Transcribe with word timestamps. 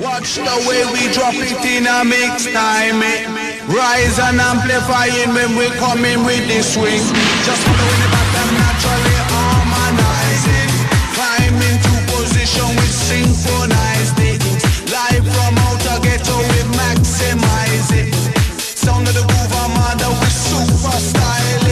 Watch 0.00 0.36
the 0.36 0.56
way 0.64 0.88
we 0.88 1.12
drop 1.12 1.34
it 1.36 1.52
in 1.60 1.84
a 1.84 2.00
mix 2.02 2.48
time. 2.48 3.02
eh. 3.04 3.28
Rise 3.68 4.18
and 4.18 4.40
amplifying 4.40 5.34
when 5.36 5.52
we 5.52 5.68
coming 5.76 6.24
with 6.24 6.48
the 6.48 6.62
swing. 6.64 7.04
Just 7.44 7.60
following 7.60 8.00
the 8.00 8.08
pattern 8.08 8.50
naturally 8.56 9.18
harmonizing. 9.28 10.72
Climb 11.12 11.60
into 11.60 11.92
position 12.08 12.72
with 12.80 12.88
synchronized 12.88 14.16
it. 14.16 14.40
Live 14.88 15.26
from 15.28 15.58
outer 15.60 16.00
ghetto 16.00 16.36
we 16.48 16.60
maximize 16.80 17.92
it. 17.92 18.14
Sound 18.56 19.08
of 19.08 19.12
the 19.12 19.24
groove 19.28 19.52
armada 19.60 20.08
with 20.08 20.32
super 20.32 20.96
styling. 20.96 21.67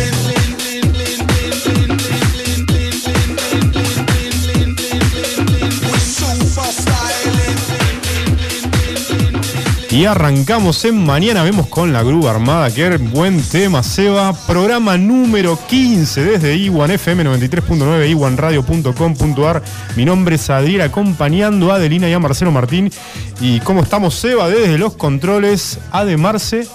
Y 9.96 10.04
arrancamos 10.04 10.84
en 10.84 11.06
Mañana 11.06 11.42
Vemos 11.42 11.68
con 11.68 11.90
la 11.90 12.02
Grúa 12.02 12.32
Armada. 12.32 12.70
Qué 12.70 12.98
buen 12.98 13.40
tema, 13.40 13.82
Seba. 13.82 14.34
Programa 14.46 14.98
número 14.98 15.58
15 15.68 16.22
desde 16.22 16.54
Iwan 16.54 16.90
FM 16.90 17.24
93.9, 17.24 18.10
iwanradio.com.ar. 18.10 19.62
Mi 19.96 20.04
nombre 20.04 20.36
es 20.36 20.50
Adriel, 20.50 20.82
acompañando 20.82 21.72
a 21.72 21.76
Adelina 21.76 22.10
y 22.10 22.12
a 22.12 22.18
Marcelo 22.18 22.52
Martín. 22.52 22.92
¿Y 23.40 23.60
cómo 23.60 23.80
estamos, 23.80 24.14
Seba? 24.16 24.50
Desde 24.50 24.76
los 24.76 24.96
controles, 24.96 25.78
Ademarce. 25.90 26.68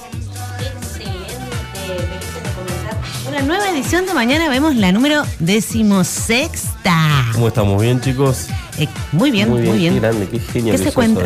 Una 3.29 3.41
nueva 3.43 3.69
edición 3.69 4.07
de 4.07 4.15
mañana 4.15 4.49
vemos 4.49 4.75
la 4.75 4.91
número 4.91 5.21
decimosexta. 5.37 7.27
¿Cómo 7.33 7.49
estamos? 7.49 7.79
¿Bien, 7.79 8.01
chicos? 8.01 8.47
Eh, 8.77 8.87
muy 9.11 9.31
bien, 9.31 9.49
muy 9.49 9.61
bien. 9.61 9.95
Qué 9.95 9.99
grande, 9.99 10.27
qué 10.29 10.39
genio 10.39 10.73
¿Qué 10.73 10.79
que 10.79 10.89
se 10.89 10.93
cuenta? 10.93 11.23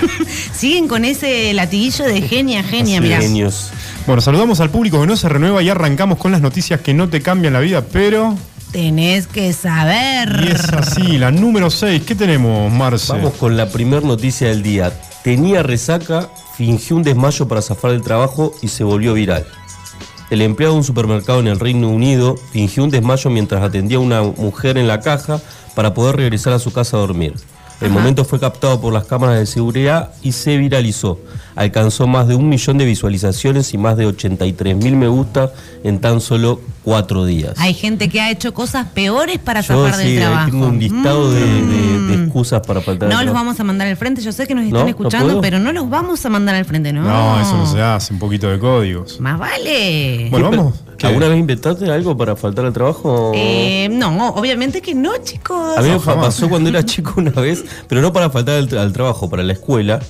Siguen 0.52 0.88
con 0.88 1.04
ese 1.04 1.52
latiguillo 1.52 2.04
de 2.04 2.22
genia, 2.22 2.62
genia, 2.62 3.00
mira. 3.00 3.20
Genios. 3.20 3.70
Bueno, 4.06 4.22
saludamos 4.22 4.60
al 4.60 4.70
público 4.70 5.00
que 5.00 5.06
no 5.06 5.16
se 5.16 5.28
renueva 5.28 5.62
y 5.62 5.68
arrancamos 5.68 6.18
con 6.18 6.32
las 6.32 6.40
noticias 6.40 6.80
que 6.80 6.94
no 6.94 7.08
te 7.08 7.20
cambian 7.20 7.52
la 7.52 7.60
vida, 7.60 7.82
pero. 7.92 8.36
Tenés 8.72 9.26
que 9.26 9.52
saber. 9.52 10.44
Y 10.44 10.52
es 10.52 10.64
así, 10.72 11.18
la 11.18 11.30
número 11.30 11.70
6. 11.70 12.02
¿Qué 12.02 12.14
tenemos, 12.14 12.72
Marce? 12.72 13.12
Vamos 13.12 13.34
con 13.34 13.56
la 13.56 13.68
primera 13.68 14.02
noticia 14.02 14.48
del 14.48 14.62
día. 14.62 14.92
Tenía 15.22 15.62
resaca, 15.62 16.28
fingió 16.56 16.96
un 16.96 17.02
desmayo 17.02 17.48
para 17.48 17.62
zafar 17.62 17.92
del 17.92 18.02
trabajo 18.02 18.54
y 18.62 18.68
se 18.68 18.84
volvió 18.84 19.14
viral. 19.14 19.46
El 20.30 20.42
empleado 20.42 20.74
de 20.74 20.78
un 20.78 20.84
supermercado 20.84 21.40
en 21.40 21.46
el 21.46 21.60
Reino 21.60 21.88
Unido 21.88 22.36
fingió 22.52 22.82
un 22.82 22.90
desmayo 22.90 23.30
mientras 23.30 23.62
atendía 23.62 23.98
a 23.98 24.00
una 24.00 24.22
mujer 24.22 24.76
en 24.76 24.88
la 24.88 25.00
caja 25.00 25.40
para 25.76 25.94
poder 25.94 26.16
regresar 26.16 26.52
a 26.54 26.58
su 26.58 26.72
casa 26.72 26.96
a 26.96 27.00
dormir. 27.00 27.34
El 27.78 27.90
momento 27.90 28.24
fue 28.24 28.40
captado 28.40 28.80
por 28.80 28.90
las 28.90 29.04
cámaras 29.04 29.38
de 29.38 29.44
seguridad 29.44 30.12
y 30.22 30.32
se 30.32 30.56
viralizó. 30.56 31.20
Alcanzó 31.54 32.06
más 32.06 32.26
de 32.26 32.34
un 32.34 32.48
millón 32.48 32.78
de 32.78 32.86
visualizaciones 32.86 33.74
y 33.74 33.76
más 33.78 33.98
de 33.98 34.06
83 34.06 34.74
mil 34.76 34.96
me 34.96 35.08
gusta 35.08 35.52
en 35.84 36.00
tan 36.00 36.22
solo 36.22 36.58
cuatro 36.82 37.26
días. 37.26 37.52
Hay 37.58 37.74
gente 37.74 38.08
que 38.08 38.22
ha 38.22 38.30
hecho 38.30 38.54
cosas 38.54 38.86
peores 38.94 39.38
para 39.40 39.60
Yo 39.60 39.84
zafar 39.84 40.00
sí, 40.00 40.12
del 40.14 40.20
trabajo. 40.20 40.50
tengo 40.52 40.66
un 40.68 40.78
listado 40.78 41.30
de, 41.30 41.40
de- 41.40 41.46
de 42.06 42.16
Mm. 42.16 42.22
excusas 42.24 42.62
para 42.66 42.80
faltar. 42.80 43.10
No 43.10 43.16
los 43.16 43.24
trabajo. 43.24 43.44
vamos 43.44 43.60
a 43.60 43.64
mandar 43.64 43.88
al 43.88 43.96
frente. 43.98 44.22
Yo 44.22 44.32
sé 44.32 44.46
que 44.46 44.54
nos 44.54 44.62
¿No? 44.64 44.68
están 44.68 44.82
¿No 44.84 44.88
escuchando, 44.88 45.40
pero 45.42 45.58
no 45.58 45.70
los 45.74 45.90
vamos 45.90 46.24
a 46.24 46.30
mandar 46.30 46.54
al 46.54 46.64
frente, 46.64 46.94
¿no? 46.94 47.02
No, 47.02 47.40
eso 47.42 47.58
no 47.58 47.66
se 47.66 47.82
hace, 47.82 48.14
un 48.14 48.18
poquito 48.20 48.48
de 48.48 48.58
códigos. 48.58 49.20
Más 49.20 49.38
vale. 49.38 50.28
Bueno, 50.30 50.50
vamos. 50.50 50.74
¿Qué? 50.96 51.06
¿Alguna 51.06 51.28
vez 51.28 51.38
inventaste 51.38 51.90
algo 51.90 52.16
para 52.16 52.36
faltar 52.36 52.64
al 52.64 52.72
trabajo? 52.72 53.32
Eh, 53.34 53.88
no, 53.90 54.28
obviamente 54.30 54.80
que 54.80 54.94
no, 54.94 55.16
chicos. 55.18 55.76
a 55.76 55.82
mí 55.82 55.90
me 55.90 55.98
pasó 55.98 56.48
cuando 56.48 56.68
era 56.70 56.82
chico 56.84 57.14
una 57.16 57.30
vez, 57.30 57.64
pero 57.88 58.00
no 58.00 58.12
para 58.12 58.30
faltar 58.30 58.56
al 58.56 58.92
trabajo, 58.92 59.28
para 59.28 59.42
la 59.42 59.52
escuela. 59.52 60.00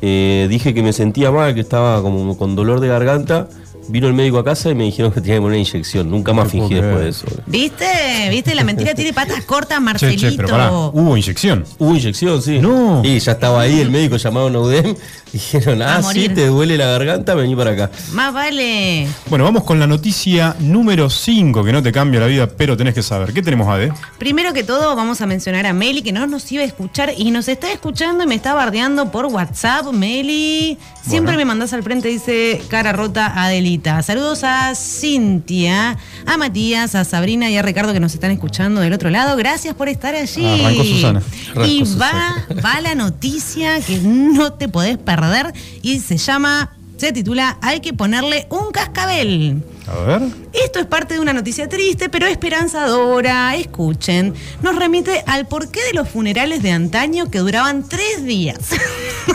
Eh, 0.00 0.48
dije 0.50 0.74
que 0.74 0.82
me 0.82 0.92
sentía 0.92 1.30
mal, 1.30 1.54
que 1.54 1.60
estaba 1.60 2.02
como 2.02 2.36
con 2.36 2.56
dolor 2.56 2.80
de 2.80 2.88
garganta. 2.88 3.48
Vino 3.88 4.06
el 4.06 4.14
médico 4.14 4.38
a 4.38 4.44
casa 4.44 4.70
y 4.70 4.74
me 4.74 4.84
dijeron 4.84 5.12
que 5.12 5.20
tenía 5.20 5.36
que 5.36 5.40
poner 5.42 5.58
una 5.60 5.68
inyección. 5.68 6.10
Nunca 6.10 6.32
más 6.32 6.50
fingí 6.50 6.74
después 6.74 7.00
de 7.00 7.08
eso. 7.08 7.26
¿Viste? 7.46 7.86
¿Viste? 8.30 8.54
La 8.54 8.64
mentira 8.64 8.94
tiene 8.94 9.12
patas 9.12 9.44
cortas, 9.46 9.80
Marcelito. 9.80 10.28
che, 10.30 10.36
pero 10.36 10.48
pará, 10.48 10.70
hubo 10.72 11.16
inyección. 11.16 11.64
Hubo 11.78 11.94
inyección, 11.94 12.40
sí. 12.42 12.58
No. 12.58 13.02
Y 13.04 13.18
ya 13.18 13.32
estaba 13.32 13.62
ahí, 13.62 13.80
el 13.80 13.90
médico 13.90 14.16
llamaron 14.16 14.54
a 14.56 14.60
UDEM. 14.60 14.94
Dijeron, 15.32 15.80
ah, 15.80 16.02
sí, 16.02 16.28
te 16.28 16.46
duele 16.48 16.76
la 16.76 16.86
garganta, 16.88 17.34
vení 17.34 17.56
para 17.56 17.70
acá. 17.70 17.90
Más 18.12 18.34
vale. 18.34 19.06
Bueno, 19.30 19.44
vamos 19.44 19.64
con 19.64 19.80
la 19.80 19.86
noticia 19.86 20.54
número 20.60 21.08
5 21.08 21.64
que 21.64 21.72
no 21.72 21.82
te 21.82 21.90
cambia 21.90 22.20
la 22.20 22.26
vida, 22.26 22.46
pero 22.46 22.76
tenés 22.76 22.92
que 22.94 23.02
saber. 23.02 23.32
¿Qué 23.32 23.40
tenemos, 23.40 23.66
Ade? 23.66 23.92
Primero 24.18 24.52
que 24.52 24.62
todo, 24.62 24.94
vamos 24.94 25.22
a 25.22 25.26
mencionar 25.26 25.64
a 25.64 25.72
Meli, 25.72 26.02
que 26.02 26.12
no 26.12 26.26
nos 26.26 26.52
iba 26.52 26.62
a 26.62 26.66
escuchar 26.66 27.14
y 27.16 27.30
nos 27.30 27.48
está 27.48 27.72
escuchando 27.72 28.24
y 28.24 28.26
me 28.26 28.34
está 28.34 28.52
bardeando 28.52 29.10
por 29.10 29.24
WhatsApp. 29.26 29.86
Meli, 29.92 30.76
siempre 31.00 31.32
Bueno. 31.32 31.38
me 31.38 31.44
mandás 31.46 31.72
al 31.72 31.82
frente, 31.82 32.08
dice 32.08 32.60
cara 32.68 32.92
rota 32.92 33.32
Saludos 33.80 34.44
a 34.44 34.74
Cintia, 34.74 35.96
a 36.26 36.36
Matías, 36.36 36.94
a 36.94 37.04
Sabrina 37.04 37.48
y 37.50 37.56
a 37.56 37.62
Ricardo 37.62 37.92
que 37.92 38.00
nos 38.00 38.12
están 38.12 38.30
escuchando 38.30 38.80
del 38.80 38.92
otro 38.92 39.08
lado. 39.08 39.36
Gracias 39.36 39.74
por 39.74 39.88
estar 39.88 40.14
allí. 40.14 40.44
Arrancó 40.46 40.84
Susana. 40.84 41.22
Y 41.66 41.82
va, 41.98 42.46
va 42.64 42.80
la 42.80 42.94
noticia 42.94 43.80
que 43.80 43.98
no 43.98 44.52
te 44.52 44.68
podés 44.68 44.98
perder 44.98 45.52
y 45.80 46.00
se 46.00 46.18
llama, 46.18 46.76
se 46.98 47.12
titula 47.12 47.56
Hay 47.62 47.80
que 47.80 47.94
ponerle 47.94 48.46
un 48.50 48.70
cascabel. 48.72 49.62
A 49.86 49.98
ver. 50.04 50.22
Esto 50.52 50.78
es 50.78 50.86
parte 50.86 51.14
de 51.14 51.20
una 51.20 51.32
noticia 51.32 51.68
triste, 51.68 52.08
pero 52.08 52.26
esperanzadora. 52.26 53.56
Escuchen. 53.56 54.32
Nos 54.62 54.76
remite 54.76 55.24
al 55.26 55.46
porqué 55.48 55.80
de 55.84 55.94
los 55.94 56.08
funerales 56.08 56.62
de 56.62 56.70
antaño 56.70 57.30
que 57.30 57.38
duraban 57.38 57.88
tres 57.88 58.24
días. 58.24 58.58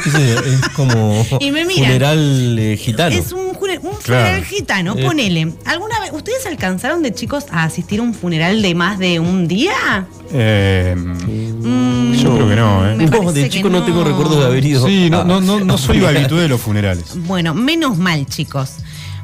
Es 0.06 0.70
como 0.76 1.26
Y 1.42 1.52
me 1.52 1.66
miran. 1.66 1.86
funeral 1.86 2.60
eh, 2.60 2.78
gitano. 2.78 3.16
Es 3.16 3.34
un, 3.34 3.47
un 3.78 3.92
Claro. 4.04 4.26
funeral 4.26 4.44
gitano, 4.46 4.96
Eh. 4.98 5.04
ponele. 5.06 5.54
¿Alguna 5.66 6.00
vez 6.00 6.12
ustedes 6.14 6.46
alcanzaron 6.46 7.02
de 7.04 7.14
chicos 7.14 7.46
a 7.52 7.64
asistir 7.64 8.00
a 8.00 8.04
un 8.04 8.14
funeral 8.14 8.62
de 8.62 8.76
más 8.76 8.98
de 9.00 9.20
un 9.20 9.48
día? 9.48 10.08
Eh, 10.34 10.96
Mm, 10.98 12.14
yo 12.14 12.34
creo 12.36 12.50
que 12.50 12.56
no, 12.56 12.90
¿eh? 12.90 12.96
No, 12.96 13.32
de 13.32 13.50
chico 13.50 13.70
no. 13.70 13.84
tengo 13.84 14.04
recuerdos 14.04 14.40
de 14.40 14.46
haber 14.46 14.66
ido. 14.66 14.86
Sí, 14.88 15.10
no, 15.10 15.24
no, 15.24 15.42
no, 15.42 15.60
no 15.60 15.78
soy 15.78 16.04
habitué 16.06 16.42
de 16.42 16.48
los 16.48 16.62
funerales. 16.62 17.14
Bueno, 17.26 17.54
menos 17.54 17.98
mal, 17.98 18.26
chicos. 18.26 18.76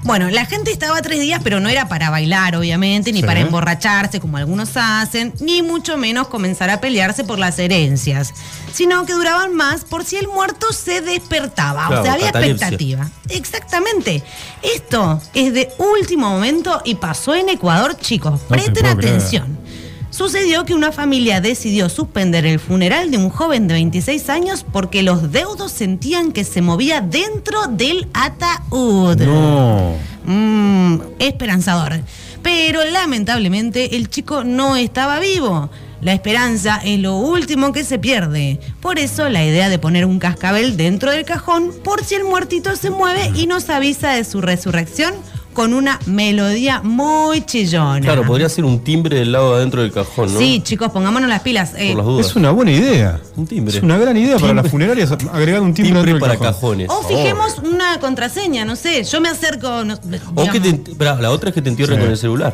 Bueno, 0.04 0.30
la 0.30 0.46
gente 0.46 0.72
estaba 0.72 1.02
tres 1.02 1.20
días, 1.22 1.40
pero 1.44 1.60
no 1.60 1.70
era 1.70 1.88
para 1.88 2.10
bailar, 2.10 2.56
obviamente, 2.56 3.12
ni 3.14 3.22
Sí. 3.22 3.26
para 3.26 3.40
emborracharse, 3.40 4.20
como 4.20 4.38
algunos 4.38 4.72
hacen, 4.76 5.34
ni 5.40 5.62
mucho 5.62 5.98
menos 5.98 6.28
comenzar 6.28 6.70
a 6.70 6.82
pelearse 6.82 7.24
por 7.24 7.40
las 7.40 7.58
herencias, 7.58 8.34
sino 8.74 9.06
que 9.06 9.14
duraban 9.14 9.54
más 9.56 9.86
por 9.86 10.04
si 10.04 10.18
el 10.18 10.28
muerto 10.28 10.72
se 10.74 11.02
despertaba. 11.02 11.90
o 11.90 12.04
sea, 12.04 12.14
había 12.14 12.30
expectativa. 12.30 13.10
Exactamente. 13.30 14.24
Esto 14.62 15.22
es 15.34 15.54
de 15.54 15.70
último 16.00 16.30
momento 16.30 16.82
y 16.84 16.96
pasó 16.96 17.34
en 17.36 17.50
Ecuador, 17.50 17.98
chicos. 17.98 18.42
te 18.42 18.48
Presten 18.48 18.74
creer. 18.98 19.22
Sucedió 20.14 20.64
que 20.64 20.76
una 20.76 20.92
familia 20.92 21.42
decidió 21.42 21.90
suspender 21.90 22.46
el 22.46 22.60
funeral 22.60 23.10
de 23.10 23.18
un 23.18 23.32
joven 23.32 23.68
de 23.68 23.74
26 23.74 24.30
años 24.30 24.64
porque 24.72 25.02
los 25.02 25.32
deudos 25.32 25.72
sentían 25.72 26.32
que 26.32 26.44
se 26.44 26.62
movía 26.62 27.02
dentro 27.02 27.66
del 27.66 28.08
ataúd. 28.14 29.20
No. 29.22 29.96
Mm, 30.26 31.00
esperanzador. 31.18 32.02
Pero 32.44 32.86
lamentablemente 32.86 33.96
el 33.96 34.08
chico 34.08 34.44
no 34.44 34.76
estaba 34.76 35.20
vivo. 35.20 35.72
La 36.00 36.14
esperanza 36.14 36.80
es 36.86 37.00
lo 37.00 37.16
último 37.16 37.72
que 37.72 37.84
se 37.84 37.98
pierde. 37.98 38.60
Por 38.82 39.00
eso 39.00 39.30
la 39.30 39.44
idea 39.44 39.68
de 39.68 39.80
poner 39.80 40.06
un 40.06 40.20
cascabel 40.20 40.78
dentro 40.78 41.10
del 41.10 41.26
cajón 41.26 41.74
por 41.84 42.04
si 42.04 42.14
el 42.14 42.24
muertito 42.24 42.76
se 42.76 42.92
mueve 42.92 43.32
y 43.34 43.48
nos 43.48 43.68
avisa 43.72 44.12
de 44.12 44.26
su 44.26 44.42
resurrección 44.42 45.16
con 45.54 45.74
una 45.74 46.00
melodía 46.06 46.82
muy 46.84 47.42
chillona. 47.46 48.02
Claro, 48.02 48.24
podría 48.26 48.50
ser 48.50 48.66
un 48.66 48.80
timbre 48.84 49.18
del 49.20 49.32
lado 49.32 49.52
de 49.52 49.58
adentro 49.58 49.82
del 49.82 49.92
cajón, 49.92 50.34
¿no? 50.34 50.40
Sí, 50.40 50.62
chicos, 50.64 50.92
pongámonos 50.92 51.30
las 51.30 51.42
pilas. 51.42 51.74
Eh, 51.78 51.90
Por 51.90 51.98
las 51.98 52.06
dudas. 52.06 52.26
Es 52.28 52.36
una 52.36 52.52
buena 52.52 52.72
idea. 52.72 53.20
Un 53.36 53.48
timbre. 53.48 53.78
Es 53.78 53.84
una 53.84 53.98
gran 53.98 54.18
idea 54.18 54.38
para 54.38 54.54
las 54.54 54.70
funerarias 54.70 55.12
agregar 55.12 55.62
un 55.62 55.74
timbre, 55.74 55.94
timbre 55.94 56.12
dentro 56.12 56.14
del 56.14 56.20
para 56.20 56.34
cajón. 56.52 56.78
cajones. 56.78 56.90
o 56.90 57.04
fijemos 57.08 57.58
una 57.60 58.00
contraseña, 58.00 58.66
no 58.66 58.76
sé. 58.76 59.04
Yo 59.04 59.22
me 59.22 59.30
acerco. 59.30 59.84
no- 59.86 59.98
O 60.36 60.50
que 60.50 60.60
te, 60.60 60.82
la 61.04 61.32
otra 61.32 61.50
es 61.50 61.56
que 61.56 61.62
te 61.62 61.70
entierren 61.70 61.98
Sí. 61.98 62.02
con 62.02 62.12
el 62.12 62.18
celular. 62.18 62.54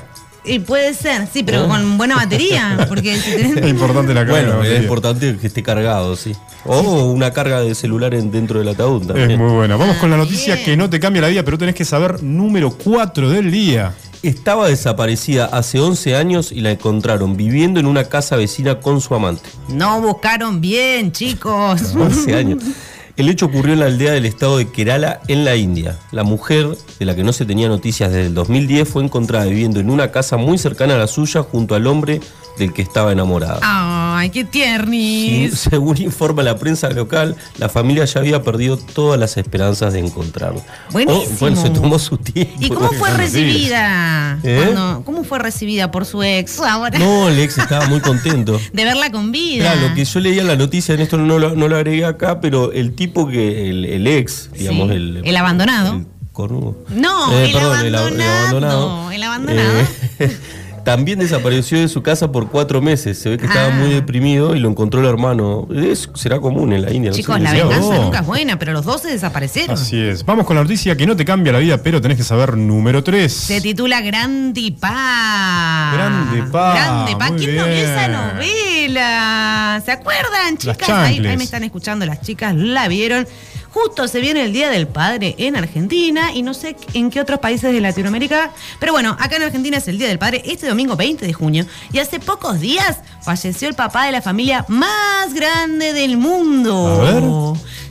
Y 0.49 0.59
puede 0.59 0.93
ser, 0.93 1.27
sí, 1.31 1.43
pero 1.43 1.65
¿Eh? 1.65 1.67
con 1.67 1.97
buena 1.97 2.15
batería. 2.15 2.85
Porque 2.89 3.15
si 3.17 3.31
tenés- 3.31 3.57
Es 3.63 3.69
importante 3.69 4.13
la 4.13 4.25
carga. 4.25 4.35
de 4.35 4.41
Bueno, 4.41 4.51
es 4.53 4.57
batería. 4.59 4.81
importante 4.81 5.37
que 5.37 5.47
esté 5.47 5.63
cargado, 5.63 6.15
sí. 6.15 6.35
O 6.65 7.11
una 7.11 7.31
carga 7.31 7.61
de 7.61 7.73
celular 7.75 8.13
en- 8.13 8.31
dentro 8.31 8.59
del 8.59 8.67
ataúd 8.69 9.05
también. 9.07 9.31
Es 9.31 9.37
muy 9.37 9.51
buena. 9.51 9.75
Vamos 9.77 9.97
con 9.97 10.09
la 10.09 10.17
noticia 10.17 10.55
bien. 10.55 10.65
que 10.65 10.77
no 10.77 10.89
te 10.89 10.99
cambia 10.99 11.21
la 11.21 11.27
vida, 11.29 11.43
pero 11.43 11.57
tenés 11.57 11.75
que 11.75 11.85
saber 11.85 12.21
número 12.23 12.71
4 12.71 13.29
del 13.29 13.51
día. 13.51 13.93
Estaba 14.21 14.67
desaparecida 14.67 15.45
hace 15.45 15.79
11 15.79 16.15
años 16.17 16.51
y 16.51 16.59
la 16.59 16.71
encontraron 16.71 17.37
viviendo 17.37 17.79
en 17.79 17.85
una 17.85 18.03
casa 18.03 18.35
vecina 18.35 18.79
con 18.81 18.99
su 18.99 19.15
amante. 19.15 19.49
no 19.69 20.01
buscaron 20.01 20.59
bien, 20.59 21.11
chicos. 21.13 21.81
11 21.95 22.35
años. 22.35 22.61
El 23.19 23.27
hecho 23.27 23.47
ocurrió 23.47 23.73
en 23.73 23.81
la 23.81 23.87
aldea 23.87 24.13
del 24.13 24.25
estado 24.25 24.59
de 24.59 24.69
Kerala, 24.69 25.19
en 25.27 25.43
la 25.43 25.57
India. 25.57 25.99
La 26.13 26.23
mujer, 26.23 26.77
de 26.99 27.05
la 27.05 27.17
que 27.17 27.23
no 27.25 27.33
se 27.33 27.45
tenía 27.45 27.67
noticias 27.67 28.13
desde 28.13 28.27
el 28.27 28.33
2010, 28.33 28.87
fue 28.87 29.03
encontrada 29.03 29.43
viviendo 29.43 29.81
en 29.81 29.89
una 29.89 30.09
casa 30.09 30.37
muy 30.37 30.57
cercana 30.57 30.95
a 30.95 30.99
la 30.99 31.07
suya 31.07 31.43
junto 31.43 31.75
al 31.75 31.85
hombre 31.87 32.21
del 32.59 32.73
que 32.73 32.81
estaba 32.83 33.11
enamorada. 33.11 33.59
Ay, 33.63 34.29
qué 34.29 34.41
Sí, 34.41 34.47
tiernis. 34.51 35.57
Según 35.57 35.99
informa 36.01 36.43
la 36.43 36.57
prensa 36.57 36.89
local, 36.89 37.35
la 37.57 37.69
familia 37.69 38.05
ya 38.05 38.19
había 38.19 38.43
perdido 38.43 38.77
todas 38.77 39.19
las 39.19 39.37
esperanzas 39.37 39.93
de 39.93 39.99
encontrarlo. 39.99 40.61
Buenísimo. 40.91 41.37
Bueno, 41.39 41.61
se 41.61 41.69
tomó 41.71 41.97
su 41.97 42.17
tiempo. 42.17 42.53
¿Y 42.59 42.69
cómo 42.69 42.89
fue 42.99 43.09
Sí. 43.09 43.17
recibida? 43.17 44.39
¿Eh? 44.43 44.61
Cuando- 44.73 45.03
¿Cómo 45.05 45.23
fue 45.23 45.39
recibida 45.39 45.89
por 45.89 46.05
su 46.05 46.21
ex 46.21 46.59
ahora? 46.59 46.99
No, 46.99 47.29
el 47.29 47.39
ex 47.39 47.57
estaba 47.57 47.87
muy 47.87 48.01
contento. 48.01 48.59
De 48.73 48.83
verla 48.83 49.09
con 49.11 49.31
vida. 49.31 49.71
Claro, 49.71 49.89
lo 49.89 49.95
que 49.95 50.05
yo 50.05 50.19
leía 50.19 50.41
en 50.41 50.47
la 50.47 50.55
noticia, 50.55 50.93
en 50.93 51.01
esto 51.01 51.17
no 51.17 51.39
lo, 51.39 51.55
no 51.55 51.67
lo 51.67 51.75
agregué 51.77 52.05
acá, 52.05 52.41
pero 52.41 52.71
el 52.73 52.93
tipo 52.93 53.27
que, 53.27 53.69
el, 53.69 53.85
el 53.85 54.05
ex, 54.07 54.49
digamos, 54.53 54.89
Sí, 54.89 54.95
el, 54.95 55.21
el 55.23 55.35
abandonado. 55.37 55.93
el 55.95 56.05
cornudo. 56.33 56.77
No, 56.89 57.31
el 57.33 57.55
abandonado, 57.57 59.11
el 59.11 59.23
abandonado. 59.23 59.79
Eh, 60.19 60.37
también 60.83 61.19
desapareció 61.19 61.79
de 61.79 61.87
su 61.87 62.01
casa 62.01 62.31
por 62.31 62.49
cuatro 62.49 62.81
meses. 62.81 63.19
Se 63.19 63.29
ve 63.29 63.37
que 63.37 63.45
estaba 63.45 63.67
Ah. 63.67 63.71
muy 63.77 63.89
deprimido 63.89 64.55
y 64.55 64.59
lo 64.59 64.69
encontró 64.69 64.99
el 65.01 65.07
hermano. 65.07 65.67
Es- 65.73 66.09
será 66.15 66.39
común 66.39 66.73
en 66.73 66.81
la 66.83 66.91
India. 66.93 67.11
no 67.11 67.15
sé 67.15 67.21
Chicos, 67.21 67.39
la 67.41 67.53
venganza 67.53 67.79
vos. 67.79 67.99
nunca 68.05 68.19
es 68.19 68.25
buena, 68.25 68.59
pero 68.59 68.73
los 68.73 68.85
dos 68.85 69.01
se 69.01 69.09
desaparecieron. 69.09 69.75
Así 69.75 69.99
es. 69.99 70.25
Vamos 70.25 70.45
con 70.45 70.55
la 70.55 70.63
noticia 70.63 70.95
que 70.95 71.05
no 71.05 71.15
te 71.15 71.25
cambia 71.25 71.53
la 71.53 71.59
vida, 71.59 71.77
pero 71.81 72.01
tenés 72.01 72.17
que 72.17 72.23
saber 72.23 72.55
número 72.57 73.03
3. 73.03 73.31
Se 73.33 73.61
titula 73.61 74.01
Grande 74.01 74.73
Pa. 74.79 75.91
Grande 75.93 76.43
Pa, 76.51 76.73
Grande 76.73 77.15
Pa. 77.17 77.31
¿Quién 77.35 77.55
no 77.55 77.65
vio 77.65 77.73
esa 77.75 78.07
novela? 78.07 79.81
¿Se 79.85 79.91
acuerdan, 79.91 80.57
Las 80.63 80.77
chicas? 80.77 80.89
Ahí, 80.89 81.25
ahí 81.25 81.37
me 81.37 81.43
están 81.43 81.63
escuchando 81.63 82.05
las 82.05 82.21
chicas, 82.21 82.55
la 82.55 82.87
vieron. 82.87 83.27
Justo 83.71 84.07
se 84.07 84.19
viene 84.19 84.43
el 84.43 84.53
Día 84.53 84.69
del 84.69 84.87
Padre 84.87 85.35
en 85.37 85.55
Argentina 85.55 86.31
y 86.33 86.41
no 86.41 86.53
sé 86.53 86.75
en 86.93 87.11
qué 87.11 87.21
otros 87.21 87.39
países 87.39 87.71
de 87.71 87.79
Latinoamérica, 87.81 88.51
pero 88.79 88.93
bueno, 88.93 89.15
acá 89.19 89.35
en 89.35 89.43
Argentina 89.43 89.77
es 89.77 89.87
el 89.87 89.97
Día 89.99 90.07
del 90.07 90.17
Padre 90.17 90.41
este 90.45 90.67
domingo 90.67 90.95
20 90.95 91.25
de 91.25 91.33
junio 91.33 91.65
y 91.93 91.99
hace 91.99 92.19
pocos 92.19 92.59
días 92.59 92.97
falleció 93.21 93.67
el 93.69 93.75
papá 93.75 94.05
de 94.05 94.11
la 94.11 94.21
familia 94.21 94.65
más 94.69 95.33
grande 95.33 95.93
del 95.93 96.17
mundo. 96.17 97.01
A 97.01 97.13
ver. 97.13 97.23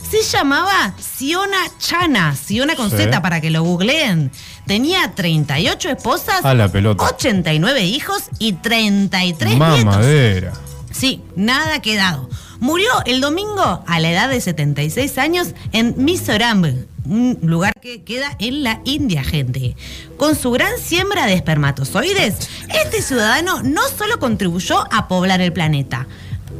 Se 0.09 0.23
llamaba 0.23 0.93
Siona 0.99 1.57
Chana, 1.77 2.35
Siona 2.35 2.75
con 2.75 2.89
Sí. 2.89 2.97
Z 2.97 3.21
para 3.21 3.41
que 3.41 3.51
lo 3.51 3.61
googleen. 3.63 4.31
Tenía 4.65 5.13
38 5.13 5.89
esposas, 5.89 6.43
A 6.43 6.55
la 6.55 6.67
pelota. 6.67 7.03
89 7.03 7.83
hijos 7.83 8.23
y 8.39 8.53
33 8.53 9.51
nietos. 9.51 9.85
Mamadera. 9.85 10.53
Sí, 10.91 11.21
nada 11.35 11.79
quedado. 11.81 12.27
Murió 12.59 12.89
el 13.05 13.21
domingo 13.21 13.83
a 13.87 13.99
la 13.99 14.11
edad 14.11 14.29
de 14.29 14.41
76 14.41 15.17
años 15.17 15.49
en 15.71 15.95
Mizoram, 15.97 16.65
un 17.05 17.39
lugar 17.41 17.73
que 17.81 18.03
queda 18.03 18.35
en 18.39 18.63
la 18.63 18.81
India, 18.83 19.23
gente. 19.23 19.77
Con 20.17 20.35
su 20.35 20.51
gran 20.51 20.77
siembra 20.77 21.25
de 21.25 21.33
espermatozoides, 21.33 22.49
este 22.83 23.01
ciudadano 23.01 23.63
no 23.63 23.81
solo 23.87 24.19
contribuyó 24.19 24.83
a 24.91 25.07
poblar 25.07 25.39
el 25.39 25.53
planeta. 25.53 26.05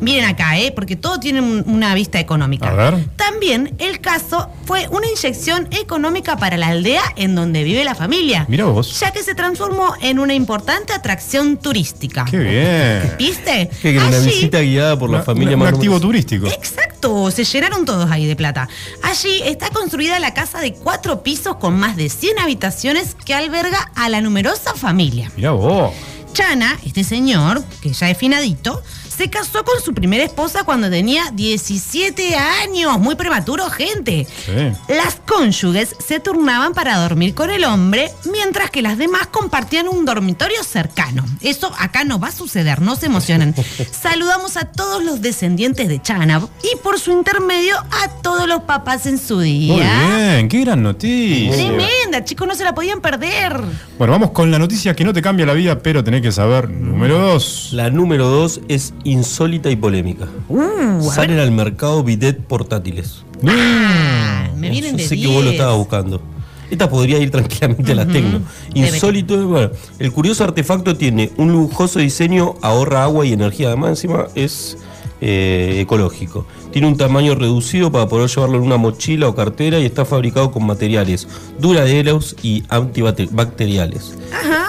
Miren 0.01 0.25
acá, 0.25 0.57
¿eh? 0.59 0.71
porque 0.73 0.95
todo 0.95 1.19
tiene 1.19 1.41
un- 1.41 1.63
una 1.67 1.93
vista 1.93 2.19
económica. 2.19 2.69
A 2.69 2.73
ver. 2.73 3.05
También 3.15 3.75
el 3.79 3.99
caso 4.01 4.49
fue 4.65 4.87
una 4.89 5.07
inyección 5.07 5.67
económica 5.71 6.37
para 6.37 6.57
la 6.57 6.67
aldea 6.67 7.01
en 7.15 7.35
donde 7.35 7.63
vive 7.63 7.83
la 7.83 7.95
familia. 7.95 8.45
Mirá 8.47 8.65
vos. 8.65 8.99
Ya 8.99 9.11
que 9.11 9.23
se 9.23 9.35
transformó 9.35 9.93
en 10.01 10.19
una 10.19 10.33
importante 10.33 10.93
atracción 10.93 11.57
turística. 11.57 12.25
Qué 12.29 12.37
bien. 12.37 13.15
¿Viste? 13.17 13.69
Que 13.81 13.97
una 13.97 14.07
Allí- 14.17 14.25
visita 14.29 14.59
guiada 14.61 14.97
por 14.97 15.09
la 15.09 15.17
Una- 15.17 15.25
familia 15.25 15.55
un 15.55 15.63
más 15.63 15.73
activo 15.73 15.99
turístico. 15.99 16.47
Exacto, 16.47 17.29
se 17.31 17.43
llenaron 17.43 17.85
todos 17.85 18.09
ahí 18.11 18.25
de 18.25 18.35
plata. 18.35 18.67
Allí 19.03 19.41
está 19.45 19.69
construida 19.69 20.19
la 20.19 20.33
casa 20.33 20.59
de 20.59 20.73
cuatro 20.73 21.23
pisos 21.23 21.57
con 21.57 21.77
más 21.79 21.95
de 21.97 22.09
100 22.09 22.39
habitaciones 22.39 23.15
que 23.25 23.33
alberga 23.33 23.91
a 23.95 24.09
la 24.09 24.21
numerosa 24.21 24.73
familia. 24.75 25.31
Mirá 25.35 25.51
vos. 25.51 25.91
Chana, 26.33 26.77
este 26.85 27.03
señor, 27.03 27.63
que 27.81 27.91
ya 27.91 28.09
es 28.09 28.17
finadito, 28.17 28.81
se 29.19 29.29
casó 29.29 29.65
con 29.65 29.81
su 29.83 29.93
primera 29.93 30.23
esposa 30.23 30.63
cuando 30.63 30.89
tenía 30.89 31.29
17 31.33 32.37
años. 32.37 32.97
Muy 32.99 33.15
prematuro, 33.15 33.69
gente. 33.69 34.25
Sí. 34.45 34.71
Las 34.87 35.15
cónyuges 35.27 35.93
se 35.99 36.21
turnaban 36.21 36.73
para 36.73 36.97
dormir 36.99 37.35
con 37.35 37.49
el 37.49 37.65
hombre, 37.65 38.13
mientras 38.31 38.69
que 38.69 38.81
las 38.81 38.97
demás 38.97 39.27
compartían 39.27 39.89
un 39.89 40.05
dormitorio 40.05 40.63
cercano. 40.63 41.25
Eso 41.41 41.69
acá 41.77 42.05
no 42.05 42.17
va 42.17 42.29
a 42.29 42.31
suceder, 42.31 42.81
no 42.81 42.95
se 42.95 43.07
emocionen. 43.07 43.53
Saludamos 43.91 44.55
a 44.55 44.63
todos 44.63 45.03
los 45.03 45.21
descendientes 45.21 45.89
de 45.89 46.01
Chana 46.01 46.41
y 46.63 46.77
por 46.77 46.97
su 46.97 47.11
intermedio 47.11 47.75
a 47.75 48.21
todos 48.21 48.47
los 48.47 48.61
papás 48.61 49.05
en 49.05 49.17
su 49.17 49.35
Muy 49.35 49.51
día. 49.51 50.07
bien. 50.15 50.47
Qué 50.47 50.61
gran 50.61 50.81
noticia. 50.81 51.51
Tremenda, 51.51 52.23
chicos, 52.23 52.47
no 52.47 52.55
se 52.55 52.63
la 52.63 52.73
podían 52.73 53.01
perder. 53.01 53.61
Bueno, 53.97 54.13
vamos 54.13 54.31
con 54.31 54.49
la 54.49 54.59
noticia 54.59 54.95
que 54.95 55.03
no 55.03 55.11
te 55.11 55.21
cambia 55.21 55.45
la 55.45 55.51
vida, 55.51 55.79
pero 55.79 56.05
tenés 56.05 56.21
que 56.21 56.31
saber. 56.31 56.69
Número 56.69 57.19
2. 57.19 57.71
La 57.73 57.89
número 57.89 58.29
dos 58.29 58.61
es 58.69 58.93
insólita 59.11 59.69
y 59.69 59.75
polémica. 59.75 60.27
Uh, 60.47 61.01
Salen 61.09 61.39
al 61.39 61.51
mercado 61.51 62.03
bidet 62.03 62.39
portátiles. 62.39 63.23
Ah, 63.47 64.49
me 64.55 64.69
vienen 64.69 64.91
Yo 64.91 64.97
de 64.97 65.07
sé 65.07 65.17
que 65.17 65.27
vos 65.27 65.35
lo 65.37 65.41
10. 65.43 65.53
estabas 65.53 65.77
buscando. 65.77 66.21
Esta 66.69 66.89
podría 66.89 67.17
ir 67.19 67.31
tranquilamente 67.31 67.91
a 67.91 67.95
la 67.95 68.05
Tecno. 68.05 68.41
Insólito, 68.73 69.47
bueno, 69.47 69.71
el 69.97 70.11
curioso 70.11 70.43
artefacto 70.43 70.95
tiene 70.95 71.31
un 71.37 71.51
lujoso 71.51 71.99
diseño, 71.99 72.55
ahorra 72.61 73.03
agua 73.03 73.25
y 73.25 73.33
energía, 73.33 73.67
además 73.69 73.91
encima 73.91 74.27
es 74.35 74.77
eh, 75.21 75.79
ecológico. 75.81 76.45
Tiene 76.71 76.87
un 76.87 76.97
tamaño 76.97 77.35
reducido 77.35 77.91
para 77.91 78.07
poder 78.07 78.29
llevarlo 78.29 78.57
en 78.57 78.63
una 78.63 78.77
mochila 78.77 79.27
o 79.27 79.35
cartera 79.35 79.79
y 79.79 79.85
está 79.85 80.05
fabricado 80.05 80.51
con 80.51 80.65
materiales 80.65 81.27
duraderos 81.59 82.35
y 82.43 82.63
antibacteriales. 82.69 84.13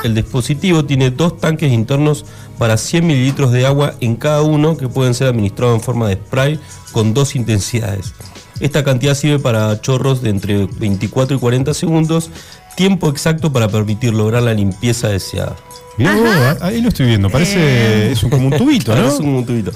El 0.04 0.14
dispositivo 0.14 0.84
tiene 0.84 1.10
dos 1.10 1.38
tanques 1.38 1.70
internos 1.72 2.24
para 2.58 2.76
100 2.76 3.06
mililitros 3.06 3.52
de 3.52 3.66
agua 3.66 3.94
en 4.00 4.16
cada 4.16 4.42
uno 4.42 4.76
que 4.76 4.88
pueden 4.88 5.14
ser 5.14 5.28
administrados 5.28 5.76
en 5.76 5.80
forma 5.82 6.08
de 6.08 6.14
spray 6.14 6.58
con 6.92 7.14
dos 7.14 7.36
intensidades. 7.36 8.14
Esta 8.60 8.84
cantidad 8.84 9.14
sirve 9.14 9.38
para 9.38 9.80
chorros 9.80 10.20
de 10.22 10.30
entre 10.30 10.66
24 10.66 11.36
y 11.36 11.40
40 11.40 11.72
segundos, 11.74 12.30
tiempo 12.76 13.08
exacto 13.08 13.52
para 13.52 13.68
permitir 13.68 14.12
lograr 14.12 14.42
la 14.42 14.52
limpieza 14.54 15.08
deseada. 15.08 15.56
Mirá 15.96 16.14
vos, 16.16 16.62
ahí 16.62 16.80
lo 16.80 16.88
estoy 16.88 17.06
viendo. 17.06 17.28
Parece. 17.30 17.56
Eh. 17.58 18.12
Es 18.12 18.22
un- 18.22 18.30
como 18.30 18.46
un 18.48 18.56
tubito, 18.56 18.94
¿no? 18.96 19.08
es 19.08 19.18
un 19.20 19.44
tubito. 19.44 19.72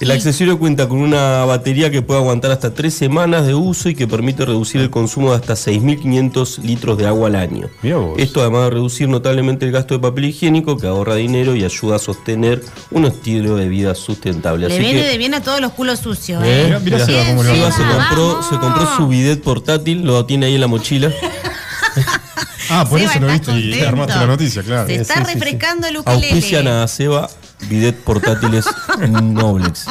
El 0.00 0.10
accesorio 0.10 0.58
cuenta 0.58 0.88
con 0.88 0.98
una 0.98 1.44
batería 1.44 1.90
que 1.90 2.02
puede 2.02 2.20
aguantar 2.20 2.50
hasta 2.50 2.74
tres 2.74 2.94
semanas 2.94 3.46
de 3.46 3.54
uso 3.54 3.88
y 3.88 3.94
que 3.94 4.06
permite 4.06 4.44
reducir 4.44 4.80
el 4.80 4.90
consumo 4.90 5.30
de 5.30 5.36
hasta 5.36 5.54
6.500 5.54 6.58
litros 6.62 6.98
de 6.98 7.06
agua 7.06 7.28
al 7.28 7.36
año. 7.36 7.68
Esto 8.16 8.40
además 8.40 8.64
de 8.64 8.70
reducir 8.70 9.08
notablemente 9.08 9.66
el 9.66 9.72
gasto 9.72 9.94
de 9.94 10.00
papel 10.00 10.26
higiénico 10.26 10.76
que 10.78 10.86
ahorra 10.86 11.14
dinero 11.14 11.54
y 11.54 11.64
ayuda 11.64 11.96
a 11.96 11.98
sostener 11.98 12.62
un 12.90 13.04
estilo 13.04 13.56
de 13.56 13.68
vida 13.68 13.94
sustentable. 13.94 14.68
Le 14.68 14.74
Así 14.74 14.82
viene 14.82 15.02
que, 15.02 15.08
de 15.08 15.18
bien 15.18 15.34
a 15.34 15.42
todos 15.42 15.60
los 15.60 15.72
culos 15.72 16.00
sucios, 16.00 16.42
¿eh? 16.44 16.62
¿eh? 16.62 16.64
Mirá, 16.64 16.80
mirá 16.80 17.06
Mirá, 17.06 17.72
se 17.72 17.82
compró, 17.82 18.42
se 18.42 18.58
compró 18.58 18.96
su 18.96 19.08
bidet 19.08 19.42
portátil, 19.42 20.04
lo 20.04 20.24
tiene 20.26 20.46
ahí 20.46 20.54
en 20.54 20.60
la 20.60 20.66
mochila. 20.66 21.12
Ah, 22.70 22.86
por 22.88 22.98
Seba 22.98 23.12
eso 23.12 23.20
lo 23.20 23.30
está 23.30 23.52
viste 23.52 23.60
y 23.66 23.70
contento. 23.70 23.88
armaste 23.88 24.14
la 24.14 24.26
noticia, 24.26 24.62
claro. 24.62 24.86
Se 24.86 24.94
está 24.96 25.14
Sí, 25.14 25.20
sí, 25.20 25.26
sí. 25.26 25.34
refrescando 25.34 25.86
el 25.86 25.96
ukelele. 25.98 26.26
Auspician 26.30 26.66
a 26.68 26.88
Seba 26.88 27.28
bidet 27.68 27.96
portátiles 27.96 28.64
Noblex. 29.10 29.86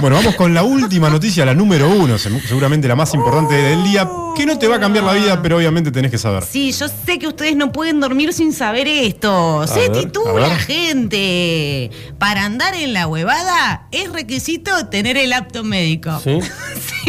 Bueno, 0.00 0.16
vamos 0.16 0.34
con 0.34 0.52
la 0.52 0.62
última 0.64 1.08
noticia, 1.08 1.44
la 1.44 1.54
número 1.54 1.88
uno, 1.88 2.18
se- 2.18 2.40
seguramente 2.46 2.86
la 2.88 2.96
más 2.96 3.14
importante 3.14 3.54
del 3.54 3.82
día, 3.84 4.08
que 4.36 4.44
no 4.44 4.58
te 4.58 4.66
va 4.68 4.76
a 4.76 4.80
cambiar 4.80 5.04
la 5.04 5.12
vida, 5.14 5.40
pero 5.40 5.56
obviamente 5.56 5.90
tenés 5.90 6.10
que 6.10 6.18
saber. 6.18 6.42
Sí, 6.44 6.72
yo 6.72 6.86
sé 6.88 7.18
que 7.18 7.26
ustedes 7.28 7.56
no 7.56 7.72
pueden 7.72 8.00
dormir 8.00 8.32
sin 8.32 8.52
saber 8.52 8.86
esto. 8.88 9.66
Se 9.66 9.88
ver, 9.88 9.92
titula, 9.92 10.50
gente. 10.56 11.90
Para 12.18 12.44
andar 12.44 12.74
en 12.74 12.92
la 12.92 13.06
huevada 13.06 13.86
es 13.92 14.10
requisito 14.12 14.88
tener 14.88 15.16
el 15.16 15.32
apto 15.32 15.64
médico. 15.64 16.20
¿Sí? 16.24 16.38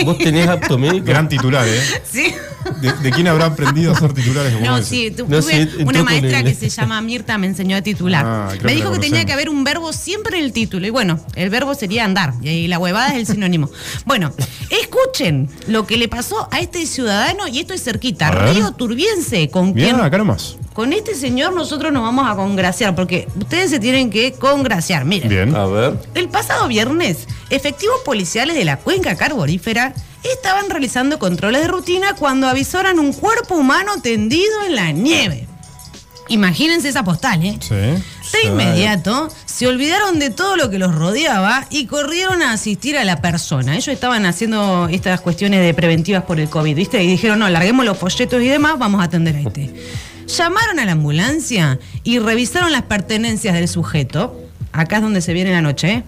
¿Vos 0.04 0.18
tenés 0.18 0.48
apto 0.48 0.78
médico? 0.78 1.06
Gran 1.06 1.28
titular, 1.28 1.68
¿eh? 1.68 1.82
¿Sí? 2.10 2.34
¿De, 2.82 2.92
de 2.94 3.12
quién 3.12 3.28
habrá 3.28 3.46
aprendido 3.46 3.92
a 3.92 3.96
hacer 3.96 4.12
titulares 4.14 4.54
como 4.54 4.66
No, 4.66 4.78
ese? 4.78 4.90
sí, 4.90 5.12
tu- 5.12 5.28
No, 5.28 5.40
tuve 5.40 5.52
sí, 5.54 5.58
entró 5.62 5.86
una 5.88 6.04
maestra 6.04 6.44
que 6.44 6.54
se 6.56 6.70
llama 6.70 7.00
Mirta, 7.02 7.38
me 7.38 7.46
enseñó 7.48 7.78
a 7.78 7.82
titular. 7.82 8.26
Ah, 8.26 8.50
me 8.64 8.74
dijo 8.74 8.92
que 8.92 9.00
tenía 9.00 9.24
que 9.26 9.34
haber 9.34 9.50
un 9.50 9.64
verbo 9.64 9.94
siempre 9.94 10.40
en 10.40 10.46
el 10.46 10.52
título. 10.52 10.86
Y 10.88 10.90
bueno, 10.90 11.20
el 11.36 11.50
verbo 11.52 11.76
sería 11.76 12.04
andar. 12.06 12.34
Y 12.42 12.50
ahí 12.50 12.68
la 12.68 12.75
huevada 12.80 13.10
es 13.10 13.16
el 13.16 13.36
sinónimo. 13.36 13.70
Bueno, 14.06 14.34
escuchen 14.70 15.50
lo 15.68 15.86
que 15.86 15.98
le 15.98 16.08
pasó 16.08 16.48
a 16.52 16.60
este 16.60 16.86
ciudadano, 16.86 17.48
y 17.48 17.60
esto 17.60 17.74
es 17.74 17.84
cerquita. 17.84 18.32
Río 18.32 18.72
Turbiense, 18.72 19.50
con 19.50 19.74
quien 19.74 19.96
Mirá, 19.96 20.06
acá 20.06 20.18
nomás. 20.18 20.58
Con 20.74 20.92
este 20.92 21.16
señor 21.16 21.54
nosotros 21.54 21.94
nos 21.94 22.04
vamos 22.04 22.30
a 22.30 22.36
congraciar, 22.36 22.96
porque 22.96 23.28
ustedes 23.38 23.72
se 23.72 23.80
tienen 23.80 24.10
que 24.10 24.34
congraciar. 24.34 25.06
Miren, 25.06 25.30
Bien. 25.30 25.56
A 25.56 25.66
ver. 25.66 25.98
el 26.14 26.28
pasado 26.30 26.68
viernes, 26.68 27.28
efectivos 27.50 28.02
policiales 28.04 28.56
de 28.56 28.66
la 28.66 28.78
cuenca 28.78 29.16
carbonífera 29.16 29.94
estaban 30.24 30.70
realizando 30.70 31.20
controles 31.20 31.62
de 31.62 31.68
rutina 31.68 32.16
cuando 32.16 32.48
avisoran 32.48 33.00
un 33.00 33.14
cuerpo 33.14 33.56
humano 33.56 34.02
tendido 34.02 34.64
en 34.66 34.76
la 34.76 34.92
nieve. 34.92 35.48
Imagínense 36.28 36.90
esa 36.90 37.04
postal, 37.04 37.44
¿eh? 37.46 37.58
Sí. 37.62 37.76
De 37.76 38.48
inmediato 38.48 39.30
se 39.46 39.68
olvidaron 39.68 40.20
de 40.20 40.32
todo 40.32 40.58
lo 40.58 40.70
que 40.70 40.80
los 40.80 40.94
rodeaba 40.94 41.68
y 41.70 41.86
corrieron 41.86 42.42
a 42.42 42.52
asistir 42.52 42.98
a 42.98 43.06
la 43.06 43.22
persona. 43.22 43.74
Ellos 43.74 43.90
estaban 43.90 44.26
haciendo 44.26 44.88
estas 44.90 45.22
cuestiones 45.22 45.62
de 45.62 45.74
preventivas 45.74 46.24
por 46.24 46.40
el 46.40 46.50
COVID, 46.50 46.76
¿viste? 46.76 47.02
Y 47.04 47.08
dijeron, 47.08 47.40
no, 47.40 47.48
larguemos 47.50 47.86
los 47.86 47.98
folletos 47.98 48.42
y 48.42 48.48
demás, 48.48 48.80
vamos 48.80 49.02
a 49.02 49.06
atender 49.06 49.36
a 49.36 49.40
este. 49.42 49.74
Llamaron 50.28 50.80
a 50.80 50.86
la 50.86 50.94
ambulancia 50.94 51.80
y 52.04 52.20
revisaron 52.20 52.72
las 52.72 52.82
pertenencias 52.82 53.54
del 53.54 53.68
sujeto. 53.68 54.42
acá 54.72 54.98
es 54.98 55.04
donde 55.04 55.22
se 55.22 55.32
viene 55.32 55.52
la 55.52 55.62
noche, 55.62 55.92
¿eh? 55.92 56.04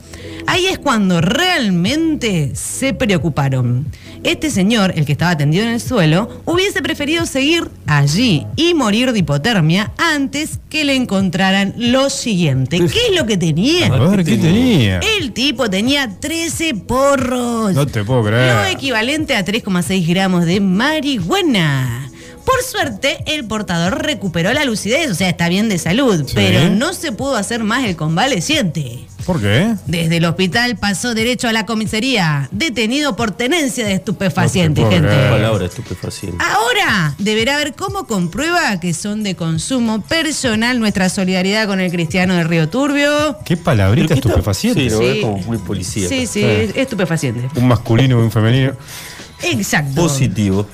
Ahí 0.48 0.66
es 0.66 0.80
cuando 0.80 1.22
realmente 1.22 2.52
se 2.56 2.94
preocuparon. 2.94 3.86
Este 4.28 4.52
señor, 4.52 4.92
el 4.98 5.06
que 5.06 5.14
estaba 5.14 5.38
tendido 5.38 5.64
en 5.64 5.70
el 5.72 5.80
suelo, 5.80 6.42
hubiese 6.44 6.82
preferido 6.82 7.26
seguir 7.26 7.70
allí 7.86 8.46
y 8.58 8.74
morir 8.74 9.14
de 9.14 9.20
hipotermia 9.20 9.94
antes 9.98 10.60
que 10.70 10.84
le 10.84 10.96
encontraran 10.96 11.74
lo 11.78 12.10
siguiente. 12.10 12.78
¿Qué 12.78 12.86
es 13.10 13.16
lo 13.18 13.26
que 13.26 13.38
tenía? 13.38 13.88
A 13.88 13.98
ver, 14.10 14.26
¿qué 14.26 14.36
tenía? 14.38 15.00
El 15.18 15.32
tipo 15.32 15.70
tenía 15.70 16.20
13 16.20 16.74
porros. 16.76 17.74
No 17.74 17.88
te 17.88 18.04
puedo 18.04 18.20
Lo 18.22 18.28
creer. 18.28 18.68
equivalente 18.74 19.34
a 19.34 19.46
3,6 19.46 20.06
gramos 20.06 20.46
de 20.46 20.60
marihuana. 20.60 22.10
Por 22.48 22.64
suerte, 22.64 23.18
el 23.28 23.44
portador 23.46 24.02
recuperó 24.04 24.54
la 24.54 24.64
lucidez, 24.64 25.12
o 25.12 25.16
sea, 25.16 25.28
está 25.28 25.50
bien 25.50 25.68
de 25.68 25.78
salud, 25.78 26.24
Sí. 26.26 26.32
pero 26.34 26.70
no 26.70 26.94
se 26.94 27.12
pudo 27.12 27.36
hacer 27.36 27.66
más 27.66 27.84
el 27.84 27.98
convaleciente. 27.98 29.06
¿Por 29.26 29.42
qué? 29.42 29.76
Desde 29.86 30.16
el 30.18 30.24
hospital 30.26 30.78
pasó 30.78 31.14
derecho 31.14 31.50
a 31.50 31.52
la 31.52 31.66
comisaría, 31.66 32.48
detenido 32.54 33.18
por 33.18 33.32
tenencia 33.32 33.86
de 33.86 33.92
estupefacientes, 33.96 34.82
No 34.86 34.90
gente. 34.90 35.10
Palabra 35.30 35.66
estupefaciente. 35.66 36.38
Ahora 36.42 37.14
deberá 37.18 37.58
ver 37.58 37.74
cómo 37.76 38.08
comprueba 38.08 38.80
que 38.80 38.94
son 38.94 39.24
de 39.24 39.36
consumo 39.36 40.02
personal 40.04 40.80
nuestra 40.80 41.10
solidaridad 41.10 41.68
con 41.68 41.82
el 41.82 41.92
cristiano 41.92 42.36
del 42.36 42.48
Río 42.48 42.70
Turbio. 42.70 43.38
¿Qué 43.44 43.58
palabrita 43.58 44.08
Pero 44.08 44.08
¿qué 44.08 44.20
está- 44.22 44.30
estupefaciente? 44.30 44.80
Sí, 44.84 44.90
lo 44.90 45.00
Sí. 45.00 45.20
como 45.22 45.38
muy 45.40 45.58
policía. 45.58 46.08
Sí, 46.08 46.26
sí, 46.26 46.44
Eh. 46.46 46.72
estupefaciente. 46.76 47.50
Un 47.60 47.68
masculino 47.68 48.18
y 48.18 48.24
un 48.24 48.32
femenino. 48.32 48.72
Exacto. 49.44 49.94
Positivo. 50.04 50.66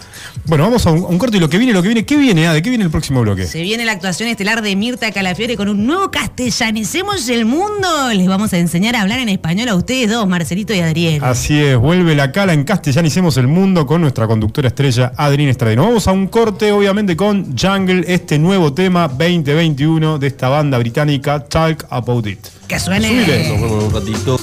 Bueno, 0.46 0.66
vamos 0.66 0.86
a 0.86 0.92
un, 0.92 1.04
a 1.04 1.08
un 1.08 1.18
corte 1.18 1.38
y 1.38 1.40
lo 1.40 1.48
que 1.50 1.58
viene, 1.58 1.72
lo 1.72 1.82
que 1.82 1.88
viene. 1.88 2.06
¿Qué 2.06 2.18
viene? 2.18 2.48
Ah, 2.48 2.54
¿De 2.54 2.62
qué 2.62 2.70
viene 2.70 2.84
el 2.84 2.92
próximo 2.92 3.22
bloque? 3.22 3.48
Se 3.48 3.62
viene 3.62 3.86
la 3.86 3.94
actuación 3.94 4.28
estelar 4.28 4.62
de 4.62 4.76
Mirta 4.76 5.10
Calafiore 5.12 5.56
con 5.56 5.70
un 5.70 5.86
nuevo 5.88 6.12
Castellanicemos 6.12 7.30
el 7.30 7.46
Mundo. 7.46 7.88
Les 8.14 8.28
vamos 8.28 8.52
a 8.52 8.58
enseñar 8.58 8.96
a 8.98 9.02
hablar 9.02 9.20
en 9.20 9.30
español 9.30 9.70
a 9.70 9.76
ustedes 9.76 10.10
dos, 10.10 10.28
Marcelito 10.28 10.74
y 10.74 10.80
Adriel. 10.80 11.24
Así 11.24 11.58
es, 11.58 11.78
vuelve 11.78 12.14
la 12.14 12.34
cala 12.34 12.52
en 12.52 12.66
Castellanicemos 12.66 13.38
el 13.38 13.48
Mundo 13.48 13.88
con 13.88 14.02
nuestra 14.02 14.28
conductora 14.28 14.68
estrella 14.68 15.14
Adrián 15.16 15.50
Estradino. 15.50 15.84
Vamos 15.84 16.08
a 16.10 16.12
un 16.12 16.28
corte, 16.28 16.74
obviamente, 16.74 17.16
con 17.16 17.58
Jungle, 17.58 18.04
este 18.08 18.38
nuevo 18.38 18.74
tema 18.74 19.08
2021 19.08 20.20
de 20.20 20.28
esta 20.28 20.50
banda 20.50 20.78
británica, 20.78 21.40
Talk 21.40 21.86
About 21.90 22.28
It. 22.28 22.40
Que 22.68 22.80
suene. 22.80 23.08
Subile. 23.08 23.48
En 23.48 23.64
un 23.64 23.94
ratito. 23.94 24.38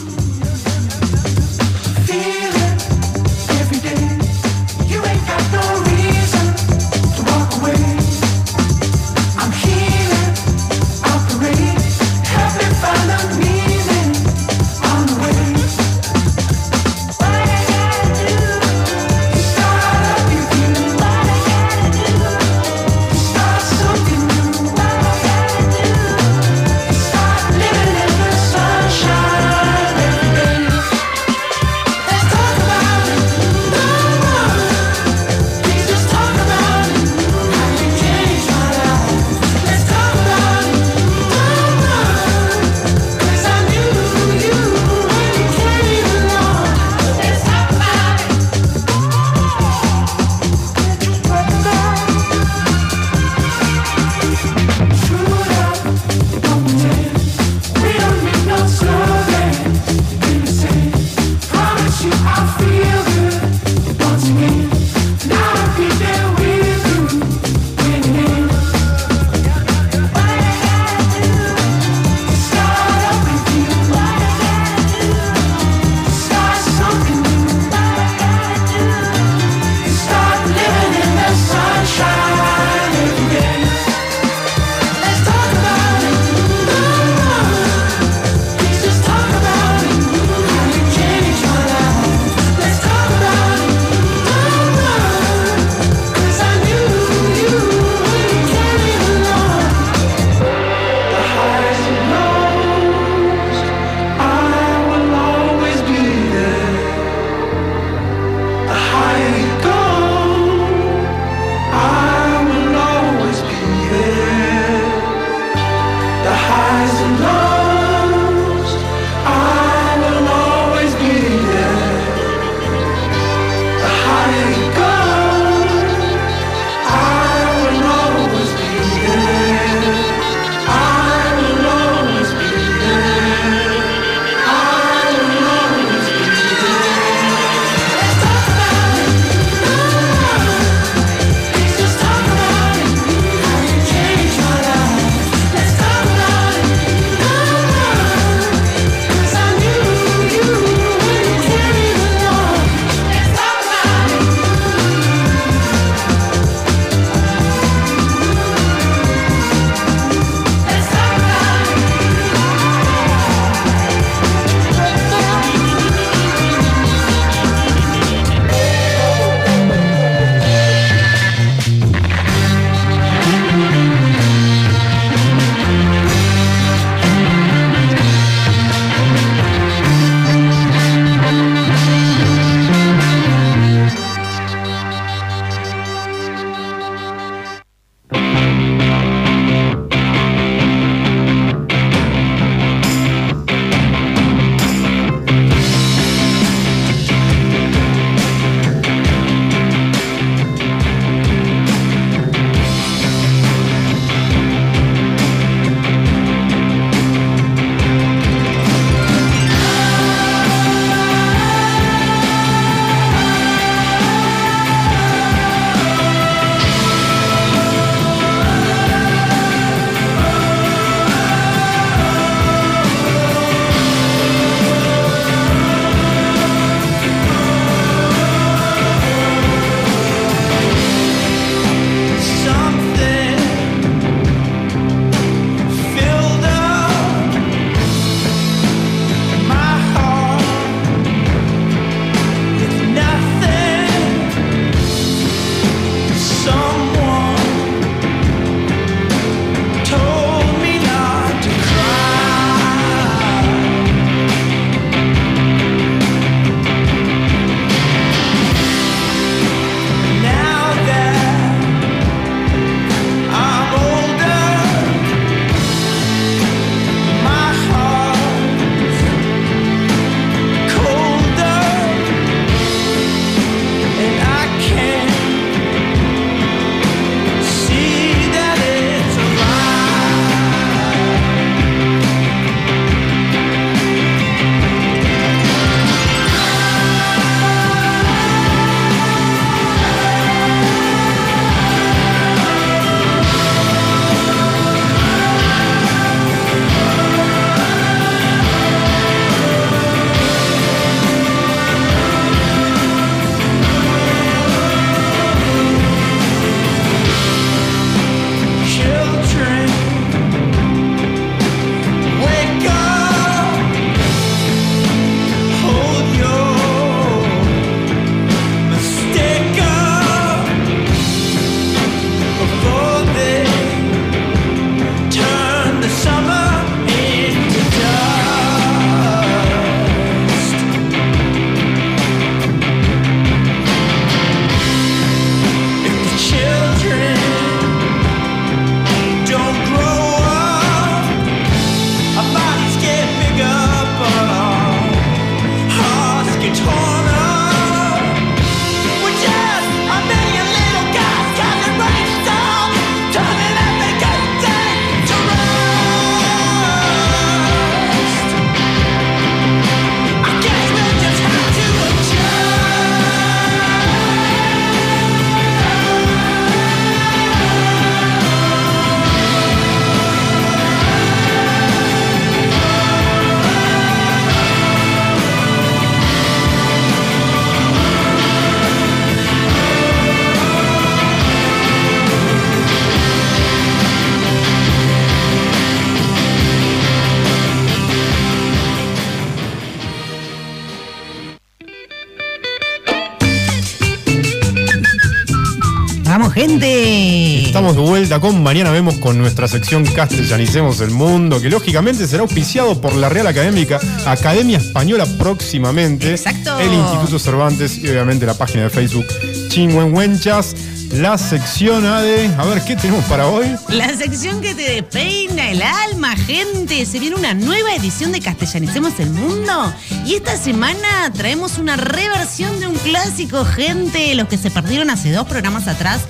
De 397.80 397.88
vuelta 397.88 398.20
con 398.20 398.42
Mañana 398.42 398.70
Vemos 398.70 398.96
con 398.96 399.16
nuestra 399.16 399.48
sección 399.48 399.84
Castellanicemos 399.84 400.80
el 400.80 400.90
Mundo, 400.90 401.40
que 401.40 401.48
lógicamente 401.48 402.06
será 402.06 402.22
auspiciado 402.22 402.80
por 402.80 402.94
la 402.94 403.08
Real 403.08 403.26
Académica, 403.26 403.80
Academia 404.06 404.58
Española 404.58 405.06
próximamente. 405.18 406.10
Exacto. 406.10 406.58
El 406.58 406.72
Instituto 406.72 407.18
Cervantes 407.18 407.78
y 407.78 407.88
obviamente 407.88 408.26
la 408.26 408.34
página 408.34 408.64
de 408.64 408.70
Facebook 408.70 409.06
Chingüengüenchas. 409.48 410.54
La 410.92 411.16
sección 411.16 411.86
A 411.86 412.02
de. 412.02 412.26
A 412.36 412.44
ver, 412.44 412.62
¿qué 412.62 412.74
tenemos 412.74 413.04
para 413.04 413.28
hoy? 413.28 413.46
La 413.68 413.96
sección 413.96 414.40
que 414.40 414.54
te 414.54 414.62
despeina 414.62 415.50
el 415.50 415.62
alma, 415.62 416.16
gente. 416.16 416.84
Se 416.84 416.98
viene 416.98 417.14
una 417.14 417.32
nueva 417.32 417.74
edición 417.76 418.10
de 418.10 418.20
Castellanicemos 418.20 418.98
el 418.98 419.10
Mundo. 419.10 419.72
Y 420.04 420.14
esta 420.14 420.36
semana 420.36 421.12
traemos 421.14 421.58
una 421.58 421.76
reversión 421.76 422.58
de 422.58 422.66
un 422.66 422.74
clásico, 422.74 423.44
gente. 423.44 424.12
Los 424.16 424.26
que 424.26 424.36
se 424.36 424.50
perdieron 424.50 424.90
hace 424.90 425.12
dos 425.12 425.28
programas 425.28 425.68
atrás. 425.68 426.00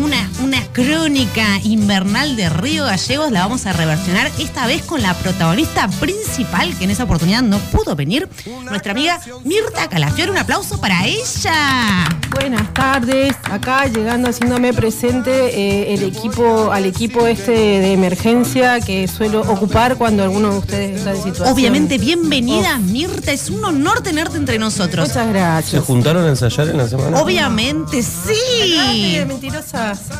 Una, 0.00 0.30
una 0.42 0.64
crónica 0.72 1.58
invernal 1.64 2.34
de 2.34 2.48
Río 2.48 2.84
Gallegos 2.84 3.30
la 3.30 3.40
vamos 3.40 3.66
a 3.66 3.72
reversionar 3.74 4.30
esta 4.38 4.66
vez 4.66 4.82
con 4.82 5.02
la 5.02 5.12
protagonista 5.14 5.86
principal 6.00 6.76
que 6.78 6.84
en 6.84 6.90
esa 6.90 7.04
oportunidad 7.04 7.42
no 7.42 7.58
pudo 7.58 7.94
venir, 7.94 8.26
nuestra 8.70 8.92
amiga 8.92 9.20
Mirta 9.44 9.88
Calafiore. 9.88 10.30
Un 10.30 10.38
aplauso 10.38 10.80
para 10.80 11.04
ella. 11.06 12.08
Buenas 12.30 12.72
tardes, 12.72 13.34
acá 13.44 13.86
llegando 13.86 14.30
haciéndome 14.30 14.72
presente 14.72 15.30
eh, 15.30 15.94
el 15.94 16.02
equipo, 16.04 16.72
al 16.72 16.86
equipo 16.86 17.26
este 17.26 17.52
de 17.52 17.92
emergencia 17.92 18.80
que 18.80 19.06
suelo 19.08 19.42
ocupar 19.42 19.96
cuando 19.96 20.22
alguno 20.22 20.52
de 20.52 20.58
ustedes 20.58 20.98
está 20.98 21.10
en 21.10 21.22
situación. 21.22 21.54
Obviamente, 21.54 21.98
bienvenida, 21.98 22.78
Mirta. 22.78 23.32
Es 23.32 23.50
un 23.50 23.62
honor 23.62 24.00
tenerte 24.00 24.38
entre 24.38 24.58
nosotros. 24.58 25.08
Muchas 25.08 25.26
¿Se 25.26 25.32
gracias. 25.32 25.84
juntaron 25.84 26.24
a 26.24 26.28
ensayar 26.30 26.68
en 26.68 26.78
la 26.78 26.88
semana? 26.88 27.20
Obviamente, 27.20 28.02
sí. 28.02 28.78
Ay, 28.80 29.26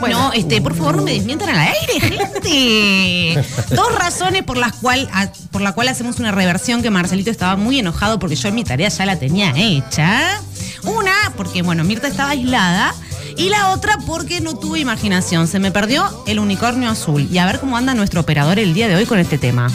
Bueno, 0.01 0.19
no, 0.19 0.33
este, 0.33 0.61
por 0.61 0.75
favor, 0.77 0.97
no 0.97 1.03
me 1.03 1.13
desmientan 1.13 1.49
al 1.51 1.59
aire, 1.59 2.01
gente. 2.01 3.45
Dos 3.75 3.95
razones 3.95 4.43
por 4.45 4.57
las 4.57 4.73
cual, 4.75 5.09
a- 5.13 5.31
por 5.51 5.61
la 5.63 5.73
cual 5.73 5.89
hacemos 5.89 6.19
una 6.19 6.31
reversión 6.33 6.83
que 6.83 6.91
Marcelito 6.91 7.31
estaba 7.31 7.57
muy 7.57 7.79
enojado 7.79 8.19
porque 8.19 8.37
yo 8.37 8.51
mi 8.53 8.65
tarea 8.65 8.89
ya 8.89 9.07
la 9.07 9.19
tenía 9.19 9.53
hecha. 9.57 10.41
Una, 10.85 11.13
porque 11.37 11.63
bueno, 11.63 11.85
Mirta 11.85 12.09
estaba 12.09 12.31
aislada. 12.31 12.95
Y 13.37 13.49
la 13.49 13.71
otra 13.71 13.97
porque 14.07 14.41
no 14.43 14.57
tuve 14.59 14.81
imaginación. 14.81 15.49
Se 15.49 15.59
me 15.59 15.71
perdió 15.71 16.25
el 16.27 16.39
unicornio 16.39 16.91
azul. 16.91 17.29
Y 17.33 17.39
a 17.39 17.47
ver 17.47 17.61
cómo 17.61 17.77
anda 17.79 17.95
nuestro 17.95 18.21
operador 18.21 18.59
el 18.59 18.75
día 18.75 18.89
de 18.89 18.97
hoy 18.97 19.07
con 19.07 19.19
este 19.19 19.39
tema. 19.39 19.71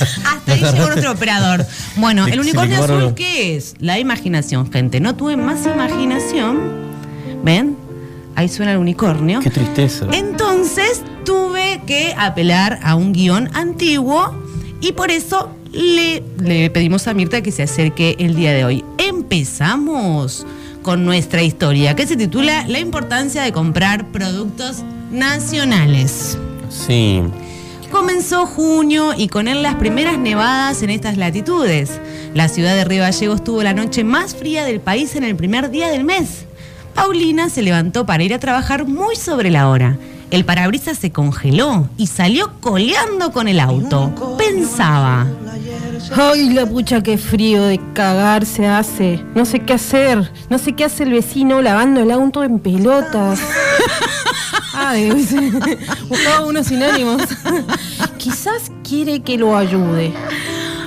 Hasta 0.24 0.52
ahí 0.52 0.60
llegó 0.60 0.86
nuestro 0.86 1.12
operador. 1.12 1.66
Bueno, 1.96 2.26
el 2.26 2.40
unicornio 2.40 2.82
azul, 2.82 3.14
¿qué 3.14 3.56
es? 3.56 3.74
La 3.78 3.98
imaginación, 3.98 4.70
gente. 4.70 5.00
No 5.00 5.14
tuve 5.16 5.36
más 5.36 5.66
imaginación. 5.66 6.60
¿Ven? 7.44 7.76
Ahí 8.34 8.48
suena 8.48 8.72
el 8.72 8.78
unicornio. 8.78 9.40
Qué 9.40 9.50
tristeza. 9.50 10.06
Entonces 10.12 11.02
tuve 11.24 11.82
que 11.86 12.14
apelar 12.16 12.80
a 12.82 12.94
un 12.94 13.12
guion 13.12 13.50
antiguo 13.54 14.34
y 14.80 14.92
por 14.92 15.10
eso 15.10 15.50
le, 15.72 16.22
le 16.38 16.70
pedimos 16.70 17.06
a 17.08 17.14
Mirta 17.14 17.42
que 17.42 17.52
se 17.52 17.62
acerque 17.62 18.16
el 18.18 18.34
día 18.34 18.52
de 18.52 18.64
hoy. 18.64 18.84
Empezamos 18.98 20.46
con 20.82 21.04
nuestra 21.04 21.42
historia 21.42 21.94
que 21.94 22.06
se 22.06 22.16
titula 22.16 22.66
La 22.66 22.80
importancia 22.80 23.42
de 23.42 23.52
comprar 23.52 24.06
productos 24.08 24.82
nacionales. 25.10 26.38
Sí. 26.68 27.22
Comenzó 27.92 28.46
junio 28.46 29.12
y 29.14 29.28
con 29.28 29.48
él 29.48 29.62
las 29.62 29.74
primeras 29.74 30.18
nevadas 30.18 30.82
en 30.82 30.88
estas 30.88 31.18
latitudes. 31.18 32.00
La 32.32 32.48
ciudad 32.48 32.74
de 32.74 32.84
Río 32.84 33.02
Gallegos 33.02 33.44
tuvo 33.44 33.62
la 33.62 33.74
noche 33.74 34.02
más 34.02 34.34
fría 34.34 34.64
del 34.64 34.80
país 34.80 35.14
en 35.14 35.24
el 35.24 35.36
primer 35.36 35.70
día 35.70 35.88
del 35.88 36.02
mes. 36.02 36.46
Paulina 36.94 37.50
se 37.50 37.60
levantó 37.60 38.06
para 38.06 38.22
ir 38.22 38.32
a 38.32 38.38
trabajar 38.38 38.86
muy 38.86 39.14
sobre 39.16 39.50
la 39.50 39.68
hora. 39.68 39.98
El 40.30 40.46
parabrisas 40.46 40.96
se 40.96 41.12
congeló 41.12 41.90
y 41.98 42.06
salió 42.06 42.52
coleando 42.60 43.30
con 43.30 43.46
el 43.46 43.60
auto. 43.60 44.36
Pensaba, 44.38 45.26
ay, 46.16 46.50
la 46.50 46.66
pucha, 46.66 47.02
qué 47.02 47.18
frío 47.18 47.64
de 47.64 47.80
cagar 47.94 48.44
se 48.46 48.66
hace. 48.66 49.24
No 49.34 49.44
sé 49.44 49.60
qué 49.60 49.74
hacer. 49.74 50.30
No 50.50 50.58
sé 50.58 50.72
qué 50.72 50.84
hace 50.84 51.04
el 51.04 51.12
vecino 51.12 51.62
lavando 51.62 52.00
el 52.00 52.10
auto 52.10 52.42
en 52.44 52.58
pelotas. 52.58 53.40
Ay, 54.74 55.10
buscaba 56.08 56.46
unos 56.46 56.66
sinónimos. 56.66 57.22
Quizás 58.18 58.72
quiere 58.86 59.20
que 59.20 59.36
lo 59.36 59.56
ayude. 59.56 60.12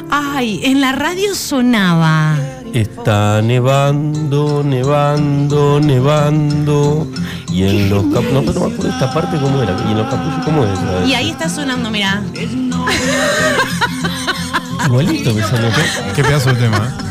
ay, 0.09 0.59
en 0.63 0.81
la 0.81 0.91
radio 0.91 1.35
sonaba. 1.35 2.35
Está 2.73 3.41
nevando, 3.41 4.63
nevando, 4.63 5.79
nevando. 5.79 7.07
Y 7.51 7.63
en 7.63 7.89
los 7.89 8.03
capullos. 8.05 8.33
No, 8.33 8.41
pero 8.41 8.59
no 8.59 8.67
me 8.67 8.73
acuerdo 8.73 8.91
esta 8.91 9.13
parte 9.13 9.37
cómo 9.39 9.61
era. 9.61 9.77
Y 9.87 9.91
en 9.91 9.97
los 9.97 10.07
capullos, 10.07 10.43
¿cómo 10.43 10.65
es? 10.65 11.07
Y 11.07 11.13
ahí 11.13 11.29
está 11.29 11.47
sonando, 11.47 11.89
mira. 11.89 12.21
Igualito 14.85 15.33
me 15.33 15.41
salió. 15.43 15.69
Qué 16.15 16.23
pedazo 16.23 16.53
de 16.53 16.61
tema. 16.61 16.95
¿eh? 16.99 17.05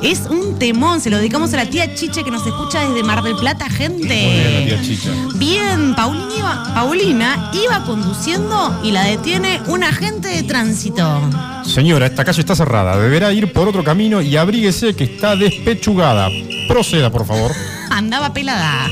Es 0.00 0.20
un 0.30 0.58
temón, 0.58 1.00
se 1.00 1.10
lo 1.10 1.16
dedicamos 1.18 1.52
a 1.54 1.56
la 1.56 1.66
tía 1.66 1.92
Chiche 1.94 2.22
que 2.22 2.30
nos 2.30 2.46
escucha 2.46 2.80
desde 2.88 3.02
Mar 3.02 3.22
del 3.22 3.34
Plata, 3.36 3.66
Muy 3.68 3.78
bien, 3.78 3.98
la 3.98 4.08
gente. 4.08 4.64
tía 4.66 4.82
Chicha. 4.82 5.10
Bien, 5.34 5.94
Paulina 5.96 6.34
iba, 6.36 6.74
Paulina 6.74 7.50
iba 7.52 7.82
conduciendo 7.84 8.80
y 8.84 8.92
la 8.92 9.02
detiene 9.04 9.60
un 9.66 9.82
agente 9.82 10.28
de 10.28 10.42
tránsito. 10.44 11.20
Señora, 11.64 12.06
esta 12.06 12.24
calle 12.24 12.40
está 12.40 12.54
cerrada. 12.54 12.96
Deberá 12.98 13.32
ir 13.32 13.52
por 13.52 13.68
otro 13.68 13.82
camino 13.82 14.22
y 14.22 14.36
abríguese 14.36 14.94
que 14.94 15.04
está 15.04 15.34
despechugada. 15.34 16.28
Proceda, 16.68 17.10
por 17.10 17.26
favor. 17.26 17.50
Andaba 17.90 18.32
pelada. 18.32 18.90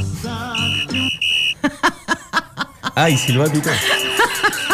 Ay, 2.94 3.16
silbatito. 3.16 3.70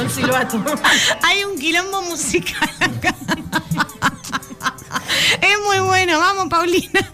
El 0.00 0.10
silbato. 0.10 0.62
Hay 1.22 1.44
un 1.44 1.58
quilombo 1.58 2.02
musical 2.02 2.68
acá. 2.80 3.14
Es 5.40 5.58
muy 5.66 5.78
bueno, 5.86 6.18
vamos 6.18 6.48
Paulina. 6.48 7.10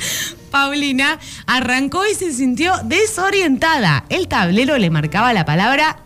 Paulina 0.51 1.19
arrancó 1.47 2.07
y 2.07 2.15
se 2.15 2.33
sintió 2.33 2.73
desorientada. 2.85 4.05
El 4.09 4.29
tablero 4.29 4.79
le 4.79 4.91
marcaba 4.91 5.33
la 5.33 5.45
palabra 5.45 6.05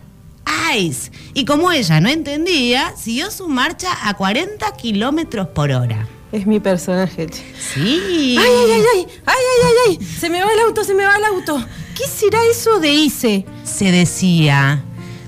ice. 0.75 1.11
Y 1.33 1.45
como 1.45 1.71
ella 1.71 2.01
no 2.01 2.09
entendía, 2.09 2.93
siguió 2.97 3.31
su 3.31 3.47
marcha 3.47 3.89
a 4.03 4.15
40 4.15 4.71
kilómetros 4.75 5.47
por 5.49 5.71
hora. 5.71 6.07
Es 6.31 6.45
mi 6.45 6.59
personaje. 6.59 7.27
che. 7.27 7.43
Sí. 7.59 8.35
Ay, 8.37 8.45
ay, 8.45 8.71
ay, 8.71 8.81
ay, 8.95 9.07
ay, 9.25 9.35
ay, 9.35 9.35
ay, 9.65 9.97
ay, 9.99 10.05
se 10.05 10.29
me 10.29 10.43
va 10.43 10.51
el 10.51 10.59
auto, 10.59 10.83
se 10.83 10.93
me 10.93 11.05
va 11.05 11.15
el 11.15 11.23
auto. 11.25 11.63
¿Qué 11.95 12.05
será 12.07 12.39
eso 12.45 12.79
de 12.79 12.93
hice? 12.93 13.45
Se 13.63 13.91
decía. 13.91 14.83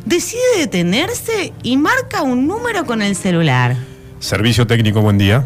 Decide 0.06 0.42
detenerse 0.58 1.54
y 1.64 1.78
marca 1.78 2.24
un 2.24 2.48
número 2.48 2.86
con 2.86 3.02
el 3.02 3.16
celular. 3.16 3.76
Servicio 4.20 4.66
técnico, 4.66 5.02
buen 5.02 5.18
día. 5.18 5.46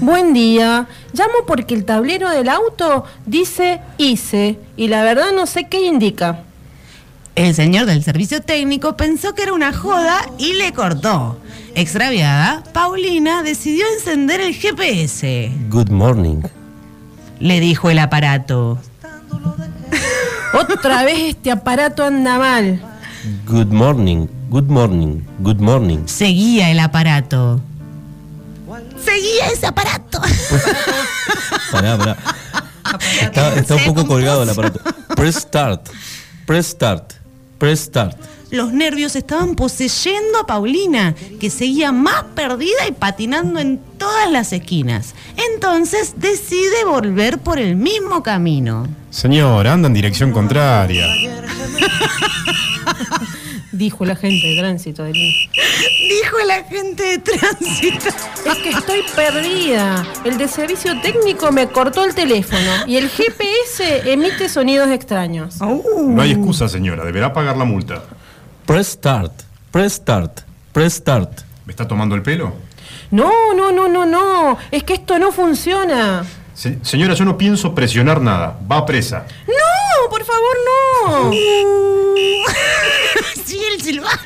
Buen 0.00 0.34
día, 0.34 0.88
llamo 1.12 1.46
porque 1.46 1.74
el 1.74 1.84
tablero 1.84 2.28
del 2.28 2.48
auto 2.48 3.04
dice 3.26 3.80
hice 3.96 4.58
y 4.76 4.88
la 4.88 5.02
verdad 5.04 5.32
no 5.34 5.46
sé 5.46 5.68
qué 5.68 5.86
indica. 5.86 6.40
El 7.36 7.54
señor 7.54 7.86
del 7.86 8.02
servicio 8.02 8.42
técnico 8.42 8.96
pensó 8.96 9.34
que 9.34 9.44
era 9.44 9.52
una 9.52 9.72
joda 9.72 10.20
y 10.38 10.54
le 10.54 10.72
cortó. 10.72 11.38
Extraviada, 11.74 12.62
Paulina 12.72 13.42
decidió 13.42 13.84
encender 13.96 14.40
el 14.40 14.54
GPS. 14.54 15.50
Good 15.68 15.90
morning. 15.90 16.42
Le 17.40 17.60
dijo 17.60 17.90
el 17.90 17.98
aparato. 17.98 18.78
Otra 20.52 21.02
vez 21.02 21.18
este 21.20 21.50
aparato 21.50 22.04
anda 22.04 22.38
mal. 22.38 22.93
Good 23.46 23.72
morning. 23.72 24.28
Good 24.50 24.68
morning. 24.68 25.22
Good 25.40 25.58
morning. 25.58 26.06
Seguía 26.06 26.70
el 26.70 26.78
aparato. 26.78 27.60
Seguía 29.02 29.48
ese 29.48 29.66
aparato. 29.66 30.20
Pará, 31.72 31.96
pará. 31.96 32.16
Está, 33.20 33.54
está 33.54 33.74
un 33.76 33.84
poco 33.84 34.06
colgado 34.06 34.42
el 34.42 34.50
aparato. 34.50 34.80
Press 35.16 35.36
start. 35.36 35.88
Press 36.46 36.66
start. 36.66 37.14
Press 37.58 37.80
start. 37.80 38.16
Los 38.50 38.72
nervios 38.72 39.16
estaban 39.16 39.56
poseyendo 39.56 40.38
a 40.40 40.46
Paulina, 40.46 41.14
que 41.40 41.50
seguía 41.50 41.92
más 41.92 42.24
perdida 42.34 42.86
y 42.88 42.92
patinando 42.92 43.58
en 43.58 43.80
todas 43.98 44.30
las 44.30 44.52
esquinas. 44.52 45.14
Entonces 45.54 46.14
decide 46.18 46.84
volver 46.84 47.38
por 47.38 47.58
el 47.58 47.74
mismo 47.74 48.22
camino. 48.22 48.86
Señor, 49.10 49.66
anda 49.66 49.88
en 49.88 49.94
dirección 49.94 50.30
contraria. 50.30 51.06
Dijo 53.74 54.04
la 54.04 54.14
gente 54.14 54.46
de 54.46 54.56
tránsito 54.56 55.02
de. 55.02 55.12
Dijo 55.12 56.38
el 56.40 56.50
agente 56.52 57.02
de 57.02 57.18
tránsito. 57.18 58.08
Es 58.46 58.58
que 58.62 58.70
estoy 58.70 59.00
perdida. 59.16 60.06
El 60.24 60.38
de 60.38 60.46
servicio 60.46 61.00
técnico 61.00 61.50
me 61.50 61.66
cortó 61.66 62.04
el 62.04 62.14
teléfono 62.14 62.86
y 62.86 62.96
el 62.96 63.08
GPS 63.08 64.12
emite 64.12 64.48
sonidos 64.48 64.90
extraños. 64.90 65.60
No 65.60 66.22
hay 66.22 66.30
excusa, 66.30 66.68
señora. 66.68 67.04
Deberá 67.04 67.32
pagar 67.32 67.56
la 67.56 67.64
multa. 67.64 68.04
Press 68.64 68.88
start. 68.88 69.32
Press 69.72 69.94
start. 69.94 70.42
Press 70.72 70.94
start. 70.94 71.40
¿Me 71.66 71.72
está 71.72 71.88
tomando 71.88 72.14
el 72.14 72.22
pelo? 72.22 72.54
No, 73.10 73.54
no, 73.54 73.72
no, 73.72 73.88
no, 73.88 74.06
no. 74.06 74.56
Es 74.70 74.84
que 74.84 74.94
esto 74.94 75.18
no 75.18 75.32
funciona. 75.32 76.24
Se- 76.54 76.78
señora, 76.82 77.14
yo 77.14 77.24
no 77.24 77.36
pienso 77.36 77.74
presionar 77.74 78.20
nada. 78.20 78.58
Va 78.70 78.86
presa. 78.86 79.26
No, 79.46 80.08
por 80.10 80.24
favor, 80.24 80.56
no. 81.06 81.30
Sí, 83.44 83.60
el 83.74 83.80
silbato. 83.82 84.18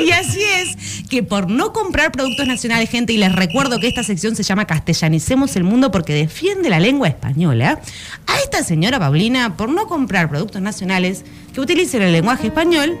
y 0.04 0.10
así 0.12 0.40
es 0.42 1.04
que 1.08 1.22
por 1.22 1.50
no 1.50 1.72
comprar 1.72 2.12
productos 2.12 2.46
nacionales, 2.46 2.88
gente, 2.90 3.12
y 3.12 3.16
les 3.16 3.34
recuerdo 3.34 3.78
que 3.80 3.88
esta 3.88 4.02
sección 4.04 4.36
se 4.36 4.42
llama 4.44 4.66
Castellanicemos 4.66 5.56
el 5.56 5.64
Mundo 5.64 5.90
porque 5.90 6.14
defiende 6.14 6.70
la 6.70 6.78
lengua 6.80 7.08
española, 7.08 7.80
a 8.26 8.38
esta 8.38 8.62
señora 8.62 8.98
Paulina, 8.98 9.56
por 9.56 9.68
no 9.68 9.86
comprar 9.88 10.28
productos 10.30 10.62
nacionales 10.62 11.24
que 11.52 11.60
utilicen 11.60 12.02
el 12.02 12.12
lenguaje 12.12 12.46
español, 12.46 12.96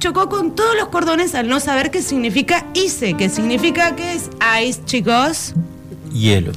chocó 0.00 0.28
con 0.28 0.54
todos 0.54 0.76
los 0.76 0.88
cordones 0.88 1.34
al 1.34 1.48
no 1.48 1.60
saber 1.60 1.90
qué 1.90 2.02
significa 2.02 2.66
ICE, 2.74 3.14
que 3.14 3.28
significa 3.28 3.94
que 3.96 4.14
es 4.14 4.28
ice, 4.62 4.80
chicos. 4.84 5.54
Hielo. 6.12 6.52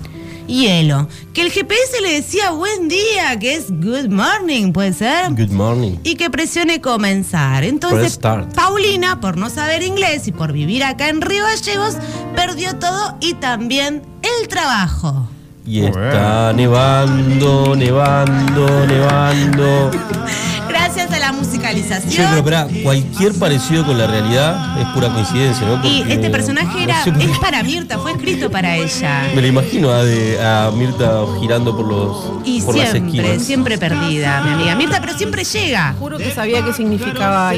Hielo. 0.47 1.07
Que 1.33 1.41
el 1.41 1.51
GPS 1.51 2.01
le 2.01 2.13
decía 2.13 2.51
buen 2.51 2.87
día, 2.87 3.37
que 3.39 3.55
es 3.55 3.69
good 3.69 4.09
morning, 4.09 4.71
¿puede 4.71 4.93
ser? 4.93 5.29
Good 5.31 5.51
morning. 5.51 5.97
y 6.03 6.15
que 6.15 6.29
presione 6.29 6.81
comenzar. 6.81 7.63
Entonces. 7.63 8.19
Paulina, 8.55 9.19
por 9.19 9.37
no 9.37 9.49
saber 9.49 9.83
inglés 9.83 10.27
y 10.27 10.31
por 10.31 10.53
vivir 10.53 10.83
acá 10.83 11.09
en 11.09 11.21
Río 11.21 11.43
Gallegos, 11.43 11.95
perdió 12.35 12.75
todo 12.77 13.17
y 13.19 13.33
también 13.35 14.01
el 14.21 14.47
trabajo. 14.47 15.27
Y 15.65 15.81
está 15.85 16.53
nevando, 16.53 17.75
nevando, 17.75 18.85
nevando. 18.87 19.91
Gracias 20.97 21.13
a 21.13 21.19
la 21.19 21.31
musicalización. 21.31 22.25
pero 22.29 22.37
esperá, 22.37 22.67
cualquier 22.83 23.33
parecido 23.35 23.85
con 23.85 23.97
la 23.99 24.07
realidad 24.07 24.81
es 24.81 24.87
pura 24.87 25.09
coincidencia, 25.13 25.67
¿no? 25.67 25.85
y 25.87 26.01
este 26.11 26.29
personaje 26.31 26.83
era, 26.83 27.05
no 27.05 27.19
sé 27.19 27.25
es 27.31 27.37
para 27.39 27.61
Mirta, 27.61 27.99
fue 27.99 28.13
escrito 28.13 28.49
para 28.49 28.75
ella. 28.75 29.29
Me 29.35 29.41
lo 29.41 29.47
imagino 29.47 29.91
a, 29.91 30.03
de- 30.03 30.39
a 30.43 30.71
Mirta 30.71 31.23
girando 31.39 31.75
por 31.77 31.85
los 31.87 32.31
Y 32.45 32.61
por 32.63 32.75
las 32.75 32.89
siempre, 32.91 33.19
esquinas. 33.19 33.43
siempre 33.45 33.77
perdida, 33.77 34.41
mi 34.41 34.53
amiga 34.53 34.75
Mirta, 34.75 34.99
pero 34.99 35.15
siempre 35.15 35.43
llega. 35.43 35.93
Juro 35.99 36.17
que 36.17 36.31
sabía 36.31 36.65
qué 36.65 36.73
significaba. 36.73 37.53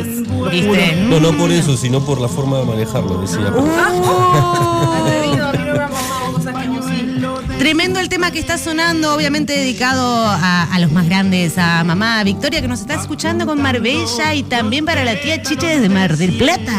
No, 1.10 1.20
no 1.22 1.32
por 1.38 1.50
eso, 1.52 1.78
sino 1.78 2.02
por 2.02 2.20
la 2.20 2.28
forma 2.28 2.58
de 2.58 2.66
manejarlo, 2.66 3.20
decía. 3.22 3.48
Atrevido, 4.98 5.50
Tremendo 7.60 8.00
el 8.00 8.08
tema 8.08 8.32
que 8.32 8.40
está 8.40 8.58
sonando, 8.58 9.14
obviamente 9.14 9.52
dedicado 9.54 10.02
a, 10.26 10.64
a 10.64 10.80
los 10.80 10.92
más 10.94 11.06
grandes, 11.08 11.58
a 11.58 11.84
mamá 11.84 12.24
Victoria 12.24 12.62
que 12.62 12.70
nos 12.70 12.80
está 12.80 12.94
escuchando 12.96 13.46
con 13.46 13.62
Marbella 13.62 14.34
y 14.34 14.44
también 14.44 14.86
para 14.86 15.04
la 15.04 15.20
tía 15.20 15.42
Chiche 15.44 15.68
desde 15.68 15.90
Mar 15.90 16.16
del 16.16 16.38
Plata. 16.38 16.72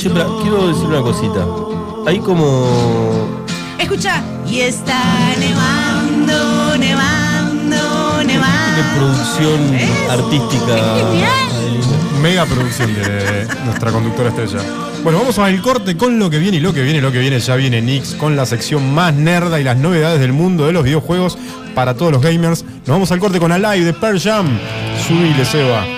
Che, 0.00 0.08
pero 0.08 0.38
quiero 0.42 0.68
decir 0.68 0.84
una 0.86 1.00
cosita. 1.02 1.44
Hay 2.06 2.20
como. 2.20 3.44
Escucha. 3.78 4.22
Y 4.48 4.60
está 4.60 5.02
nevando, 5.40 6.78
nevando, 6.78 8.16
Tiene 8.18 8.34
nevando. 8.34 8.94
producción 8.96 9.60
artística. 10.08 10.74
Adelina. 10.74 11.28
Mega 12.22 12.46
producción 12.46 12.94
de 12.94 13.48
nuestra 13.64 13.90
conductora 13.90 14.28
estrella. 14.28 14.60
Bueno, 15.06 15.20
vamos 15.20 15.38
al 15.38 15.62
corte 15.62 15.96
con 15.96 16.18
lo 16.18 16.28
que 16.30 16.40
viene 16.40 16.56
y 16.56 16.60
lo 16.60 16.74
que 16.74 16.82
viene, 16.82 17.00
lo 17.00 17.12
que 17.12 17.20
viene, 17.20 17.38
ya 17.38 17.54
viene 17.54 17.80
Nix 17.80 18.16
con 18.16 18.34
la 18.34 18.44
sección 18.44 18.92
más 18.92 19.14
nerda 19.14 19.60
y 19.60 19.62
las 19.62 19.76
novedades 19.76 20.18
del 20.18 20.32
mundo 20.32 20.66
de 20.66 20.72
los 20.72 20.82
videojuegos 20.82 21.38
para 21.76 21.94
todos 21.94 22.10
los 22.10 22.20
gamers. 22.20 22.64
Nos 22.64 22.88
vamos 22.88 23.12
al 23.12 23.20
corte 23.20 23.38
con 23.38 23.52
Alive 23.52 23.84
de 23.84 23.92
Pearl 23.92 24.18
Jam. 24.18 24.58
Subile, 25.06 25.44
Seba. 25.44 25.95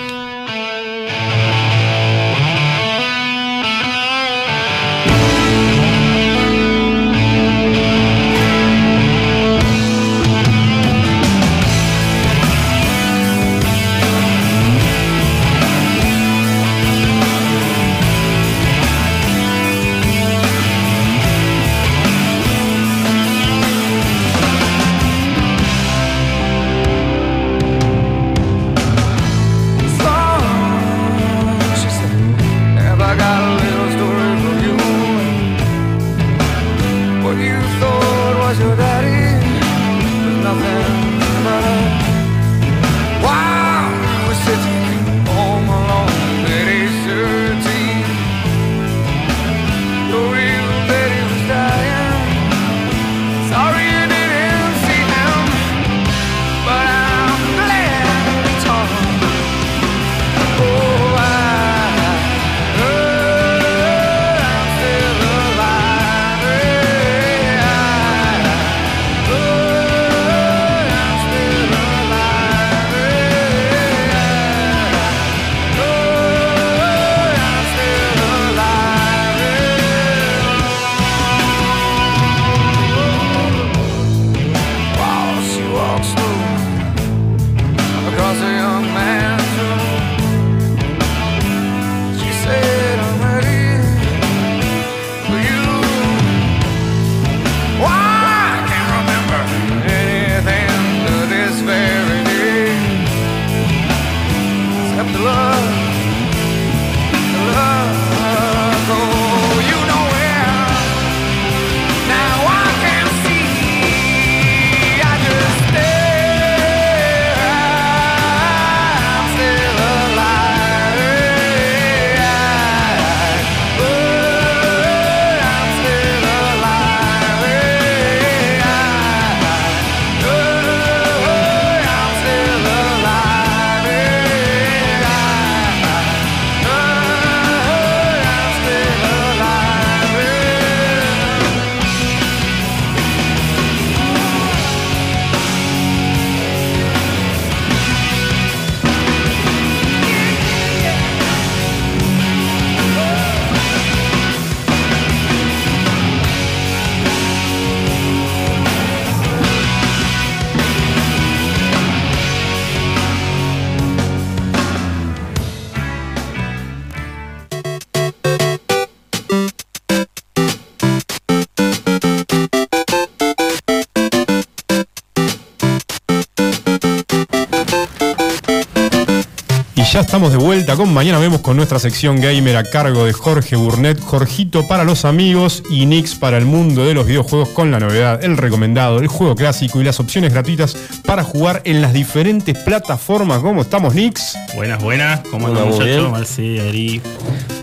Ya 179.91 180.01
estamos 180.01 180.31
de 180.31 180.37
vuelta 180.37 180.75
con 180.75 180.93
Mañana 180.93 181.17
Vemos 181.17 181.41
con 181.41 181.57
nuestra 181.57 181.79
sección 181.79 182.21
gamer 182.21 182.57
a 182.57 182.63
cargo 182.63 183.05
de 183.05 183.13
Jorge 183.13 183.55
Burnett, 183.55 183.99
Jorgito 183.99 184.67
para 184.67 184.83
los 184.83 185.03
amigos 185.03 185.63
y 185.69 185.87
Nix 185.87 186.13
para 186.13 186.37
el 186.37 186.45
mundo 186.45 186.85
de 186.85 186.93
los 186.93 187.07
videojuegos 187.07 187.49
con 187.49 187.71
la 187.71 187.79
novedad, 187.79 188.23
el 188.23 188.37
recomendado, 188.37 188.99
el 188.99 189.07
juego 189.07 189.35
clásico 189.35 189.81
y 189.81 189.83
las 189.83 189.99
opciones 189.99 190.31
gratuitas 190.31 190.75
para 191.05 191.23
jugar 191.23 191.61
en 191.65 191.81
las 191.81 191.93
diferentes 191.93 192.55
plataformas. 192.59 193.39
¿Cómo 193.39 193.61
estamos, 193.61 193.95
Nix? 193.95 194.37
Buenas, 194.55 194.81
buenas. 194.81 195.21
¿Cómo 195.31 195.47
andan 195.47 195.69
muchachos? 195.69 196.39
Ari, 196.39 197.01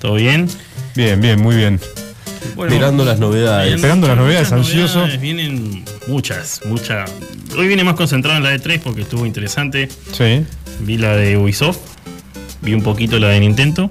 ¿todo 0.00 0.14
bien? 0.14 0.48
Bien, 0.96 1.20
bien, 1.20 1.40
muy 1.40 1.54
bien. 1.54 1.80
Bueno, 2.56 2.72
Esperando 2.72 3.04
las 3.04 3.20
novedades. 3.20 3.66
bien, 3.66 3.76
Esperando 3.76 4.08
las 4.08 4.16
novedades, 4.16 4.50
ansioso. 4.50 5.00
novedades, 5.00 5.20
Vienen 5.20 5.84
muchas, 6.08 6.60
muchas. 6.64 7.10
Hoy 7.56 7.68
viene 7.68 7.84
más 7.84 7.94
concentrado 7.94 8.36
en 8.38 8.42
la 8.42 8.50
de 8.50 8.58
3 8.58 8.80
porque 8.82 9.02
estuvo 9.02 9.26
interesante. 9.26 9.88
Sí. 10.12 10.44
Vi 10.80 10.98
la 10.98 11.16
de 11.16 11.36
Ubisoft, 11.36 11.78
vi 12.66 12.74
un 12.74 12.82
poquito 12.82 13.18
la 13.20 13.28
de 13.28 13.38
Nintendo. 13.40 13.90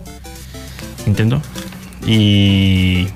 Nintendo. 1.05 1.41
Y 2.05 3.07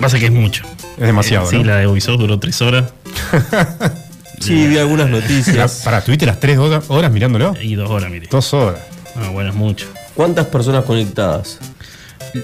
pasa 0.00 0.18
que 0.18 0.26
es 0.26 0.30
mucho. 0.32 0.62
Es 0.98 1.06
demasiado, 1.06 1.46
Eh, 1.46 1.50
Sí, 1.50 1.56
¿no? 1.56 1.64
la 1.64 1.76
de 1.78 1.86
Ubisoft 1.86 2.18
duró 2.20 2.38
3 2.38 2.60
horas 2.62 2.92
Sí, 4.40 4.66
vi 4.66 4.78
algunas 4.78 5.08
noticias. 5.08 5.82
Para, 5.84 6.02
¿tuviste 6.02 6.26
las 6.26 6.38
tres 6.40 6.58
horas, 6.58 6.84
horas 6.88 7.10
mirándolo? 7.10 7.54
y 7.60 7.74
2 7.74 7.90
horas, 7.90 8.10
mire. 8.10 8.26
Dos 8.30 8.52
horas. 8.54 8.80
Ah, 9.16 9.30
bueno, 9.32 9.50
es 9.50 9.56
mucho. 9.56 9.86
¿Cuántas 10.14 10.46
personas 10.46 10.84
conectadas? 10.84 11.58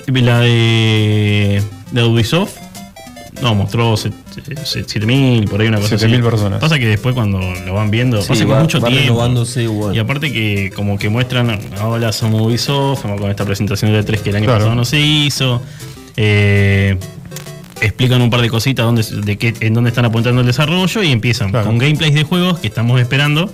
La 0.06 0.40
de, 0.40 1.62
de 1.92 2.02
Ubisoft, 2.02 2.54
no, 3.42 3.55
mostró 3.55 3.96
se- 3.96 4.11
se- 4.64 4.85
7000, 4.85 5.44
por 5.46 5.61
ahí 5.61 5.68
una 5.68 5.79
cosa 5.79 5.96
7.000 5.96 6.14
así. 6.20 6.22
personas. 6.31 6.61
Pasa 6.61 6.79
que 6.79 6.87
después 6.87 7.14
cuando 7.14 7.38
lo 7.40 7.75
van 7.75 7.90
viendo, 7.90 8.20
Sí, 8.22 8.29
pasa 8.29 8.44
va- 8.46 8.61
mucho 8.61 8.81
va 8.81 8.88
tiempo. 8.88 9.09
renovándose 9.09 9.62
igual. 9.64 9.94
Y 9.94 9.99
aparte 9.99 10.33
que 10.33 10.70
como 10.75 10.99
que 10.99 11.09
muestran, 11.09 11.59
hola, 11.83 12.12
somos 12.12 12.40
Ubisoft, 12.42 12.99
estamos 12.99 13.20
con 13.20 13.31
esta 13.31 13.44
presentación 13.44 13.92
de 13.92 14.03
3 14.03 14.20
que 14.22 14.31
el 14.31 14.37
año 14.37 14.44
Claro. 14.46 14.61
pasado 14.61 14.75
no 14.75 14.85
se 14.85 15.01
hizo. 15.01 15.62
Eh, 16.16 16.96
explican 17.81 18.22
un 18.22 18.31
par 18.31 18.40
de 18.40 18.49
cositas 18.49 18.87
dónde, 18.87 19.03
de 19.03 19.37
qué, 19.37 19.53
en 19.61 19.75
dónde 19.75 19.90
están 19.90 20.07
apuntando 20.07 20.40
el 20.40 20.46
desarrollo 20.46 21.03
y 21.03 21.12
empiezan 21.12 21.51
Claro. 21.51 21.66
con 21.66 21.79
gameplays 21.79 22.14
de 22.14 22.22
juegos 22.25 22.59
que 22.59 22.68
estamos 22.68 23.01
esperando. 23.01 23.53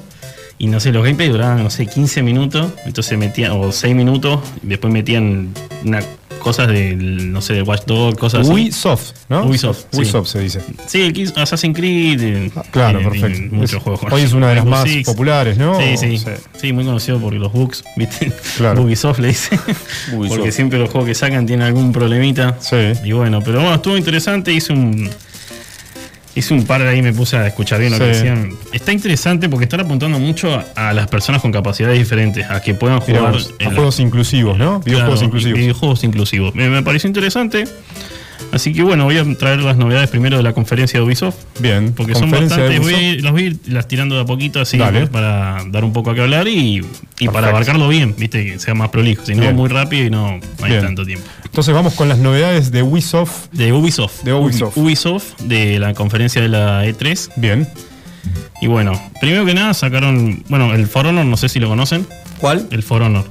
Y 0.58 0.68
no 0.68 0.78
sé, 0.78 0.92
los 0.92 1.02
gameplays 1.02 1.32
duraban, 1.32 1.60
no 1.64 1.70
sé, 1.70 1.86
15 1.88 2.22
minutos, 2.22 2.70
entonces 2.86 3.18
metían, 3.18 3.50
o 3.52 3.72
6 3.72 3.96
minutos, 3.96 4.38
y 4.62 4.68
después 4.68 4.92
metían 4.92 5.48
una, 5.84 6.02
cosas 6.42 6.68
de, 6.68 6.94
no 6.96 7.40
sé, 7.40 7.54
de 7.54 7.62
Watch 7.62 7.84
Dogs, 7.86 8.18
cosas 8.18 8.40
así. 8.42 8.50
Ubisoft, 8.52 9.12
¿no? 9.28 9.44
Ubisoft, 9.46 9.84
sí. 9.90 9.98
Ubisoft 9.98 10.28
se 10.28 10.40
dice. 10.40 10.60
Sí, 10.86 11.00
el 11.02 11.32
Assassin's 11.36 11.76
Creed. 11.76 12.20
eh, 12.20 12.50
Claro, 12.70 12.98
tiene- 12.98 13.20
perfecto. 13.20 13.54
Muchos 13.56 13.72
Es- 13.74 13.82
juegos. 13.82 14.12
hoy 14.12 14.22
es 14.22 14.32
una 14.32 14.48
de 14.50 14.56
las 14.56 14.66
más 14.66 14.82
Six. 14.88 15.06
populares, 15.08 15.56
¿no? 15.56 15.78
Sí, 15.80 15.96
sí, 15.96 16.18
Sí. 16.18 16.26
sí. 16.60 16.72
muy 16.72 16.84
conocido 16.84 17.18
por 17.18 17.32
los 17.32 17.52
bugs, 17.52 17.84
¿viste? 17.96 18.32
Claro. 18.56 18.82
Ubisoft 18.82 19.18
le 19.20 19.28
dice. 19.28 19.58
Ubisoft. 20.14 20.36
Porque 20.36 20.52
siempre 20.52 20.78
los 20.78 20.90
juegos 20.90 21.08
que 21.08 21.14
sacan 21.14 21.46
tienen 21.46 21.66
algún 21.66 21.92
problemita. 21.92 22.56
Sí. 22.60 22.76
Y 23.04 23.12
bueno, 23.12 23.40
pero 23.42 23.60
bueno, 23.60 23.74
estuvo 23.76 23.96
interesante. 23.96 24.52
Hice 24.52 24.72
un. 24.72 25.08
Hice 26.34 26.54
un 26.54 26.64
par 26.64 26.82
de 26.82 26.88
ahí, 26.88 27.02
me 27.02 27.12
puse 27.12 27.36
a 27.36 27.46
escuchar 27.46 27.78
bien 27.80 27.92
lo 27.92 27.98
que 27.98 28.04
decían. 28.06 28.54
Está 28.72 28.90
interesante 28.92 29.50
porque 29.50 29.64
están 29.64 29.80
apuntando 29.80 30.18
mucho 30.18 30.64
a, 30.74 30.92
las 30.94 31.06
personas 31.08 31.42
con 31.42 31.52
capacidades 31.52 31.98
diferentes, 31.98 32.48
a 32.50 32.62
que 32.62 32.72
puedan 32.74 33.00
jugar 33.00 33.20
Digamos, 33.20 33.50
a 33.58 33.62
en 33.64 33.68
la- 33.68 33.74
juegos 33.74 34.00
inclusivos, 34.00 34.56
¿no? 34.56 34.80
Videojuegos 34.80 35.18
Claro, 35.20 35.26
inclusivos. 35.26 35.58
Videojuegos 35.58 36.04
inclusivos. 36.04 36.54
Me, 36.54 36.70
me 36.70 36.82
pareció 36.82 37.06
interesante. 37.08 37.64
Así 38.52 38.72
que 38.74 38.82
bueno, 38.82 39.04
voy 39.04 39.16
a 39.18 39.24
traer 39.38 39.60
las 39.60 39.76
novedades 39.78 40.10
primero 40.10 40.36
de 40.36 40.42
la 40.42 40.52
conferencia 40.52 41.00
de 41.00 41.06
Ubisoft. 41.06 41.36
Bien. 41.58 41.92
Porque 41.96 42.14
son 42.14 42.30
bastantes, 42.30 42.80
voy 42.80 42.92
a 42.92 42.96
Ubisoft. 42.96 43.02
ir- 43.02 43.22
los 43.22 43.32
voy 43.32 43.42
a 43.42 43.46
ir 43.46 43.56
las 43.66 43.88
tirando 43.88 44.14
de 44.14 44.20
a 44.20 44.24
poquito 44.26 44.60
así 44.60 44.76
Dale. 44.76 44.98
pues, 45.00 45.10
para 45.10 45.64
dar 45.68 45.84
un 45.84 45.92
poco 45.94 46.10
a 46.10 46.14
qué 46.14 46.20
hablar 46.20 46.46
y, 46.48 46.84
y 47.18 47.28
para 47.28 47.48
abarcarlo 47.48 47.88
bien, 47.88 48.14
viste, 48.18 48.44
que 48.44 48.58
sea 48.58 48.74
más 48.74 48.90
prolijo, 48.90 49.24
si 49.24 49.34
no 49.34 49.40
Bien. 49.40 49.56
muy 49.56 49.68
rápido 49.70 50.04
y 50.06 50.10
no 50.10 50.38
hay 50.62 50.70
Bien. 50.70 50.82
tanto 50.82 51.04
tiempo. 51.06 51.24
Entonces 51.44 51.74
vamos 51.74 51.94
con 51.94 52.08
las 52.08 52.18
novedades 52.18 52.70
de 52.70 52.82
Ubisoft. 52.82 53.48
De 53.52 53.72
Ubisoft. 53.72 54.22
De 54.22 54.32
Ubisoft. 54.34 54.76
Ubisoft, 54.76 55.40
de 55.40 55.78
la 55.78 55.94
conferencia 55.94 56.40
de 56.42 56.48
la 56.48 56.84
E3. 56.86 57.30
Bien. 57.36 57.66
Y 58.60 58.66
bueno, 58.68 58.92
primero 59.20 59.44
que 59.44 59.54
nada 59.54 59.74
sacaron, 59.74 60.44
bueno, 60.48 60.74
el 60.74 60.86
For 60.86 61.06
Honor, 61.06 61.24
no 61.24 61.36
sé 61.36 61.48
si 61.48 61.58
lo 61.58 61.68
conocen, 61.68 62.06
¿Cuál? 62.38 62.68
el 62.70 62.82
For 62.82 63.02
Honor. 63.02 63.26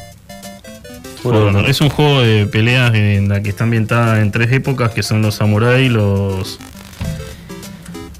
Honor. 1.23 1.69
Es 1.69 1.81
un 1.81 1.89
juego 1.89 2.21
de 2.21 2.45
peleas 2.47 2.93
en 2.95 3.29
la 3.29 3.41
que 3.41 3.49
está 3.49 3.63
ambientada 3.65 4.21
en 4.21 4.31
tres 4.31 4.51
épocas, 4.51 4.91
que 4.91 5.03
son 5.03 5.21
los 5.21 5.35
samuráis, 5.35 5.91
los... 5.91 6.59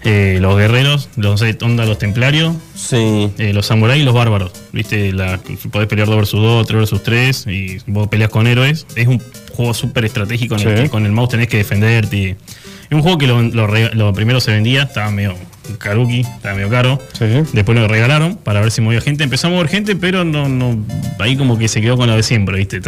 eh, 0.03 0.37
los 0.41 0.57
guerreros, 0.57 1.09
los 1.15 1.41
onda 1.61 1.85
los 1.85 1.97
templarios 1.99 2.55
Sí. 2.75 3.29
eh, 3.37 3.53
los 3.53 3.65
samuráis 3.67 4.01
y 4.01 4.05
los 4.05 4.13
bárbaros. 4.13 4.51
¿Viste? 4.71 5.11
La, 5.13 5.39
podés 5.71 5.87
pelear 5.87 6.07
2 6.07 6.15
versus 6.17 6.41
2, 6.41 6.67
3 6.67 6.79
versus 6.79 7.03
3 7.03 7.47
y 7.47 7.77
vos 7.87 8.07
peleas 8.07 8.29
con 8.29 8.47
héroes. 8.47 8.85
Es 8.95 9.07
un 9.07 9.21
juego 9.53 9.73
súper 9.73 10.05
estratégico 10.05 10.55
en 10.55 10.67
el 10.67 10.83
que 10.83 10.89
con 10.89 11.05
el 11.05 11.11
mouse 11.11 11.29
tenés 11.29 11.47
que 11.47 11.57
defenderte. 11.57 12.31
Es 12.31 12.95
un 12.95 13.01
juego 13.01 13.17
que 13.17 13.27
lo, 13.27 13.41
lo 13.41 13.67
lo 13.93 14.13
primero 14.13 14.39
se 14.41 14.51
vendía, 14.51 14.83
estaba 14.83 15.11
medio 15.11 15.35
caruki, 15.77 16.21
estaba 16.21 16.55
medio 16.55 16.69
caro. 16.69 16.99
Sí. 17.13 17.25
Después 17.53 17.77
lo 17.77 17.87
regalaron 17.87 18.35
para 18.35 18.61
ver 18.61 18.71
si 18.71 18.81
movía 18.81 19.01
gente. 19.01 19.23
Empezó 19.23 19.47
a 19.47 19.49
mover 19.51 19.67
gente, 19.67 19.95
pero 19.95 20.23
no, 20.23 20.49
no 20.49 20.77
ahí 21.19 21.35
como 21.37 21.57
que 21.57 21.67
se 21.67 21.81
quedó 21.81 21.97
con 21.97 22.07
lo 22.09 22.15
de 22.15 22.23
siempre, 22.23 22.57
¿viste? 22.57 22.81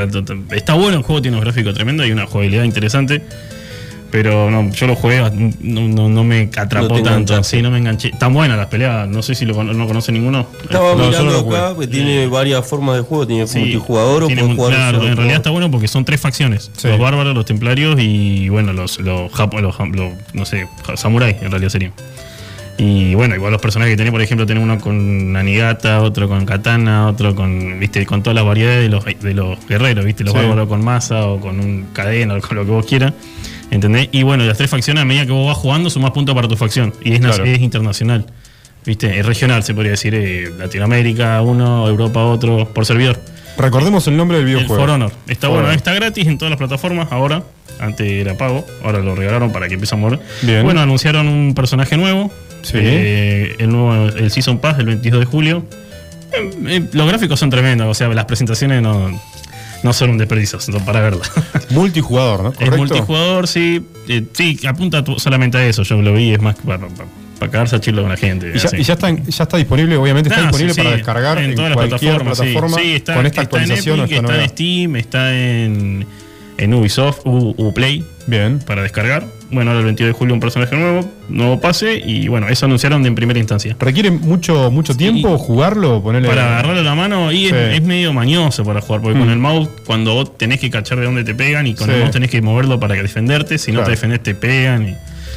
Está 0.52 0.74
bueno 0.74 0.98
el 0.98 1.04
juego, 1.04 1.22
tiene 1.22 1.38
unos 1.38 1.46
gráficos 1.46 1.74
tremendos 1.74 2.08
y 2.08 2.12
una 2.12 2.26
jugabilidad 2.26 2.64
interesante. 2.64 3.22
Pero 4.12 4.52
no, 4.52 4.70
yo 4.72 4.86
lo 4.86 4.96
jugué, 4.96 5.22
no, 5.62 5.88
no, 5.88 6.08
no 6.08 6.24
me 6.24 6.48
atrapó 6.56 6.88
No 6.90 7.02
tanto. 7.02 7.10
enganchaste. 7.34 7.58
Sí, 7.58 7.64
no 7.64 7.72
me 7.72 7.80
enganché. 7.80 8.12
Tan 8.12 8.32
buenas 8.32 8.58
las 8.58 8.68
peleas, 8.68 9.08
no 9.08 9.24
sé 9.24 9.34
si 9.34 9.44
lo, 9.44 9.64
no 9.64 9.88
conoce 9.88 10.12
ninguno. 10.12 10.46
Estaba 10.62 10.94
mirando 10.96 11.40
acá, 11.40 11.76
que 11.80 11.88
tiene 11.88 12.28
varias 12.28 12.64
formas 12.64 12.96
de 12.98 13.02
juego. 13.02 13.26
Tiene 13.26 13.48
Sí, 13.48 13.58
multijugador 13.58 14.26
o 14.26 14.28
tiene 14.28 14.44
puede 14.44 14.56
jugar 14.56 14.72
Claro, 14.74 14.98
en 14.98 15.02
realidad 15.02 15.16
jugador. 15.16 15.36
está 15.38 15.50
bueno 15.50 15.72
porque 15.72 15.88
son 15.88 16.06
tres 16.06 16.22
facciones: 16.22 16.70
Sí. 16.78 16.90
los 16.90 17.00
bárbaros, 17.00 17.34
los 17.34 17.46
templarios 17.46 18.00
y, 18.00 18.50
bueno, 18.50 18.72
los, 18.72 19.00
los, 19.00 19.32
los, 19.32 19.80
los, 19.92 20.14
no 20.34 20.46
sé, 20.46 20.68
ja- 20.86 20.96
samuráis 20.96 21.38
en 21.42 21.50
realidad 21.50 21.72
serían. 21.72 21.94
Y 22.78 23.14
bueno, 23.14 23.36
igual 23.36 23.52
los 23.52 23.62
personajes 23.62 23.94
que 23.94 23.98
tenés, 23.98 24.12
por 24.12 24.22
ejemplo, 24.22 24.46
tenés 24.48 24.64
uno 24.64 24.80
con 24.80 25.32
Nanigata, 25.32 26.02
otro 26.02 26.28
con 26.28 26.46
Katana, 26.46 27.08
otro 27.08 27.36
con, 27.36 27.80
viste, 27.80 28.06
con 28.06 28.24
todas 28.24 28.36
las 28.36 28.46
variedades 28.46 28.82
de 28.84 28.90
los, 28.90 29.06
de 29.22 29.34
los 29.36 29.68
guerreros, 29.68 30.04
viste, 30.04 30.24
los 30.24 30.34
Sí. 30.34 30.40
bárbaros 30.40 30.68
con 30.68 30.84
masa 30.84 31.28
o 31.28 31.40
con 31.40 31.60
un 31.60 31.86
cadena 31.94 32.34
o 32.36 32.42
con 32.42 32.58
lo 32.58 32.66
que 32.66 32.72
vos 32.72 32.86
quieras. 32.86 33.14
¿Entendés? 33.70 34.10
Y 34.12 34.24
bueno, 34.24 34.44
las 34.44 34.58
tres 34.58 34.70
facciones, 34.70 35.02
a 35.04 35.06
medida 35.06 35.26
que 35.26 35.32
vos 35.32 35.48
vas 35.48 35.58
jugando, 35.58 35.90
son 35.90 36.02
más 36.02 36.12
puntos 36.12 36.34
para 36.36 36.48
tu 36.48 36.56
facción. 36.58 36.94
Y 37.04 37.14
es, 37.14 37.20
Claro. 37.20 37.44
es 37.46 37.60
internacional. 37.60 38.26
¿Viste? 38.86 39.18
Es 39.18 39.26
regional, 39.26 39.64
se 39.64 39.74
podría 39.74 39.92
decir. 39.92 40.14
eh, 40.16 40.50
Latinoamérica 40.60 41.42
uno, 41.42 41.88
Europa 41.88 42.24
otro, 42.26 42.68
por 42.74 42.86
servidor. 42.86 43.18
Recordemos 43.58 44.08
el 44.08 44.18
nombre 44.18 44.38
del 44.38 44.48
El 44.48 44.56
videojuego. 44.56 44.82
For 44.84 44.90
Honor. 44.92 45.12
Está 45.28 45.48
For 45.48 45.56
bueno, 45.56 45.66
Honor. 45.66 45.78
está 45.78 45.94
gratis 45.94 46.28
en 46.28 46.38
todas 46.38 46.50
las 46.50 46.58
plataformas 46.58 47.12
ahora. 47.12 47.44
Antes 47.80 48.08
era 48.08 48.38
pago, 48.38 48.66
ahora 48.84 49.00
lo 49.00 49.16
regalaron 49.16 49.52
para 49.52 49.68
que 49.68 49.74
empiece 49.76 49.96
a 49.96 49.98
mover. 49.98 50.20
Bien. 50.42 50.64
Bueno, 50.64 50.82
anunciaron 50.82 51.28
un 51.28 51.54
personaje 51.56 51.98
nuevo. 51.98 52.32
Sí. 52.62 52.78
Eh, 52.80 53.56
el 53.60 53.70
nuevo, 53.72 54.08
el 54.16 54.32
Season 54.32 54.60
Pass 54.60 54.78
del 54.78 54.88
22 54.88 55.20
de 55.22 55.26
julio. 55.26 55.66
Eh, 56.32 56.52
eh, 56.68 56.90
los 56.94 57.08
gráficos 57.08 57.40
son 57.40 57.50
tremendos, 57.50 57.88
o 57.88 57.94
sea, 57.94 58.08
las 58.10 58.26
presentaciones 58.26 58.82
no, 58.82 59.20
no 59.84 59.94
son 59.94 60.12
un 60.12 60.18
desperdicio, 60.18 60.60
son 60.60 60.84
para 60.86 61.02
verla. 61.02 61.24
Multijugador, 61.72 62.44
¿no? 62.44 62.50
Es 62.50 62.58
¿Correcto? 62.58 62.78
multijugador, 62.78 63.48
sí. 63.48 63.86
Sí, 64.34 64.60
apunta 64.68 65.04
solamente 65.18 65.58
a 65.58 65.66
eso. 65.66 65.84
Yo 65.84 66.02
lo 66.02 66.14
vi, 66.14 66.34
es 66.34 66.42
más 66.42 66.56
para, 66.56 66.80
para, 66.80 67.10
para 67.40 67.52
cagarse 67.52 67.76
a 67.76 67.80
chilo 67.80 68.02
con 68.02 68.12
la 68.12 68.18
gente. 68.18 68.52
Y 68.56 68.60
ya, 68.60 68.66
así. 68.66 68.78
y 68.78 68.84
ya 68.84 68.94
está, 68.94 69.10
ya 69.12 69.44
está 69.44 69.58
disponible, 69.58 69.96
obviamente 69.98 70.30
está 70.30 70.42
disponible 70.42 70.74
sí, 70.74 70.80
para 70.80 70.90
sí, 70.92 70.96
descargar 70.98 71.38
en, 71.40 71.56
todas 71.56 71.70
las 71.76 71.78
plataforma, 71.88 72.78
sí. 72.78 72.94
Está, 72.94 73.16
con 73.16 73.26
esta 73.26 73.42
está 73.42 73.58
actualización 73.58 74.00
Epic, 74.02 74.12
está 74.12 74.22
nueva. 74.28 74.44
en 74.44 74.50
Steam, 74.50 74.96
está 74.96 75.36
en, 75.36 76.06
en 76.58 76.74
Ubisoft, 76.74 77.22
U, 77.26 77.54
Uplay 77.58 78.04
Bien. 78.28 78.60
para 78.60 78.82
descargar. 78.84 79.26
Bueno, 79.52 79.70
ahora 79.70 79.82
el 79.82 79.86
22 79.86 80.14
de 80.14 80.18
julio 80.18 80.34
un 80.34 80.40
personaje 80.40 80.76
nuevo, 80.76 81.08
nuevo 81.30 81.62
pase 81.62 82.02
y 82.04 82.28
bueno, 82.28 82.48
eso 82.50 82.66
anunciaron 82.66 83.04
de 83.04 83.10
en 83.10 83.16
primera 83.16 83.38
instancia. 83.40 83.76
¿Requiere 83.80 84.10
mucho, 84.10 84.72
mucho 84.72 84.96
tiempo 84.98 85.38
jugarlo? 85.38 86.02
Ponerle 86.02 86.28
Para 86.28 86.54
agarrarle 86.60 86.84
la 86.84 86.96
mano 86.96 87.32
y 87.32 87.48
es, 87.48 87.82
medio 87.84 88.14
mañoso 88.14 88.64
para 88.64 88.82
jugar, 88.82 89.02
porque 89.02 89.18
Mm. 89.18 89.22
con 89.22 89.30
el 89.30 89.38
mouse, 89.38 89.70
cuando 89.86 90.16
vos 90.16 90.38
tenés 90.38 90.60
que 90.60 90.72
cachar 90.72 90.98
de 91.00 91.06
dónde 91.06 91.24
te 91.24 91.36
pegan 91.36 91.68
y 91.68 91.76
con 91.76 91.88
el 91.92 92.00
mouse 92.00 92.12
tenés 92.12 92.32
que 92.32 92.42
moverlo 92.42 92.80
para 92.80 92.96
defenderte, 92.96 93.60
si 93.60 93.72
no 93.72 93.80
Claro. 93.80 93.86
te 93.86 93.92
defendés 93.92 94.24
te 94.24 94.34
pegan. 94.34 94.88
Y, 94.90 94.96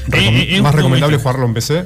Recom- 0.08 0.18
Eh, 0.20 0.38
eh, 0.42 0.46
es 0.52 0.56
un 0.58 0.62
más 0.64 0.74
recomendable 0.74 1.16
jugarlo 1.18 1.46
en 1.46 1.54
PC. 1.54 1.84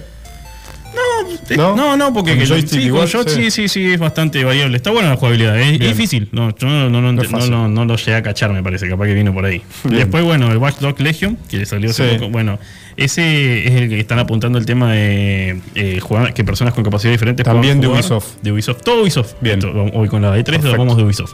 Eh, 1.48 1.56
¿No? 1.56 1.74
No, 1.76 1.96
no, 1.96 2.12
porque 2.12 2.34
joystick 2.46 2.80
sí, 2.80 2.86
igual, 2.86 3.10
con 3.10 3.28
sí. 3.28 3.50
sí. 3.50 3.68
sí, 3.68 3.92
es 3.92 3.98
bastante 3.98 4.44
variable. 4.44 4.76
Está 4.76 4.90
buena 4.90 5.10
la 5.10 5.16
jugabilidad, 5.16 5.58
es, 5.60 5.72
es 5.74 5.78
difícil. 5.80 6.28
No, 6.32 6.54
yo 6.56 6.66
no, 6.68 6.88
no, 6.90 7.00
no, 7.00 7.12
No 7.12 7.22
es 7.22 7.30
lo 7.30 7.96
llegué 7.96 8.14
a 8.14 8.22
cachar, 8.22 8.52
me 8.52 8.62
parece, 8.62 8.88
capaz 8.88 9.06
que 9.06 9.14
vino 9.14 9.32
por 9.32 9.44
ahí. 9.44 9.62
Bien. 9.84 9.96
Después, 10.00 10.22
bueno, 10.24 10.50
el 10.50 10.58
Watch 10.58 10.78
Dogs 10.78 11.00
Legion, 11.00 11.36
que 11.48 11.58
le 11.58 11.66
salió 11.66 11.90
hace 11.90 12.08
Sí. 12.10 12.16
poco. 12.18 12.30
Bueno, 12.30 12.58
ese 12.96 13.66
es 13.66 13.74
el 13.82 13.88
que 13.88 14.00
están 14.00 14.18
apuntando 14.18 14.58
el 14.58 14.66
tema 14.66 14.92
de 14.92 15.60
eh, 15.74 16.00
jugar, 16.00 16.34
que 16.34 16.44
personas 16.44 16.74
con 16.74 16.84
capacidades 16.84 17.18
diferentes 17.18 17.44
También 17.44 17.80
de 17.80 17.86
jugar. 17.86 18.02
Ubisoft. 18.02 18.26
De 18.42 18.52
Ubisoft, 18.52 18.82
todo 18.82 19.02
Ubisoft. 19.02 19.34
Bien. 19.40 19.58
Esto, 19.58 19.72
hoy 19.92 20.08
con 20.08 20.22
la 20.22 20.36
E3 20.36 20.44
Perfecto. 20.44 20.68
lo 20.72 20.78
vamos 20.78 20.96
de 20.96 21.02
Ubisoft. 21.04 21.32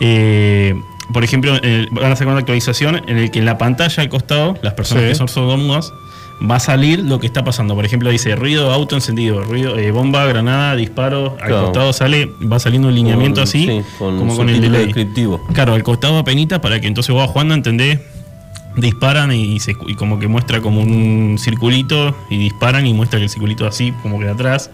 Eh, 0.00 0.74
por 1.12 1.24
ejemplo, 1.24 1.56
eh, 1.62 1.86
van 1.90 2.12
a 2.12 2.16
sacar 2.16 2.28
una 2.28 2.40
actualización 2.40 3.02
en 3.08 3.18
el 3.18 3.30
que 3.30 3.38
en 3.40 3.44
la 3.44 3.58
pantalla 3.58 4.02
al 4.02 4.08
costado, 4.08 4.56
las 4.62 4.74
personas 4.74 5.04
Sí. 5.04 5.08
que 5.10 5.14
son 5.14 5.28
sordomudas 5.28 5.92
va 6.50 6.56
a 6.56 6.60
salir 6.60 7.00
lo 7.00 7.18
que 7.20 7.26
está 7.26 7.44
pasando. 7.44 7.74
Por 7.74 7.84
ejemplo, 7.84 8.08
dice 8.10 8.34
ruido, 8.34 8.72
auto 8.72 8.94
encendido, 8.94 9.42
ruido, 9.42 9.78
eh, 9.78 9.90
bomba, 9.90 10.24
granada, 10.24 10.74
disparo. 10.76 11.36
Al 11.42 11.50
costado 11.50 11.92
sale, 11.92 12.30
va 12.50 12.58
saliendo 12.58 12.88
un 12.88 12.94
lineamiento 12.94 13.40
Con- 13.42 13.48
así, 13.48 13.66
sí, 13.66 13.82
con 13.98 14.18
como 14.18 14.36
con 14.36 14.48
el 14.48 14.60
delay. 14.60 14.84
descriptivo. 14.86 15.46
Claro, 15.52 15.74
al 15.74 15.82
costado 15.82 16.16
apenita 16.18 16.60
para 16.62 16.80
que 16.80 16.86
entonces 16.86 17.14
vos 17.14 17.28
jugando, 17.30 17.52
entendés, 17.54 18.00
disparan 18.76 19.32
y, 19.32 19.58
se- 19.60 19.74
y 19.86 19.94
como 19.94 20.18
que 20.18 20.28
muestra 20.28 20.60
como 20.60 20.80
un 20.80 21.36
circulito 21.38 22.16
y 22.30 22.38
disparan 22.38 22.86
y 22.86 22.94
muestra 22.94 23.18
que 23.18 23.24
el 23.24 23.30
circulito 23.30 23.66
así, 23.66 23.92
como 24.02 24.18
que 24.18 24.24
de 24.26 24.30
atrás. 24.30 24.70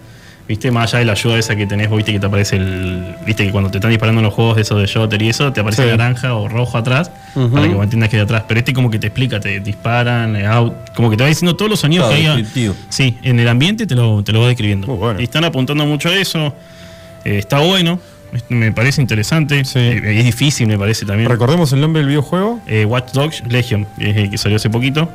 ¿Viste? 0.49 0.71
Más 0.71 0.95
allá 0.95 1.01
de 1.01 1.05
la 1.07 1.13
ayuda 1.13 1.39
esa 1.39 1.57
que 1.57 1.67
tenés, 1.67 1.91
viste 1.91 2.13
que 2.13 2.21
te 2.21 2.27
aparece 2.27 2.55
el. 2.57 3.17
Viste 3.27 3.45
que 3.47 3.51
cuando 3.51 3.69
te 3.69 3.79
están 3.79 3.91
disparando 3.91 4.21
en 4.21 4.27
los 4.27 4.33
juegos 4.35 4.55
de 4.55 4.63
esos 4.63 4.79
de 4.81 4.87
shooter 4.87 5.21
y 5.21 5.29
eso, 5.29 5.53
te 5.53 5.61
aparece 5.61 5.83
Sí. 5.83 5.89
naranja 5.89 6.35
o 6.35 6.47
rojo 6.49 6.79
atrás, 6.79 7.11
para 7.35 7.67
que 7.67 7.75
vos 7.75 7.83
entiendas 7.83 8.11
que 8.11 8.17
de 8.19 8.23
atrás. 8.23 8.45
Pero 8.47 8.61
este 8.61 8.73
como 8.73 8.89
que 8.89 9.01
te 9.01 9.09
explica, 9.09 9.41
te 9.41 9.59
disparan, 9.59 10.37
eh, 10.37 10.47
out, 10.47 10.73
como 10.95 11.11
que 11.11 11.17
te 11.17 11.25
va 11.25 11.29
diciendo 11.29 11.57
todos 11.57 11.69
los 11.69 11.81
sonidos 11.81 12.09
que 12.09 12.15
hay. 12.29 12.47
Sí, 12.91 13.19
en 13.25 13.41
el 13.41 13.49
ambiente 13.49 13.89
te 13.89 13.97
lo, 13.97 14.23
te 14.23 14.31
lo 14.33 14.43
va 14.43 14.47
describiendo. 14.47 14.87
Muy 14.87 14.97
bueno. 14.99 15.21
Y 15.21 15.25
están 15.25 15.45
apuntando 15.45 15.85
mucho 15.85 16.11
a 16.11 16.15
eso. 16.15 16.55
eh, 17.25 17.39
está 17.39 17.59
bueno, 17.59 17.99
me 18.49 18.71
parece 18.71 19.01
interesante. 19.01 19.65
Sí. 19.65 19.81
eh, 19.81 20.19
es 20.21 20.25
difícil, 20.25 20.69
me 20.69 20.79
parece 20.79 21.05
también. 21.05 21.29
Recordemos 21.29 21.73
el 21.73 21.81
nombre 21.81 22.03
del 22.03 22.09
videojuego. 22.09 22.61
Eh, 22.69 22.85
Watch 22.85 23.11
Dogs 23.15 23.43
Legion, 23.49 23.85
que 23.99 24.11
es 24.11 24.17
el 24.17 24.31
que 24.31 24.39
salió 24.39 24.57
hace 24.59 24.71
poquito. 24.71 25.11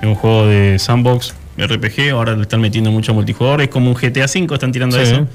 Es 0.00 0.06
un 0.06 0.14
juego 0.14 0.46
de 0.46 0.78
sandbox 0.78 1.34
RPG, 1.66 2.10
ahora 2.12 2.34
le 2.36 2.42
están 2.42 2.60
metiendo 2.60 2.90
mucho 2.90 3.12
multijugador, 3.14 3.62
es 3.62 3.68
como 3.68 3.90
un 3.90 3.94
GTA 3.96 4.26
V, 4.26 4.54
están 4.54 4.72
tirando 4.72 4.96
Sí. 4.96 5.02
eso. 5.02 5.26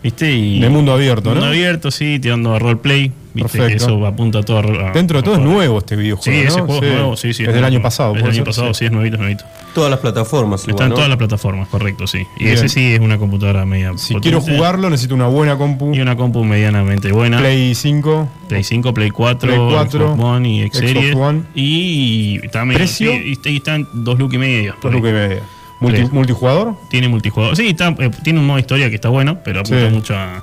¿Viste? 0.00 0.32
Y 0.32 0.60
De 0.60 0.68
mundo 0.68 0.92
abierto, 0.92 1.30
mundo 1.30 1.44
¿no? 1.44 1.50
abierto, 1.50 1.90
sí, 1.90 2.20
tirando 2.20 2.54
a 2.54 2.58
roleplay. 2.60 3.10
¿Viste? 3.34 3.58
Perfecto. 3.58 3.66
Que 3.66 3.74
eso 3.74 4.06
apunta 4.06 4.42
todo 4.44 4.58
a 4.58 4.62
ro- 4.62 4.86
a- 4.86 4.92
Dentro 4.92 5.18
de 5.18 5.24
todo 5.24 5.34
es 5.34 5.40
nuevo 5.40 5.78
este 5.78 5.96
videojuego. 5.96 6.38
Sí, 6.40 6.46
ese 6.46 6.60
juego 6.60 6.84
es 6.84 6.92
nuevo, 6.92 7.16
sí, 7.16 7.34
sí. 7.34 7.42
Es 7.44 7.52
del 7.52 7.64
año 7.64 7.82
pasado. 7.82 8.10
Es 8.10 8.14
del 8.14 8.22
¿puede 8.22 8.36
año 8.36 8.44
pasado, 8.44 8.74
sí, 8.74 8.84
es 8.84 8.92
nuevito, 8.92 9.16
es 9.16 9.20
nuevito. 9.20 9.44
Todas 9.74 9.90
las 9.90 9.98
plataformas. 9.98 10.60
Está 10.60 10.70
igual, 10.70 10.84
en 10.84 10.88
¿no? 10.90 10.94
todas 10.94 11.08
las 11.08 11.18
plataformas, 11.18 11.66
correcto, 11.68 12.06
sí. 12.06 12.22
Y 12.38 12.44
Bien. 12.44 12.54
ese 12.54 12.68
sí 12.68 12.92
es 12.94 13.00
una 13.00 13.18
computadora 13.18 13.66
media. 13.66 13.90
Si 13.96 14.14
potente 14.14 14.20
quiero 14.22 14.40
jugarlo, 14.40 14.88
necesito 14.88 15.16
una 15.16 15.26
buena 15.26 15.56
compu. 15.58 15.92
Y 15.92 16.00
una 16.00 16.16
compu 16.16 16.44
medianamente 16.44 17.10
buena. 17.10 17.38
Play 17.38 17.74
5. 17.74 18.28
Play 18.48 18.62
5, 18.62 18.94
Play 18.94 19.10
4, 19.10 19.48
Play 19.48 19.58
4, 19.68 20.08
Xbox 20.14 20.20
One 20.24 20.48
y 20.48 20.62
X 20.62 20.78
Xbox 20.78 20.92
Series. 20.92 21.16
One. 21.16 21.42
Y 21.56 22.38
está 22.44 22.64
medio- 22.64 22.78
¿Precio? 22.78 23.12
y 23.14 23.32
está- 23.32 23.50
y 23.50 23.56
está 23.56 23.74
en 23.74 23.86
dos 23.94 24.16
lucas 24.18 24.36
y 24.36 24.38
medio. 24.38 24.74
Dos 24.80 24.92
lucas 24.92 25.10
y 25.10 25.14
media. 25.14 25.42
Multi-. 25.80 26.08
¿Multijugador? 26.12 26.74
Tiene 26.90 27.08
multijugador. 27.08 27.56
Sí, 27.56 27.68
está, 27.68 27.88
eh, 27.98 28.10
tiene 28.22 28.40
un 28.40 28.46
modo 28.46 28.58
historia 28.58 28.88
que 28.88 28.96
está 28.96 29.08
bueno, 29.08 29.38
pero 29.44 29.60
apunta 29.60 29.88
Sí. 29.88 29.94
mucho 29.94 30.16
a- 30.16 30.42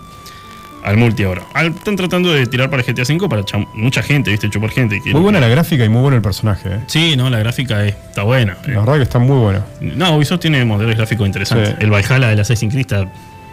al 0.84 0.98
multi 0.98 1.24
ahora. 1.24 1.42
Al- 1.54 1.68
están 1.68 1.96
tratando 1.96 2.32
de 2.32 2.46
tirar 2.46 2.70
para 2.70 2.84
GTA 2.84 3.04
V 3.04 3.28
para 3.28 3.42
cham- 3.44 3.68
mucha 3.74 4.04
gente, 4.04 4.30
¿viste? 4.32 4.50
Chupar 4.50 4.70
gente. 4.70 5.02
que- 5.02 5.12
Muy 5.12 5.22
buena 5.22 5.40
la 5.40 5.48
gráfica 5.48 5.84
y 5.84 5.90
muy 5.90 6.02
bueno 6.02 6.16
el 6.16 6.22
personaje. 6.22 6.70
eh. 6.76 6.80
Sí, 6.88 7.16
no, 7.18 7.30
la 7.30 7.40
gráfica 7.40 7.84
es- 7.86 7.96
está 7.96 8.22
buena. 8.24 8.56
La 8.68 8.80
verdad 8.82 8.96
que 8.98 9.02
está 9.04 9.18
muy 9.20 9.38
buena. 9.38 9.66
No, 9.82 10.16
Ubisoft 10.16 10.42
tiene 10.42 10.64
modelos 10.64 10.96
gráficos 10.96 11.26
interesantes. 11.26 11.70
Sí. 11.70 11.76
El 11.80 11.90
Valhalla 11.90 12.28
del 12.30 12.40
Assassin's 12.40 12.72
Creed 12.72 12.86
está 12.86 13.10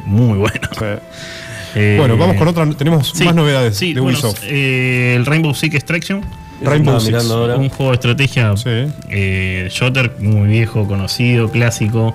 muy 0.06 0.38
bueno. 0.38 0.60
Eh, 1.74 1.94
Bueno, 1.98 2.18
vamos 2.18 2.36
con 2.36 2.46
otra. 2.48 2.68
Tenemos 2.74 3.18
más 3.24 3.34
novedades 3.34 3.78
sí, 3.78 3.94
de 3.94 4.00
bueno, 4.02 4.18
Ubisoft. 4.18 4.42
eh, 4.44 5.14
el 5.16 5.24
Rainbow 5.24 5.54
Six 5.54 5.74
Extraction. 5.74 6.20
Rainbow 6.64 7.00
Six. 7.00 7.12
mirando 7.12 7.34
ahora. 7.34 7.56
Un 7.56 7.68
juego 7.68 7.90
de 7.92 7.94
estrategia 7.96 8.56
Sí. 8.56 8.70
eh, 9.10 9.68
shooter 9.70 10.12
muy 10.20 10.48
viejo, 10.48 10.86
conocido, 10.86 11.50
clásico, 11.50 12.14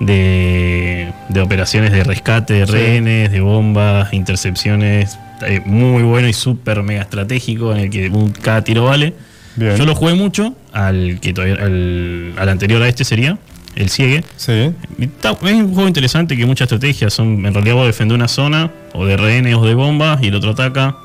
de, 0.00 1.12
de 1.28 1.40
operaciones 1.40 1.92
de 1.92 2.02
rescate 2.04 2.54
de 2.54 2.66
Sí. 2.66 2.72
rehenes, 2.72 3.30
de 3.30 3.40
bombas, 3.40 4.12
intercepciones, 4.12 5.18
eh, 5.46 5.60
muy 5.64 6.02
bueno 6.02 6.28
y 6.28 6.32
súper 6.32 6.82
mega 6.82 7.02
estratégico 7.02 7.72
en 7.72 7.78
el 7.80 7.90
que 7.90 8.10
cada 8.42 8.62
tiro 8.62 8.84
vale. 8.84 9.14
Bien. 9.56 9.76
Yo 9.76 9.84
lo 9.86 9.94
jugué 9.94 10.14
mucho 10.14 10.54
al 10.72 11.20
que 11.20 11.32
todavía, 11.32 11.56
al, 11.64 12.32
al 12.36 12.48
anterior 12.48 12.82
a 12.82 12.88
este 12.88 13.04
sería, 13.04 13.38
el 13.76 13.88
Ciegue. 13.88 14.24
Sí. 14.36 14.72
Es 14.98 15.10
un 15.52 15.72
juego 15.74 15.86
interesante 15.86 16.36
que 16.36 16.44
muchas 16.44 16.66
estrategias 16.66 17.12
son, 17.14 17.46
en 17.46 17.54
realidad 17.54 17.74
vos 17.76 17.86
defendés 17.86 18.16
una 18.16 18.28
zona, 18.28 18.70
o 18.94 19.06
de 19.06 19.16
rehenes 19.16 19.54
o 19.54 19.64
de 19.64 19.74
bombas, 19.74 20.20
y 20.22 20.28
el 20.28 20.34
otro 20.34 20.50
ataca. 20.50 20.96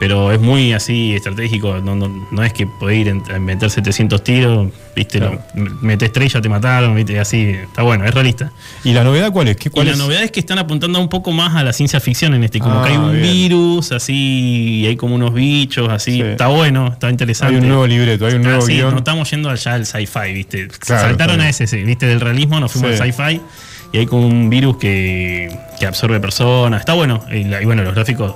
Pero 0.00 0.32
es 0.32 0.40
muy 0.40 0.72
así 0.72 1.14
estratégico, 1.14 1.76
no, 1.84 1.94
no, 1.94 2.26
no 2.30 2.42
es 2.42 2.54
que 2.54 2.66
podés 2.66 3.06
ir 3.06 3.14
a 3.32 3.38
meter 3.38 3.68
700 3.68 4.24
tiros, 4.24 4.68
viste, 4.96 5.18
Claro. 5.18 5.42
lo- 5.54 6.26
ya 6.26 6.40
te 6.40 6.48
mataron, 6.48 6.94
viste, 6.96 7.20
así, 7.20 7.50
está 7.50 7.82
bueno, 7.82 8.06
es 8.06 8.14
realista. 8.14 8.50
¿Y 8.82 8.94
la 8.94 9.04
novedad 9.04 9.30
cuál 9.30 9.48
es? 9.48 9.56
¿Qué, 9.58 9.68
Y 9.68 9.70
cuál 9.70 9.86
la 9.88 9.92
es? 9.92 9.98
novedad 9.98 10.22
es 10.22 10.30
que 10.30 10.40
están 10.40 10.58
apuntando 10.58 10.98
un 10.98 11.10
poco 11.10 11.32
más 11.32 11.54
a 11.54 11.62
la 11.62 11.74
ciencia 11.74 12.00
ficción 12.00 12.32
en 12.32 12.44
este, 12.44 12.60
como 12.60 12.80
Ah, 12.80 12.84
que 12.84 12.92
hay 12.92 12.96
un 12.96 13.12
bien. 13.12 13.22
virus, 13.22 13.92
así, 13.92 14.80
y 14.80 14.86
hay 14.86 14.96
como 14.96 15.16
unos 15.16 15.34
bichos, 15.34 15.90
así, 15.90 16.12
Sí. 16.12 16.22
está 16.22 16.46
bueno, 16.46 16.88
está 16.88 17.10
interesante. 17.10 17.56
Hay 17.56 17.60
un 17.60 17.68
nuevo 17.68 17.86
libreto, 17.86 18.24
hay 18.24 18.34
un 18.34 18.40
Ah, 18.40 18.48
nuevo 18.48 18.62
sí, 18.62 18.72
guion. 18.76 18.92
no 18.92 18.98
estamos 18.98 19.30
yendo 19.30 19.50
allá 19.50 19.74
al 19.74 19.84
sci-fi, 19.84 20.32
¿viste? 20.32 20.68
Claro, 20.78 21.08
Saltaron 21.08 21.42
a 21.42 21.48
ese, 21.50 21.66
sí, 21.66 21.76
¿viste? 21.82 22.06
Del 22.06 22.20
realismo 22.20 22.58
nos 22.58 22.72
fuimos 22.72 22.96
Sí. 22.96 23.02
al 23.02 23.12
sci-fi 23.12 23.40
y 23.92 23.98
hay 23.98 24.06
como 24.06 24.26
un 24.26 24.48
virus 24.48 24.78
que, 24.78 25.54
que 25.78 25.86
absorbe 25.86 26.20
personas. 26.20 26.80
Está 26.80 26.94
bueno. 26.94 27.22
Y, 27.30 27.44
la- 27.44 27.60
y 27.60 27.66
bueno, 27.66 27.82
los 27.82 27.94
gráficos, 27.94 28.34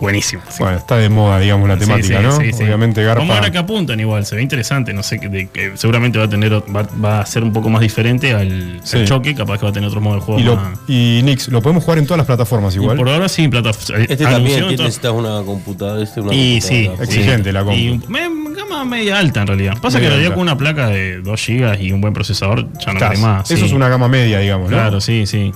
buenísimos. 0.00 0.44
sí. 0.50 0.62
Bueno, 0.62 0.78
está 0.78 0.96
de 0.96 1.08
moda, 1.08 1.38
digamos, 1.40 1.68
la 1.68 1.74
Sí, 1.74 1.80
temática, 1.80 2.18
sí, 2.18 2.22
¿no? 2.24 2.32
sí, 2.32 2.52
sí. 2.52 2.62
Obviamente 2.64 3.02
Garpa. 3.02 3.20
Vamos 3.20 3.36
a 3.36 3.40
ver 3.40 3.48
a 3.48 3.52
qué 3.52 3.58
apuntan 3.58 4.00
igual, 4.00 4.24
se 4.26 4.36
ve 4.36 4.42
interesante, 4.42 4.92
no 4.92 5.02
sé, 5.02 5.18
que, 5.18 5.28
de- 5.28 5.48
que 5.48 5.72
seguramente 5.76 6.18
va 6.18 6.24
a 6.24 6.28
tener, 6.28 6.52
va, 6.54 6.86
va 7.04 7.20
a 7.20 7.26
ser 7.26 7.42
un 7.42 7.52
poco 7.52 7.68
más 7.70 7.80
diferente 7.82 8.34
al, 8.34 8.80
choque, 9.06 9.34
capaz 9.34 9.58
que 9.58 9.64
va 9.64 9.70
a 9.70 9.72
tener 9.72 9.88
otro 9.88 10.00
modo 10.00 10.16
de 10.16 10.20
juego 10.20 10.40
Y, 10.40 10.44
lo, 10.44 10.56
más- 10.56 10.78
y 10.88 11.20
Nix, 11.24 11.48
lo 11.48 11.60
podemos 11.62 11.84
jugar 11.84 11.98
en 11.98 12.04
todas 12.06 12.18
las 12.18 12.26
plataformas 12.26 12.74
y 12.74 12.78
igual. 12.78 12.96
por 12.96 13.08
ahora 13.08 13.28
sí, 13.28 13.48
plataforma. 13.48 14.04
Este 14.04 14.16
también 14.24 14.60
tiene- 14.66 14.76
necesitas 14.82 15.12
una 15.12 15.42
computadora. 15.42 16.02
Este 16.02 16.20
una 16.20 16.34
Y 16.34 16.60
sí, 16.60 16.84
computadora. 16.86 17.04
Exigente 17.04 17.52
la 17.52 17.64
compu. 17.64 17.78
Y 17.78 18.00
me- 18.08 18.38
gama 18.58 18.84
media 18.84 19.18
alta 19.18 19.40
en 19.42 19.46
realidad. 19.46 19.78
Pasa 19.80 19.98
que 20.00 20.06
en 20.06 20.10
realidad 20.12 20.32
con 20.32 20.40
una 20.42 20.56
placa 20.58 20.88
de 20.88 21.20
2 21.20 21.40
GB 21.46 21.80
y 21.80 21.92
un 21.92 22.00
buen 22.00 22.12
procesador 22.12 22.66
ya 22.84 22.92
no 22.92 23.00
vale 23.00 23.18
más. 23.18 23.48
Eso 23.50 23.60
sí. 23.60 23.66
es 23.66 23.72
una 23.72 23.88
gama 23.88 24.08
media, 24.08 24.40
digamos, 24.40 24.70
¿no? 24.70 24.76
Claro, 24.76 25.00
sí, 25.00 25.26
sí. 25.26 25.52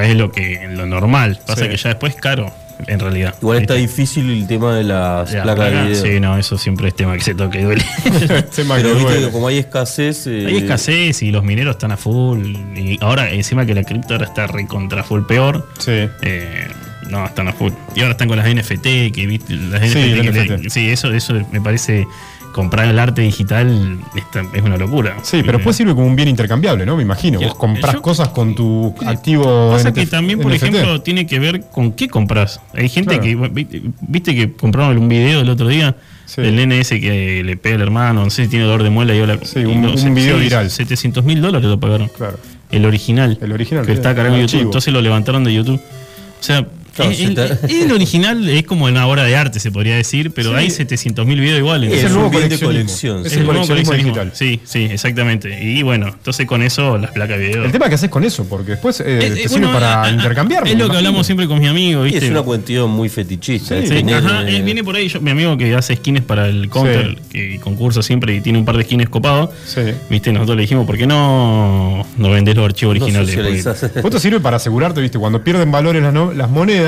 Es 0.00 0.14
lo 0.16 0.30
que 0.30 0.68
lo 0.70 0.84
normal. 0.86 1.40
Pasa 1.46 1.62
Sí. 1.64 1.68
que 1.70 1.76
ya 1.76 1.88
después 1.90 2.14
es 2.14 2.20
caro, 2.20 2.52
en 2.86 3.00
realidad. 3.00 3.34
Igual 3.40 3.58
está 3.62 3.74
difícil 3.74 4.30
el 4.30 4.46
tema 4.46 4.74
de 4.74 4.84
las 4.84 5.32
La 5.32 5.42
placas 5.42 5.54
placa, 5.70 5.82
de 5.84 5.88
video. 5.90 6.02
Sí, 6.04 6.20
no, 6.20 6.38
eso 6.38 6.58
siempre 6.58 6.88
es 6.88 6.94
tema 6.94 7.14
que 7.14 7.20
se 7.22 7.34
toca 7.34 7.58
y 7.58 7.62
duele. 7.62 7.84
Pero 8.04 8.44
viste 8.46 8.62
duele. 8.64 9.26
que 9.26 9.30
como 9.32 9.48
hay 9.48 9.58
escasez. 9.58 10.26
eh, 10.26 10.46
Hay 10.46 10.56
escasez 10.58 11.22
y 11.22 11.30
los 11.30 11.42
mineros 11.44 11.76
están 11.76 11.92
a 11.92 11.96
full. 11.96 12.54
Y 12.76 12.98
ahora, 13.00 13.30
encima 13.30 13.66
que 13.66 13.74
la 13.74 13.84
cripto 13.84 14.14
ahora 14.14 14.26
está 14.26 14.46
recontra 14.46 15.02
full 15.04 15.22
peor. 15.22 15.68
Sí. 15.78 16.08
eh, 16.22 16.66
no, 17.08 17.26
están 17.26 17.48
a 17.48 17.52
full. 17.52 17.72
Y 17.94 18.00
ahora 18.00 18.12
están 18.12 18.28
con 18.28 18.38
las 18.38 18.46
NFT, 18.48 18.82
que 19.12 19.26
viste, 19.26 19.54
las 19.54 19.82
Sí, 19.90 19.98
NFT, 19.98 20.32
que 20.46 20.58
le- 20.58 20.70
sí, 20.70 20.88
eso, 20.88 21.12
eso 21.12 21.34
me 21.50 21.60
parece. 21.60 22.06
Comprar 22.52 22.86
el 22.88 22.98
arte 22.98 23.22
digital 23.22 23.98
está- 24.14 24.44
es 24.54 24.62
una 24.62 24.76
locura. 24.76 25.16
Sí, 25.22 25.38
pero 25.40 25.52
Eh, 25.54 25.58
después 25.58 25.74
sirve 25.76 25.94
como 25.94 26.06
un 26.06 26.14
bien 26.16 26.28
intercambiable, 26.28 26.84
¿no? 26.84 26.96
Me 26.96 27.02
imagino. 27.02 27.40
Vos 27.40 27.54
comprás 27.54 27.94
yo- 27.94 28.02
cosas 28.02 28.28
con 28.28 28.54
tu 28.54 28.94
activo 29.06 29.70
Pasa 29.72 29.92
que 29.92 30.06
también, 30.06 30.38
por 30.40 30.52
ejemplo, 30.52 31.00
tiene 31.00 31.26
que 31.26 31.38
ver 31.38 31.62
con 31.70 31.92
qué 31.92 32.08
compras. 32.08 32.60
Hay 32.74 32.88
gente 32.88 33.18
Claro. 33.18 33.22
que, 33.22 33.64
vi- 33.64 33.92
viste 34.02 34.34
que 34.34 34.52
compraron 34.52 34.98
un 34.98 35.08
video 35.08 35.40
el 35.40 35.48
otro 35.48 35.66
día 35.68 35.96
Sí. 36.26 36.42
del 36.42 36.58
NS 36.58 37.00
que 37.00 37.42
le 37.44 37.56
pega 37.56 37.76
al 37.76 37.82
hermano, 37.82 38.24
no 38.24 38.30
sé 38.30 38.44
si 38.44 38.50
tiene 38.50 38.64
dolor 38.66 38.82
de 38.82 38.90
muela 38.90 39.14
y 39.14 39.20
habla. 39.20 39.38
Sí, 39.42 39.60
y 39.60 39.64
un- 39.64 39.82
no, 39.82 39.90
un 39.92 39.98
se- 39.98 40.10
video 40.10 40.38
viral. 40.38 40.70
700 40.70 41.24
mil 41.24 41.40
dólares 41.40 41.68
lo 41.68 41.80
pagaron. 41.80 42.08
Claro. 42.08 42.38
El 42.70 42.84
original. 42.86 43.38
El 43.40 43.52
original, 43.52 43.84
Que 43.84 43.92
está 43.92 44.10
el 44.12 44.40
YouTube. 44.40 44.60
Entonces 44.62 44.92
lo 44.92 45.00
levantaron 45.02 45.44
de 45.44 45.52
YouTube. 45.52 45.80
O 45.80 46.42
sea, 46.42 46.66
Claro, 46.94 47.10
el, 47.10 47.38
está- 47.38 47.58
el 47.68 47.92
original 47.92 48.48
es 48.48 48.64
como 48.64 48.84
una 48.86 49.06
obra 49.06 49.24
de 49.24 49.34
arte, 49.36 49.60
se 49.60 49.70
podría 49.70 49.96
decir, 49.96 50.30
pero 50.32 50.50
Sí. 50.50 50.56
hay 50.56 50.70
700 50.70 51.26
mil 51.26 51.40
videos 51.40 51.58
iguales. 51.58 51.92
Es 51.92 51.98
Es 52.00 52.04
el 52.04 52.12
nuevo 52.14 52.30
bien 52.30 52.48
de 52.48 52.58
colección, 52.58 53.24
Es 53.26 53.32
sí. 53.32 53.38
el 53.38 53.44
nuevo 53.46 53.60
coleccionismo 53.66 53.94
digital. 53.94 54.30
Sí, 54.34 54.60
sí, 54.64 54.84
exactamente. 54.90 55.62
Y 55.62 55.82
bueno, 55.82 56.08
entonces 56.08 56.46
con 56.46 56.62
eso 56.62 56.98
las 56.98 57.10
placas 57.12 57.38
de 57.38 57.46
video. 57.48 57.64
El 57.64 57.72
tema 57.72 57.88
que 57.88 57.94
haces 57.94 58.10
con 58.10 58.24
eso, 58.24 58.44
porque 58.48 58.72
después 58.72 59.00
eh, 59.00 59.04
Eh, 59.06 59.18
te 59.18 59.26
eh, 59.44 59.48
sirve 59.48 59.66
bueno, 59.66 59.72
para 59.72 60.10
intercambiarlo. 60.10 60.68
Es 60.70 60.76
lo 60.78 60.88
que 60.90 60.96
hablamos 60.96 61.24
siempre 61.26 61.46
con 61.46 61.58
mi 61.58 61.66
amigo, 61.68 62.02
Y 62.06 62.10
¿viste? 62.10 62.26
es 62.26 62.30
una 62.30 62.42
cuestión 62.42 62.90
muy 62.90 63.08
fetichista. 63.08 63.76
Sí, 63.76 63.82
es 63.84 63.88
sí. 63.88 63.94
tener, 63.96 64.16
Ajá, 64.16 64.42
eh, 64.48 64.56
eh, 64.58 64.62
viene 64.62 64.84
por 64.84 64.96
ahí 64.96 65.08
yo- 65.08 65.20
mi 65.20 65.30
amigo 65.30 65.56
que 65.56 65.74
hace 65.74 65.96
skins 65.96 66.20
para 66.22 66.46
el 66.48 66.68
counter, 66.68 67.16
que 67.30 67.58
concursa 67.60 68.02
siempre 68.02 68.34
y 68.34 68.40
tiene 68.40 68.58
un 68.58 68.64
par 68.64 68.76
de 68.76 68.84
skins 68.84 69.08
copados. 69.08 69.50
Sí. 69.66 69.80
Viste, 70.10 70.32
nosotros 70.32 70.56
le 70.56 70.62
dijimos, 70.62 70.86
¿por 70.86 70.96
qué 70.98 71.06
no, 71.06 72.06
no 72.16 72.30
vendés 72.30 72.56
los 72.56 72.64
archivos 72.64 72.96
no 72.98 73.04
originales? 73.04 73.34
Porque- 73.34 73.62
socializás. 73.62 74.04
Esto 74.04 74.18
sirve 74.18 74.40
para 74.40 74.56
asegurarte, 74.56 75.00
viste, 75.00 75.18
cuando 75.18 75.42
pierden 75.42 75.70
valores 75.70 76.02
las, 76.02 76.12
no- 76.12 76.32
las 76.32 76.50
monedas, 76.50 76.81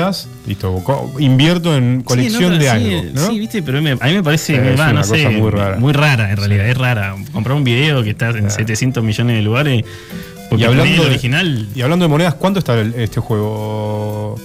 listo, 0.47 0.83
invierto 1.19 1.75
en 1.75 2.01
colección 2.03 2.41
Sí, 2.43 2.49
no, 2.49 2.55
de 2.55 2.61
sí, 2.61 2.67
algo, 2.67 3.03
¿no? 3.13 3.27
Sí, 3.27 3.39
viste, 3.39 3.63
pero 3.63 3.77
a 3.79 3.81
mí 3.81 3.89
me 4.13 4.23
parece, 4.23 4.55
es 4.73 4.79
va, 4.79 4.85
una 4.85 4.93
no 4.93 5.03
sé, 5.03 5.23
cosa 5.23 5.29
muy 5.31 5.49
rara. 5.51 5.77
muy 5.77 5.93
rara 5.93 6.31
en 6.31 6.37
realidad, 6.37 6.67
es 6.69 6.77
rara. 6.77 7.15
Comprar 7.33 7.55
un 7.57 7.63
video 7.63 8.03
que 8.03 8.11
está 8.11 8.29
en 8.29 8.49
700 8.49 9.03
millones 9.03 9.35
de 9.37 9.41
lugares, 9.41 9.83
porque 10.49 10.63
Y 10.63 10.67
hablando 10.67 10.93
el 10.93 10.99
de- 11.01 11.05
original, 11.07 11.67
Y 11.75 11.81
hablando 11.81 12.05
de 12.05 12.09
monedas, 12.09 12.35
¿cuánto 12.35 12.59
está 12.59 12.79
el- 12.79 12.93
este 12.95 13.19
juego? 13.19 14.35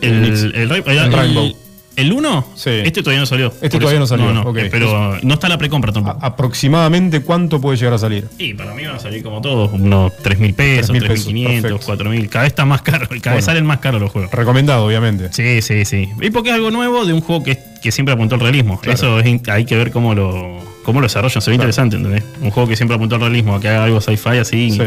el, 0.00 0.24
el, 0.24 0.54
El 0.54 0.72
el- 0.86 1.12
Rainbow. 1.12 1.52
¿El 2.00 2.12
1? 2.12 2.46
Sí. 2.54 2.70
Este 2.84 3.02
todavía 3.02 3.20
no 3.20 3.26
salió. 3.26 3.52
Este 3.60 3.78
todavía 3.78 4.00
no 4.00 4.06
salió, 4.06 4.32
No, 4.32 4.44
no, 4.44 4.52
pero 4.52 5.18
no 5.22 5.34
está 5.34 5.48
la 5.48 5.58
precompra 5.58 5.92
tampoco. 5.92 6.18
aproximadamente 6.20 7.20
cuánto 7.22 7.60
puede 7.60 7.76
llegar 7.76 7.94
a 7.94 7.98
salir. 7.98 8.26
Y 8.38 8.54
para 8.54 8.74
mí 8.74 8.84
van 8.84 8.96
a 8.96 8.98
salir 8.98 9.22
como 9.22 9.40
todos, 9.40 9.70
unos 9.72 10.12
3 10.22 10.38
mil 10.38 10.54
pesos, 10.54 10.90
3.000 10.94 10.98
3 10.98 11.08
pesos, 11.10 11.26
mil 11.32 11.34
500, 11.46 11.62
perfecto. 11.70 11.86
4 11.86 12.10
mil. 12.10 12.28
Cada 12.28 12.42
vez 12.44 12.52
está 12.52 12.64
más 12.64 12.82
caro, 12.82 13.06
cada 13.08 13.18
Bueno. 13.20 13.36
vez 13.36 13.44
salen 13.44 13.66
más 13.66 13.78
caros 13.78 14.00
los 14.00 14.10
juegos. 14.10 14.30
Recomendado, 14.32 14.84
obviamente. 14.86 15.28
Sí, 15.32 15.62
sí, 15.62 15.84
sí. 15.84 16.08
Y 16.20 16.30
porque 16.30 16.50
es 16.50 16.54
algo 16.56 16.70
nuevo 16.70 17.04
de 17.06 17.12
un 17.12 17.20
juego 17.20 17.42
que, 17.42 17.58
que 17.82 17.92
siempre 17.92 18.14
apuntó 18.14 18.34
al 18.34 18.40
realismo. 18.40 18.80
Claro. 18.80 18.94
Eso 18.94 19.20
es 19.20 19.48
hay 19.48 19.64
que 19.64 19.76
ver 19.76 19.90
cómo 19.90 20.14
lo, 20.14 20.58
cómo 20.84 21.00
lo 21.00 21.06
desarrollan, 21.06 21.40
se 21.42 21.50
ve 21.50 21.54
interesante, 21.56 21.96
¿entendés? 21.96 22.24
Un 22.40 22.50
juego 22.50 22.68
que 22.68 22.76
siempre 22.76 22.96
apunta 22.96 23.14
al 23.16 23.20
realismo, 23.22 23.54
a 23.56 23.60
que 23.60 23.68
haga 23.68 23.84
algo 23.84 24.00
sci-fi 24.00 24.38
así. 24.38 24.70
Sí. 24.72 24.82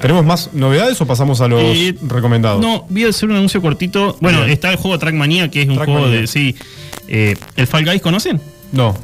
¿Tenemos 0.00 0.24
más 0.24 0.50
novedades 0.54 1.00
o 1.00 1.06
pasamos 1.06 1.40
a 1.40 1.48
los 1.48 1.60
eh, 1.62 1.94
recomendados? 2.02 2.60
No, 2.60 2.86
voy 2.88 3.04
a 3.04 3.08
hacer 3.08 3.28
un 3.28 3.36
anuncio 3.36 3.60
cortito. 3.60 4.16
Bueno, 4.20 4.38
Bien. 4.40 4.50
está 4.52 4.70
el 4.70 4.76
juego 4.76 4.98
Trackmania, 4.98 5.50
que 5.50 5.62
es 5.62 5.68
un 5.68 5.74
Trackmania. 5.76 6.02
juego 6.06 6.20
de. 6.20 6.26
Sí. 6.26 6.54
eh, 7.08 7.36
¿El 7.56 7.66
Fall 7.66 7.84
Guys 7.84 8.00
conocen? 8.00 8.40
No. 8.72 8.96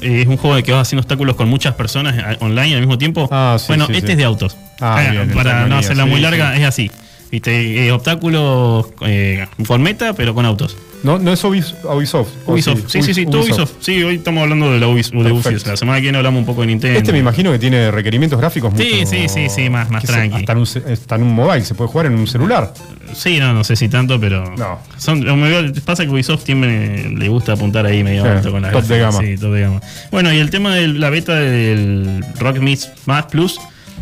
Eh, 0.00 0.22
es 0.22 0.28
un 0.28 0.36
juego 0.36 0.56
de 0.56 0.62
que 0.62 0.72
vas 0.72 0.82
haciendo 0.82 1.00
obstáculos 1.00 1.36
con 1.36 1.48
muchas 1.48 1.74
personas 1.74 2.36
online 2.40 2.74
al 2.74 2.80
mismo 2.80 2.98
tiempo. 2.98 3.28
Ah, 3.32 3.56
sí, 3.58 3.66
bueno, 3.68 3.86
sí, 3.86 3.92
este 3.94 4.06
sí. 4.06 4.12
es 4.12 4.18
de 4.18 4.24
autos. 4.24 4.56
Ah, 4.80 4.98
bien, 5.10 5.22
el 5.22 5.34
para 5.34 5.66
no 5.66 5.76
hacerla 5.78 6.06
muy 6.06 6.20
larga, 6.20 6.54
sí. 6.54 6.60
es 6.60 6.66
así. 6.68 6.90
Viste, 7.30 7.86
eh, 7.86 7.92
obstáculos 7.92 8.86
eh, 9.02 9.46
con 9.66 9.82
meta, 9.82 10.12
pero 10.14 10.34
con 10.34 10.46
autos. 10.46 10.76
No, 11.04 11.18
no 11.18 11.32
es 11.32 11.44
Ubis- 11.44 11.74
Ubisoft. 11.84 12.28
¿o 12.46 12.52
Ubisoft, 12.52 12.80
sí, 12.88 13.02
sí, 13.02 13.14
sí, 13.14 13.24
Ubisoft. 13.26 13.72
Sí, 13.80 14.02
hoy 14.02 14.16
estamos 14.16 14.42
hablando 14.42 14.72
de 14.72 14.80
la 14.80 14.88
Ubis- 14.88 15.10
de. 15.12 15.32
Ubisoft. 15.32 15.66
La 15.66 15.76
semana 15.76 15.98
que 15.98 16.02
viene 16.02 16.18
hablamos 16.18 16.40
un 16.40 16.46
poco 16.46 16.62
de 16.62 16.66
Nintendo. 16.68 16.98
Este 16.98 17.12
me 17.12 17.18
imagino 17.18 17.52
que 17.52 17.58
tiene 17.58 17.90
requerimientos 17.90 18.38
gráficos 18.40 18.72
Sí, 18.76 18.90
mucho- 19.00 19.06
sí, 19.10 19.28
sí, 19.28 19.48
sí, 19.48 19.70
más- 19.70 19.90
más 19.90 20.00
que 20.00 20.08
se- 20.08 20.12
tranqui. 20.14 20.36
Hasta 20.36 20.52
en, 20.52 20.58
un, 20.58 20.64
hasta 20.92 21.14
en 21.14 21.22
un 21.22 21.34
mobile, 21.34 21.64
se 21.64 21.74
puede 21.74 21.88
jugar 21.90 22.06
en 22.06 22.14
un 22.14 22.26
celular. 22.26 22.74
Sí, 23.14 23.38
no, 23.38 23.52
no 23.54 23.62
sé 23.64 23.76
si 23.76 23.88
tanto, 23.88 24.18
pero. 24.20 24.44
No. 24.56 24.80
Son, 24.96 25.24
lo 25.24 25.36
me- 25.36 25.70
pasa 25.84 26.04
que 26.04 26.10
Ubisoft 26.10 26.42
tiene, 26.44 27.10
le 27.16 27.28
gusta 27.28 27.52
apuntar 27.52 27.86
ahí 27.86 28.02
medio 28.02 28.22
Sí, 28.24 28.28
alto 28.28 28.50
con 28.50 28.62
las 28.62 28.72
top 28.72 28.84
de 28.84 28.98
gama. 28.98 29.18
Sí, 29.20 29.36
top 29.38 29.52
de 29.52 29.60
gama. 29.60 29.80
Bueno, 30.10 30.32
y 30.32 30.38
el 30.38 30.50
tema 30.50 30.74
de 30.74 30.88
la 30.88 31.10
beta 31.10 31.36
del 31.36 32.24
Rock 32.40 32.58
Mix 32.58 32.90
Más 33.06 33.26
Plus. 33.26 33.58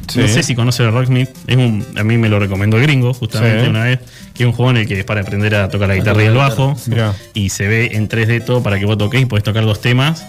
Sí. 0.08 0.20
No 0.20 0.28
sé 0.28 0.42
si 0.42 0.54
conoce 0.54 0.82
el 0.84 0.92
Rock 0.92 1.08
Mix. 1.08 1.30
Es 1.46 1.56
un, 1.56 1.84
a 1.96 2.04
mí 2.04 2.16
me 2.18 2.28
lo 2.28 2.38
recomendó 2.38 2.76
el 2.76 2.84
gringo, 2.84 3.12
justamente 3.14 3.64
Sí. 3.64 3.68
una 3.70 3.84
vez. 3.84 3.98
Que 4.34 4.42
es 4.42 4.46
un 4.46 4.52
juego 4.52 4.70
en 4.70 4.76
el 4.78 4.86
que 4.86 4.98
es 5.00 5.04
para 5.04 5.22
aprender 5.22 5.54
a 5.54 5.68
tocar 5.68 5.88
la 5.88 5.94
guitarra 5.96 6.22
y 6.22 6.26
el 6.26 6.34
bajo. 6.34 6.76
Mirá. 6.86 7.14
Y 7.34 7.48
se 7.48 7.66
ve 7.68 7.90
en 7.92 8.08
3D 8.08 8.40
todo 8.44 8.62
para 8.62 8.78
que 8.78 8.84
vos 8.84 8.98
toques 8.98 9.20
y 9.20 9.24
podés 9.26 9.42
tocar 9.44 9.64
dos 9.64 9.80
temas 9.80 10.24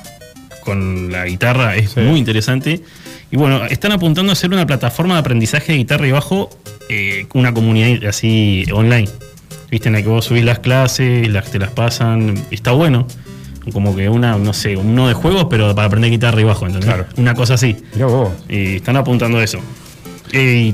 con 0.64 1.12
la 1.12 1.26
guitarra. 1.26 1.76
Es 1.76 1.92
Sí. 1.92 2.00
muy 2.02 2.18
interesante. 2.20 2.82
Y 3.32 3.36
bueno, 3.38 3.66
están 3.66 3.92
apuntando 3.92 4.32
a 4.32 4.34
hacer 4.34 4.50
una 4.52 4.66
plataforma 4.66 5.16
de 5.16 5.20
aprendizaje 5.20 5.74
de 5.74 5.78
guitarra 5.80 6.08
y 6.08 6.12
bajo, 6.12 6.50
eh, 6.90 7.28
una 7.34 7.54
comunidad 7.54 8.08
así 8.08 8.66
online. 8.74 9.10
Viste, 9.70 9.90
en 9.90 9.94
la 9.96 10.02
que 10.02 10.08
vos 10.08 10.24
subís 10.26 10.46
las 10.46 10.60
clases, 10.60 11.28
las 11.28 11.52
te 11.52 11.60
las 11.60 11.72
pasan. 11.72 12.36
Está 12.52 12.72
bueno. 12.72 13.06
Como 13.74 13.96
que 13.96 14.10
una, 14.10 14.38
no 14.38 14.54
sé, 14.54 14.78
uno 14.78 15.08
de 15.08 15.14
juegos, 15.14 15.48
pero 15.50 15.74
para 15.76 15.88
aprender 15.88 16.10
guitarra 16.10 16.40
y 16.40 16.44
bajo, 16.44 16.66
¿entendés? 16.66 16.90
Claro. 16.90 17.06
Una 17.18 17.34
cosa 17.34 17.56
así. 17.56 17.76
Mirá 17.94 18.06
vos. 18.08 18.30
Y 18.48 18.78
están 18.78 18.96
apuntando 18.98 19.38
a 19.38 19.44
eso. 19.44 19.60
Y 20.32 20.74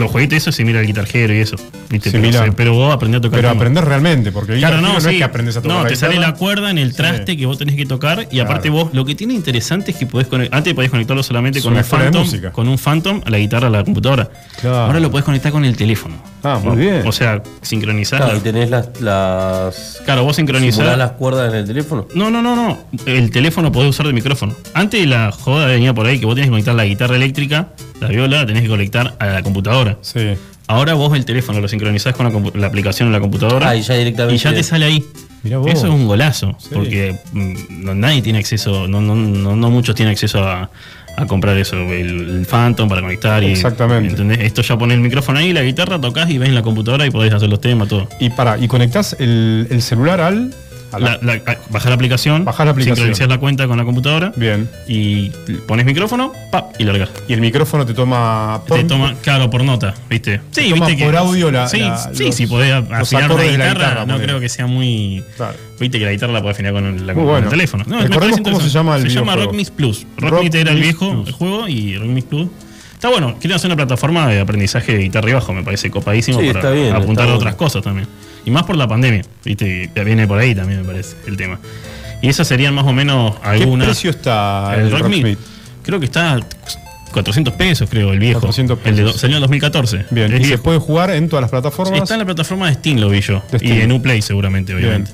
los 0.00 0.10
jueguitos, 0.10 0.36
eso 0.38 0.52
se 0.52 0.64
mira 0.64 0.80
el 0.80 0.86
guitarjero 0.86 1.34
y 1.34 1.38
eso. 1.38 1.56
¿viste? 1.88 2.10
Pero, 2.10 2.54
pero 2.56 2.74
vos 2.74 2.92
aprendés 2.92 3.18
a 3.18 3.22
tocar. 3.22 3.38
Pero 3.38 3.50
aprender 3.50 3.84
realmente, 3.84 4.32
porque 4.32 4.56
Claro, 4.58 4.80
no, 4.80 4.88
hero 4.88 4.94
no 4.94 5.00
sí. 5.00 5.08
es 5.10 5.16
que 5.16 5.24
aprendes 5.24 5.56
a 5.56 5.62
tocar 5.62 5.78
No, 5.82 5.86
te 5.86 5.96
sale 5.96 6.18
la 6.18 6.34
cuerda 6.34 6.70
en 6.70 6.78
el 6.78 6.94
traste 6.94 7.32
Sí. 7.32 7.38
que 7.38 7.46
vos 7.46 7.58
tenés 7.58 7.76
que 7.76 7.86
tocar 7.86 8.22
y 8.22 8.26
Claro. 8.36 8.50
aparte 8.50 8.70
vos, 8.70 8.90
lo 8.92 9.04
que 9.04 9.14
tiene 9.14 9.34
interesante 9.34 9.92
es 9.92 9.96
que 9.96 10.06
podés 10.06 10.26
conectar, 10.26 10.56
antes 10.58 10.74
podías 10.74 10.90
conectarlo 10.90 11.22
solamente 11.22 11.62
con 11.62 11.76
un 11.76 11.84
Phantom, 11.84 12.26
con 12.52 12.68
un 12.68 12.78
Phantom 12.78 13.20
a 13.24 13.30
la 13.30 13.38
guitarra 13.38 13.68
a 13.68 13.70
la 13.70 13.84
computadora. 13.84 14.28
Claro. 14.60 14.76
Ahora 14.76 15.00
lo 15.00 15.10
podés 15.10 15.24
conectar 15.24 15.52
con 15.52 15.64
el 15.64 15.76
teléfono. 15.76 16.16
Ah, 16.42 16.60
muy 16.62 16.72
O- 16.72 16.76
bien. 16.76 17.02
O 17.06 17.12
sea, 17.12 17.42
sincronizar. 17.62 18.20
Claro, 18.22 18.36
y 18.36 18.40
tenés 18.40 18.70
las, 18.70 18.88
las 19.00 20.00
Claro, 20.04 20.24
vos 20.24 20.36
sincronizás. 20.36 20.96
las 20.98 21.12
cuerdas 21.12 21.52
en 21.52 21.58
el 21.60 21.66
teléfono. 21.66 22.06
No, 22.14 22.30
no, 22.30 22.42
no, 22.42 22.54
no. 22.56 22.78
El 23.06 23.30
teléfono 23.30 23.72
podés 23.72 23.90
usar 23.90 24.06
de 24.06 24.12
micrófono. 24.12 24.54
Antes 24.74 25.06
la 25.06 25.32
joda 25.32 25.66
venía 25.66 25.92
por 25.94 26.06
ahí 26.06 26.18
que 26.18 26.26
vos 26.26 26.34
tenés 26.34 26.46
que 26.48 26.50
conectar 26.52 26.74
la 26.74 26.84
guitarra 26.84 27.16
eléctrica, 27.16 27.68
la 28.00 28.08
viola, 28.08 28.38
la 28.38 28.46
tenés 28.46 28.62
que 28.62 28.68
conectar 28.68 29.14
a 29.18 29.26
la 29.26 29.42
computadora. 29.42 29.98
Sí. 30.02 30.34
Ahora 30.68 30.94
vos 30.94 31.16
el 31.16 31.24
teléfono 31.24 31.60
lo 31.60 31.68
sincronizás 31.68 32.14
con 32.14 32.32
la, 32.32 32.50
la 32.54 32.66
aplicación 32.66 33.08
en 33.08 33.12
la 33.12 33.20
computadora. 33.20 33.68
Ah, 33.68 33.76
y 33.76 33.82
ya 33.82 33.94
directamente. 33.94 34.34
Y 34.34 34.38
ya 34.38 34.52
te 34.52 34.62
sale 34.62 34.84
ahí. 34.84 35.04
Mirá 35.42 35.58
vos. 35.58 35.70
Eso 35.70 35.86
es 35.86 35.92
un 35.92 36.06
golazo. 36.06 36.56
Sí. 36.58 36.70
Porque 36.72 37.14
mm, 37.32 37.84
no, 37.84 37.94
nadie 37.94 38.20
tiene 38.22 38.40
acceso, 38.40 38.88
no, 38.88 39.00
no, 39.00 39.14
no, 39.14 39.54
no 39.54 39.70
muchos 39.70 39.94
tienen 39.94 40.12
acceso 40.12 40.42
a, 40.42 40.70
a 41.16 41.26
comprar 41.26 41.56
eso, 41.56 41.76
el, 41.76 42.38
el 42.38 42.46
Phantom 42.46 42.88
para 42.88 43.00
conectar. 43.00 43.42
Y, 43.44 43.52
Exactamente. 43.52 44.10
¿entendés? 44.10 44.40
Esto 44.40 44.62
ya 44.62 44.76
pones 44.76 44.96
el 44.96 45.02
micrófono 45.02 45.38
ahí, 45.38 45.52
la 45.52 45.62
guitarra, 45.62 46.00
tocas 46.00 46.28
y 46.30 46.38
ves 46.38 46.48
en 46.48 46.54
la 46.54 46.62
computadora 46.62 47.06
y 47.06 47.10
podés 47.10 47.32
hacer 47.32 47.48
los 47.48 47.60
temas, 47.60 47.88
todo. 47.88 48.08
Y 48.18 48.30
para, 48.30 48.58
y 48.58 48.66
conectás 48.66 49.16
el, 49.18 49.68
el 49.70 49.82
celular 49.82 50.20
al. 50.20 50.52
La- 50.92 51.18
La, 51.20 51.40
bajás 51.70 51.86
la 51.88 51.94
aplicación, 51.94 52.44
Bajás 52.44 52.64
la 52.66 52.72
aplicación. 52.72 52.96
sincronizás 52.96 53.28
la 53.28 53.38
cuenta 53.38 53.66
con 53.66 53.76
la 53.76 53.84
computadora 53.84 54.32
Bien. 54.36 54.68
y 54.88 55.30
pones 55.66 55.84
micrófono, 55.86 56.32
pap, 56.50 56.74
y 56.78 56.84
largas. 56.84 57.10
Y 57.28 57.32
el 57.32 57.40
micrófono 57.40 57.84
te 57.84 57.92
toma. 57.94 58.62
Te 58.66 58.84
toma, 58.84 59.14
claro, 59.22 59.50
por 59.50 59.64
nota, 59.64 59.94
¿viste? 60.08 60.40
Sí, 60.50 60.70
toma 60.70 60.86
viste 60.86 61.04
por 61.04 61.16
audio 61.16 61.50
la- 61.50 61.68
Sí, 61.68 61.80
la- 61.80 61.98
sí, 62.14 62.24
los- 62.26 62.34
si 62.34 62.46
podés 62.46 62.72
afinar 62.72 63.30
la 63.30 63.44
guitarra, 63.44 63.56
la 63.58 63.72
guitarra, 63.74 64.06
no 64.06 64.18
creo 64.18 64.40
que 64.40 64.48
sea 64.48 64.66
muy. 64.66 65.22
Claro. 65.36 65.54
Viste 65.78 65.98
que 65.98 66.04
la 66.06 66.12
guitarra 66.12 66.32
la 66.32 66.40
puedes 66.40 66.56
afinar 66.56 66.72
con 66.72 66.86
el, 66.86 67.06
la- 67.06 67.12
Muy 67.12 67.22
con 67.22 67.24
bueno. 67.32 67.44
el 67.46 67.50
teléfono. 67.50 67.84
No, 67.86 67.96
me 67.96 68.02
Recordemos 68.04 68.40
parece 68.40 68.42
cómo 68.50 68.60
se 68.64 68.70
llama 68.70 68.96
el 68.96 69.02
Se 69.02 69.08
llama. 69.10 69.36
Rock 69.36 69.54
Mix 69.54 69.70
Plus. 69.70 70.06
Rock, 70.16 70.30
Rock 70.30 70.42
Mix 70.44 70.54
era 70.54 70.72
el 70.72 70.80
viejo 70.80 71.10
Plus. 71.12 71.26
el 71.28 71.32
juego 71.34 71.68
y 71.68 71.96
Rock 71.98 72.08
Mix 72.08 72.26
Plus. 72.28 72.48
Está 72.94 73.10
bueno, 73.10 73.36
quieren 73.38 73.56
hacer 73.56 73.68
una 73.68 73.76
plataforma 73.76 74.26
de 74.28 74.40
aprendizaje 74.40 74.92
de 74.96 75.02
guitarra 75.02 75.28
y 75.28 75.32
bajo, 75.34 75.52
me 75.52 75.62
parece 75.62 75.90
copadísimo 75.90 76.40
Sí, 76.40 76.46
para 76.46 76.60
está 76.60 76.70
bien, 76.70 76.94
apuntar 76.94 77.10
está 77.10 77.22
a 77.22 77.26
bueno. 77.26 77.36
otras 77.38 77.54
cosas 77.56 77.82
también. 77.82 78.08
Y 78.46 78.50
más 78.50 78.62
por 78.62 78.76
la 78.76 78.88
pandemia, 78.88 79.22
viste, 79.44 79.90
viene 80.04 80.26
por 80.26 80.38
ahí 80.38 80.54
también, 80.54 80.80
me 80.80 80.86
parece, 80.86 81.16
el 81.26 81.36
tema. 81.36 81.58
Y 82.22 82.28
esas 82.28 82.48
serían 82.48 82.74
más 82.74 82.86
o 82.86 82.92
menos 82.94 83.34
¿Qué 83.40 83.48
algunas. 83.48 83.88
precio 83.88 84.10
está 84.10 84.74
el 84.76 84.86
el? 84.86 84.90
Rocksmith? 84.92 85.38
Creo 85.82 86.00
que 86.00 86.06
está 86.06 86.40
400 87.12 87.54
pesos, 87.54 87.88
creo, 87.90 88.12
el 88.12 88.18
viejo. 88.18 88.40
400 88.40 88.78
El 88.84 88.96
de 88.96 89.02
pesos. 89.04 89.20
salió 89.20 89.36
en 89.36 89.42
2014. 89.42 90.06
Bien. 90.10 90.28
Y 90.32 90.38
se 90.38 90.46
viejo. 90.46 90.62
puede 90.62 90.78
jugar 90.78 91.10
en 91.10 91.28
todas 91.28 91.42
las 91.42 91.50
plataformas. 91.50 92.00
Está 92.00 92.14
en 92.14 92.20
la 92.20 92.24
plataforma 92.24 92.68
de 92.68 92.74
Steam, 92.74 92.98
lo 92.98 93.10
vi 93.10 93.20
yo. 93.20 93.42
Y 93.60 93.72
en 93.72 93.92
Uplay 93.92 94.22
seguramente, 94.22 94.74
Bien. 94.74 94.86
obviamente. 94.86 95.12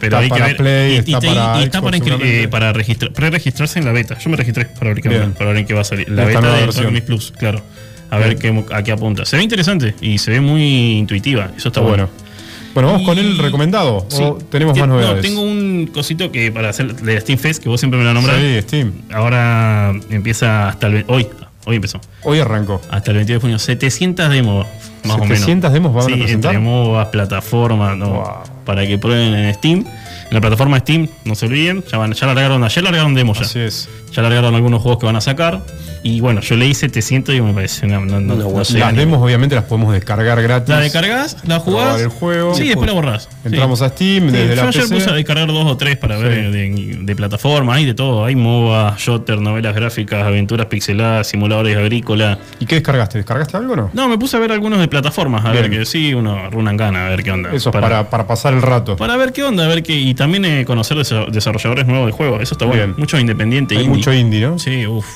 Pero 0.00 0.18
Está 0.18 0.24
hay 0.24 0.28
para 0.30 0.44
que 0.44 0.48
ver. 0.48 0.56
Play, 0.56 0.92
y, 0.94 0.96
está 0.98 1.20
para 1.20 1.60
y 1.60 1.64
está 1.64 1.78
Xbox 1.80 2.00
para, 2.00 2.16
eh, 2.26 2.48
para 2.48 2.72
registrar, 2.72 3.12
pre-registrarse 3.12 3.78
en 3.78 3.84
la 3.84 3.92
beta. 3.92 4.18
Yo 4.18 4.30
me 4.30 4.36
registré 4.36 4.64
para 4.64 4.90
ver 4.94 5.02
qué, 5.02 5.08
Bien. 5.10 5.32
para 5.34 5.50
ver 5.50 5.58
en 5.58 5.66
qué 5.66 5.74
va 5.74 5.82
a 5.82 5.84
salir. 5.84 6.08
La 6.10 6.22
Esta 6.26 6.40
beta 6.40 6.54
de 6.54 6.60
versión. 6.62 6.84
Rock 6.86 6.94
Mix 6.94 7.06
Plus, 7.06 7.32
claro. 7.38 7.62
A 8.08 8.16
Bien. 8.16 8.28
ver 8.30 8.38
qué, 8.38 8.64
a 8.74 8.82
qué 8.82 8.92
apunta. 8.92 9.24
Se 9.26 9.36
ve 9.36 9.42
interesante 9.42 9.94
y 10.00 10.16
se 10.18 10.30
ve 10.30 10.40
muy 10.40 10.96
intuitiva. 10.98 11.50
Eso 11.56 11.68
está 11.68 11.68
Está 11.68 11.80
bueno. 11.80 12.08
bueno. 12.08 12.29
Bueno, 12.74 12.92
vamos 12.92 13.06
con 13.06 13.18
el 13.18 13.36
recomendado. 13.38 14.06
Sí. 14.08 14.22
¿O 14.22 14.34
tenemos 14.50 14.74
Te- 14.74 14.80
más 14.80 14.88
no, 14.88 14.94
novedades? 14.96 15.22
tengo 15.22 15.42
un 15.42 15.90
cosito 15.92 16.30
que 16.30 16.52
para 16.52 16.68
hacer 16.70 16.94
de 16.94 17.20
Steam 17.20 17.38
Fest, 17.38 17.62
que 17.62 17.68
vos 17.68 17.80
siempre 17.80 17.98
me 17.98 18.04
lo 18.04 18.14
nombras. 18.14 18.36
Sí, 18.40 18.60
Steam. 18.62 18.92
Ahora 19.12 19.92
empieza 20.10 20.68
hasta 20.68 20.86
el. 20.86 21.04
Hoy, 21.08 21.26
hoy 21.64 21.76
empezó. 21.76 22.00
Hoy 22.22 22.38
arrancó. 22.38 22.80
Hasta 22.90 23.10
el 23.10 23.16
22 23.18 23.38
de 23.38 23.40
junio. 23.40 23.58
700 23.58 24.28
demos, 24.30 24.66
más 25.04 25.16
o 25.16 25.18
menos. 25.20 25.38
700 25.38 25.72
demos 25.72 25.92
van 25.94 26.04
a 26.12 26.16
presentar. 26.16 26.54
entre 26.54 26.58
MOBAs, 26.58 27.08
plataformas, 27.08 27.96
no, 27.96 28.10
Wow. 28.10 28.24
para 28.64 28.86
que 28.86 28.98
prueben 28.98 29.34
en 29.34 29.54
Steam. 29.54 29.84
En 30.30 30.34
la 30.34 30.40
plataforma 30.40 30.78
Steam, 30.78 31.08
no 31.24 31.34
se 31.34 31.46
olviden, 31.46 31.82
ya, 31.90 31.98
van, 31.98 32.12
ya 32.12 32.26
largaron, 32.26 32.62
ayer 32.62 32.84
largaron 32.84 33.14
demos 33.14 33.38
ya. 33.38 33.44
Así 33.46 33.58
es. 33.58 33.88
Ya 34.12 34.22
largaron 34.22 34.54
algunos 34.54 34.80
juegos 34.80 35.00
que 35.00 35.06
van 35.06 35.16
a 35.16 35.20
sacar. 35.20 35.60
Y 36.02 36.20
bueno, 36.20 36.40
yo 36.40 36.56
leí 36.56 36.72
700 36.72 37.34
y 37.34 37.40
me 37.42 37.52
parece 37.52 37.84
una, 37.86 37.98
no, 38.00 38.20
no, 38.20 38.64
sé, 38.64 38.78
Las 38.78 38.94
demos 38.96 39.20
obviamente 39.22 39.54
las 39.54 39.64
podemos 39.64 39.92
descargar 39.92 40.40
gratis. 40.40 40.68
La 40.70 40.80
descargas, 40.80 41.36
la 41.46 41.58
jugás. 41.58 42.00
El 42.00 42.08
juego. 42.08 42.54
Sí, 42.54 42.68
después 42.68 42.86
la 42.86 42.94
borrás. 42.94 43.28
Entramos 43.44 43.80
Sí. 43.80 43.84
a 43.84 43.88
Steam 43.88 44.26
Sí, 44.30 44.36
desde 44.36 44.56
yo 44.56 44.62
la 44.62 44.68
ayer 44.68 44.82
PC. 44.82 44.94
puse 44.94 45.10
a 45.10 45.12
descargar 45.14 45.48
dos 45.48 45.66
o 45.70 45.76
tres 45.76 45.96
para 45.98 46.16
ver 46.16 46.50
de, 46.52 46.98
de 47.02 47.16
plataforma, 47.16 47.74
hay 47.74 47.84
de 47.84 47.94
todo. 47.94 48.24
Hay 48.24 48.34
MOBA, 48.36 48.94
Shotter, 48.98 49.40
novelas 49.40 49.74
gráficas, 49.74 50.24
aventuras 50.24 50.66
pixeladas, 50.66 51.26
simuladores 51.26 51.76
agrícolas. 51.76 52.38
¿Y 52.60 52.66
qué 52.66 52.76
descargaste? 52.76 53.18
¿Descargaste 53.18 53.56
algo 53.58 53.74
o 53.74 53.76
no? 53.76 53.90
No, 53.92 54.08
me 54.08 54.16
puse 54.16 54.36
a 54.36 54.40
ver 54.40 54.52
algunos 54.52 54.78
de 54.80 54.88
plataformas, 54.88 55.44
a 55.44 55.50
Bien. 55.52 55.68
ver 55.70 55.80
que 55.80 55.84
sí, 55.84 56.14
uno 56.14 56.48
runan 56.50 56.76
gana, 56.76 57.06
a 57.06 57.10
ver 57.10 57.22
qué 57.22 57.30
onda. 57.32 57.50
Eso 57.52 57.70
es 57.70 57.72
para, 57.74 58.08
para 58.08 58.26
pasar 58.26 58.54
el 58.54 58.62
rato. 58.62 58.96
para 58.96 59.16
ver 59.16 59.32
qué 59.32 59.42
onda, 59.44 59.64
a 59.64 59.68
ver 59.68 59.82
qué. 59.82 59.92
Y 59.98 60.14
también 60.20 60.44
eh, 60.44 60.64
conocer 60.66 60.98
desa- 60.98 61.30
desarrolladores 61.30 61.86
nuevos 61.86 62.06
de 62.06 62.12
juegos, 62.12 62.42
eso 62.42 62.52
está 62.52 62.66
bueno. 62.66 62.84
Bien. 62.88 62.94
Mucho 62.98 63.18
independiente, 63.18 63.74
Hay 63.74 63.84
indie. 63.84 63.96
mucho 63.96 64.12
indie, 64.12 64.40
¿no? 64.42 64.58
Sí, 64.58 64.86
uff, 64.86 65.06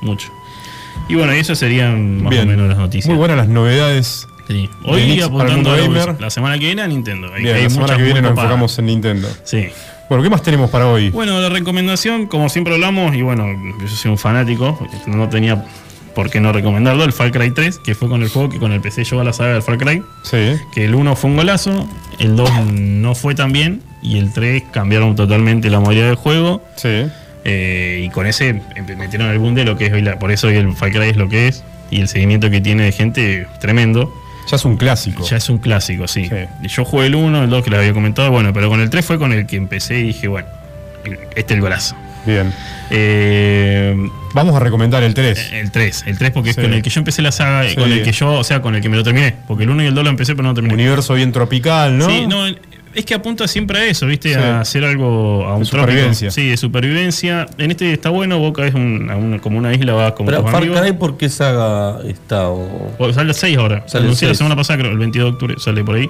mucho. 0.00 0.28
Y 1.08 1.16
bueno, 1.16 1.32
esas 1.32 1.58
serían 1.58 2.22
más 2.22 2.30
Bien. 2.30 2.44
o 2.44 2.46
menos 2.52 2.68
las 2.68 2.78
noticias. 2.78 3.08
Muy 3.08 3.16
buenas 3.18 3.36
las 3.36 3.48
novedades. 3.48 4.28
Sí. 4.46 4.70
Hoy 4.84 5.20
apuntando 5.20 5.72
a 5.72 5.76
gamer. 5.76 6.20
La 6.20 6.30
semana 6.30 6.56
que 6.56 6.66
viene 6.66 6.82
a 6.82 6.86
Nintendo. 6.86 7.32
Hay- 7.34 7.42
Bien, 7.42 7.56
hay 7.56 7.62
la 7.64 7.70
semana 7.70 7.96
que 7.96 8.02
viene 8.04 8.22
nos 8.22 8.30
copadas. 8.30 8.50
enfocamos 8.50 8.78
en 8.78 8.86
Nintendo. 8.86 9.28
Sí. 9.42 9.68
Bueno, 10.08 10.22
¿qué 10.22 10.30
más 10.30 10.42
tenemos 10.42 10.70
para 10.70 10.86
hoy? 10.86 11.10
Bueno, 11.10 11.40
la 11.40 11.48
recomendación, 11.48 12.26
como 12.26 12.48
siempre 12.48 12.74
hablamos, 12.74 13.16
y 13.16 13.22
bueno, 13.22 13.46
yo 13.80 13.88
soy 13.88 14.10
un 14.12 14.18
fanático, 14.18 14.78
no 15.06 15.28
tenía 15.28 15.64
por 16.14 16.30
qué 16.30 16.40
no 16.40 16.52
recomendarlo, 16.52 17.04
el 17.04 17.12
Far 17.12 17.30
Cry 17.32 17.50
3, 17.50 17.78
que 17.78 17.94
fue 17.94 18.08
con 18.08 18.22
el 18.22 18.28
juego 18.28 18.48
que 18.48 18.58
con 18.58 18.72
el 18.72 18.80
PC 18.80 19.04
llegó 19.04 19.20
a 19.20 19.24
la 19.24 19.32
saga 19.32 19.54
del 19.54 19.62
Far 19.62 19.78
Cry, 19.78 20.02
Sí. 20.22 20.56
que 20.72 20.84
el 20.84 20.94
1 20.94 21.16
fue 21.16 21.30
un 21.30 21.36
golazo, 21.36 21.88
el 22.18 22.36
2 22.36 22.50
no 22.72 23.14
fue 23.14 23.34
tan 23.34 23.52
bien, 23.52 23.82
y 24.02 24.18
el 24.18 24.32
3 24.32 24.62
cambiaron 24.72 25.16
totalmente 25.16 25.70
la 25.70 25.80
modalidad 25.80 26.06
del 26.06 26.16
juego, 26.16 26.62
Sí. 26.76 27.06
eh, 27.44 28.02
y 28.04 28.08
con 28.10 28.26
ese 28.26 28.54
empe- 28.76 28.96
metieron 28.96 29.28
el 29.28 29.38
boom 29.38 29.54
de 29.54 29.64
lo 29.64 29.76
que 29.76 29.86
es 29.86 29.92
hoy, 29.92 30.02
la- 30.02 30.18
por 30.18 30.30
eso 30.30 30.46
hoy 30.48 30.56
el 30.56 30.72
Far 30.74 30.90
Cry 30.92 31.08
es 31.10 31.16
lo 31.16 31.28
que 31.28 31.48
es, 31.48 31.64
y 31.90 32.00
el 32.00 32.08
seguimiento 32.08 32.50
que 32.50 32.60
tiene 32.60 32.84
de 32.84 32.92
gente 32.92 33.46
tremendo. 33.60 34.12
Ya 34.50 34.56
es 34.56 34.64
un 34.64 34.76
clásico. 34.76 35.24
Ya 35.24 35.36
es 35.38 35.48
un 35.48 35.58
clásico, 35.58 36.06
sí. 36.06 36.26
Sí. 36.28 36.68
Yo 36.68 36.84
jugué 36.84 37.06
el 37.06 37.14
1, 37.14 37.44
el 37.44 37.50
2 37.50 37.64
que 37.64 37.70
les 37.70 37.78
había 37.80 37.92
comentado, 37.94 38.30
bueno, 38.30 38.52
pero 38.52 38.68
con 38.68 38.80
el 38.80 38.90
3 38.90 39.04
fue 39.04 39.18
con 39.18 39.32
el 39.32 39.46
que 39.46 39.56
empecé 39.56 39.98
y 40.00 40.02
dije, 40.04 40.28
bueno, 40.28 40.48
este 41.34 41.54
es 41.54 41.56
el 41.56 41.60
golazo. 41.60 41.96
Bien. 42.26 42.52
Eh, 42.90 44.08
Vamos 44.34 44.54
a 44.56 44.58
recomendar 44.60 45.02
el 45.02 45.14
3. 45.14 45.52
el 45.52 45.70
3, 45.70 46.04
el 46.06 46.18
3 46.18 46.30
porque 46.32 46.52
Sí. 46.52 46.60
es 46.60 46.64
con 46.66 46.74
el 46.74 46.82
que 46.82 46.90
yo 46.90 47.00
empecé 47.00 47.22
la 47.22 47.32
saga, 47.32 47.68
Sí. 47.68 47.76
con 47.76 47.90
el 47.92 48.02
que 48.02 48.12
yo, 48.12 48.32
o 48.32 48.44
sea, 48.44 48.60
con 48.62 48.74
el 48.74 48.80
que 48.82 48.88
me 48.88 48.96
lo 48.96 49.04
terminé, 49.04 49.34
porque 49.46 49.64
el 49.64 49.70
1 49.70 49.82
y 49.82 49.86
el 49.86 49.94
2 49.94 50.04
lo 50.04 50.10
empecé 50.10 50.32
pero 50.34 50.42
no 50.44 50.48
lo 50.50 50.54
terminé. 50.54 50.74
Universo 50.74 51.14
bien 51.14 51.30
tropical, 51.32 51.96
¿no? 51.98 52.08
Sí, 52.08 52.26
no, 52.26 52.44
Es 52.96 53.04
que 53.04 53.14
apunta 53.14 53.48
siempre 53.48 53.76
a 53.80 53.86
eso, 53.86 54.06
¿viste? 54.06 54.28
Sí. 54.28 54.34
A 54.38 54.60
hacer 54.60 54.84
algo 54.84 55.44
a 55.48 55.56
un 55.56 55.64
De 55.64 55.68
trópico. 55.68 55.80
supervivencia. 55.90 56.30
Sí, 56.30 56.50
de 56.50 56.56
supervivencia. 56.56 57.44
En 57.58 57.72
este 57.72 57.92
está 57.92 58.08
bueno, 58.10 58.38
Boca 58.38 58.64
es 58.64 58.72
un- 58.74 59.10
a 59.10 59.16
una- 59.16 59.40
como 59.40 59.58
una 59.58 59.74
isla, 59.74 59.94
vas 59.94 60.12
como 60.12 60.28
Pero 60.30 60.42
tus 60.44 60.52
Far. 60.52 60.62
Cry, 60.62 60.92
¿por 60.92 61.16
qué 61.16 61.28
saga 61.28 61.98
está? 62.06 62.50
O... 62.50 62.92
O 62.96 63.12
sale 63.12 63.30
el 63.30 63.34
6 63.34 63.56
ahora. 63.58 63.82
Sale 63.88 64.02
el 64.02 64.04
anunció 64.10 64.28
la 64.28 64.34
6. 64.34 64.38
semana 64.38 64.54
pasada, 64.54 64.78
creo, 64.78 64.92
el 64.92 64.98
22 64.98 65.26
de 65.26 65.32
octubre 65.32 65.54
sale 65.58 65.82
por 65.82 65.96
ahí. 65.96 66.08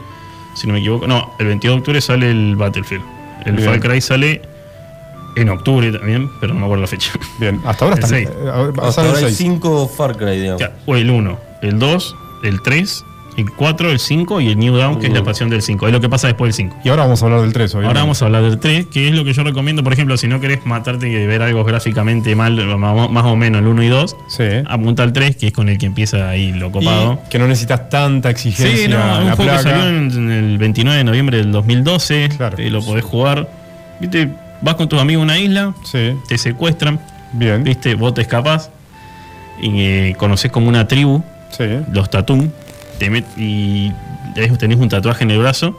Si 0.57 0.67
no 0.67 0.75
me 0.75 0.81
equivoco. 0.81 1.07
No, 1.07 1.33
el 1.41 1.47
22 1.47 1.77
de 1.77 1.79
octubre 1.79 2.01
sale 2.03 2.31
el 2.31 2.55
Battlefield. 2.55 3.03
El 3.47 3.53
Bien. 3.55 3.67
Far 3.67 3.81
Cry 3.81 4.03
sale 4.03 4.43
en 5.37 5.49
octubre 5.49 5.91
también, 5.93 6.31
pero 6.41 6.55
no 6.55 6.61
me 6.61 6.67
acuerdo 6.67 6.83
la 6.83 6.89
fecha. 6.89 7.13
Bien, 7.41 7.61
hasta 7.65 7.85
ahora 7.85 7.97
El 7.97 8.05
está. 8.05 8.17
seis. 8.17 8.29
eh, 8.29 8.51
a 8.53 8.63
ver, 8.63 8.73
Hasta 8.83 9.01
ahora 9.03 9.19
hay 9.19 9.25
seis. 9.25 9.37
5 9.37 9.89
Far 9.97 10.17
Cry, 10.17 10.41
digamos. 10.41 10.63
O 10.87 10.97
el 10.97 11.11
1, 11.11 11.39
el 11.63 11.79
2, 11.79 12.17
el 12.45 12.63
3, 12.63 13.05
el 13.37 13.51
4, 13.51 13.91
el 13.91 13.99
5 13.99 14.41
y 14.43 14.49
el 14.51 14.59
New 14.61 14.77
Dawn, 14.77 15.01
que 15.01 15.09
es 15.09 15.13
la 15.13 15.19
expansión 15.19 15.51
del 15.51 15.61
5. 15.61 15.89
Es 15.89 15.93
lo 15.93 16.01
que 16.01 16.09
pasa 16.09 16.29
después 16.29 16.57
del 16.57 16.69
5. 16.69 16.77
Y 16.85 16.89
ahora 16.89 17.03
vamos 17.03 17.21
a 17.21 17.25
hablar 17.27 17.41
del 17.41 17.53
3, 17.53 17.75
obviamente. 17.75 17.89
Ahora 17.89 18.01
vamos 18.03 18.23
a 18.23 18.27
hablar 18.27 18.43
del 18.43 18.61
3, 18.61 18.87
que 18.87 19.09
es 19.09 19.15
lo 19.15 19.25
que 19.25 19.33
yo 19.33 19.43
recomiendo, 19.43 19.83
por 19.83 19.93
ejemplo, 19.93 20.17
si 20.17 20.29
no 20.29 20.39
querés 20.41 20.65
matarte 20.67 21.09
y 21.09 21.27
ver 21.27 21.43
algo 21.43 21.65
gráficamente 21.65 22.37
mal, 22.37 22.55
más 22.79 23.11
más 23.11 23.25
o 23.25 23.35
menos 23.35 23.61
el 23.63 23.67
1 23.67 23.83
y 23.83 23.89
2, 23.89 24.17
Sí. 24.29 24.45
apunta 24.69 25.03
al 25.03 25.13
3, 25.13 25.35
que 25.35 25.49
es 25.49 25.53
con 25.53 25.69
el 25.69 25.79
que 25.79 25.87
empieza 25.87 26.29
ahí 26.29 26.53
lo 26.53 26.71
copado. 26.71 27.21
Y 27.27 27.31
que 27.31 27.41
no 27.41 27.49
necesitas 27.49 27.89
tanta 27.89 28.31
exigencia 28.31 28.77
Sí, 28.77 28.89
no, 28.89 28.99
un 29.19 29.27
la 29.27 29.35
juego 29.35 29.37
que 29.37 29.59
placa. 29.59 29.63
salió 29.65 29.89
en, 29.89 30.11
en 30.13 30.31
el 30.31 30.59
29 30.59 30.99
de 30.99 31.05
noviembre 31.05 31.39
del 31.39 31.51
2012, 31.51 32.29
Claro. 32.37 32.57
eh, 32.59 32.71
lo 32.71 32.85
podés 32.85 33.05
jugar. 33.05 33.49
Viste, 34.01 34.29
vas 34.65 34.75
con 34.77 34.89
tus 34.89 35.01
amigos 35.01 35.21
a 35.23 35.25
una 35.25 35.39
isla, 35.39 35.75
Sí, 35.85 36.13
te 36.27 36.39
secuestran, 36.39 36.99
bien. 37.33 37.63
viste, 37.65 37.95
vos 37.95 38.15
te 38.15 38.23
escapás 38.23 38.71
y 39.61 39.81
eh, 39.83 40.15
conocés 40.19 40.51
como 40.51 40.69
una 40.69 40.89
tribu, 40.89 41.23
Sí. 41.57 41.65
los 41.93 42.11
Tatum, 42.11 42.51
te 42.99 43.11
met- 43.11 43.25
y 43.37 43.93
tenés 44.59 44.79
un 44.79 44.89
tatuaje 44.89 45.23
en 45.25 45.31
el 45.31 45.39
brazo 45.39 45.79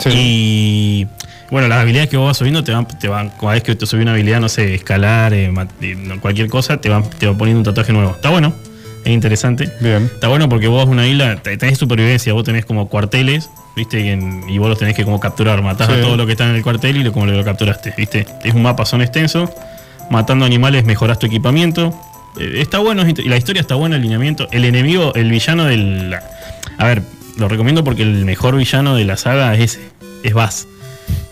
sí. 0.00 0.08
y 0.14 1.06
bueno, 1.50 1.68
las 1.68 1.80
habilidades 1.80 2.08
que 2.08 2.16
vos 2.16 2.28
vas 2.28 2.36
subiendo 2.38 2.64
te 2.64 2.72
van, 2.72 2.86
te 2.86 3.08
van 3.08 3.28
cada 3.38 3.52
vez 3.52 3.62
que 3.62 3.74
te 3.74 3.84
subís 3.84 4.02
una 4.04 4.12
habilidad, 4.12 4.40
no 4.40 4.48
sé, 4.48 4.74
escalar, 4.74 5.34
eh, 5.34 5.52
eh, 5.82 6.18
cualquier 6.20 6.48
cosa, 6.48 6.80
te 6.80 6.88
van, 6.88 7.04
te 7.10 7.26
va 7.26 7.36
poniendo 7.36 7.58
un 7.60 7.64
tatuaje 7.64 7.92
nuevo. 7.92 8.12
Está 8.12 8.30
bueno, 8.30 8.54
es 9.04 9.12
interesante. 9.12 9.70
Bien. 9.80 10.04
Está 10.04 10.28
bueno 10.28 10.48
porque 10.48 10.68
vos 10.68 10.86
una 10.88 11.06
isla, 11.06 11.36
te- 11.36 11.56
tenés 11.56 11.78
supervivencia, 11.78 12.32
vos 12.32 12.44
tenés 12.44 12.64
como 12.64 12.88
cuarteles, 12.88 13.50
¿viste? 13.76 14.00
Y, 14.48 14.58
vos 14.58 14.68
los 14.68 14.78
tenés 14.78 14.94
que 14.94 15.04
como 15.04 15.18
capturar, 15.20 15.62
matás 15.62 15.88
Sí. 15.88 15.94
a 15.94 16.00
todo 16.00 16.16
lo 16.16 16.26
que 16.26 16.32
está 16.32 16.48
en 16.48 16.54
el 16.56 16.62
cuartel 16.62 16.96
y 16.96 17.02
lo, 17.02 17.12
como 17.12 17.26
lo 17.26 17.44
capturaste, 17.44 17.94
¿viste? 17.96 18.26
Es 18.44 18.54
un 18.54 18.62
mapa, 18.62 18.84
son 18.86 19.02
extensos, 19.02 19.50
matando 20.10 20.44
animales 20.44 20.84
mejorás 20.84 21.18
tu 21.18 21.26
equipamiento. 21.26 21.94
Eh, 22.38 22.54
está 22.60 22.78
bueno, 22.78 23.02
y 23.08 23.28
la 23.28 23.36
historia 23.36 23.60
está 23.60 23.74
buena, 23.74 23.96
el 23.96 24.02
lineamiento. 24.02 24.48
El 24.52 24.64
enemigo, 24.64 25.12
el 25.14 25.30
villano 25.30 25.64
del... 25.64 26.14
A 26.78 26.84
ver, 26.86 27.02
lo 27.38 27.48
recomiendo 27.48 27.82
porque 27.84 28.02
el 28.02 28.24
mejor 28.24 28.56
villano 28.56 28.94
de 28.96 29.04
la 29.04 29.16
saga 29.16 29.54
es 29.54 29.76
ese, 29.76 29.80
es 30.22 30.32
Bass. 30.34 30.66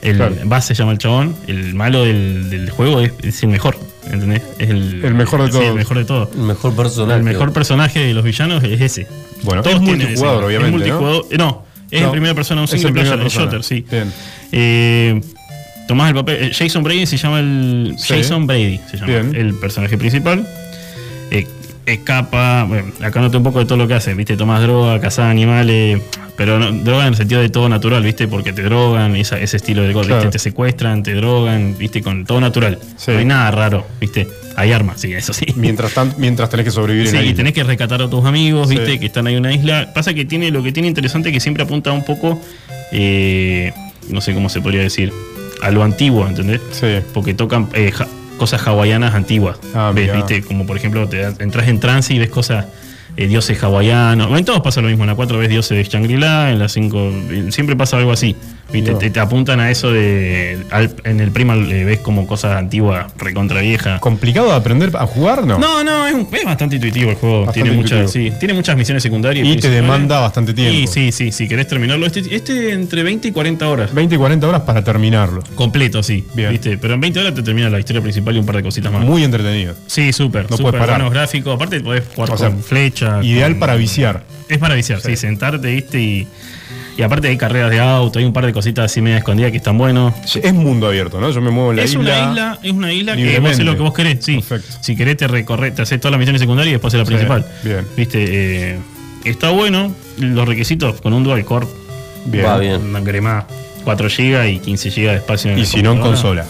El 0.03 0.17
Claro. 0.17 0.35
Bass 0.45 0.65
se 0.67 0.75
llama 0.75 0.93
el 0.93 0.99
chabón, 0.99 1.37
el 1.47 1.75
malo 1.75 2.05
del, 2.05 2.51
del 2.51 2.71
juego 2.71 3.01
es, 3.01 3.13
es 3.23 3.43
el 3.43 3.51
mejor, 3.51 3.79
¿entendés? 4.11 4.43
Es 4.59 4.71
el, 4.71 5.05
El 5.05 5.15
mejor 5.15 5.41
de 5.43 5.47
sí, 5.47 5.53
todos. 5.53 5.67
el 5.67 5.75
mejor 5.75 5.99
de 5.99 6.05
todos. 6.05 6.29
El 6.35 6.43
mejor 6.43 6.75
personaje. 6.77 7.19
El 7.19 7.25
mejor 7.25 7.53
personaje 7.53 7.99
de 8.01 8.15
los 8.15 8.25
villanos 8.25 8.63
es 8.65 8.81
ese. 8.81 9.07
Bueno, 9.43 9.63
Todos 9.63 9.77
es 9.77 9.83
tienen 9.83 9.99
multijugador, 10.07 10.45
obviamente, 10.45 10.69
Es 10.69 10.93
multijugador. 10.93 11.27
eh, 11.31 11.37
No, 11.39 11.65
es 11.91 12.01
No, 12.01 12.07
en 12.07 12.13
primera 12.13 12.35
persona, 12.35 12.61
un 12.61 12.69
single 12.69 12.93
player, 12.93 13.19
el 13.21 13.29
shooter, 13.29 13.63
sí. 13.65 13.85
Bien. 13.91 14.13
Eh, 14.53 15.21
tomás 15.89 16.09
el 16.09 16.15
papel. 16.15 16.45
eh, 16.45 16.51
Jason 16.57 16.83
Brady 16.83 17.07
se 17.07 17.17
llama 17.17 17.41
el. 17.41 17.95
Sí. 17.99 18.15
Jason 18.15 18.47
Brady 18.47 18.81
se 18.91 18.97
llama 18.97 19.07
Bien. 19.07 19.35
el 19.35 19.55
personaje 19.55 19.97
principal. 19.99 20.47
Eh, 21.31 21.47
escapa. 21.93 22.65
Bueno, 22.65 22.93
acá 23.03 23.21
noté 23.21 23.37
un 23.37 23.43
poco 23.43 23.59
de 23.61 23.65
todo 23.67 23.79
lo 23.79 23.87
que 23.89 23.95
hace, 23.95 24.15
¿viste? 24.15 24.37
Tomás 24.37 24.63
droga, 24.63 25.01
cazás 25.01 25.27
animales. 25.31 26.01
Pero 26.37 26.59
no, 26.59 26.73
droga 26.73 27.03
en 27.03 27.09
el 27.09 27.17
sentido 27.17 27.41
de 27.43 27.51
todo 27.51 27.69
natural, 27.69 28.03
¿viste? 28.03 28.27
Porque 28.27 28.53
te 28.55 28.63
drogan, 28.63 29.15
esa- 29.17 29.39
ese 29.39 29.59
estilo 29.59 29.83
de 29.83 29.93
cosas, 29.93 30.07
Claro. 30.07 30.23
¿viste? 30.23 30.33
Te 30.33 30.39
secuestran, 30.39 31.03
te 31.03 31.13
drogan, 31.15 31.77
¿viste? 31.77 32.01
Con 32.03 32.25
todo 32.25 32.41
natural. 32.41 32.79
Sí. 32.97 33.11
No 33.13 33.19
hay 33.19 33.25
nada 33.27 33.51
raro, 33.51 33.87
¿viste? 34.01 34.27
Hay 34.57 34.73
armas, 34.73 35.01
sí, 35.03 35.13
eso 35.13 35.33
sí. 35.35 35.45
Mientras, 35.57 35.93
tan, 35.93 36.15
mientras 36.17 36.49
tenés 36.49 36.65
que 36.65 36.71
sobrevivir 36.71 37.09
en 37.09 37.11
Sí, 37.13 37.17
la 37.19 37.23
y 37.23 37.27
isla. 37.27 37.37
tenés 37.37 37.53
que 37.53 37.63
rescatar 37.65 38.01
a 38.01 38.09
tus 38.09 38.25
amigos, 38.25 38.69
Sí. 38.71 38.77
viste, 38.77 38.99
que 38.99 39.07
están 39.07 39.27
ahí 39.27 39.35
en 39.35 39.41
una 39.41 39.53
isla. 39.53 39.93
Pasa 39.95 40.15
que 40.15 40.25
tiene 40.25 40.51
lo 40.51 40.63
que 40.63 40.73
tiene 40.73 40.89
interesante 40.89 41.31
que 41.31 41.41
siempre 41.41 41.63
apunta 41.65 41.93
un 41.93 42.05
poco, 42.05 42.41
eh, 42.93 43.73
no 44.09 44.21
sé 44.21 44.33
cómo 44.35 44.49
se 44.49 44.61
podría 44.61 44.81
decir, 44.83 45.13
a 45.63 45.71
lo 45.71 45.83
antiguo, 45.83 46.27
¿entendés? 46.27 46.61
Sí. 46.73 46.87
Porque 47.13 47.35
tocan 47.35 47.69
eh, 47.75 47.91
ja- 47.93 48.09
cosas 48.41 48.67
hawaianas 48.67 49.15
antiguas. 49.15 49.59
Ah, 49.75 49.93
¿Ves? 49.95 50.15
¿Viste? 50.15 50.43
Como 50.43 50.67
por 50.67 50.75
ejemplo, 50.75 51.07
te 51.07 51.25
entras 51.41 51.69
en 51.69 51.79
trance 51.79 52.15
y 52.15 52.19
ves 52.19 52.31
cosas, 52.31 52.65
eh, 53.19 53.27
dioses 53.27 53.63
hawaianos. 53.63 54.37
En 54.39 54.47
todos 54.47 54.63
pasa 54.63 54.81
lo 54.81 54.89
mismo. 54.89 55.05
En 55.05 55.11
la 55.11 55.15
4 55.15 55.37
ves 55.37 55.51
dioses 55.51 55.77
de 55.77 55.85
Shangri-La, 55.85 56.51
en 56.51 56.59
la 56.59 56.71
5 56.71 57.13
siempre 57.51 57.77
pasa 57.77 57.99
algo 57.99 58.13
así. 58.13 58.35
Mirá. 58.73 58.99
Te, 58.99 59.11
te 59.11 59.21
apuntan 59.21 59.61
a 59.61 59.71
eso 59.71 59.93
de. 59.93 60.59
al- 60.71 60.95
en 61.05 61.21
el 61.21 61.31
Primal 61.31 61.71
eh, 61.71 61.85
ves 61.85 61.99
como 62.01 62.27
cosas 62.27 62.57
antiguas, 62.57 63.07
recontra 63.19 63.61
viejas. 63.61 64.01
¿Complicado 64.01 64.49
de 64.49 64.55
aprender 64.55 64.91
a 64.97 65.07
jugar? 65.07 65.45
No. 65.47 65.59
No, 65.59 65.83
no, 65.85 66.07
es, 66.07 66.15
un- 66.15 66.29
es 66.33 66.45
bastante 66.45 66.77
intuitivo 66.77 67.11
el 67.11 67.17
juego. 67.17 67.47
Bastante 67.47 67.63
tiene, 67.63 67.77
muchas, 67.77 68.11
sí, 68.13 68.33
tiene 68.39 68.55
muchas 68.55 68.77
misiones 68.77 69.03
secundarias. 69.03 69.47
Y 69.47 69.57
te 69.57 69.71
demanda 69.71 70.21
bastante 70.21 70.55
tiempo. 70.55 70.75
Y 70.79 70.87
sí, 70.87 71.13
sí, 71.13 71.33
si 71.33 71.49
querés 71.49 71.67
terminarlo. 71.69 72.07
Este, 72.07 72.35
este 72.35 72.73
entre 72.73 73.03
20 73.03 73.29
y 73.29 73.33
40 73.33 73.69
horas. 73.69 73.95
20 73.95 74.15
y 74.15 74.19
40 74.19 74.47
horas 74.49 74.61
para 74.63 74.85
terminarlo. 74.85 75.43
Completo, 75.55 76.03
sí. 76.03 76.25
Bien. 76.35 76.51
¿viste? 76.51 76.79
Pero 76.79 76.95
en 76.95 77.01
20 77.01 77.21
horas 77.21 77.35
te 77.35 77.43
termina 77.43 77.69
la 77.71 77.79
historia 77.79 78.01
principal 78.03 78.37
y 78.37 78.39
un 78.39 78.47
par 78.47 78.57
de 78.57 78.63
cositas 78.63 78.93
más. 78.93 79.03
Muy 79.05 79.25
entretenido. 79.25 79.75
sí, 79.87 80.13
súper. 80.13 80.51
No 80.51 80.57
súper 80.57 80.73
puedes 80.73 80.81
parar. 80.81 80.97
buenos 81.01 81.13
gráficos. 81.13 81.55
Aparte 81.55 81.81
podés 81.81 82.05
jugar 82.15 82.31
O 82.31 82.37
con 82.37 82.63
flecha. 82.63 83.23
Ideal 83.23 83.53
con- 83.53 83.61
para 83.61 83.75
viciar. 83.75 84.23
Es 84.49 84.59
para 84.59 84.75
viciar, 84.75 85.01
sí. 85.01 85.11
Sí. 85.11 85.17
Sentarte, 85.17 85.69
viste, 85.73 86.01
y, 86.01 86.27
y 87.01 87.03
aparte 87.03 87.29
hay 87.29 87.39
carreras 87.39 87.71
de 87.71 87.81
auto, 87.81 88.19
hay 88.19 88.27
un 88.27 88.33
par 88.35 88.45
de 88.45 88.53
cositas 88.53 88.85
así 88.85 89.01
media 89.01 89.17
escondidas 89.17 89.51
que 89.51 89.57
están 89.57 89.79
buenos. 89.79 90.13
Es 90.37 90.53
mundo 90.53 90.87
abierto, 90.87 91.19
¿no? 91.19 91.31
Yo 91.31 91.41
me 91.41 91.51
muevo 91.51 91.71
en 91.71 91.79
la 91.79 91.83
es 91.85 91.91
isla. 91.95 92.01
una 92.03 92.31
isla, 92.31 92.59
es 92.63 92.73
una 92.73 92.93
isla 92.93 93.13
que 93.13 93.19
vos 93.19 93.27
libremente. 93.27 93.51
haces 93.55 93.65
lo 93.65 93.77
que 93.77 93.83
vos 93.83 93.95
querés, 93.95 94.19
sí. 94.25 94.35
Perfecto. 94.37 94.77
Si 94.81 94.95
querés 94.97 95.17
te 95.17 95.27
recorres, 95.27 95.75
te 95.75 95.81
haces 95.83 95.99
todas 95.99 96.13
las 96.13 96.19
misiones 96.19 96.41
secundarias 96.41 96.71
y 96.71 96.75
después 96.75 96.93
haces 96.95 96.99
la 97.01 97.05
Sí, 97.07 97.11
principal. 97.27 97.47
bien. 97.65 97.87
Viste, 97.97 98.73
eh, 98.73 98.79
está 99.25 99.51
bueno. 99.51 99.95
Los 100.19 100.47
requisitos 100.47 101.01
con 101.01 101.15
un 101.15 101.25
dual 101.25 101.43
core, 101.45 101.67
Bien. 102.27 102.45
Va 102.45 102.59
bien. 102.59 102.83
una 102.85 103.03
crema 103.03 103.47
4 103.85 104.09
GB 104.09 104.49
y 104.51 104.59
15 104.59 104.91
GB 104.91 104.97
de 105.11 105.17
espacio 105.17 105.53
en 105.53 105.59
Y 105.59 105.65
si 105.65 105.83
no 105.83 105.93
en 105.93 106.01
consola. 106.01 106.45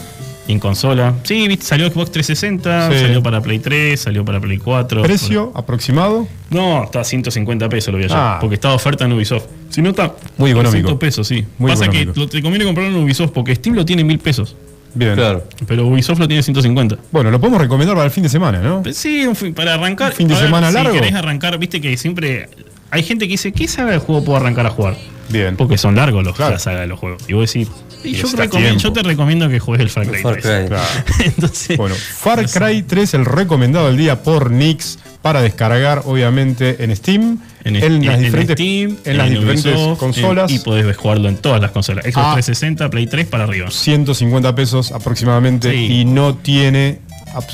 En 0.50 0.58
consola. 0.58 1.14
Sí, 1.22 1.46
viste, 1.48 1.64
salió 1.64 1.86
Xbox 1.90 2.10
360, 2.10 2.90
Sí. 2.92 2.98
salió 3.00 3.22
para 3.22 3.40
Play 3.40 3.58
3, 3.60 4.00
salió 4.00 4.24
para 4.24 4.40
Play 4.40 4.58
4. 4.58 5.02
¿Precio 5.02 5.52
aproximado? 5.54 6.26
No, 6.50 6.84
está 6.84 7.00
a 7.00 7.04
150 7.04 7.68
pesos 7.68 7.92
lo 7.92 7.98
voy 7.98 8.04
a 8.04 8.08
llevar. 8.08 8.36
Ah. 8.36 8.38
Porque 8.40 8.54
está 8.56 8.68
de 8.70 8.74
oferta 8.74 9.04
en 9.04 9.12
Ubisoft. 9.12 9.44
Si 9.68 9.80
no 9.82 9.90
está. 9.90 10.14
Muy 10.36 10.50
económico. 10.50 10.88
100 10.88 10.98
pesos, 10.98 11.26
sí. 11.28 11.44
Muy 11.58 11.70
Pasa 11.70 11.84
económico. 11.84 12.12
que 12.14 12.20
lo- 12.20 12.28
te 12.28 12.42
conviene 12.42 12.64
comprarlo 12.64 12.96
en 12.96 13.04
Ubisoft 13.04 13.30
porque 13.30 13.54
Steam 13.54 13.76
lo 13.76 13.84
tiene 13.84 14.02
en 14.02 14.08
1000 14.08 14.18
pesos. 14.18 14.56
Bien. 14.92 15.14
Claro. 15.14 15.44
Pero 15.68 15.86
Ubisoft 15.86 16.18
lo 16.18 16.26
tiene 16.26 16.42
150. 16.42 16.96
Bueno, 17.12 17.30
lo 17.30 17.38
podemos 17.40 17.60
recomendar 17.60 17.94
para 17.94 18.06
el 18.06 18.10
fin 18.10 18.24
de 18.24 18.28
semana, 18.28 18.58
¿no? 18.60 18.82
Sí, 18.92 19.24
para 19.54 19.74
arrancar. 19.74 20.10
Un 20.10 20.16
fin 20.16 20.26
de 20.28 20.34
ver, 20.34 20.42
semana 20.44 20.68
si 20.70 20.74
largo. 20.74 20.92
querés 20.92 21.14
arrancar, 21.14 21.56
viste 21.58 21.80
que 21.80 21.96
siempre. 21.96 22.48
Hay 22.90 23.04
gente 23.04 23.26
que 23.26 23.32
dice, 23.34 23.52
¿qué 23.52 23.68
saga 23.68 23.92
de 23.92 23.98
juego 23.98 24.24
puedo 24.24 24.36
arrancar 24.38 24.66
a 24.66 24.70
jugar? 24.70 24.96
Bien. 25.28 25.56
Porque 25.56 25.78
son 25.78 25.94
largos 25.94 26.24
los, 26.24 26.34
Claro. 26.34 26.54
la 26.54 26.58
saga 26.58 26.80
de 26.80 26.88
los 26.88 26.98
juegos. 26.98 27.22
Y 27.28 27.34
vos 27.34 27.52
decís, 27.52 27.68
y 28.04 28.12
yo, 28.14 28.92
te 28.92 29.02
recomiendo 29.02 29.48
que 29.48 29.58
juegues 29.60 29.84
el 29.84 29.90
Far 29.90 30.06
Cry. 30.06 30.22
Far 30.22 30.36
3. 30.40 30.58
Cry. 30.60 30.68
Claro. 30.68 30.88
Entonces, 31.24 31.76
Bueno, 31.76 31.94
Far 31.94 32.48
Cry 32.50 32.82
3, 32.82 33.14
el 33.14 33.24
recomendado 33.24 33.86
del 33.88 33.96
día 33.96 34.22
por 34.22 34.50
Nix 34.50 34.98
para 35.22 35.42
descargar, 35.42 36.02
obviamente, 36.06 36.82
en 36.82 36.96
Steam, 36.96 37.38
en, 37.64 37.76
en, 37.76 38.04
las 38.06 38.14
en 38.16 38.22
diferentes, 38.22 38.54
Steam, 38.56 38.96
en 39.04 39.18
las 39.18 39.28
diferentes 39.30 39.66
Ubisoft, 39.66 39.98
consolas. 39.98 40.50
en- 40.50 40.56
y 40.56 40.60
podés 40.60 40.96
jugarlo 40.96 41.28
en 41.28 41.36
todas 41.36 41.60
las 41.60 41.70
consolas. 41.72 42.04
Xbox 42.04 42.16
Ah. 42.16 42.32
360, 42.34 42.88
Play 42.88 43.06
3 43.06 43.26
para 43.26 43.44
arriba. 43.44 43.70
150 43.70 44.54
pesos 44.54 44.92
aproximadamente 44.92 45.70
Sí. 45.72 46.00
y 46.00 46.04
no 46.06 46.36
tiene, 46.36 47.00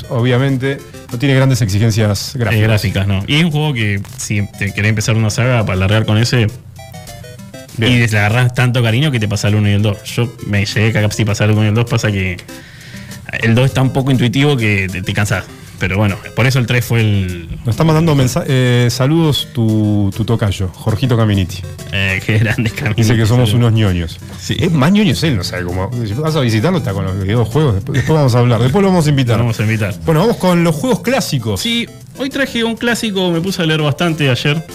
obviamente, 0.09 0.79
no 1.11 1.19
tiene 1.19 1.35
grandes 1.35 1.61
exigencias 1.61 2.35
Eh, 2.35 2.39
gráficas. 2.39 3.07
Y 3.27 3.35
es 3.35 3.43
un 3.43 3.51
juego 3.51 3.73
que 3.73 4.01
si 4.17 4.47
te 4.57 4.73
querés 4.73 4.89
empezar 4.89 5.15
una 5.17 5.29
saga 5.29 5.65
para 5.65 5.77
largar 5.77 6.05
con 6.05 6.17
ese. 6.17 6.47
Bien. 7.77 7.93
Y 7.93 8.07
le 8.07 8.17
agarrás 8.17 8.53
tanto 8.53 8.81
cariño 8.81 9.11
que 9.11 9.19
te 9.19 9.27
pasa 9.27 9.47
el 9.47 9.55
1 9.55 9.69
y 9.69 9.73
el 9.73 9.81
2. 9.81 10.03
Yo 10.03 10.33
me 10.47 10.65
llegué 10.65 10.97
a 10.97 11.11
si 11.11 11.25
pasar 11.25 11.49
el 11.49 11.55
1 11.55 11.65
y 11.65 11.67
el 11.69 11.75
2, 11.75 11.85
pasa 11.89 12.11
que 12.11 12.37
el 13.41 13.55
2 13.55 13.65
es 13.65 13.73
tan 13.73 13.93
poco 13.93 14.11
intuitivo 14.11 14.57
que 14.57 14.87
te, 14.91 15.01
te 15.01 15.13
cansás. 15.13 15.45
Pero 15.79 15.97
bueno, 15.97 16.17
por 16.35 16.47
eso 16.47 16.57
el 16.57 16.65
3 16.65 16.83
fue 16.83 17.01
el. 17.01 17.47
Nos 17.59 17.69
está 17.69 17.83
mandando 17.83 18.15
eh, 18.47 18.87
saludos 18.89 19.49
tu, 19.53 20.11
tu 20.15 20.25
tocayo, 20.25 20.69
Jorgito 20.69 21.15
Caminiti. 21.15 21.61
Eh, 21.91 22.19
qué 22.25 22.39
grande 22.39 22.71
camino. 22.71 22.95
Dice 22.95 23.15
que 23.15 23.25
somos 23.27 23.53
unos 23.53 23.73
ñoños. 23.73 24.19
Sí. 24.39 24.57
Es 24.59 24.71
más 24.71 24.91
ñoños 24.91 25.21
él, 25.23 25.37
no 25.37 25.43
sabe 25.43 25.65
cómo. 25.65 25.91
Si 26.05 26.13
vas 26.13 26.35
a 26.35 26.41
visitarlo, 26.41 26.79
está 26.79 26.93
con 26.93 27.05
los 27.05 27.21
videojuegos. 27.21 27.75
Después, 27.75 27.95
después 27.97 28.15
vamos 28.15 28.33
a 28.33 28.39
hablar, 28.39 28.61
después 28.61 28.81
lo 28.81 28.89
vamos 28.89 29.05
a 29.05 29.09
invitar. 29.09 29.37
Vamos 29.37 29.59
a 29.59 29.63
invitar. 29.63 29.93
Bueno, 30.03 30.21
vamos 30.21 30.37
con 30.37 30.63
los 30.63 30.75
juegos 30.75 31.01
clásicos. 31.01 31.61
Sí, 31.61 31.87
hoy 32.17 32.29
traje 32.29 32.63
un 32.63 32.75
clásico, 32.75 33.29
me 33.29 33.41
puse 33.41 33.61
a 33.61 33.65
leer 33.65 33.81
bastante 33.81 34.29
ayer. 34.29 34.65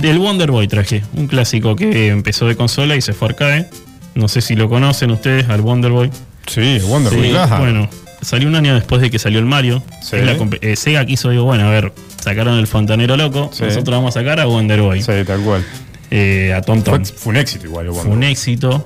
Del 0.00 0.18
Wonder 0.18 0.50
Boy 0.50 0.68
traje. 0.68 1.02
Un 1.14 1.26
clásico 1.26 1.76
que 1.76 2.08
empezó 2.08 2.46
de 2.46 2.56
consola 2.56 2.96
y 2.96 3.00
se 3.02 3.12
fue 3.12 3.28
arcade. 3.28 3.68
No 4.14 4.28
sé 4.28 4.40
si 4.40 4.54
lo 4.56 4.68
conocen 4.68 5.10
ustedes, 5.10 5.48
al 5.48 5.60
Wonder 5.60 5.90
Boy. 5.90 6.10
Sí, 6.46 6.78
Wonder 6.86 7.12
Sí, 7.12 7.18
Boy. 7.18 7.58
bueno, 7.58 7.88
salió 8.22 8.48
un 8.48 8.54
año 8.54 8.74
después 8.74 9.00
de 9.00 9.10
que 9.10 9.18
salió 9.18 9.38
el 9.38 9.44
Mario. 9.46 9.82
Sí. 10.02 10.16
La 10.16 10.36
eh, 10.62 10.76
Sega 10.76 11.04
quiso, 11.06 11.30
digo, 11.30 11.44
bueno, 11.44 11.66
a 11.66 11.70
ver, 11.70 11.92
sacaron 12.22 12.58
el 12.58 12.66
fontanero 12.66 13.16
loco, 13.16 13.50
Sí. 13.52 13.64
nosotros 13.64 13.96
vamos 13.96 14.16
a 14.16 14.20
sacar 14.20 14.40
a 14.40 14.46
Wonder 14.46 14.80
Boy. 14.80 15.02
Sí, 15.02 15.12
tal 15.26 15.40
cual. 15.42 15.64
eh, 16.10 16.52
a 16.56 16.60
Tom 16.62 16.82
Fue, 16.82 16.98
Tom. 16.98 17.04
fue 17.04 17.30
un 17.32 17.36
éxito 17.36 17.66
igual. 17.66 17.88
Fue 17.92 18.10
un 18.10 18.22
éxito. 18.24 18.84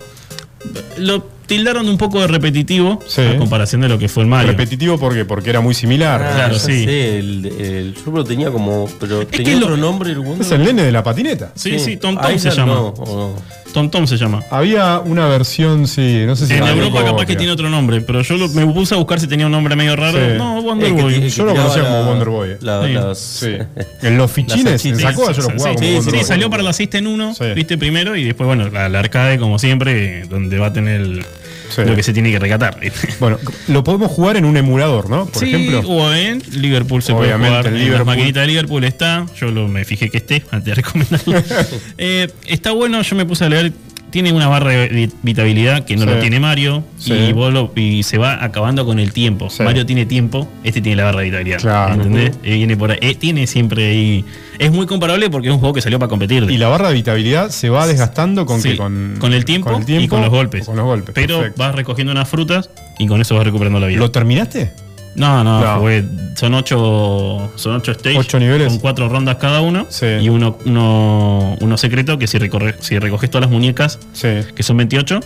Lo 0.98 1.26
tildaron 1.46 1.88
un 1.88 1.98
poco 1.98 2.20
de 2.20 2.26
repetitivo 2.26 3.00
Sí. 3.06 3.20
a 3.22 3.36
comparación 3.36 3.80
de 3.82 3.88
lo 3.88 3.98
que 3.98 4.08
fue 4.08 4.22
el 4.22 4.28
Mario. 4.28 4.50
Repetitivo 4.52 4.98
porque, 4.98 5.24
porque 5.24 5.50
era 5.50 5.60
muy 5.60 5.74
similar. 5.74 6.20
Claro, 6.20 6.36
Ah, 6.36 6.52
ya 6.52 6.58
sí. 6.58 6.84
sé, 6.84 7.18
el, 7.18 7.46
el- 7.58 7.94
yo 8.04 8.10
lo 8.12 8.24
tenía 8.24 8.50
como. 8.50 8.88
Pero 9.00 9.20
que 9.28 9.38
tenía 9.38 9.56
lo- 9.56 9.66
otro 9.66 9.76
nombre 9.76 10.10
el 10.12 10.22
Es 10.40 10.50
el 10.50 10.64
nene 10.64 10.82
de 10.82 10.92
la 10.92 11.02
patineta. 11.02 11.52
Sí, 11.54 11.78
sí, 11.78 11.96
Tom 11.96 12.14
Tom 12.16 12.24
Ahí 12.24 12.38
se 12.38 12.50
ya 12.50 12.56
llama. 12.56 12.74
no. 12.74 13.34
Tom 13.72 13.90
Tom 13.90 14.06
se 14.06 14.16
llama. 14.16 14.40
Había 14.52 15.00
una 15.00 15.26
versión, 15.26 15.88
sí, 15.88 16.22
no 16.26 16.36
sé 16.36 16.46
si 16.46 16.52
En 16.54 16.62
Europa 16.64 17.04
capaz 17.04 17.26
que 17.26 17.34
tiene 17.34 17.50
otro 17.52 17.68
nombre, 17.68 18.00
pero 18.02 18.22
yo 18.22 18.36
lo- 18.36 18.48
me 18.50 18.64
puse 18.66 18.94
a 18.94 18.98
buscar 18.98 19.18
si 19.18 19.26
tenía 19.26 19.46
un 19.46 19.52
nombre 19.52 19.74
medio 19.74 19.96
raro. 19.96 20.16
Sí. 20.16 20.38
No, 20.38 20.62
Wonder 20.62 20.88
El 20.90 20.96
que 20.96 21.02
Boy. 21.02 21.14
ti- 21.14 21.22
el 21.22 21.30
Yo 21.30 21.44
lo 21.44 21.54
conocía 21.56 21.82
como 21.82 21.94
la- 21.96 22.06
Wonder 22.06 22.28
Boy. 22.28 22.48
la- 22.60 22.86
Sí. 22.86 22.92
las- 22.92 23.18
Sí. 23.18 23.50
En 24.06 24.16
los 24.16 24.30
fichines, 24.30 24.84
en. 24.84 24.96
Sacoa 25.00 25.32
yo 25.32 25.42
lo 25.42 25.48
Sí, 25.48 25.52
jugaba 25.56 25.56
sí, 25.58 25.74
como 25.74 25.76
sí, 25.88 25.94
Wonder 25.96 26.04
sí, 26.12 26.16
Boy. 26.18 26.24
salió 26.24 26.50
para 26.50 26.62
la 26.62 26.72
System 26.72 27.06
1, 27.08 27.34
Sí. 27.34 27.44
viste, 27.56 27.76
primero, 27.76 28.14
y 28.14 28.22
después, 28.22 28.46
bueno, 28.46 28.68
la, 28.70 28.88
la 28.88 28.98
arcade, 29.00 29.38
como 29.38 29.58
siempre, 29.58 30.24
donde 30.28 30.56
va 30.58 30.66
a 30.68 30.72
tener 30.72 31.00
el- 31.00 31.26
Sí. 31.74 31.82
lo 31.84 31.96
que 31.96 32.02
se 32.02 32.12
tiene 32.12 32.30
que 32.30 32.38
recatar. 32.38 32.78
Bueno, 33.20 33.38
lo 33.68 33.82
podemos 33.84 34.10
jugar 34.10 34.36
en 34.36 34.44
un 34.44 34.56
emulador, 34.56 35.08
¿no? 35.08 35.26
Por 35.26 35.42
sí, 35.42 35.54
ejemplo. 35.54 35.80
o 35.88 36.12
en 36.12 36.42
Liverpool 36.52 37.02
se 37.02 37.12
Obviamente, 37.12 37.38
puede 37.38 37.50
jugar. 37.50 37.66
en 37.66 37.72
En, 37.74 37.78
Liverpool. 37.80 37.98
la 38.06 38.12
maquinita 38.14 38.40
de 38.40 38.46
Liverpool 38.46 38.84
está. 38.84 39.26
Yo 39.40 39.50
lo, 39.50 39.68
me 39.68 39.84
fijé 39.84 40.10
que 40.10 40.18
esté 40.18 40.44
antes 40.50 40.64
de 40.66 40.74
recomendarlo. 40.74 41.34
Eh, 41.98 42.28
está 42.46 42.72
bueno, 42.72 43.00
yo 43.02 43.16
me 43.16 43.24
puse 43.24 43.44
a 43.44 43.48
leer. 43.48 43.72
Tiene 44.14 44.32
una 44.32 44.46
barra 44.46 44.70
de 44.70 44.86
vi- 44.88 45.10
vitabilidad 45.22 45.84
que 45.84 45.96
no 45.96 46.02
Sí. 46.02 46.08
lo 46.08 46.20
tiene 46.20 46.38
Mario 46.38 46.84
Sí. 46.98 47.12
y, 47.12 47.32
vos 47.32 47.52
lo- 47.52 47.72
y 47.74 48.04
se 48.04 48.16
va 48.16 48.44
acabando 48.44 48.86
con 48.86 49.00
el 49.00 49.12
tiempo. 49.12 49.50
Sí. 49.50 49.64
Mario 49.64 49.84
tiene 49.86 50.06
tiempo, 50.06 50.46
este 50.62 50.80
tiene 50.80 50.94
la 50.94 51.02
barra 51.06 51.18
de 51.18 51.24
vitabilidad. 51.26 51.58
Claro. 51.58 51.94
¿Entendés? 51.94 52.30
Eh, 52.44 52.54
viene 52.54 52.76
por 52.76 52.92
ahí. 52.92 52.98
Eh, 53.00 53.16
tiene 53.16 53.48
siempre 53.48 53.88
ahí. 53.88 54.24
Es 54.60 54.70
muy 54.70 54.86
comparable 54.86 55.30
porque 55.30 55.48
es 55.48 55.52
un 55.54 55.58
juego 55.58 55.74
que 55.74 55.80
salió 55.80 55.98
para 55.98 56.08
competir. 56.08 56.46
Y 56.48 56.58
la 56.58 56.68
barra 56.68 56.84
de 56.86 56.90
habitabilidad 56.92 57.50
se 57.50 57.70
va 57.70 57.88
desgastando 57.88 58.46
con 58.46 58.62
que 58.62 58.76
con, 58.76 59.16
el 59.32 59.44
tiempo 59.44 59.72
con 59.72 59.82
el 59.82 60.02
y 60.04 60.06
con 60.06 60.20
los 60.20 60.30
golpes. 60.30 60.64
Con 60.64 60.76
los 60.76 60.84
golpes. 60.84 61.12
Pero 61.12 61.38
perfecto. 61.38 61.58
vas 61.60 61.74
recogiendo 61.74 62.12
unas 62.12 62.28
frutas 62.28 62.70
y 63.00 63.08
con 63.08 63.20
eso 63.20 63.34
vas 63.34 63.42
recuperando 63.44 63.80
la 63.80 63.88
vida. 63.88 63.98
¿Lo 63.98 64.12
terminaste? 64.12 64.70
No, 65.16 65.44
no, 65.44 65.60
No. 65.60 65.80
jugué- 65.80 66.04
son 66.34 66.54
ocho, 66.54 67.52
son 67.56 67.76
ocho 67.76 67.94
stages. 67.94 68.18
Ocho 68.18 68.38
niveles. 68.40 68.68
Con 68.68 68.78
cuatro 68.78 69.08
rondas 69.08 69.36
cada 69.36 69.60
uno. 69.60 69.86
Sí. 69.88 70.06
Y 70.06 70.28
uno, 70.28 70.58
uno, 70.64 71.56
uno 71.60 71.76
secreto 71.78 72.18
que 72.18 72.26
si, 72.26 72.38
recorre, 72.38 72.74
si 72.80 72.98
recoges 72.98 73.30
todas 73.30 73.42
las 73.46 73.50
muñecas, 73.52 73.98
Sí. 74.12 74.28
que 74.54 74.62
son 74.62 74.76
28. 74.76 75.20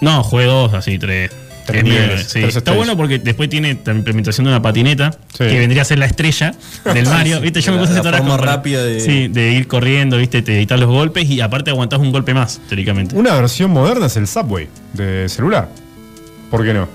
No, 0.00 0.22
jugué 0.24 0.46
dos, 0.46 0.74
así, 0.74 0.98
tres. 0.98 1.30
Tres 1.64 1.84
niveles, 1.84 2.02
niveles, 2.08 2.26
sí. 2.26 2.40
tres 2.40 2.56
Está 2.56 2.72
bueno 2.72 2.96
porque 2.96 3.20
después 3.20 3.48
tiene 3.48 3.78
la 3.84 3.92
implementación 3.92 4.46
de 4.46 4.50
una 4.50 4.60
patineta 4.60 5.12
Sí. 5.32 5.44
que 5.46 5.60
vendría 5.60 5.82
a 5.82 5.84
ser 5.84 6.00
la 6.00 6.06
estrella 6.06 6.52
del 6.92 7.06
Mario. 7.06 7.40
¿Viste? 7.40 7.60
Yo 7.60 7.70
me 7.70 7.76
La- 7.76 7.82
puse 7.82 7.92
a 7.92 7.96
la 7.98 8.02
todas 8.02 8.16
forma 8.18 8.32
compras. 8.34 8.56
rápida 8.56 8.82
de- 8.82 8.98
Sí, 8.98 9.28
de 9.28 9.52
ir 9.52 9.68
corriendo, 9.68 10.16
¿viste? 10.18 10.42
Te 10.42 10.56
evitar 10.56 10.80
los 10.80 10.88
golpes 10.88 11.30
y 11.30 11.40
aparte 11.40 11.70
aguantás 11.70 12.00
un 12.00 12.10
golpe 12.10 12.34
más, 12.34 12.60
teóricamente. 12.68 13.14
Una 13.14 13.32
versión 13.34 13.70
moderna 13.70 14.06
es 14.06 14.16
el 14.16 14.26
Subway 14.26 14.66
de 14.92 15.28
celular. 15.28 15.68
¿Por 16.50 16.64
qué 16.64 16.74
no? 16.74 16.88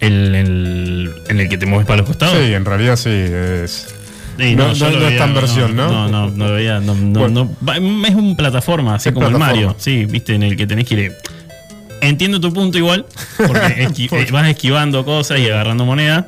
El, 0.00 0.34
el- 0.34 1.14
en 1.28 1.40
el 1.40 1.48
que 1.48 1.58
te 1.58 1.66
mueves 1.66 1.86
para 1.86 1.98
los 1.98 2.06
costados. 2.06 2.36
Sí, 2.38 2.52
en 2.54 2.64
realidad 2.64 2.96
sí. 2.96 3.10
Es... 3.10 3.94
Sí, 4.38 4.56
No- 4.56 4.72
no- 4.74 5.08
es 5.08 5.18
tan 5.18 5.34
versión, 5.34 5.76
¿no? 5.76 5.90
No, 5.90 6.08
no, 6.08 6.30
no 6.30 6.52
veía. 6.54 6.80
Bueno. 6.80 7.54
es 8.06 8.14
un 8.14 8.36
plataforma, 8.36 8.94
así 8.94 9.10
Es 9.10 9.14
como 9.14 9.26
plataforma. 9.28 9.50
el 9.52 9.66
Mario. 9.66 9.76
Sí, 9.78 10.06
viste, 10.06 10.34
en 10.34 10.42
el 10.44 10.56
que 10.56 10.66
tenés 10.66 10.86
que 10.86 10.94
ir. 10.94 11.12
Entiendo 12.00 12.40
tu 12.40 12.50
punto 12.52 12.78
igual, 12.78 13.04
porque 13.36 13.60
esqui- 13.88 14.08
eh, 14.12 14.26
vas 14.32 14.48
esquivando 14.48 15.04
cosas 15.04 15.38
y 15.40 15.50
agarrando 15.50 15.84
moneda. 15.84 16.26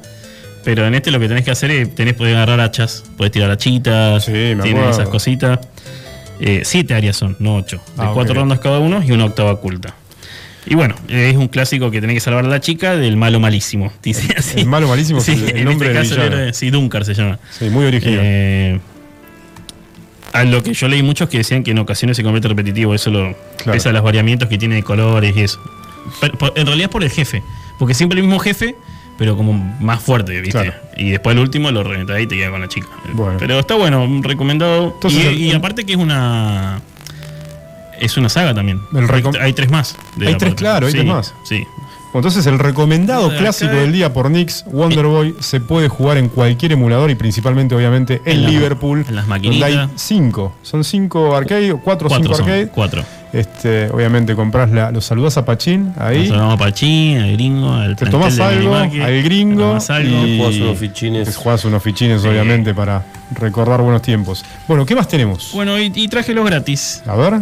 Pero 0.65 0.87
en 0.87 0.95
este 0.95 1.11
lo 1.11 1.19
que 1.19 1.27
tenés 1.29 1.45
que 1.45 1.51
hacer 1.51 1.71
es, 1.71 1.95
tenés 1.95 2.15
poder 2.15 2.37
agarrar 2.37 2.61
hachas, 2.61 3.03
puedes 3.17 3.33
tirar 3.33 3.51
hachitas, 3.51 4.27
Sí, 4.27 4.31
me 4.33 4.91
esas 4.91 5.09
cositas. 5.09 5.59
Eh, 6.39 6.63
siete 6.65 6.95
áreas 6.95 7.17
son, 7.17 7.37
no 7.41 7.57
ocho. 7.57 7.79
De 7.97 8.03
Ah, 8.05 8.11
cuatro 8.15 8.35
rondas 8.35 8.61
cada 8.61 8.79
uno 8.79 9.03
y 9.03 9.11
una 9.13 9.25
octava 9.25 9.53
oculta. 9.53 9.95
Y 10.67 10.75
bueno, 10.77 10.95
es 11.09 11.37
un 11.37 11.49
clásico 11.49 11.91
que 11.91 12.01
tenés 12.01 12.15
que 12.15 12.21
salvar 12.21 12.45
a 12.45 12.49
la 12.49 12.61
chica 12.61 12.97
del 12.97 13.17
malo 13.17 13.41
malísimo. 13.41 13.93
Dice 14.03 14.33
así. 14.37 14.61
El 14.61 14.67
malo 14.67 14.89
malísimo 14.89 15.19
es 15.19 15.29
el- 15.29 15.49
el 15.51 15.57
en 15.59 15.65
nombre 15.65 15.89
este 16.01 16.15
caso 16.17 16.53
sí, 16.53 16.71
Dunkar 16.71 17.05
se 17.05 17.15
llama. 17.15 17.39
Sí, 17.51 17.69
muy 17.69 17.85
original. 17.87 18.21
Eh, 18.23 18.81
a 20.33 20.45
lo 20.45 20.63
que 20.63 20.73
yo 20.73 20.89
leí 20.89 21.03
muchos 21.03 21.29
que 21.29 21.39
decían 21.39 21.63
que 21.63 21.73
en 21.73 21.79
ocasiones 21.79 22.17
se 22.17 22.23
convierte 22.23 22.49
repetitivo, 22.49 22.95
eso 22.95 23.11
lo 23.11 23.37
Claro. 23.59 23.73
pesa 23.73 23.93
los 23.93 24.03
variamientos 24.03 24.49
que 24.49 24.57
tiene 24.57 24.77
de 24.77 24.83
colores 24.83 25.37
y 25.37 25.41
eso. 25.43 25.61
Pero, 26.21 26.39
por- 26.39 26.53
en 26.57 26.67
realidad 26.67 26.87
es 26.89 26.93
por 26.93 27.03
el 27.05 27.11
jefe, 27.11 27.43
porque 27.79 27.93
siempre 27.95 28.19
el 28.19 28.25
mismo 28.27 28.39
jefe, 28.39 28.75
pero 29.19 29.37
como 29.37 29.53
más 29.81 30.03
fuerte, 30.03 30.41
¿viste? 30.41 30.53
Claro. 30.63 30.73
Y 30.97 31.11
después 31.11 31.35
el 31.37 31.43
último 31.43 31.71
lo 31.71 31.83
reventás 31.85 32.19
y 32.21 32.27
te 32.27 32.37
queda 32.37 32.51
con 32.51 32.61
la 32.63 32.69
chica. 32.69 32.87
Bueno. 33.13 33.37
Pero 33.39 33.59
está 33.59 33.75
bueno, 33.75 34.09
recomendado. 34.23 34.93
Entonces, 34.95 35.23
y, 35.23 35.27
el- 35.27 35.39
y 35.39 35.53
aparte 35.53 35.85
que 35.85 35.93
es 35.93 35.99
una 35.99 36.81
es 38.01 38.17
una 38.17 38.29
saga 38.29 38.55
también. 38.55 38.81
El 38.95 39.09
recom- 39.09 39.37
hay, 39.37 39.47
hay 39.47 39.53
tres 39.53 39.71
más. 39.71 39.97
de 40.17 40.27
Hay 40.27 40.33
la 40.33 40.39
tres, 40.39 40.51
parte. 40.53 40.63
claro, 40.63 40.87
hay 40.87 40.93
Sí, 40.93 40.99
tres 40.99 41.09
más. 41.13 41.35
Sí. 41.45 41.67
Entonces 42.15 42.45
el 42.47 42.59
recomendado 42.59 43.35
clásico 43.39 43.73
del 43.75 43.91
día 43.91 44.13
por 44.13 44.31
Nix, 44.31 44.67
Wonder 44.71 45.07
Boy, 45.07 45.35
se 45.41 45.61
puede 45.61 45.89
jugar 45.89 46.19
en 46.19 46.29
cualquier 46.29 46.73
emulador 46.73 47.11
y 47.11 47.15
principalmente 47.15 47.75
obviamente 47.75 48.21
en, 48.27 48.33
En 48.33 48.43
la- 48.43 48.51
Liverpool. 48.51 49.07
en 49.09 49.15
las 49.17 49.27
donde 49.27 49.49
maquinitas. 49.49 49.71
hay 49.71 49.89
cinco. 49.97 50.53
Son 50.63 50.85
cinco 50.85 51.35
arcade, 51.35 51.73
cuatro 51.83 52.09
o 52.09 52.11
Cuatro 52.11 52.19
cinco 52.25 52.35
son, 52.37 52.45
arcade. 52.45 52.69
cuatro. 52.69 53.03
Este, 53.33 53.89
obviamente 53.89 54.35
compras 54.37 54.71
la, 54.71 54.91
los 54.91 55.07
saludás 55.07 55.39
a 55.39 55.47
Pachín 55.47 55.95
ahí. 55.99 56.29
Nos 56.29 56.53
a 56.53 56.57
Pachín, 56.59 57.17
al 57.17 57.33
gringo, 57.33 57.73
al 57.73 57.97
Te 57.97 58.05
tomás 58.05 58.39
algo, 58.41 58.75
al 58.77 58.91
te 58.91 59.23
gringo 59.23 59.69
tomás 59.69 59.89
algo. 59.89 60.27
y 60.27 60.37
Jugás 60.37 60.57
unos 60.57 60.79
fichines. 60.79 61.29
te 61.29 61.33
jugás 61.33 61.65
unos 61.65 61.83
fichines 61.83 62.21
Sí. 62.21 62.29
obviamente 62.29 62.75
para 62.75 63.07
recordar 63.41 63.81
buenos 63.81 64.03
tiempos. 64.03 64.45
Bueno, 64.69 64.85
¿qué 64.85 64.95
más 64.95 65.09
tenemos? 65.09 65.51
Bueno, 65.55 65.79
y, 65.81 65.91
y 65.95 66.09
traje 66.09 66.35
los 66.35 66.45
gratis. 66.45 67.03
A 67.07 67.17
ver, 67.17 67.41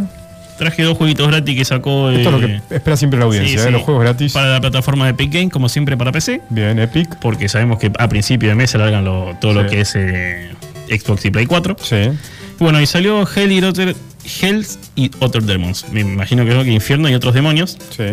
Traje 0.61 0.83
dos 0.83 0.99
jueguitos 0.99 1.27
gratis 1.27 1.57
que 1.57 1.65
sacó. 1.65 2.11
esto 2.11 2.29
es 2.37 2.41
lo 2.41 2.47
eh, 2.47 2.61
que 2.69 2.75
espera 2.77 2.95
siempre 2.99 3.19
la 3.19 3.25
audiencia, 3.25 3.57
sí, 3.59 3.63
¿eh? 3.63 3.67
sí. 3.67 3.73
los 3.73 3.81
juegos 3.81 4.03
gratis. 4.03 4.33
Para 4.35 4.51
la 4.51 4.61
plataforma 4.61 5.07
de 5.07 5.13
Epic 5.13 5.33
Game, 5.33 5.49
como 5.49 5.71
siempre 5.71 5.97
para 5.97 6.13
PC. 6.13 6.43
Bien, 6.51 6.79
Epic. 6.79 7.17
Porque 7.19 7.49
sabemos 7.49 7.79
que 7.79 7.91
a 7.99 8.09
principio 8.11 8.51
de 8.51 8.55
mes 8.57 8.69
se 8.71 8.77
largan 8.77 9.03
lo- 9.07 9.35
todo 9.41 9.55
lo 9.55 9.67
que 9.67 9.81
es 9.81 9.95
eh, 9.97 10.51
Xbox 10.89 11.25
y 11.25 11.31
Play 11.31 11.47
4. 11.47 11.77
Sí. 11.83 11.97
Y 11.97 12.63
bueno, 12.63 12.79
y 12.79 12.85
salió 12.85 13.27
Hell 13.27 13.51
y 13.53 13.63
Other, 13.65 13.97
Hells 14.43 14.79
y 14.97 15.11
Other 15.21 15.43
Demons. 15.43 15.87
Me 15.91 16.01
imagino 16.01 16.45
que 16.45 16.51
es 16.51 16.57
lo 16.57 16.63
que 16.65 16.73
Infierno 16.73 17.09
y 17.09 17.15
otros 17.15 17.33
demonios. 17.33 17.79
Sí. 17.97 18.05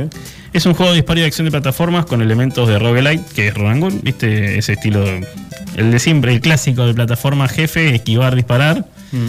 Es 0.53 0.65
un 0.65 0.73
juego 0.73 0.93
de 0.93 0.99
disparo 0.99 1.19
y 1.19 1.23
acción 1.23 1.43
de 1.43 1.51
plataformas 1.51 2.05
con 2.05 2.21
elementos 2.21 2.69
de 2.69 2.79
roguelite, 2.79 3.23
que 3.35 3.49
es 3.49 3.53
Rodangun, 3.53 3.99
¿viste? 4.03 4.57
Ese 4.57 4.71
estilo, 4.73 5.03
el 5.75 5.91
de 5.91 5.99
siempre, 5.99 6.31
el 6.33 6.39
clásico 6.39 6.85
de 6.87 6.93
plataforma 6.93 7.49
jefe, 7.49 7.93
esquivar, 7.93 8.35
disparar. 8.37 8.85
Mm. 9.11 9.27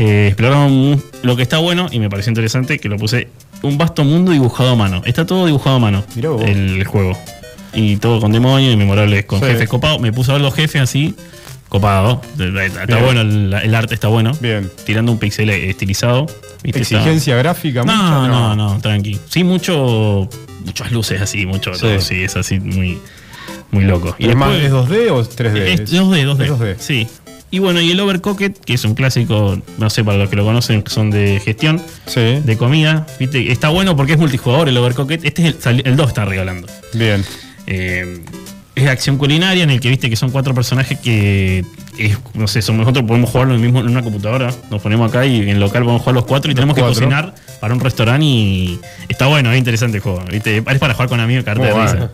Eh, 0.00 0.28
exploraron 0.28 1.02
lo 1.22 1.34
que 1.34 1.42
está 1.42 1.58
bueno 1.58 1.88
y 1.90 1.98
me 1.98 2.08
pareció 2.08 2.30
interesante 2.30 2.78
que 2.78 2.88
lo 2.88 2.96
puse 2.98 3.26
un 3.62 3.76
vasto 3.78 4.04
mundo 4.04 4.30
dibujado 4.30 4.70
a 4.70 4.74
mano. 4.76 5.02
Está 5.04 5.26
todo 5.26 5.46
dibujado 5.46 5.76
a 5.76 5.78
mano, 5.80 6.04
Mirá 6.14 6.28
vos. 6.30 6.42
el 6.44 6.84
juego. 6.84 7.18
Y 7.74 7.96
todo 7.96 8.20
con 8.20 8.30
demonios 8.30 8.72
y 8.72 8.76
memorables 8.76 9.24
con 9.24 9.40
Sí. 9.40 9.46
jefes 9.46 9.68
copados. 9.68 10.00
Me 10.00 10.12
puse 10.12 10.30
a 10.30 10.34
ver 10.34 10.42
los 10.42 10.54
jefes 10.54 10.82
así, 10.82 11.16
copados. 11.68 12.20
Está 12.38 12.86
Bien. 12.86 13.04
bueno, 13.04 13.20
el, 13.22 13.52
el 13.52 13.74
arte 13.74 13.94
está 13.94 14.06
bueno. 14.06 14.32
Bien. 14.40 14.70
Tirando 14.86 15.10
un 15.10 15.18
pixel 15.18 15.50
estilizado. 15.50 16.26
¿viste? 16.62 16.80
Está- 16.80 16.96
Exigencia 16.98 17.36
gráfica 17.36 17.82
no, 17.84 17.92
mucha, 17.94 18.28
no, 18.28 18.54
no, 18.56 18.80
tranqui. 18.80 19.18
Sí, 19.28 19.42
mucho, 19.42 20.28
muchas 20.64 20.92
luces 20.92 21.20
así, 21.20 21.44
mucho 21.44 21.72
Sí. 21.74 22.22
es 22.22 22.36
así 22.36 22.60
muy, 22.60 22.98
muy 23.72 23.82
loco. 23.84 24.14
¿Y 24.18 24.28
es 24.28 24.36
más, 24.36 24.54
es 24.54 24.70
2D 24.70 25.10
o 25.10 25.20
es 25.20 25.28
3D? 25.36 25.72
es 25.72 25.90
2D, 25.92 26.24
2D. 26.24 26.44
Es 26.44 26.50
2D. 26.50 26.76
Sí. 26.78 27.06
Y 27.50 27.60
bueno, 27.60 27.80
y 27.80 27.90
el 27.90 28.00
Overcooked, 28.00 28.52
que 28.64 28.74
es 28.74 28.84
un 28.84 28.94
clásico, 28.94 29.58
no 29.78 29.88
sé, 29.90 30.04
para 30.04 30.18
los 30.18 30.28
que 30.28 30.36
lo 30.36 30.44
conocen, 30.44 30.82
que 30.82 30.90
son 30.90 31.10
de 31.10 31.40
gestión, 31.42 31.80
Sí. 32.06 32.40
de 32.44 32.56
comida, 32.58 33.06
¿viste? 33.18 33.50
Está 33.50 33.70
bueno 33.70 33.96
porque 33.96 34.12
es 34.12 34.18
multijugador 34.18 34.68
el 34.68 34.76
Overcooked. 34.76 35.24
Este 35.24 35.48
es 35.48 35.66
el, 35.66 35.82
el 35.86 35.96
2 35.96 36.08
está 36.08 36.24
regalando. 36.26 36.66
Bien. 36.92 37.24
Eh, 37.66 38.20
es 38.74 38.84
de 38.84 38.90
acción 38.90 39.16
culinaria 39.18 39.64
en 39.64 39.70
el 39.70 39.80
que 39.80 39.88
viste 39.88 40.08
que 40.08 40.14
son 40.16 40.30
cuatro 40.30 40.54
personajes 40.54 40.98
que 41.00 41.64
es- 41.98 42.18
no 42.34 42.46
sé, 42.46 42.62
somos 42.62 42.80
nosotros 42.82 43.04
podemos 43.06 43.28
jugarlo 43.30 43.54
en, 43.54 43.60
el 43.60 43.64
mismo, 43.66 43.80
en 43.80 43.88
una 43.88 44.02
computadora, 44.02 44.52
nos 44.70 44.80
ponemos 44.80 45.08
acá 45.10 45.26
y 45.26 45.50
en 45.50 45.58
local 45.58 45.82
podemos 45.82 46.02
jugar 46.02 46.14
los 46.14 46.26
cuatro 46.26 46.50
y 46.50 46.54
tenemos 46.54 46.76
cuatro. 46.76 46.94
que 46.94 47.00
cocinar 47.00 47.34
para 47.60 47.74
un 47.74 47.80
restaurante 47.80 48.24
y 48.26 48.80
está 49.08 49.26
bueno, 49.26 49.52
es 49.52 49.58
interesante 49.58 49.98
el 49.98 50.02
juego, 50.02 50.22
¿viste? 50.30 50.58
Es 50.58 50.78
para 50.78 50.94
jugar 50.94 51.08
con 51.08 51.20
amigos, 51.20 51.44
carta 51.44 51.64
de 51.64 51.72
Muy 51.74 51.82
risa. 51.82 52.10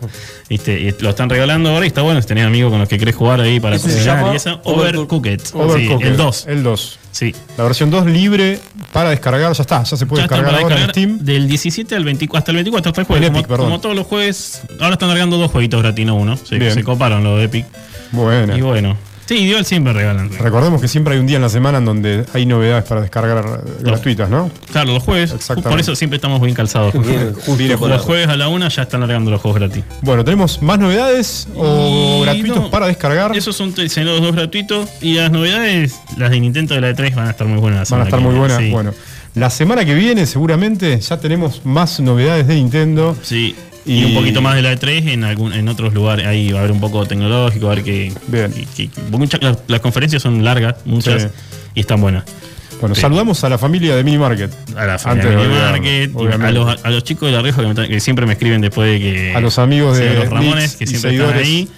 ¿Viste? 0.48 0.80
Y 0.80 1.02
lo 1.02 1.10
están 1.10 1.28
regalando 1.30 1.70
ahora 1.70 1.84
y 1.84 1.88
está 1.88 2.02
bueno 2.02 2.20
si 2.20 2.28
tenés 2.28 2.46
amigos 2.46 2.70
con 2.70 2.80
los 2.80 2.88
que 2.88 2.98
querés 2.98 3.14
jugar 3.14 3.40
ahí 3.40 3.60
para 3.60 3.76
¿Ese 3.76 3.88
se 3.90 3.94
cocinar 3.96 4.32
y 4.32 4.36
esa 4.36 4.60
Overcooked. 4.64 5.04
Overcooked. 5.04 5.40
Sí, 5.40 5.52
Overcooked. 5.54 6.06
el 6.06 6.16
2. 6.16 6.46
El 6.48 6.62
2. 6.62 6.98
Sí. 7.10 7.34
La 7.56 7.64
versión 7.64 7.90
2 7.90 8.06
libre 8.06 8.58
para 8.92 9.10
descargar, 9.10 9.52
ya 9.52 9.62
está, 9.62 9.82
ya 9.84 9.96
se 9.96 10.06
puede 10.06 10.22
Ya 10.22 10.28
descargar 10.28 10.60
ahora 10.60 10.82
en 10.82 10.90
Steam. 10.90 11.18
Del 11.20 11.48
17 11.48 11.94
al 11.94 12.04
24, 12.04 12.38
hasta 12.38 12.50
el 12.50 12.56
24 12.56 12.90
hasta 12.90 13.00
el 13.00 13.06
jueves. 13.06 13.28
Como, 13.28 13.38
Epic, 13.38 13.48
perdón. 13.48 13.66
como 13.66 13.80
todos 13.80 13.94
los 13.96 14.06
jueves, 14.06 14.62
ahora 14.80 14.94
están 14.94 15.08
largando 15.08 15.36
dos 15.38 15.50
jueguitos 15.50 15.82
gratis, 15.82 16.06
no 16.06 16.16
uno. 16.16 16.36
Se, 16.36 16.58
Bien. 16.58 16.74
se 16.74 16.82
coparon 16.82 17.22
los 17.22 17.38
de 17.38 17.44
Epic. 17.44 17.66
Bueno. 18.12 18.56
Y 18.56 18.60
bueno. 18.60 18.96
Sí, 19.26 19.48
Dual 19.50 19.64
siempre 19.64 19.92
regalan. 19.92 20.30
Recordemos 20.38 20.80
que 20.80 20.88
siempre 20.88 21.14
hay 21.14 21.20
un 21.20 21.26
día 21.26 21.36
en 21.36 21.42
la 21.42 21.48
semana 21.48 21.78
en 21.78 21.84
donde 21.86 22.24
hay 22.34 22.44
novedades 22.44 22.84
para 22.84 23.00
descargar 23.00 23.62
gratuitas, 23.80 24.28
¿no? 24.28 24.50
Claro, 24.70 24.92
los 24.92 25.02
jueves. 25.02 25.32
Exactamente. 25.32 25.70
Por 25.70 25.80
eso 25.80 25.96
siempre 25.96 26.16
estamos 26.16 26.40
bien 26.42 26.54
calzados. 26.54 26.92
Bien, 26.94 27.32
justo 27.34 27.88
los 27.88 28.02
jueves 28.02 28.28
a 28.28 28.36
la 28.36 28.48
una 28.48 28.68
ya 28.68 28.82
están 28.82 29.00
largando 29.00 29.30
los 29.30 29.40
juegos 29.40 29.60
gratis. 29.60 29.82
Bueno, 30.02 30.24
¿tenemos 30.24 30.60
más 30.60 30.78
novedades 30.78 31.48
o 31.56 32.18
Y 32.20 32.24
gratuitos 32.24 32.56
no, 32.64 32.70
para 32.70 32.86
descargar? 32.86 33.34
Esos 33.36 33.56
son 33.56 33.74
los 33.76 34.20
dos 34.20 34.32
gratuitos. 34.34 34.88
Y 35.00 35.14
las 35.14 35.30
novedades, 35.30 35.94
las 36.18 36.30
de 36.30 36.40
Nintendo 36.40 36.74
de 36.74 36.80
la 36.82 36.90
E3 36.90 37.14
van 37.14 37.28
a 37.28 37.30
estar 37.30 37.46
muy 37.46 37.58
buenas. 37.60 37.90
la 37.90 37.96
Van 37.96 38.06
a 38.06 38.10
semana 38.10 38.10
estar 38.10 38.18
que 38.20 38.24
muy 38.24 38.34
viene, 38.34 38.46
buenas. 38.46 38.58
sí. 38.62 38.70
Bueno, 38.70 38.92
La 39.34 39.50
semana 39.50 39.84
que 39.84 39.94
viene, 39.94 40.26
seguramente, 40.26 41.00
ya 41.00 41.18
tenemos 41.18 41.64
más 41.64 41.98
novedades 41.98 42.46
de 42.46 42.56
Nintendo. 42.56 43.16
Sí. 43.22 43.56
Y, 43.86 44.00
Y- 44.00 44.04
un 44.06 44.14
poquito 44.14 44.40
más 44.40 44.54
de 44.54 44.62
la 44.62 44.72
E3 44.72 45.08
en 45.12 45.24
algún 45.24 45.52
en 45.52 45.68
otros 45.68 45.92
lugares. 45.92 46.26
Ahí 46.26 46.50
va 46.52 46.58
a 46.58 46.62
haber 46.62 46.72
un 46.72 46.80
poco 46.80 47.04
tecnológico, 47.06 47.66
a 47.70 47.74
ver 47.74 47.84
que. 47.84 48.12
Bien. 48.28 48.50
que- 48.52 48.88
que- 48.88 48.90
muchas- 49.10 49.42
las, 49.42 49.58
las 49.68 49.80
conferencias 49.80 50.22
son 50.22 50.42
largas, 50.42 50.76
muchas, 50.84 51.22
Sí. 51.22 51.28
y 51.74 51.80
están 51.80 52.00
buenas. 52.00 52.24
Bueno, 52.80 52.94
Sí. 52.94 53.00
saludamos 53.02 53.42
a 53.44 53.48
la 53.48 53.56
familia 53.58 53.94
de 53.94 54.02
Mini 54.04 54.18
Market. 54.18 54.50
A 54.76 54.84
la 54.86 54.98
familia 54.98 55.30
de 55.30 55.48
Market, 55.48 56.10
a 56.42 56.50
los, 56.50 56.84
a 56.84 56.90
los 56.90 57.04
chicos 57.04 57.28
de 57.30 57.36
la 57.36 57.42
Reja 57.42 57.62
que, 57.62 57.68
me 57.74 57.88
que 57.88 58.00
siempre 58.00 58.26
me 58.26 58.32
escriben 58.32 58.60
después 58.60 58.90
de 58.90 58.98
que. 59.00 59.34
A 59.34 59.40
los 59.40 59.58
amigos 59.58 59.96
de 59.98 60.14
los 60.14 60.28
Ramones, 60.28 60.62
Mix 60.62 60.76
que 60.76 60.86
siempre 60.86 61.16
están 61.16 61.36
ahí. 61.38 61.68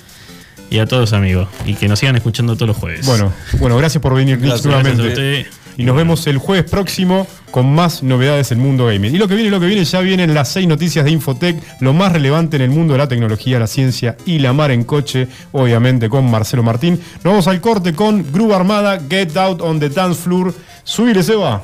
Y 0.71 0.79
a 0.79 0.87
todos 0.87 1.03
los 1.03 1.13
amigos. 1.13 1.49
Y 1.65 1.75
que 1.75 1.87
nos 1.87 1.99
sigan 2.01 2.17
escuchando 2.17 2.55
todos 2.57 2.67
los 2.69 2.77
jueves. 2.77 3.07
Bueno, 3.07 3.33
bueno, 3.61 3.77
gracias 3.77 4.03
por 4.03 4.15
venir, 4.15 4.39
Gracias, 4.39 4.65
nuevamente. 4.65 5.03
gracias 5.03 5.19
a 5.19 5.41
usted. 5.41 5.47
Y 5.77 5.85
nos 5.85 5.97
vemos 5.97 6.27
el 6.27 6.39
jueves 6.39 6.71
próximo 6.71 7.27
con 7.51 7.75
más 7.75 8.03
novedades 8.03 8.49
del 8.49 8.59
mundo 8.59 8.87
gaming. 8.87 9.15
Y 9.15 9.19
lo 9.19 9.29
que 9.29 9.35
viene, 9.35 9.51
lo 9.51 9.61
que 9.61 9.67
viene, 9.67 9.85
ya 9.85 10.01
vienen 10.01 10.35
las 10.35 10.49
seis 10.49 10.67
noticias 10.67 11.05
de 11.05 11.11
Infotech, 11.11 11.57
lo 11.81 11.93
más 11.93 12.13
relevante 12.13 12.57
en 12.57 12.63
el 12.63 12.71
mundo 12.71 12.95
de 12.95 12.99
la 12.99 13.09
tecnología, 13.09 13.59
la 13.59 13.67
ciencia 13.67 14.17
y 14.25 14.39
la 14.39 14.53
mar 14.53 14.71
en 14.71 14.85
coche, 14.85 15.29
obviamente 15.53 16.09
con 16.09 16.31
Marcelo 16.31 16.63
Martín. 16.63 17.01
Nos 17.17 17.25
vamos 17.25 17.47
al 17.49 17.61
corte 17.61 17.95
con 17.95 18.25
Gruba 18.33 18.57
Armada, 18.57 19.01
Get 19.09 19.37
Out 19.37 19.61
on 19.61 19.79
the 19.79 19.89
Dance 19.89 20.23
Floor. 20.23 20.55
Subile, 20.85 21.23
Seba. 21.23 21.63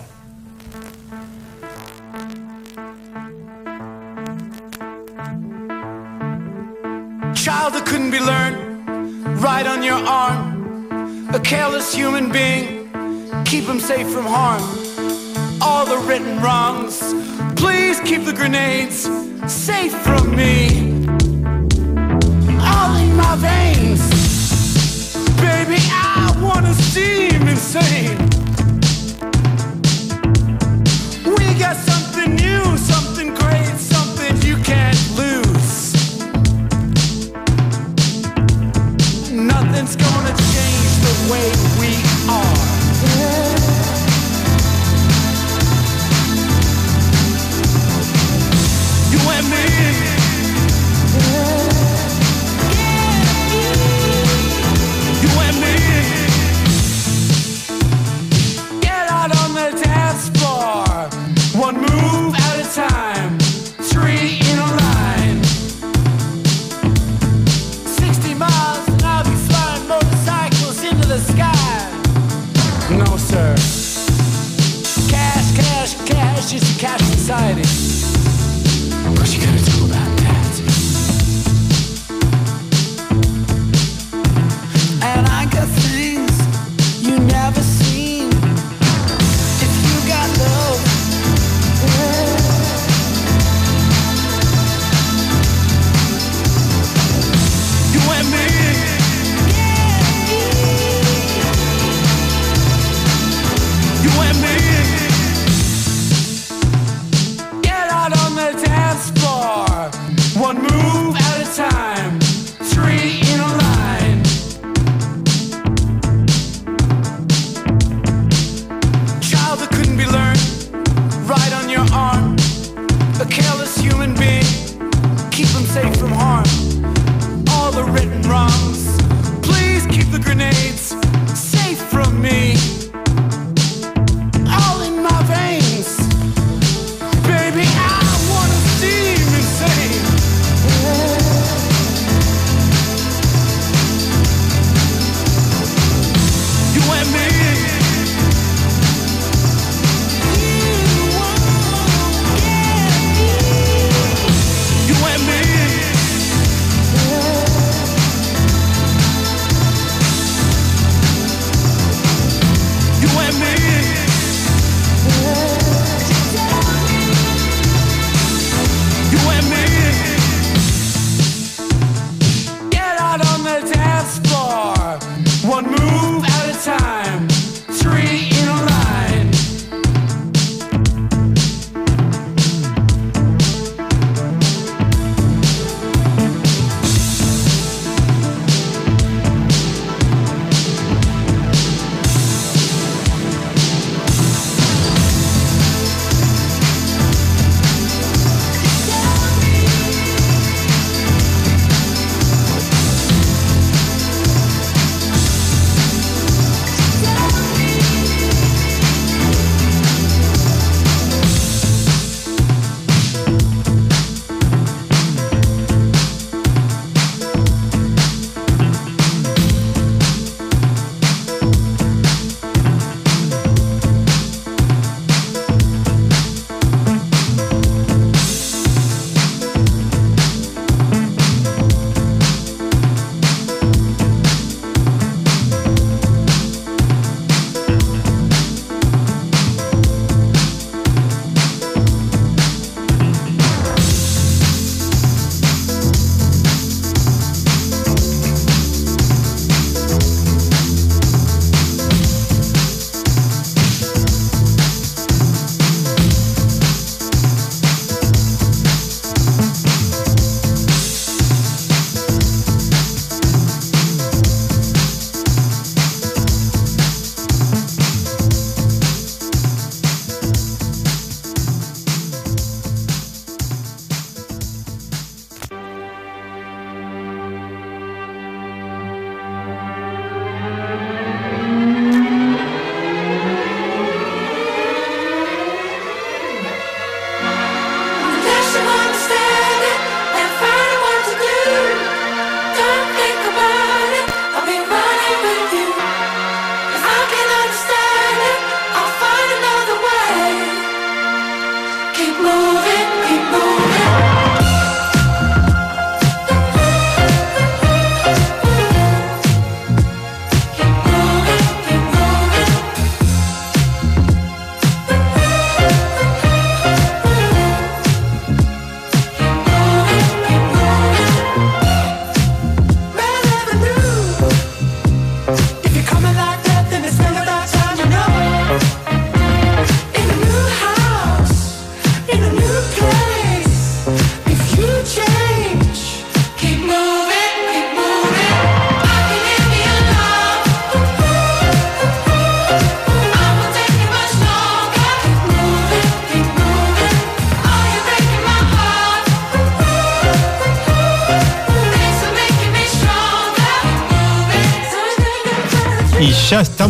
Child 7.35 7.75
that 7.75 7.85
couldn't 7.87 8.11
be 8.11 8.21
learned, 8.21 8.57
right 9.43 9.67
on 9.67 9.83
your 9.83 9.99
arm. 10.07 11.29
A 11.35 11.41
careless 11.41 11.95
human 11.95 12.31
being, 12.31 12.82
keep 13.45 13.64
him 13.64 13.80
safe 13.80 14.09
from 14.11 14.26
harm. 14.26 14.62
All 15.61 15.86
the 15.86 15.99
written 16.07 16.40
wrongs, 16.43 16.99
please 17.57 18.01
keep 18.01 18.24
the 18.24 18.32
grenades 18.32 19.09
safe 19.47 19.93
from 20.03 20.34
me. 20.34 21.07
All 22.61 22.97
in 22.97 23.16
my 23.16 23.36
veins, 23.36 24.03
baby, 25.36 25.80
I 25.90 26.34
wanna 26.40 26.74
seem 26.74 27.47
insane. 27.49 28.18
We 31.24 31.55
got 31.59 31.76
something 31.76 32.34
new, 32.34 32.76
something 32.76 33.34
great, 33.34 33.76
something 33.78 34.36
you 34.43 34.57
can't 34.62 35.01
lose. 35.16 35.95
Nothing's 39.30 39.97
gonna 39.97 40.41
It's 76.43 76.51
just 76.51 76.80
cash 76.80 77.01
society. 77.03 77.82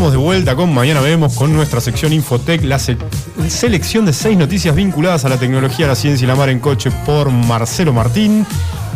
Estamos 0.03 0.19
de 0.21 0.27
vuelta 0.27 0.57
con 0.57 0.75
Mañana 0.75 1.01
Vemos, 1.01 1.33
con 1.35 1.53
nuestra 1.53 1.81
sección 1.81 2.13
Infotec, 2.13 2.65
la 2.65 2.81
se- 2.81 2.97
selección 3.49 4.05
de 4.05 4.13
seis 4.13 4.37
noticias 4.37 4.75
vinculadas 4.75 5.25
a 5.25 5.29
la 5.29 5.37
tecnología, 5.37 5.87
la 5.87 5.95
ciencia 5.95 6.25
y 6.25 6.27
la 6.27 6.35
mar 6.35 6.49
en 6.49 6.59
coche 6.59 6.91
por 7.07 7.31
Marcelo 7.31 7.93
Martín. 7.93 8.45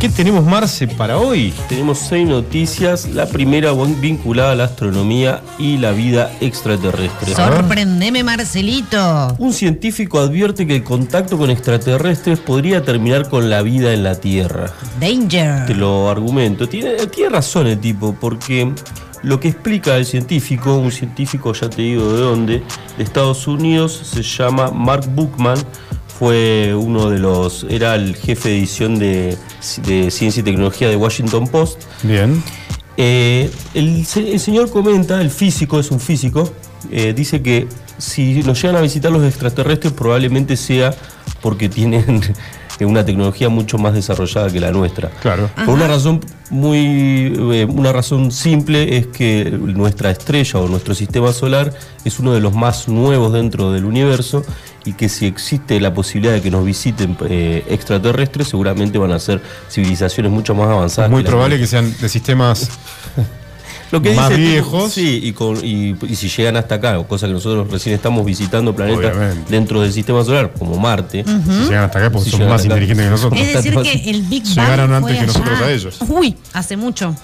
¿Qué 0.00 0.08
tenemos, 0.08 0.44
Marce, 0.44 0.88
para 0.88 1.16
hoy? 1.18 1.54
Tenemos 1.68 2.00
seis 2.00 2.28
noticias. 2.28 3.08
La 3.08 3.26
primera 3.26 3.72
vinculada 3.72 4.52
a 4.52 4.54
la 4.56 4.64
astronomía 4.64 5.42
y 5.58 5.78
la 5.78 5.92
vida 5.92 6.32
extraterrestre. 6.40 7.34
Sorprendeme, 7.34 8.22
Marcelito. 8.24 9.36
Un 9.38 9.52
científico 9.54 10.18
advierte 10.18 10.66
que 10.66 10.76
el 10.76 10.82
contacto 10.84 11.38
con 11.38 11.50
extraterrestres 11.50 12.40
podría 12.40 12.82
terminar 12.82 13.30
con 13.30 13.48
la 13.48 13.62
vida 13.62 13.94
en 13.94 14.02
la 14.02 14.16
Tierra. 14.16 14.70
Danger. 15.00 15.66
Te 15.66 15.74
lo 15.74 16.10
argumento. 16.10 16.68
Tiene, 16.68 16.96
tiene 17.06 17.30
razón 17.30 17.68
el 17.68 17.78
tipo, 17.78 18.14
porque 18.20 18.74
lo 19.22 19.40
que 19.40 19.48
explica 19.48 19.96
el 19.96 20.06
científico, 20.06 20.76
un 20.76 20.92
científico, 20.92 21.52
ya 21.52 21.68
te 21.68 21.82
digo 21.82 22.12
de 22.12 22.20
dónde, 22.20 22.62
de 22.96 23.04
Estados 23.04 23.46
Unidos, 23.46 24.00
se 24.04 24.22
llama 24.22 24.70
Mark 24.70 25.06
Buchman, 25.14 25.58
fue 26.18 26.74
uno 26.74 27.10
de 27.10 27.18
los, 27.18 27.66
era 27.68 27.94
el 27.94 28.16
jefe 28.16 28.48
de 28.50 28.58
edición 28.58 28.98
de, 28.98 29.36
de 29.84 30.10
Ciencia 30.10 30.40
y 30.40 30.44
Tecnología 30.44 30.88
de 30.88 30.96
Washington 30.96 31.46
Post. 31.48 31.82
Bien. 32.02 32.42
Eh, 32.96 33.50
el 33.74 34.06
señor 34.06 34.70
comenta, 34.70 35.20
el 35.20 35.30
físico, 35.30 35.78
es 35.78 35.90
un 35.90 36.00
físico, 36.00 36.50
eh, 36.90 37.12
dice 37.14 37.42
que 37.42 37.68
si 37.98 38.42
nos 38.42 38.60
llegan 38.60 38.76
a 38.76 38.80
visitar 38.80 39.10
los 39.10 39.24
extraterrestres 39.24 39.92
probablemente 39.92 40.56
sea 40.56 40.94
porque 41.40 41.68
tienen 41.68 42.22
una 42.84 43.04
tecnología 43.04 43.48
mucho 43.48 43.78
más 43.78 43.94
desarrollada 43.94 44.50
que 44.50 44.60
la 44.60 44.70
nuestra. 44.70 45.10
Claro. 45.22 45.48
Por 45.64 45.70
una 45.70 45.88
razón 45.88 46.20
muy, 46.50 47.32
eh, 47.52 47.66
una 47.68 47.92
razón 47.92 48.30
simple 48.30 48.98
es 48.98 49.06
que 49.06 49.50
nuestra 49.50 50.10
estrella 50.10 50.60
o 50.60 50.68
nuestro 50.68 50.94
sistema 50.94 51.32
solar 51.32 51.72
es 52.04 52.18
uno 52.18 52.34
de 52.34 52.40
los 52.40 52.54
más 52.54 52.88
nuevos 52.88 53.32
dentro 53.32 53.72
del 53.72 53.84
universo 53.84 54.44
y 54.84 54.92
que 54.92 55.08
si 55.08 55.26
existe 55.26 55.80
la 55.80 55.92
posibilidad 55.94 56.34
de 56.34 56.42
que 56.42 56.50
nos 56.50 56.64
visiten 56.64 57.16
eh, 57.28 57.64
extraterrestres, 57.68 58.48
seguramente 58.48 58.98
van 58.98 59.12
a 59.12 59.18
ser 59.18 59.42
civilizaciones 59.68 60.30
mucho 60.30 60.54
más 60.54 60.68
avanzadas. 60.68 61.10
Muy 61.10 61.24
probable 61.24 61.58
que 61.58 61.66
sean 61.66 61.92
de 62.00 62.08
sistemas 62.08 62.70
lo 63.90 64.02
que 64.02 64.12
más 64.14 64.30
dice 64.30 64.40
viejos. 64.40 64.92
sí, 64.92 65.20
y, 65.22 65.32
con- 65.32 65.64
y- 65.64 65.94
y 66.08 66.14
si 66.16 66.28
llegan 66.28 66.56
hasta 66.56 66.76
acá, 66.76 67.02
cosa 67.06 67.26
que 67.26 67.32
nosotros 67.32 67.70
recién 67.70 67.94
estamos 67.94 68.24
visitando 68.24 68.74
planetas 68.74 69.16
Obviamente. 69.16 69.50
dentro 69.50 69.80
del 69.80 69.92
sistema 69.92 70.24
solar, 70.24 70.52
como 70.58 70.76
Marte. 70.78 71.24
si 71.24 71.64
llegan 71.68 71.84
hasta 71.84 71.98
acá 71.98 72.10
porque 72.10 72.30
Si 72.30 72.36
son 72.36 72.48
más 72.48 72.60
acá. 72.60 72.68
inteligentes 72.74 73.04
que 73.04 73.10
nosotros. 73.10 73.40
Es 73.40 73.52
decir, 73.54 73.74
que 73.80 74.10
el 74.10 74.22
Big 74.22 74.42
Bang. 74.54 74.54
Llegaron 74.70 74.88
fue 74.88 74.96
antes 74.96 75.12
que 75.12 75.18
allá. 75.18 75.26
nosotros 75.26 75.60
a 75.60 75.70
ellos. 75.72 75.98
Uy, 76.08 76.36
hace 76.52 76.76
mucho. 76.76 77.14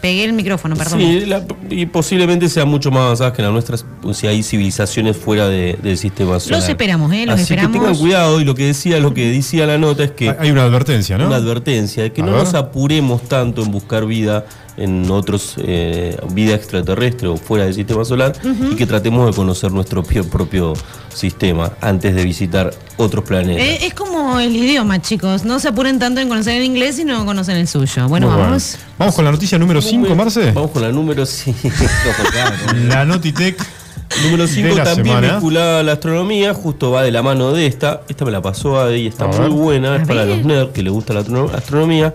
Pegué 0.00 0.24
el 0.24 0.32
micrófono, 0.32 0.76
perdón. 0.76 0.98
Sí, 0.98 1.26
la- 1.26 1.44
y 1.70 1.86
posiblemente 1.86 2.48
sean 2.48 2.68
mucho 2.68 2.90
más 2.90 3.02
avanzadas 3.02 3.32
que 3.32 3.42
las 3.42 3.52
nuestras 3.52 3.84
pues, 4.02 4.16
si 4.18 4.26
hay 4.26 4.42
civilizaciones 4.42 5.16
fuera 5.16 5.48
de- 5.48 5.78
del 5.82 5.96
sistema 5.96 6.38
solar. 6.40 6.68
esperamos, 6.68 7.12
¿eh? 7.12 7.24
Los 7.26 7.34
Así 7.36 7.42
esperamos. 7.44 7.72
que 7.72 7.78
tengan 7.78 7.96
cuidado 7.96 8.40
y 8.40 8.44
lo 8.44 8.54
que 8.54 8.66
decía, 8.66 8.98
lo 9.00 9.14
que 9.14 9.30
decía 9.30 9.66
la 9.66 9.78
nota 9.78 10.04
es 10.04 10.10
que 10.10 10.34
Hay 10.38 10.50
una 10.50 10.64
advertencia, 10.64 11.16
¿no? 11.18 11.26
una 11.26 11.36
advertencia 11.36 12.02
de 12.02 12.12
que 12.12 12.22
A 12.22 12.26
no 12.26 12.32
ver. 12.32 12.42
nos 12.44 12.54
apuremos 12.54 13.22
tanto 13.22 13.62
en 13.62 13.70
buscar 13.70 14.06
vida 14.06 14.44
en 14.76 15.10
otros 15.10 15.56
eh, 15.58 16.16
vida 16.32 16.54
extraterrestre 16.54 17.28
o 17.28 17.36
fuera 17.36 17.64
del 17.66 17.74
sistema 17.74 18.02
solar 18.04 18.32
y 18.72 18.76
que 18.76 18.86
tratemos 18.86 19.26
de 19.26 19.34
conocer 19.36 19.70
nuestro 19.72 20.02
propio, 20.02 20.24
propio 20.30 20.72
sistema 21.12 21.72
antes 21.82 22.14
de 22.14 22.24
visitar 22.24 22.72
otros 22.96 23.24
planetas. 23.24 23.62
Eh, 23.62 23.78
es 23.86 23.94
como 23.94 24.38
el 24.40 24.54
idioma, 24.56 25.02
chicos. 25.02 25.44
No 25.44 25.58
se 25.58 25.68
apuren 25.68 25.98
tanto 25.98 26.20
en 26.20 26.28
conocer 26.28 26.56
el 26.56 26.64
inglés, 26.64 26.96
sino 26.96 27.26
conocen 27.26 27.56
el 27.56 27.68
suyo. 27.68 28.08
Bueno, 28.08 28.30
Muy 28.30 28.40
vamos. 28.40 28.78
Vamos 28.96 29.14
con 29.14 29.24
la 29.24 29.32
noticia 29.32 29.58
número 29.58 29.82
5, 29.82 30.14
Marce. 30.14 30.52
Vamos 30.52 30.70
con 30.70 30.82
la 30.82 30.90
número 30.92 31.26
5. 31.26 31.58
La 32.88 33.04
Notitec. 33.04 33.56
Número 34.24 34.42
de 34.42 34.48
5 34.48 34.76
la 34.76 34.84
también 34.84 35.16
semana. 35.16 35.32
vinculada 35.34 35.80
a 35.80 35.82
la 35.84 35.92
astronomía, 35.92 36.52
justo 36.52 36.90
va 36.90 37.02
de 37.04 37.12
la 37.12 37.22
mano 37.22 37.52
de 37.52 37.66
esta. 37.66 38.02
Esta 38.08 38.24
me 38.24 38.32
la 38.32 38.42
pasó 38.42 38.80
Adi 38.80 39.06
está 39.06 39.24
A 39.24 39.28
muy 39.28 39.38
ver. 39.38 39.48
buena, 39.50 39.96
es 39.96 40.06
para 40.08 40.24
los 40.24 40.44
nerds 40.44 40.72
que 40.72 40.82
les 40.82 40.92
gusta 40.92 41.14
la 41.14 41.20
astro- 41.20 41.50
astronomía. 41.54 42.12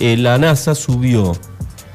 Eh, 0.00 0.16
la 0.16 0.36
NASA 0.38 0.74
subió 0.74 1.36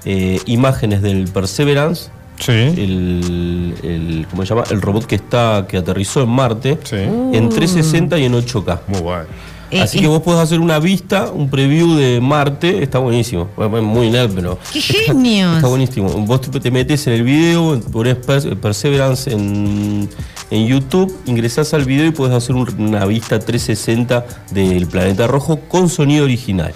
eh, 0.06 0.40
imágenes 0.46 1.02
del 1.02 1.26
Perseverance, 1.28 2.10
Sí. 2.40 2.52
el, 2.52 3.76
el- 3.84 4.28
¿cómo 4.30 4.44
se 4.46 4.50
llama? 4.56 4.64
El 4.72 4.82
robot 4.82 5.06
que 5.06 5.16
está 5.16 5.66
que 5.68 5.78
aterrizó 5.78 6.24
en 6.24 6.30
Marte, 6.30 6.80
Sí. 6.84 6.96
en 6.98 7.50
360 7.50 8.18
y 8.18 8.26
en 8.26 8.34
8K. 8.36 8.80
Muy 8.88 9.02
bueno. 9.02 9.26
Eh, 9.74 9.82
Así 9.82 9.98
eh, 9.98 10.02
que 10.02 10.08
vos 10.08 10.22
podés 10.22 10.40
hacer 10.42 10.60
una 10.60 10.80
vista, 10.80 11.32
un 11.32 11.50
preview 11.50 11.96
de 11.96 12.20
Marte, 12.22 12.84
está 12.84 13.00
buenísimo. 13.00 13.50
Muy 13.58 14.10
nerd, 14.10 14.32
pero. 14.34 14.60
¡Qué 14.72 14.82
genios! 14.82 15.56
Está 15.56 15.68
buenísimo. 15.68 16.10
Vos 16.10 16.42
te 16.42 16.60
te 16.60 16.72
metes 16.72 17.08
en 17.08 17.14
el 17.14 17.24
video, 17.24 17.80
pones 17.92 18.18
Pers- 18.18 18.56
Perseverance 18.58 19.32
en, 19.32 20.08
en 20.52 20.68
YouTube, 20.68 21.14
ingresás 21.26 21.74
al 21.74 21.86
video 21.86 22.06
y 22.06 22.12
podés 22.12 22.36
hacer 22.36 22.56
un- 22.56 22.68
una 22.78 23.06
vista 23.06 23.40
360 23.40 24.26
del 24.52 24.86
planeta 24.88 25.28
rojo 25.28 25.60
con 25.68 25.90
sonido 25.90 26.26
original. 26.26 26.74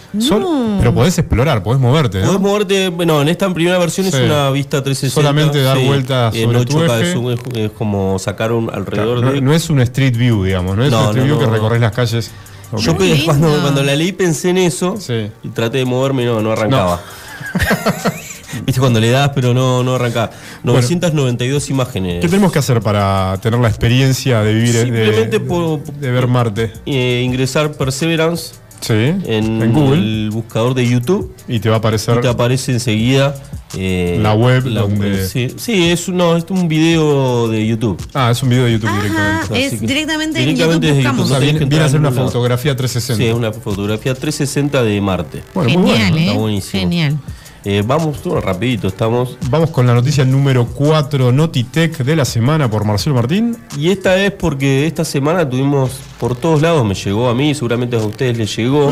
Pero 0.79 0.93
podés 0.93 1.17
explorar, 1.17 1.63
podés 1.63 1.79
moverte, 1.81 2.19
Podés 2.21 2.33
¿no? 2.33 2.39
moverte, 2.39 2.89
bueno, 2.89 3.21
en 3.21 3.29
esta 3.29 3.53
primera 3.53 3.77
versión 3.77 4.05
Sí. 4.09 4.15
es 4.17 4.23
una 4.23 4.49
vista 4.51 4.83
360. 4.83 5.21
Solamente 5.21 5.61
dar 5.61 5.77
vueltas 5.79 6.35
en 6.35 6.51
sobre 6.51 6.65
tu 6.65 6.77
8K 6.79 6.99
eje. 7.01 7.11
es, 7.11 7.39
es- 7.55 7.57
es 7.65 7.71
como 7.71 8.17
sacar 8.19 8.51
un 8.51 8.69
alrededor 8.73 9.21
No, 9.21 9.31
de. 9.31 9.41
no 9.41 9.53
es 9.53 9.69
un 9.69 9.79
street 9.81 10.15
view, 10.17 10.43
digamos, 10.43 10.75
no 10.77 10.83
es 10.83 10.91
No, 10.91 10.99
un 10.99 11.05
street 11.09 11.27
no, 11.27 11.35
view 11.37 11.39
que 11.47 11.51
recorres 11.53 11.81
las 11.81 11.91
calles. 11.91 12.31
Yo 12.77 12.97
pe- 12.97 13.21
cuando, 13.25 13.83
la 13.83 13.95
leí 13.95 14.11
pensé 14.11 14.49
en 14.49 14.57
eso 14.57 14.97
Sí. 14.99 15.31
y 15.43 15.49
traté 15.49 15.77
de 15.79 15.85
moverme 15.85 16.23
y 16.23 16.25
no, 16.25 16.41
no 16.41 16.51
arrancaba. 16.51 17.01
Viste 18.65 18.79
cuando 18.81 18.99
le 18.99 19.09
das, 19.11 19.31
pero 19.35 19.53
no, 19.53 19.83
no 19.83 19.95
arrancaba. 19.95 20.31
992 20.63 21.69
imágenes. 21.69 22.21
¿Qué 22.21 22.27
tenemos 22.27 22.51
que 22.51 22.59
hacer 22.59 22.81
para 22.81 23.37
tener 23.41 23.59
la 23.59 23.67
experiencia 23.67 24.41
de 24.41 24.53
vivir, 24.53 24.73
de- 24.73 24.81
Simplemente 24.83 25.39
de 25.99 26.11
ver 26.11 26.27
Marte? 26.27 26.73
Eh, 26.85 27.21
ingresar 27.23 27.71
Perseverance 27.73 28.55
Sí. 28.81 28.93
en, 28.93 29.61
En 29.61 29.73
Google. 29.73 29.99
el 29.99 30.29
buscador 30.31 30.73
de 30.73 30.87
YouTube 30.87 31.33
Y 31.47 31.59
te 31.59 31.69
va 31.69 31.75
a 31.75 31.77
aparecer. 31.79 32.17
y 32.17 32.21
te 32.21 32.27
aparece 32.27 32.71
enseguida 32.71 33.35
eh, 33.77 34.17
La 34.21 34.33
web 34.33 34.63
donde- 34.63 35.27
Sí, 35.27 35.49
sí, 35.57 35.89
es, 35.89 36.07
un- 36.07 36.17
no, 36.17 36.37
es 36.37 36.45
un 36.49 36.67
video 36.69 37.49
de 37.49 37.67
YouTube. 37.67 38.01
Ah, 38.13 38.31
es 38.31 38.41
un 38.41 38.49
video 38.49 38.63
de 38.65 38.71
YouTube 38.71 38.89
Ajá, 38.89 39.01
directamente. 39.01 39.65
es 39.65 39.79
que- 39.81 39.87
directamente, 39.87 40.39
directamente 40.39 40.75
en 40.75 40.81
desde 40.81 41.03
YouTube 41.03 41.11
buscamos. 41.17 41.25
O 41.25 41.29
sea, 41.29 41.39
viene, 41.39 41.65
viene 41.65 41.83
a 41.85 41.89
ser 41.89 41.99
una 41.99 42.11
fotografía 42.11 42.75
360. 42.77 43.23
Sí, 43.23 43.29
es 43.29 43.35
una 43.35 43.51
fotografía 43.51 44.13
360 44.13 44.83
de 44.83 45.01
Marte. 45.01 45.43
Bueno, 45.53 45.69
muy 45.79 45.91
Genial, 45.91 46.11
bueno. 46.11 46.17
¿eh? 46.17 46.27
Está 46.27 46.39
buenísimo. 46.39 46.81
Genial. 46.81 47.17
Eh, 47.65 47.83
vamos, 47.85 48.23
bueno, 48.23 48.39
rapidito, 48.41 48.87
estamos. 48.87 49.37
Vamos 49.49 49.71
con 49.71 49.85
la 49.87 49.93
noticia 49.93 50.23
número 50.23 50.65
4, 50.65 51.31
Notitech 51.31 51.97
de 51.97 52.15
la 52.15 52.23
semana 52.25 52.69
por 52.69 52.85
Marcelo 52.85 53.15
Martín. 53.15 53.57
Y 53.77 53.89
esta 53.89 54.15
es 54.23 54.31
porque 54.31 54.87
esta 54.87 55.03
semana 55.03 55.49
tuvimos 55.49 55.91
por 56.19 56.35
todos 56.35 56.61
lados, 56.61 56.85
me 56.85 56.93
llegó 56.95 57.29
a 57.29 57.33
mí, 57.33 57.53
seguramente 57.53 57.95
a 57.97 57.99
ustedes 57.99 58.37
les 58.37 58.55
llegó. 58.55 58.91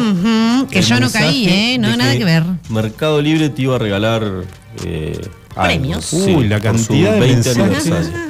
Que 0.70 0.82
yo 0.82 1.00
no 1.00 1.10
caí, 1.12 1.48
¿eh? 1.48 1.78
No, 1.80 1.96
nada 1.96 2.18
que 2.18 2.26
ver. 2.26 2.44
Mercado 2.70 3.22
Libre 3.22 3.50
te 3.50 3.62
iba 3.62 3.76
a 3.76 3.80
regalar 3.80 4.24
eh, 4.84 5.20
algo. 5.56 5.68
Premios. 5.68 6.06
Sí, 6.06 6.36
Uy, 6.36 6.48
la 6.48 6.60
por 6.60 6.78
su 6.78 6.88
cantidad 6.88 7.14
de 7.14 7.20
20 7.20 7.56
mensajes. 7.56 7.88
aniversario. 7.92 8.26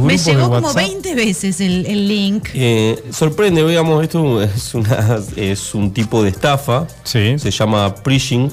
Me 0.00 0.16
llegó 0.16 0.42
como 0.44 0.68
WhatsApp. 0.68 0.76
20 0.76 1.14
veces 1.14 1.60
el, 1.60 1.86
el 1.86 2.08
link. 2.08 2.48
Eh, 2.54 3.02
sorprende, 3.10 3.66
digamos, 3.66 4.02
esto 4.02 4.42
es, 4.42 4.74
una, 4.74 5.18
es 5.36 5.74
un 5.74 5.92
tipo 5.92 6.22
de 6.22 6.30
estafa. 6.30 6.86
Sí. 7.02 7.38
Se 7.38 7.50
llama 7.50 7.94
phishing. 8.04 8.50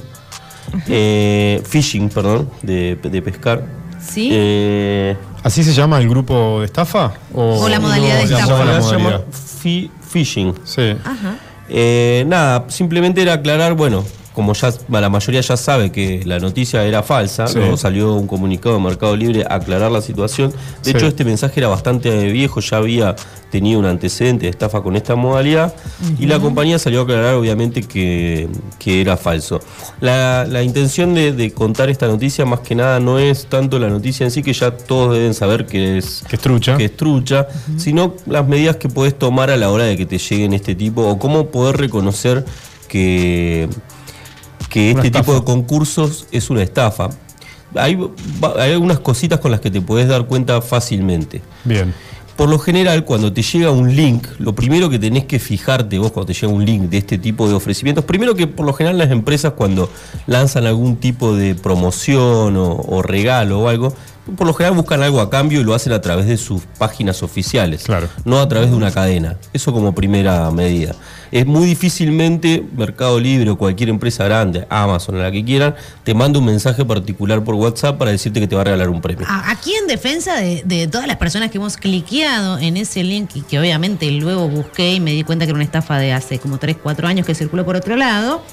Eh, 0.88 1.62
phishing, 1.68 2.10
perdón, 2.10 2.50
de, 2.62 2.96
de 3.02 3.22
pescar. 3.22 3.64
¿Sí? 4.00 4.30
Eh, 4.32 5.16
¿Así 5.44 5.64
se 5.64 5.74
llama 5.74 5.98
el 6.00 6.10
grupo 6.10 6.60
de 6.60 6.66
estafa? 6.66 7.14
O 7.34 7.68
la 7.70 7.80
modalidad 7.80 8.20
de 8.20 8.28
se 8.28 8.34
estafa. 8.34 8.52
llama 8.60 8.66
la 8.66 8.82
se 8.82 8.92
llama 8.92 9.04
modalidad. 9.04 9.26
fi- 9.62 9.92
phishing. 10.12 10.54
Sí. 10.64 10.96
Ajá. 11.04 11.36
Eh, 11.70 12.24
nada, 12.28 12.66
simplemente 12.70 13.22
era 13.22 13.34
aclarar, 13.34 13.74
bueno, 13.74 14.04
como 14.34 14.54
ya 14.54 14.74
la 14.90 15.10
mayoría 15.10 15.42
ya 15.42 15.56
sabe 15.56 15.92
que 15.92 16.22
la 16.26 16.40
noticia 16.40 16.84
era 16.86 17.04
falsa, 17.04 17.48
Sí. 17.48 17.60
luego 17.60 17.78
salió 17.78 18.14
un 18.16 18.26
comunicado 18.28 18.76
de 18.76 18.82
Mercado 18.82 19.16
Libre 19.16 19.46
a 19.48 19.56
aclarar 19.56 19.92
la 19.92 20.02
situación. 20.02 20.52
De 20.84 20.92
Sí. 20.92 20.98
hecho, 20.98 21.06
este 21.08 21.24
mensaje 21.24 21.60
era 21.60 21.68
bastante 21.70 22.32
viejo, 22.32 22.60
ya 22.60 22.78
había 22.78 23.16
tenido 23.52 23.80
un 23.80 23.86
antecedente 23.86 24.46
de 24.48 24.50
estafa 24.50 24.82
con 24.82 24.96
esta 24.96 25.16
modalidad 25.16 25.76
y 26.20 26.26
la 26.26 26.40
compañía 26.40 26.80
salió 26.80 27.02
a 27.02 27.04
aclarar 27.04 27.36
obviamente 27.36 27.84
que, 27.84 28.48
que 28.80 29.02
era 29.02 29.16
falso. 29.18 29.60
La, 30.02 30.46
la 30.50 30.64
intención 30.64 31.14
de, 31.14 31.34
de 31.34 31.52
contar 31.54 31.92
esta 31.92 32.08
noticia 32.08 32.46
más 32.46 32.62
que 32.62 32.74
nada 32.74 33.00
no 33.00 33.20
es 33.20 33.46
tanto 33.46 33.78
la 33.78 33.90
noticia 33.90 34.24
en 34.24 34.32
sí, 34.32 34.42
que 34.42 34.54
ya 34.54 34.72
todos 34.72 35.14
deben 35.14 35.36
saber 35.36 35.68
que 35.68 36.00
es 36.00 36.24
Que 36.28 36.38
es 36.38 36.42
trucha. 36.42 36.76
que 36.78 36.86
es 36.86 36.98
trucha, 36.98 37.48
sino 37.78 38.16
las 38.26 38.48
medidas 38.48 38.78
que 38.78 38.90
podés 38.90 39.14
tomar 39.20 39.52
a 39.52 39.58
la 39.58 39.70
hora 39.70 39.84
de 39.84 39.96
que 39.96 40.08
te 40.08 40.18
lleguen 40.18 40.54
este 40.54 40.74
tipo 40.74 41.04
o 41.08 41.20
cómo 41.20 41.50
poder 41.50 41.78
reconocer 41.78 42.44
que, 42.88 43.68
que 44.74 44.90
este 44.92 45.12
tipo 45.12 45.34
de 45.36 45.44
concursos 45.44 46.26
es 46.32 46.50
una 46.50 46.64
estafa. 46.64 47.10
Hay, 47.76 47.96
hay 48.60 48.72
algunas 48.72 49.00
cositas 49.00 49.40
con 49.40 49.52
las 49.52 49.60
que 49.60 49.70
te 49.70 49.82
podés 49.82 50.08
dar 50.08 50.26
cuenta 50.26 50.62
fácilmente. 50.62 51.42
Bien. 51.64 51.94
Por 52.36 52.50
lo 52.50 52.58
general, 52.58 53.06
cuando 53.06 53.32
te 53.32 53.44
llega 53.44 53.70
un 53.70 53.96
link, 53.96 54.26
lo 54.40 54.56
primero 54.56 54.90
que 54.90 54.98
tenés 54.98 55.26
que 55.26 55.38
fijarte 55.38 56.00
vos 56.00 56.12
cuando 56.12 56.34
te 56.34 56.40
llega 56.40 56.52
un 56.52 56.66
link 56.66 56.84
de 56.90 56.98
este 56.98 57.20
tipo 57.20 57.48
de 57.48 57.54
ofrecimientos, 57.54 58.04
primero 58.06 58.34
que 58.34 58.48
por 58.48 58.66
lo 58.66 58.74
general 58.74 58.98
las 58.98 59.12
empresas 59.12 59.54
cuando 59.54 59.88
lanzan 60.26 60.66
algún 60.66 60.96
tipo 60.96 61.36
de 61.36 61.54
promoción 61.54 62.58
o, 62.58 62.72
o 62.76 63.04
regalo 63.04 63.60
o 63.60 63.68
algo, 63.70 63.94
por 64.36 64.48
lo 64.48 64.54
general 64.56 64.76
buscan 64.76 65.04
algo 65.04 65.20
a 65.22 65.30
cambio 65.30 65.62
y 65.62 65.64
lo 65.64 65.76
hacen 65.76 65.94
a 65.94 66.02
través 66.02 66.26
de 66.26 66.38
sus 66.38 66.64
páginas 66.80 67.22
oficiales, 67.22 67.84
Claro. 67.84 68.08
no 68.26 68.40
a 68.40 68.48
través 68.48 68.72
de 68.72 68.76
una 68.78 68.90
cadena. 68.90 69.38
Eso 69.54 69.72
como 69.72 69.94
primera 69.94 70.50
medida. 70.50 70.96
Es 71.34 71.48
muy 71.48 71.66
difícilmente 71.66 72.64
Mercado 72.78 73.20
Libre 73.20 73.50
o 73.50 73.58
cualquier 73.58 73.90
empresa 73.90 74.24
grande, 74.26 74.68
Amazon, 74.70 75.18
la 75.18 75.32
que 75.32 75.44
quieran, 75.44 75.74
te 76.04 76.14
manda 76.14 76.38
un 76.38 76.46
mensaje 76.46 76.86
particular 76.86 77.44
por 77.44 77.56
WhatsApp 77.56 77.98
para 77.98 78.12
decirte 78.12 78.40
que 78.40 78.48
te 78.48 78.54
va 78.54 78.62
a 78.62 78.66
regalar 78.66 78.88
un 78.90 79.02
premio. 79.02 79.26
Aquí 79.28 79.74
en 79.74 79.88
defensa 79.88 80.36
de, 80.36 80.62
de 80.64 80.86
todas 80.86 81.08
las 81.08 81.18
personas 81.18 81.50
que 81.50 81.58
hemos 81.58 81.76
cliqueado 81.76 82.60
en 82.60 82.78
ese 82.78 83.04
link 83.04 83.32
y 83.34 83.42
que 83.42 83.60
obviamente 83.60 84.12
luego 84.12 84.48
busqué 84.48 84.94
y 84.94 85.00
me 85.00 85.10
di 85.10 85.24
cuenta 85.24 85.46
que 85.46 85.50
era 85.50 85.56
una 85.56 85.64
estafa 85.64 85.98
de 85.98 86.14
hace 86.14 86.38
como 86.38 86.60
3, 86.60 86.78
4 86.84 87.08
años 87.08 87.26
que 87.26 87.34
circuló 87.34 87.66
por 87.66 87.78
otro 87.78 87.96
lado, 87.98 88.44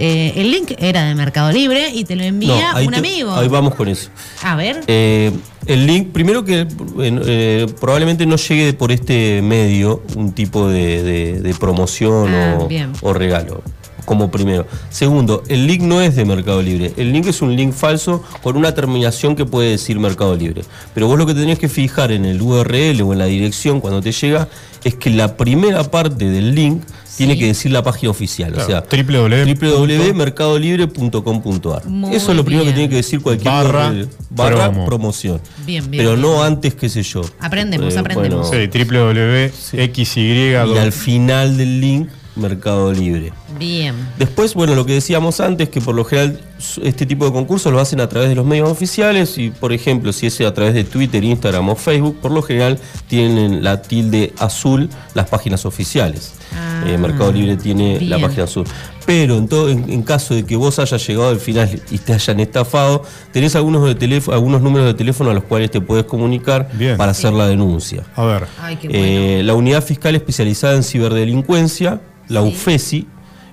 eh, 0.00 0.32
el 0.36 0.50
link 0.50 0.72
era 0.78 1.04
de 1.04 1.14
Mercado 1.14 1.52
Libre 1.52 1.90
y 1.94 2.04
te 2.04 2.16
lo 2.16 2.24
envía 2.24 2.72
un 2.84 2.90
te- 2.90 2.96
amigo. 2.98 3.34
Ahí 3.36 3.48
vamos 3.48 3.74
con 3.74 3.86
eso. 3.88 4.10
A 4.42 4.56
ver. 4.56 4.80
Eh, 4.86 5.30
el 5.66 5.86
link, 5.86 6.08
primero 6.12 6.44
que 6.44 6.66
eh, 7.00 7.66
probablemente 7.80 8.24
no 8.26 8.36
llegue 8.36 8.72
por 8.72 8.90
este 8.92 9.42
medio 9.42 10.02
un 10.16 10.32
tipo 10.32 10.68
de, 10.68 11.02
de- 11.02 11.40
de 11.40 11.54
promoción 11.54 12.34
Ah, 12.34 12.58
o 13.02 13.12
regalo, 13.12 13.62
como 14.04 14.30
primero. 14.30 14.66
Segundo, 14.90 15.42
el 15.48 15.66
link 15.66 15.82
no 15.82 16.00
es 16.00 16.16
de 16.16 16.24
Mercado 16.24 16.62
Libre. 16.62 16.92
El 16.96 17.12
link 17.12 17.26
es 17.26 17.42
un 17.42 17.54
link 17.56 17.72
falso 17.72 18.22
con 18.42 18.56
una 18.56 18.74
terminación 18.74 19.36
que 19.36 19.44
puede 19.44 19.70
decir 19.70 19.98
Mercado 19.98 20.34
Libre. 20.36 20.62
Pero 20.94 21.06
vos 21.06 21.18
lo 21.18 21.26
que 21.26 21.34
tenés 21.34 21.58
que 21.58 21.68
fijar 21.68 22.12
en 22.12 22.24
el 22.24 22.40
URL 22.40 23.02
o 23.02 23.12
en 23.12 23.18
la 23.18 23.26
dirección 23.26 23.80
cuando 23.80 24.00
te 24.00 24.12
llega 24.12 24.48
es 24.84 24.94
que 24.94 25.10
la 25.10 25.36
primera 25.36 25.84
parte 25.90 26.30
del 26.30 26.54
link 26.54 26.82
tiene 27.16 27.36
que 27.38 27.46
decir 27.46 27.70
la 27.70 27.82
página 27.82 28.10
oficial. 28.10 28.52
Claro, 28.52 28.64
o 28.64 28.70
sea, 28.70 28.84
www. 29.04 29.54
www.mercadolibre.com.ar. 29.54 31.86
Muy 31.86 32.14
Eso 32.14 32.30
es 32.30 32.36
lo 32.36 32.44
primero 32.44 32.64
que 32.64 32.72
tiene 32.72 32.88
que 32.88 32.96
decir 32.96 33.20
cualquier 33.20 33.52
Barra 33.52 33.92
barra 34.30 34.70
promo. 34.70 34.86
promoción. 34.86 35.40
Bien, 35.66 35.90
bien, 35.90 36.02
Pero 36.02 36.16
no 36.16 36.42
antes, 36.42 36.74
qué 36.74 36.88
sé 36.88 37.02
yo. 37.02 37.20
Aprendemos, 37.40 37.94
aprendemos. 37.96 38.50
Sí, 38.50 38.68
www.xy. 38.68 40.20
Y 40.20 40.54
al 40.54 40.92
final 40.92 41.56
del 41.58 41.80
link, 41.80 42.08
Mercado 42.36 42.92
Libre. 42.92 43.32
Bien. 43.58 43.94
Después, 44.18 44.54
bueno, 44.54 44.74
lo 44.74 44.86
que 44.86 44.94
decíamos 44.94 45.40
antes, 45.40 45.68
que 45.68 45.80
por 45.80 45.94
lo 45.94 46.04
general 46.04 46.40
este 46.82 47.06
tipo 47.06 47.24
de 47.24 47.32
concursos 47.32 47.72
lo 47.72 47.80
hacen 47.80 48.00
a 48.00 48.08
través 48.08 48.28
de 48.28 48.34
los 48.34 48.44
medios 48.46 48.68
oficiales 48.68 49.38
y, 49.38 49.50
por 49.50 49.72
ejemplo, 49.72 50.12
si 50.12 50.26
es 50.26 50.40
a 50.42 50.52
través 50.54 50.74
de 50.74 50.84
Twitter, 50.84 51.24
Instagram 51.24 51.68
o 51.70 51.76
Facebook, 51.76 52.18
por 52.20 52.30
lo 52.30 52.42
general 52.42 52.78
tienen 53.08 53.64
la 53.64 53.82
tilde 53.82 54.32
azul 54.38 54.88
las 55.14 55.28
páginas 55.28 55.64
oficiales. 55.66 56.32
Ah, 56.54 56.84
Eh, 56.86 56.96
Mercado 56.98 57.30
Libre 57.32 57.56
tiene 57.56 58.00
la 58.00 58.18
página 58.18 58.44
azul. 58.44 58.64
Pero 59.06 59.36
en, 59.38 59.48
todo, 59.48 59.68
en, 59.70 59.90
en 59.90 60.02
caso 60.02 60.34
de 60.34 60.44
que 60.44 60.56
vos 60.56 60.78
hayas 60.78 61.04
llegado 61.06 61.30
al 61.30 61.40
final 61.40 61.68
y 61.90 61.98
te 61.98 62.12
hayan 62.12 62.38
estafado, 62.40 63.02
tenés 63.32 63.56
algunos, 63.56 63.84
de 63.86 63.94
teléfono, 63.94 64.34
algunos 64.36 64.62
números 64.62 64.86
de 64.86 64.94
teléfono 64.94 65.30
a 65.30 65.34
los 65.34 65.44
cuales 65.44 65.70
te 65.70 65.80
puedes 65.80 66.04
comunicar 66.04 66.68
Bien. 66.74 66.96
para 66.96 67.10
hacer 67.12 67.32
la 67.32 67.46
denuncia. 67.48 68.04
A 68.14 68.24
ver. 68.24 68.46
Ay, 68.60 68.76
qué 68.76 68.88
bueno. 68.88 69.02
Eh, 69.04 69.42
la 69.44 69.54
unidad 69.54 69.82
fiscal 69.82 70.14
especializada 70.14 70.76
en 70.76 70.82
ciberdelincuencia, 70.84 72.00
la. 72.30 72.42
UFESI, 72.42 73.06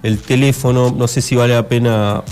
el 0.03 0.19
teléfono, 0.19 0.93
no 0.95 1.07
sé 1.07 1.21
si 1.21 1.35
vale 1.35 1.53
la 1.53 1.67
pena 1.67 2.23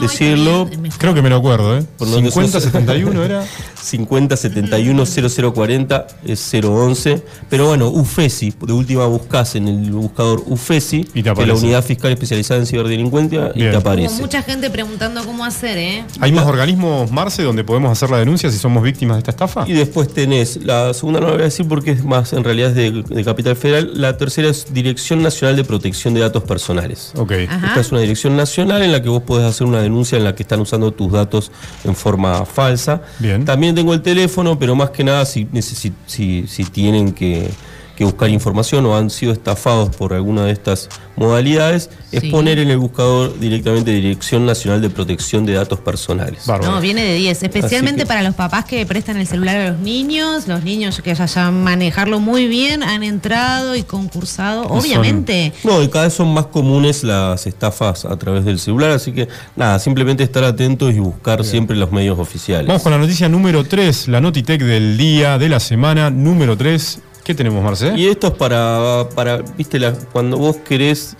decirlo. 0.00 0.68
Creo 0.98 1.14
que 1.14 1.22
me 1.22 1.30
lo 1.30 1.36
acuerdo, 1.36 1.78
¿eh? 1.78 1.84
Por 1.96 2.10
donde 2.10 2.30
5071 2.30 3.24
era. 3.24 3.44
50 3.82 4.36
71 4.36 5.04
0040 5.06 6.06
es 6.26 6.54
011. 6.54 7.22
Pero 7.48 7.66
bueno, 7.68 7.88
UFESI, 7.88 8.54
de 8.66 8.72
última 8.72 9.06
buscas 9.06 9.54
en 9.54 9.68
el 9.68 9.90
buscador 9.92 10.42
UFESI, 10.46 11.04
que 11.04 11.20
es 11.20 11.46
la 11.46 11.54
unidad 11.54 11.84
fiscal 11.84 12.12
especializada 12.12 12.60
en 12.60 12.66
ciberdelincuencia, 12.66 13.52
y 13.54 13.60
te 13.60 13.70
Hubo 13.70 13.78
aparece. 13.78 14.20
mucha 14.20 14.42
gente 14.42 14.70
preguntando 14.70 15.24
cómo 15.24 15.44
hacer, 15.44 15.78
¿eh? 15.78 16.04
¿Hay 16.20 16.32
más 16.32 16.46
organismos, 16.46 17.10
Marce, 17.10 17.42
donde 17.42 17.64
podemos 17.64 17.90
hacer 17.90 18.10
la 18.10 18.18
denuncia 18.18 18.50
si 18.50 18.58
somos 18.58 18.82
víctimas 18.82 19.16
de 19.16 19.18
esta 19.20 19.30
estafa? 19.30 19.64
Y 19.66 19.72
después 19.72 20.12
tenés, 20.12 20.58
la 20.64 20.92
segunda 20.94 21.20
no 21.20 21.26
la 21.28 21.32
voy 21.34 21.42
a 21.42 21.44
decir 21.46 21.66
porque 21.66 21.92
es 21.92 22.04
más, 22.04 22.32
en 22.32 22.44
realidad 22.44 22.70
es 22.70 22.76
de, 22.76 23.02
de 23.02 23.24
Capital 23.24 23.56
Federal. 23.56 23.90
La 23.94 24.16
tercera 24.16 24.48
es 24.48 24.72
Dirección 24.72 25.22
Nacional 25.22 25.56
de 25.56 25.64
Protección 25.64 26.14
de 26.14 26.20
Datos 26.20 26.42
Personales. 26.44 27.12
Ok. 27.16 27.32
Ajá. 27.48 27.66
Esta 27.68 27.80
es 27.80 27.90
una 27.92 28.00
dirección 28.00 28.36
nacional 28.36 28.82
en 28.82 28.92
la 28.92 29.02
que 29.02 29.08
vos 29.08 29.22
podés 29.22 29.46
hacer 29.46 29.66
una 29.66 29.80
denuncia 29.80 29.87
en 30.16 30.24
la 30.24 30.34
que 30.34 30.42
están 30.42 30.60
usando 30.60 30.92
tus 30.92 31.12
datos 31.12 31.50
en 31.84 31.94
forma 31.94 32.44
falsa. 32.44 33.02
Bien. 33.18 33.44
También 33.44 33.74
tengo 33.74 33.94
el 33.94 34.02
teléfono, 34.02 34.58
pero 34.58 34.74
más 34.74 34.90
que 34.90 35.04
nada 35.04 35.24
si, 35.24 35.48
si 35.60 36.64
tienen 36.72 37.12
que, 37.12 37.50
que 37.98 38.04
buscar 38.04 38.30
información 38.30 38.86
o 38.86 38.96
han 38.96 39.10
sido 39.10 39.32
estafados 39.32 39.94
por 39.96 40.14
alguna 40.14 40.44
de 40.44 40.52
estas 40.52 40.88
modalidades, 41.16 41.90
es 42.12 42.22
poner 42.30 42.60
en 42.60 42.70
el 42.70 42.78
buscador 42.78 43.36
directamente 43.40 43.90
Dirección 43.90 44.46
Nacional 44.46 44.80
de 44.80 44.88
Protección 44.88 45.44
de 45.44 45.54
Datos 45.54 45.80
Personales. 45.80 46.46
Bárbaro. 46.46 46.76
No, 46.76 46.80
viene 46.80 47.02
de 47.02 47.14
10, 47.14 47.42
especialmente 47.42 48.02
que- 48.02 48.06
para 48.06 48.22
los 48.22 48.36
papás 48.36 48.64
que 48.66 48.86
prestan 48.86 49.16
el 49.16 49.26
celular 49.26 49.56
a 49.56 49.70
los 49.70 49.80
niños, 49.80 50.46
los 50.46 50.62
niños 50.62 51.00
que 51.02 51.12
ya 51.12 51.26
saben 51.26 51.64
manejarlo 51.64 52.20
muy 52.20 52.46
bien, 52.46 52.84
han 52.84 53.02
entrado 53.02 53.74
y 53.74 53.82
concursado, 53.82 54.62
obviamente. 54.68 55.52
No, 55.64 55.82
y 55.82 55.88
cada 55.88 56.04
vez 56.04 56.14
son 56.14 56.32
más 56.32 56.46
comunes 56.46 57.02
las 57.02 57.48
estafas 57.48 58.04
a 58.04 58.16
través 58.16 58.44
del 58.44 58.60
celular, 58.60 58.92
así 58.92 59.10
que 59.10 59.26
nada, 59.56 59.80
simplemente 59.80 60.22
estar 60.22 60.44
atentos 60.44 60.94
y 60.94 61.00
buscar 61.00 61.44
siempre 61.44 61.76
los 61.76 61.90
medios 61.90 62.16
oficiales. 62.18 62.68
Vamos 62.68 62.82
con 62.82 62.92
la 62.92 62.98
noticia 62.98 63.28
número 63.28 63.64
3, 63.64 64.06
la 64.06 64.20
Notitec 64.20 64.62
del 64.62 64.96
día, 64.96 65.36
de 65.36 65.48
la 65.48 65.58
semana, 65.58 66.10
número 66.10 66.56
3. 66.56 67.00
¿Qué 67.28 67.34
tenemos, 67.34 67.62
Marce? 67.62 67.92
Y 67.94 68.06
esto 68.06 68.28
es 68.28 68.32
para, 68.32 69.06
para 69.14 69.42
viste, 69.58 69.78
la- 69.78 69.92
cuando 69.92 70.38
vos 70.38 70.56
querés 70.66 71.14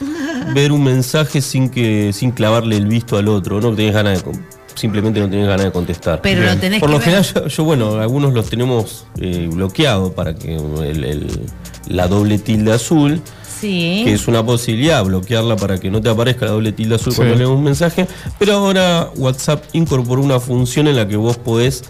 ver 0.54 0.72
un 0.72 0.82
mensaje 0.82 1.42
sin 1.42 1.68
que 1.68 2.14
sin 2.14 2.30
clavarle 2.30 2.78
el 2.78 2.86
visto 2.86 3.18
al 3.18 3.28
otro, 3.28 3.60
no 3.60 3.74
tenés 3.74 3.92
ganas 3.92 4.24
de 4.24 4.32
simplemente 4.74 5.20
no 5.20 5.28
tenés 5.28 5.46
ganas 5.46 5.66
de 5.66 5.70
contestar. 5.70 6.22
Pero 6.22 6.40
Bien. 6.40 6.54
lo 6.54 6.60
tenés 6.62 6.80
Por 6.80 6.88
que 6.88 6.92
lo 6.94 6.98
ver. 7.00 7.04
general, 7.04 7.24
yo, 7.34 7.46
yo, 7.48 7.64
bueno, 7.64 8.00
algunos 8.00 8.32
los 8.32 8.48
tenemos 8.48 9.04
eh, 9.20 9.50
bloqueados 9.52 10.14
para 10.14 10.34
que 10.34 10.56
el- 10.56 11.04
el- 11.04 11.40
la 11.88 12.08
doble 12.08 12.38
tilde 12.38 12.72
azul, 12.72 13.20
Sí. 13.60 14.00
que 14.06 14.14
es 14.14 14.26
una 14.28 14.42
posibilidad, 14.46 15.04
bloquearla 15.04 15.56
para 15.56 15.78
que 15.78 15.90
no 15.90 16.00
te 16.00 16.08
aparezca 16.08 16.46
la 16.46 16.52
doble 16.52 16.72
tilde 16.72 16.94
azul 16.94 17.12
Sí. 17.12 17.16
cuando 17.18 17.34
lees 17.34 17.48
un 17.50 17.62
mensaje. 17.64 18.06
Pero 18.38 18.54
ahora 18.54 19.10
WhatsApp 19.14 19.62
incorporó 19.74 20.22
una 20.22 20.40
función 20.40 20.88
en 20.88 20.96
la 20.96 21.06
que 21.06 21.16
vos 21.16 21.36
podés 21.36 21.84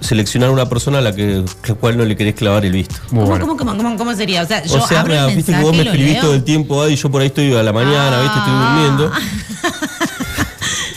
seleccionar 0.00 0.50
una 0.50 0.68
persona 0.68 0.98
a 0.98 1.00
la 1.00 1.14
que 1.14 1.44
la 1.68 1.74
cual 1.74 1.96
no 1.96 2.04
le 2.04 2.16
querés 2.16 2.34
clavar 2.34 2.64
el 2.64 2.72
visto. 2.72 2.96
¿Cómo, 3.08 3.26
bueno. 3.26 3.46
cómo, 3.46 3.56
cómo, 3.58 3.76
cómo, 3.76 3.96
cómo 3.96 4.14
sería? 4.14 4.42
O 4.42 4.46
sea, 4.46 4.64
yo 4.64 4.82
O 4.82 4.86
sea, 4.86 5.00
abro 5.00 5.12
mira, 5.12 5.28
el 5.28 5.36
viste 5.36 5.52
que 5.52 5.60
vos 5.60 5.76
me 5.76 5.82
escribís 5.82 6.20
todo 6.20 6.34
el 6.34 6.42
tiempo, 6.44 6.88
y 6.88 6.96
yo 6.96 7.10
por 7.10 7.20
ahí 7.20 7.28
estoy 7.28 7.54
a 7.54 7.62
la 7.62 7.72
mañana, 7.72 8.20
viste, 8.22 8.38
estoy 8.38 8.52
Ah. 8.54 8.74
durmiendo. 8.74 9.12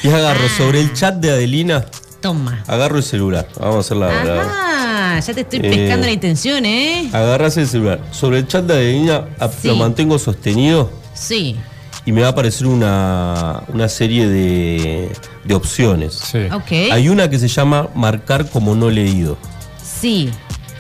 y 0.04 0.08
agarro 0.10 0.50
sobre 0.58 0.82
el 0.82 0.94
chat 0.94 1.16
de 1.16 1.32
Adelina, 1.32 1.86
Toma. 2.22 2.64
agarro 2.68 2.98
el 2.98 3.04
celular. 3.04 3.48
Vamos 3.60 3.76
a 3.78 3.80
hacer 3.80 3.98
la. 3.98 4.24
la- 4.24 4.42
Ajá, 4.42 5.20
ya 5.20 5.34
te 5.34 5.42
estoy 5.42 5.60
Eh, 5.60 5.70
pescando 5.70 6.06
la 6.08 6.12
intención, 6.14 6.66
¿eh? 6.66 7.10
agarrás 7.14 7.58
el 7.58 7.68
celular. 7.68 8.00
Sobre 8.12 8.40
el 8.40 8.48
chat 8.48 8.66
de 8.66 8.74
Adelina 8.74 9.26
Sí. 9.62 9.68
lo 9.68 9.76
mantengo 9.76 10.18
sostenido 10.20 10.92
Sí. 11.14 11.56
Y 12.06 12.12
me 12.12 12.22
va 12.22 12.28
a 12.28 12.32
aparecer 12.32 12.68
una, 12.68 13.64
una 13.70 13.88
serie 13.88 14.28
de, 14.28 15.12
de 15.44 15.54
opciones. 15.56 16.14
Sí. 16.14 16.40
Ok. 16.52 16.92
Hay 16.92 17.10
una 17.10 17.30
que 17.30 17.40
se 17.40 17.48
llama 17.48 17.90
marcar 17.96 18.50
como 18.50 18.76
no 18.76 18.90
leído. 18.90 19.38
Sí. 19.84 20.30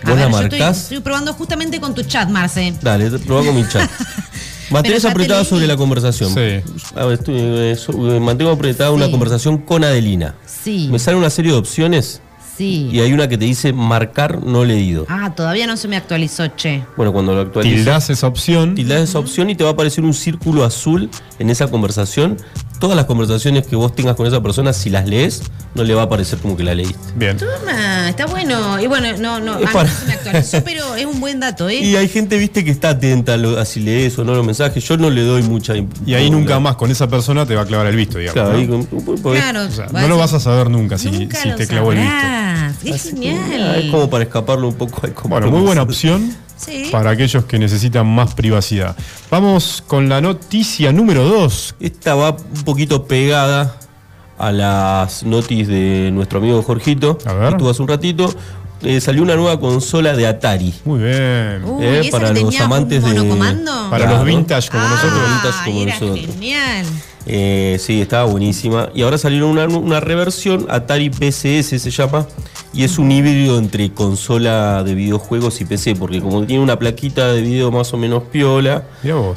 ¿Vos 0.05 0.17
la 0.17 0.29
yo 0.29 0.67
estoy, 0.69 0.99
probando 0.99 1.33
justamente 1.33 1.79
con 1.79 1.93
tu 1.95 2.03
chat, 2.03 2.29
Marce. 2.29 2.73
Dale, 2.81 3.09
probá 3.19 3.45
con 3.45 3.55
mi 3.55 3.65
chat. 3.69 3.89
Mantenés 4.69 5.05
apretada 5.05 5.41
leí. 5.41 5.49
sobre 5.49 5.67
la 5.67 5.77
conversación. 5.77 6.29
Sí. 6.33 6.73
A 6.95 7.05
ver, 7.05 7.19
estoy, 7.19 7.35
eh, 7.37 7.75
so- 7.77 7.93
eh, 8.13 8.19
mantengo 8.19 8.51
apretada 8.51 8.91
una 8.91 9.09
conversación 9.09 9.59
con 9.59 9.83
Adelina. 9.83 10.35
Sí. 10.45 10.89
Me 10.91 10.99
sale 10.99 11.15
una 11.15 11.29
serie 11.29 11.51
de 11.51 11.57
opciones 11.57 12.21
Sí. 12.57 12.89
y 12.91 12.99
hay 12.99 13.13
una 13.13 13.27
que 13.27 13.37
te 13.37 13.45
dice 13.45 13.73
marcar 13.73 14.43
no 14.43 14.63
leído. 14.63 15.05
Ah, 15.09 15.33
todavía 15.35 15.65
no 15.67 15.75
se 15.77 15.87
me 15.87 15.95
actualizó, 15.97 16.47
che. 16.49 16.83
Bueno, 16.97 17.11
cuando 17.11 17.33
lo 17.33 17.41
actualizas, 17.41 17.75
Tildás 17.77 18.09
esa 18.09 18.27
opción. 18.27 18.75
tildás 18.75 19.01
esa 19.01 19.19
opción 19.19 19.49
y 19.49 19.55
te 19.55 19.63
va 19.63 19.71
a 19.71 19.73
aparecer 19.73 20.03
un 20.03 20.13
círculo 20.13 20.63
azul 20.63 21.09
en 21.39 21.49
esa 21.49 21.67
conversación. 21.67 22.37
Todas 22.79 22.97
las 22.97 23.05
conversaciones 23.05 23.65
que 23.65 23.77
vos 23.77 23.95
tengas 23.95 24.15
con 24.17 24.27
esa 24.27 24.43
persona, 24.43 24.73
si 24.73 24.89
las 24.89 25.07
lees, 25.07 25.41
no 25.73 25.85
le 25.85 25.93
va 25.93 26.01
a 26.01 26.05
aparecer 26.05 26.39
como 26.39 26.57
que 26.57 26.63
la 26.63 26.75
leíste. 26.75 26.97
Bien. 27.15 27.37
Toma, 27.37 28.09
está 28.09 28.25
bueno. 28.25 28.77
Y 28.81 28.87
bueno, 28.87 29.07
no, 29.19 29.39
no, 29.39 29.57
Es 29.57 29.69
para- 29.71 29.89
no 29.89 29.95
se 29.95 30.05
me 30.05 30.13
actualizó, 30.13 30.63
pero 30.65 30.95
es 30.95 31.05
un 31.05 31.21
buen 31.21 31.39
dato, 31.39 31.69
¿eh? 31.69 31.75
Y 31.81 31.95
hay 31.95 32.09
gente, 32.09 32.37
viste, 32.37 32.65
que 32.65 32.71
está 32.71 32.89
atenta 32.89 33.35
a, 33.35 33.37
lo- 33.37 33.57
a 33.57 33.63
si 33.63 33.79
lees 33.79 34.19
o 34.19 34.25
no 34.25 34.35
los 34.35 34.45
mensajes. 34.45 34.83
Yo 34.85 34.97
no 34.97 35.09
le 35.09 35.21
doy 35.21 35.43
mucha 35.43 35.75
Y 36.05 36.13
ahí 36.13 36.29
nunca 36.29 36.59
más 36.59 36.75
con 36.75 36.91
esa 36.91 37.07
persona 37.07 37.45
te 37.45 37.55
va 37.55 37.61
a 37.61 37.65
clavar 37.65 37.87
el 37.87 37.95
visto, 37.95 38.17
digamos. 38.17 38.33
Claro, 38.33 38.51
¿no? 38.53 38.57
ahí 38.59 38.67
con- 38.67 38.85
porque- 39.21 39.39
Claro, 39.39 39.61
O 39.63 39.71
sea, 39.71 39.87
va 39.87 40.01
no 40.01 40.07
lo 40.09 40.17
vas 40.17 40.33
a 40.33 40.41
saber 40.41 40.69
nunca 40.69 40.97
si, 40.97 41.09
Nunca 41.09 41.37
si 41.41 41.47
lo 41.49 41.55
te 41.55 41.67
clavó 41.67 41.93
el 41.93 41.99
visto. 41.99 42.13
Así 42.53 42.93
genial. 42.97 43.61
ah, 43.73 43.77
Es 43.77 43.91
como 43.91 44.09
para 44.09 44.23
escaparlo 44.23 44.67
un 44.69 44.75
poco. 44.75 45.01
al 45.05 45.13
Bueno, 45.29 45.51
muy 45.51 45.61
buena 45.61 45.81
opción 45.81 46.33
Sí. 46.55 46.87
para 46.91 47.11
aquellos 47.11 47.45
que 47.45 47.59
necesitan 47.59 48.07
más 48.07 48.33
privacidad. 48.35 48.95
Vamos 49.29 49.83
con 49.85 50.07
la 50.07 50.21
noticia 50.21 50.91
número 50.93 51.23
2. 51.25 51.75
Esta 51.79 52.15
va 52.15 52.31
un 52.31 52.63
poquito 52.63 53.05
pegada 53.05 53.75
a 54.37 54.51
las 54.51 55.23
notis 55.23 55.67
de 55.67 56.09
nuestro 56.13 56.39
amigo 56.39 56.61
Jorgito. 56.63 57.17
A 57.25 57.33
ver. 57.33 57.41
que 57.43 57.49
Estuvo 57.55 57.69
hace 57.69 57.81
un 57.81 57.87
ratito. 57.87 58.33
Eh, 58.81 58.99
salió 58.99 59.23
una 59.23 59.35
nueva 59.35 59.59
consola 59.61 60.13
de 60.13 60.27
Atari. 60.27 60.73
Muy 60.83 60.99
bien. 60.99 61.63
Uy, 61.65 61.85
eh, 61.85 62.01
¿esa 62.01 62.11
para 62.19 62.33
los 62.33 62.59
amantes 62.59 63.01
de-? 63.03 63.13
Para 63.89 64.05
Claro. 64.05 64.17
los 64.17 64.25
vintage 64.25 64.69
como 64.69 64.83
ah, 64.83 64.89
nosotros. 64.89 65.21
vintage 65.29 65.65
como 65.65 65.81
era 65.81 65.93
nosotros. 65.93 66.25
genial. 66.35 66.85
Eh, 67.25 67.77
sí, 67.79 68.01
estaba 68.01 68.25
buenísima. 68.25 68.89
Y 68.93 69.01
ahora 69.03 69.17
salieron 69.17 69.49
una, 69.51 69.65
una 69.65 69.99
reversión, 69.99 70.65
Atari 70.69 71.09
PCS 71.09 71.79
se 71.81 71.89
llama, 71.91 72.27
y 72.73 72.83
es 72.83 72.97
un 72.97 73.11
híbrido 73.11 73.57
entre 73.59 73.91
consola 73.93 74.83
de 74.83 74.93
videojuegos 74.95 75.61
y 75.61 75.65
PC, 75.65 75.95
porque 75.95 76.19
como 76.21 76.45
tiene 76.45 76.61
una 76.63 76.77
plaquita 76.77 77.31
de 77.31 77.41
video 77.41 77.71
más 77.71 77.93
o 77.93 77.97
menos 77.97 78.23
piola, 78.23 78.83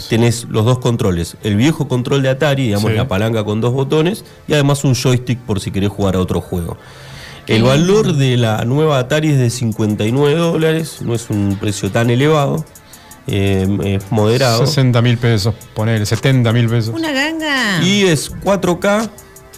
tenés 0.09 0.47
los 0.51 0.65
dos 0.65 0.79
controles. 0.79 1.37
El 1.45 1.57
viejo 1.57 1.87
control 1.87 2.23
de 2.23 2.31
Atari, 2.31 2.65
digamos, 2.65 2.91
Sí. 2.91 2.97
la 2.97 3.07
palanca 3.09 3.45
con 3.45 3.61
dos 3.61 3.73
botones, 3.73 4.25
y 4.49 4.55
además 4.55 4.83
un 4.85 4.95
joystick 4.95 5.39
por 5.41 5.61
si 5.61 5.71
querés 5.71 5.91
jugar 5.91 6.17
a 6.17 6.21
otro 6.21 6.41
juego. 6.41 6.77
El 7.47 7.63
valor 7.63 8.15
de 8.15 8.37
la 8.37 8.65
nueva 8.65 8.99
Atari 8.99 9.29
es 9.29 9.39
de 9.39 9.51
59 9.51 10.35
dólares, 10.37 10.99
no 11.03 11.15
es 11.15 11.31
un 11.31 11.57
precio 11.61 11.93
tan 11.93 12.11
elevado, 12.11 12.65
eh, 13.27 13.67
es 13.85 14.13
moderado. 14.13 14.67
60 14.67 15.03
mil 15.03 15.19
pesos, 15.19 15.55
ponele, 15.75 16.07
70 16.07 16.53
mil 16.53 16.69
pesos. 16.69 16.95
Una 16.95 17.13
ganga. 17.13 17.83
Y 17.83 18.05
es 18.05 18.33
4K 18.33 19.09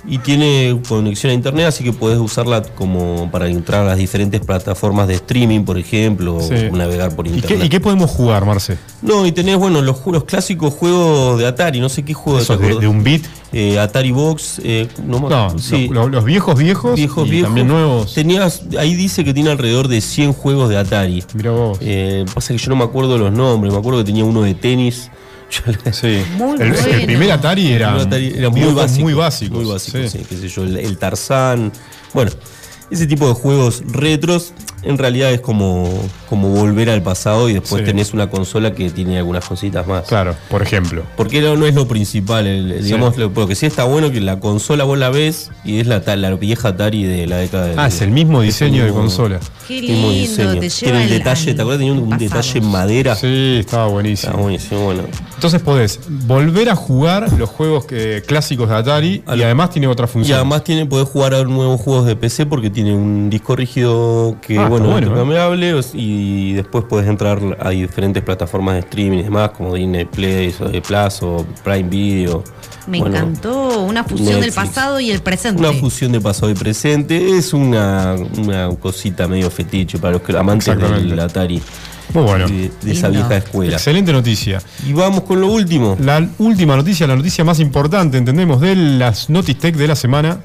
y 0.07 0.19
tiene 0.19 0.81
conexión 0.89 1.31
a 1.31 1.35
internet, 1.35 1.67
así 1.67 1.83
que 1.85 1.93
puedes 1.93 2.19
usarla 2.19 2.63
como 2.63 3.31
para 3.31 3.49
entrar 3.49 3.83
a 3.83 3.89
las 3.89 3.99
diferentes 3.99 4.41
plataformas 4.41 5.09
de 5.09 5.15
streaming, 5.15 5.65
por 5.65 5.79
ejemplo, 5.79 6.39
Sí. 6.41 6.55
o 6.73 6.77
navegar 6.77 7.15
por 7.17 7.27
¿Y 7.27 7.31
internet. 7.31 7.59
qué, 7.61 7.67
y 7.67 7.69
qué 7.69 7.81
podemos 7.81 8.11
jugar, 8.11 8.45
Marce? 8.45 8.79
No, 9.03 9.27
y 9.27 9.33
tenés, 9.33 9.57
bueno, 9.57 9.83
los, 9.83 10.05
los 10.07 10.25
clásicos 10.25 10.75
juegos 10.75 11.39
de 11.39 11.47
Atari, 11.47 11.81
no 11.81 11.89
sé 11.89 12.05
qué 12.05 12.15
juego 12.15 12.39
Esos 12.41 12.59
te 12.61 12.67
de, 12.69 12.81
de 12.81 12.87
un 12.89 13.03
bit. 13.03 13.25
Eh, 13.53 13.79
Atari 13.79 14.11
Box, 14.11 14.61
eh, 14.63 14.89
no, 15.07 15.27
sí. 15.59 15.89
los 15.89 16.25
viejos 16.25 16.57
viejos, 16.59 16.95
viejos, 16.95 17.27
y 17.27 17.31
viejos. 17.31 17.49
también 17.49 17.67
nuevos. 17.69 18.13
Tenías, 18.15 18.63
ahí 18.79 18.95
dice 18.95 19.25
que 19.25 19.33
tiene 19.33 19.51
alrededor 19.51 19.89
de 19.89 20.01
100 20.03 20.33
juegos 20.35 20.69
de 20.69 20.77
Atari. 20.77 21.25
Mirá 21.35 21.53
vos. 21.53 21.79
Eh, 21.81 22.25
pasa 22.35 22.53
que 22.53 22.59
yo 22.59 22.69
no 22.71 22.77
me 22.77 22.85
acuerdo 22.85 23.17
los 23.17 23.33
nombres, 23.33 23.73
me 23.73 23.79
acuerdo 23.79 24.01
que 24.01 24.05
tenía 24.05 24.25
uno 24.25 24.43
de 24.43 24.55
tenis. 24.55 25.11
Yo 25.51 25.73
le- 25.73 25.93
Sí. 25.93 26.23
Muy 26.37 26.61
el, 26.61 27.05
primer 27.07 27.33
Atari 27.33 27.73
era, 27.73 27.95
El 27.95 28.01
Atari 28.03 28.33
era 28.37 28.51
muy 28.51 28.73
básico. 28.73 29.03
muy 29.03 29.15
básicos. 29.15 29.59
Muy 29.63 29.73
básico, 29.73 29.99
sí. 29.99 30.09
sí, 30.09 30.27
qué 30.29 30.37
sé 30.37 30.49
yo, 30.49 30.65
el, 30.65 30.77
el 30.77 30.99
Tarzán. 30.99 31.73
Bueno, 32.13 32.31
ese 32.91 33.07
tipo 33.07 33.27
de 33.29 33.35
juegos 33.35 33.83
retros 33.87 34.53
en 34.83 34.99
realidad 34.99 35.33
es 35.33 35.41
como, 35.41 35.89
como 36.29 36.49
volver 36.51 36.91
al 36.91 37.03
pasado 37.03 37.49
y 37.49 37.55
después 37.55 37.81
Sí. 37.83 37.87
tenés 37.87 38.13
una 38.15 38.31
consola 38.31 38.75
que 38.75 38.91
tiene 38.91 39.19
algunas 39.19 39.45
cositas 39.45 39.87
más. 39.87 40.07
Claro, 40.07 40.35
por 40.49 40.63
ejemplo. 40.63 41.03
Porque 41.17 41.41
no, 41.41 41.57
no 41.57 41.67
es 41.67 41.75
lo 41.75 41.89
principal, 41.89 42.47
el- 42.47 42.73
el- 42.73 42.79
Sí. 42.79 42.85
digamos, 42.87 43.17
lo, 43.17 43.29
lo 43.31 43.47
que 43.47 43.55
sí 43.55 43.67
está 43.67 43.85
bueno 43.85 44.11
que 44.11 44.21
la 44.21 44.41
consola 44.41 44.85
vos 44.85 44.99
la 44.99 45.11
ves 45.11 45.51
y 45.65 45.79
es 45.81 45.87
la, 45.87 46.03
la 46.17 46.35
vieja 46.35 46.69
Atari 46.69 47.05
de 47.05 47.27
la 47.27 47.37
década 47.39 47.67
de 47.67 47.75
Ah, 47.77 47.89
es 47.89 48.01
el 48.03 48.11
mismo 48.11 48.41
diseño 48.43 48.79
de 48.85 48.91
mismo- 48.91 49.01
consola. 49.01 49.41
Qué 49.67 49.81
mismo 49.83 50.09
lindo, 50.09 50.11
diseño. 50.13 50.61
te 50.61 50.69
Tiene 50.71 50.71
lleva 50.71 50.97
el 50.99 51.03
al- 51.05 51.09
detalle, 51.19 51.51
al 51.51 51.57
¿te 51.57 51.63
acuerdas? 51.63 51.79
Tenía 51.87 51.93
un, 52.03 52.19
detalle 52.19 52.59
en 52.59 52.67
madera. 52.67 53.15
Sí, 53.17 53.57
estaba 53.61 53.87
buenísimo. 53.89 54.31
Está 54.33 54.43
buenísimo, 54.43 54.81
bueno. 54.85 55.03
Entonces 55.35 55.61
podés 55.61 56.01
volver 56.27 56.71
a 56.71 56.75
jugar 56.77 57.33
los 57.39 57.49
juegos 57.51 57.85
que- 57.85 58.23
clásicos 58.27 58.69
de 58.69 58.75
Atari 58.77 59.23
A 59.27 59.35
y 59.35 59.39
lo- 59.39 59.45
además 59.45 59.71
tiene 59.71 59.87
otra 59.89 60.07
Y 60.07 60.09
función. 60.09 60.37
además 60.37 60.65
tiene, 60.65 60.87
podés 60.87 61.09
jugar 61.09 61.35
a 61.35 61.45
nuevos 61.45 61.81
juegos 61.81 62.07
de 62.07 62.17
PC 62.17 62.47
porque 62.47 62.71
tiene 62.71 62.95
un 62.95 63.29
disco 63.29 63.55
rígido 63.57 64.37
que, 64.41 64.59
Ah, 64.59 64.68
bueno, 64.69 64.87
bueno, 64.91 65.07
intercambiable 65.09 65.75
os- 65.75 65.91
y 65.95 66.53
después 66.55 66.85
podés 66.85 67.09
entrar 67.09 67.39
a 67.61 67.71
diferentes 67.71 68.23
plataformas 68.23 68.75
de 68.75 68.81
streaming 68.81 69.19
y 69.19 69.23
demás, 69.25 69.51
como 69.51 69.75
Disney 69.75 70.05
Play, 70.05 70.55
o 70.61 70.65
de 70.69 70.81
Plus 70.83 71.23
o 71.23 71.47
Prime 71.65 71.89
Video. 71.89 72.45
Me 72.87 73.01
Bueno, 73.01 73.17
encantó. 73.17 73.81
Una 73.83 74.03
fusión 74.05 74.41
del 74.41 74.53
pasado 74.53 74.99
y 75.01 75.11
el 75.11 75.21
presente. 75.21 75.61
Una 75.61 75.73
fusión 75.75 76.13
de 76.13 76.21
pasado 76.21 76.51
y 76.51 76.55
presente. 76.55 77.37
Es 77.37 77.53
una, 77.53 78.15
una 78.39 78.69
cosita 78.81 79.29
medio 79.29 79.51
fetiche 79.51 79.99
para 79.99 80.13
los 80.15 80.23
que 80.23 80.37
amantes 80.37 80.75
del 80.79 81.19
Atari. 81.21 81.61
Muy 82.15 82.23
bueno. 82.23 82.49
De, 82.49 82.71
de 82.81 82.93
esa 82.93 83.09
vieja 83.09 83.37
escuela. 83.37 83.75
Excelente 83.75 84.11
noticia. 84.13 84.63
Y 84.87 84.95
vamos 84.95 85.25
con 85.25 85.39
lo 85.43 85.49
último. 85.49 85.99
La 86.01 86.27
última 86.39 86.75
noticia, 86.77 87.07
la 87.07 87.17
noticia 87.17 87.45
más 87.45 87.61
importante, 87.61 88.17
entendemos, 88.17 88.63
de 88.63 88.75
las 88.75 89.29
Notistech 89.29 89.75
de 89.77 89.87
la 89.89 89.95
semana. 89.95 90.41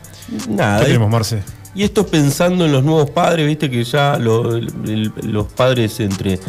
Nada. 0.50 0.80
¿Qué 0.80 0.88
tenemos, 0.88 1.10
Marce? 1.10 1.42
Y 1.76 1.84
esto 1.84 2.06
pensando 2.06 2.66
en 2.66 2.72
los 2.72 2.84
nuevos 2.84 3.10
padres, 3.10 3.48
viste 3.48 3.70
que 3.70 3.84
ya 3.84 4.20
los 4.20 5.48
padres 5.56 6.00
entre, 6.00 6.40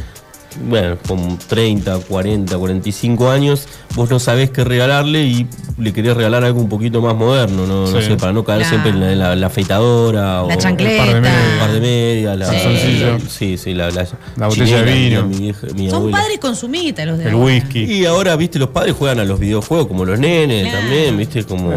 bueno, 0.68 0.98
con 1.08 1.38
30, 1.38 1.98
40, 2.00 2.58
45 2.58 3.30
años, 3.30 3.66
vos 3.94 4.10
no 4.10 4.18
sabés 4.18 4.50
qué 4.50 4.64
regalarle 4.64 5.22
y 5.24 5.46
le 5.78 5.92
querés 5.92 6.16
regalar 6.16 6.44
algo 6.44 6.60
un 6.60 6.68
poquito 6.68 7.00
más 7.00 7.14
moderno, 7.16 7.66
no, 7.66 7.88
no 7.90 8.00
sé, 8.00 8.16
para 8.16 8.32
no 8.32 8.44
caer 8.44 8.60
La- 8.60 8.68
siempre 8.68 8.90
en 8.90 9.00
la, 9.00 9.14
la- 9.14 9.36
la 9.36 9.46
afeitadora 9.48 10.42
o 10.44 10.48
La 10.48 10.54
de 10.56 10.62
chancleta. 10.62 11.02
un 11.16 11.58
par 11.58 11.72
de 11.72 11.80
medias, 11.80 12.38
la, 12.38 12.46
Sí. 12.46 12.52
Calzoncillo. 12.52 13.18
sí, 13.28 13.56
sí, 13.58 13.74
la, 13.74 13.90
la, 13.90 14.06
La 14.36 14.46
botella 14.48 14.82
de 14.82 14.92
vino. 14.92 15.24
Mi, 15.26 15.36
vieja- 15.38 15.66
mi 15.74 15.88
Son 15.90 15.98
abuela. 15.98 16.18
padres 16.18 16.38
consumitas 16.38 17.06
los 17.06 17.18
de 17.18 17.24
El 17.24 17.30
ahora. 17.34 17.44
whisky. 17.46 17.80
Y 17.84 18.04
ahora, 18.06 18.36
viste, 18.36 18.58
los 18.60 18.68
padres 18.68 18.94
juegan 18.96 19.18
a 19.20 19.24
los 19.24 19.38
videojuegos 19.40 19.86
como 19.88 20.04
los 20.04 20.18
nenes 20.18 20.62
Claro. 20.62 20.78
también, 20.78 21.16
viste, 21.16 21.44
como... 21.44 21.70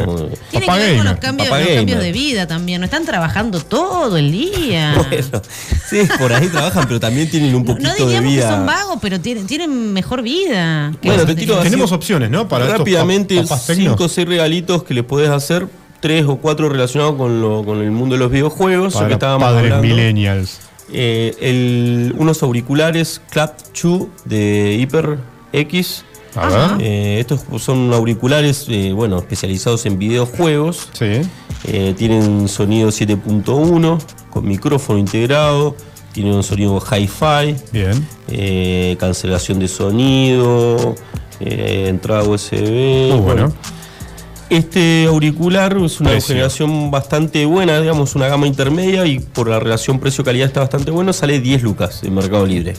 Tiene 0.51 0.65
Papá 0.65 0.77
que 0.79 0.85
ver 0.85 0.97
con 0.97 1.05
los 1.05 1.17
cambios, 1.17 1.49
los 1.49 1.67
cambios 1.67 1.99
de 2.01 2.11
vida 2.11 2.47
también. 2.47 2.79
No 2.81 2.85
están 2.85 3.05
trabajando 3.05 3.59
todo 3.61 4.17
el 4.17 4.31
día. 4.31 4.93
Bueno, 5.07 5.41
sí, 5.89 6.01
por 6.19 6.33
ahí 6.33 6.47
trabajan, 6.49 6.85
pero 6.87 6.99
también 6.99 7.29
tienen 7.29 7.55
un 7.55 7.61
No, 7.63 7.67
poquito 7.73 7.87
no 7.89 7.95
de 7.95 8.01
diríamos 8.03 8.31
vida. 8.31 8.43
que 8.49 8.55
son 8.55 8.65
vagos, 8.65 8.97
pero 9.01 9.19
tienen, 9.19 9.47
tienen 9.47 9.93
mejor 9.93 10.21
vida. 10.21 10.91
Bueno, 11.01 11.21
te 11.25 11.33
de- 11.33 11.35
tiro 11.41 11.57
Tenemos 11.59 11.91
opciones, 11.91 12.06
¿no? 12.29 12.47
Para 12.47 12.65
estos 12.65 12.79
Rápidamente, 12.79 13.35
tecnos. 13.35 13.61
5 13.61 14.03
o 14.03 14.07
6 14.07 14.27
regalitos 14.27 14.83
que 14.83 14.93
les 14.93 15.03
podés 15.03 15.29
hacer, 15.29 15.67
tres 15.99 16.25
o 16.25 16.37
cuatro 16.37 16.69
relacionados 16.69 17.15
con, 17.15 17.41
lo, 17.41 17.63
con 17.65 17.81
el 17.81 17.91
mundo 17.91 18.15
de 18.15 18.19
los 18.19 18.31
videojuegos, 18.31 18.93
que 18.93 18.99
Para 19.01 19.13
estábamos 19.13 19.43
padres 19.47 19.71
hablando. 19.73 19.95
millennials. 19.95 20.59
Eh, 20.93 21.35
el- 21.41 22.13
unos 22.17 22.41
auriculares 22.43 23.21
Clap 23.29 23.57
2 23.83 24.07
de 24.25 24.77
Hyper 24.79 25.17
X. 25.53 26.05
A 26.35 26.47
ver. 26.47 26.69
Eh, 26.81 27.19
estos 27.19 27.41
son 27.61 27.91
auriculares, 27.93 28.65
eh, 28.69 28.91
bueno, 28.93 29.17
especializados 29.17 29.85
en 29.85 29.97
videojuegos. 29.97 30.89
Sí. 30.93 31.21
Tienen 31.97 32.47
sonido 32.47 32.91
7.1 32.91 33.97
con 34.29 34.47
micrófono 34.47 34.99
integrado. 34.99 35.75
Tienen 36.13 36.33
un 36.35 36.43
sonido 36.43 36.79
hi-fi. 36.79 37.55
Bien. 37.71 38.07
eh, 38.29 38.95
cancelación 38.99 39.59
de 39.59 39.67
sonido, 39.67 40.95
eh, 41.39 41.87
entrada 41.87 42.23
USB. 42.23 43.11
Este 44.49 45.05
auricular 45.07 45.75
es 45.83 45.99
una 45.99 46.11
Precio. 46.11 46.29
generación 46.29 46.89
bastante 46.89 47.45
buena, 47.45 47.81
digamos, 47.81 48.15
una 48.15 48.27
gama 48.29 48.47
intermedia 48.47 49.05
y 49.05 49.19
por 49.19 49.49
la 49.49 49.59
relación 49.59 49.99
precio-calidad 49.99 50.47
está 50.47 50.61
bastante 50.61 50.89
bueno. 50.89 51.11
Sale 51.11 51.41
10 51.41 51.63
lucas 51.63 52.01
en 52.03 52.15
Mercado 52.15 52.45
Libre. 52.45 52.73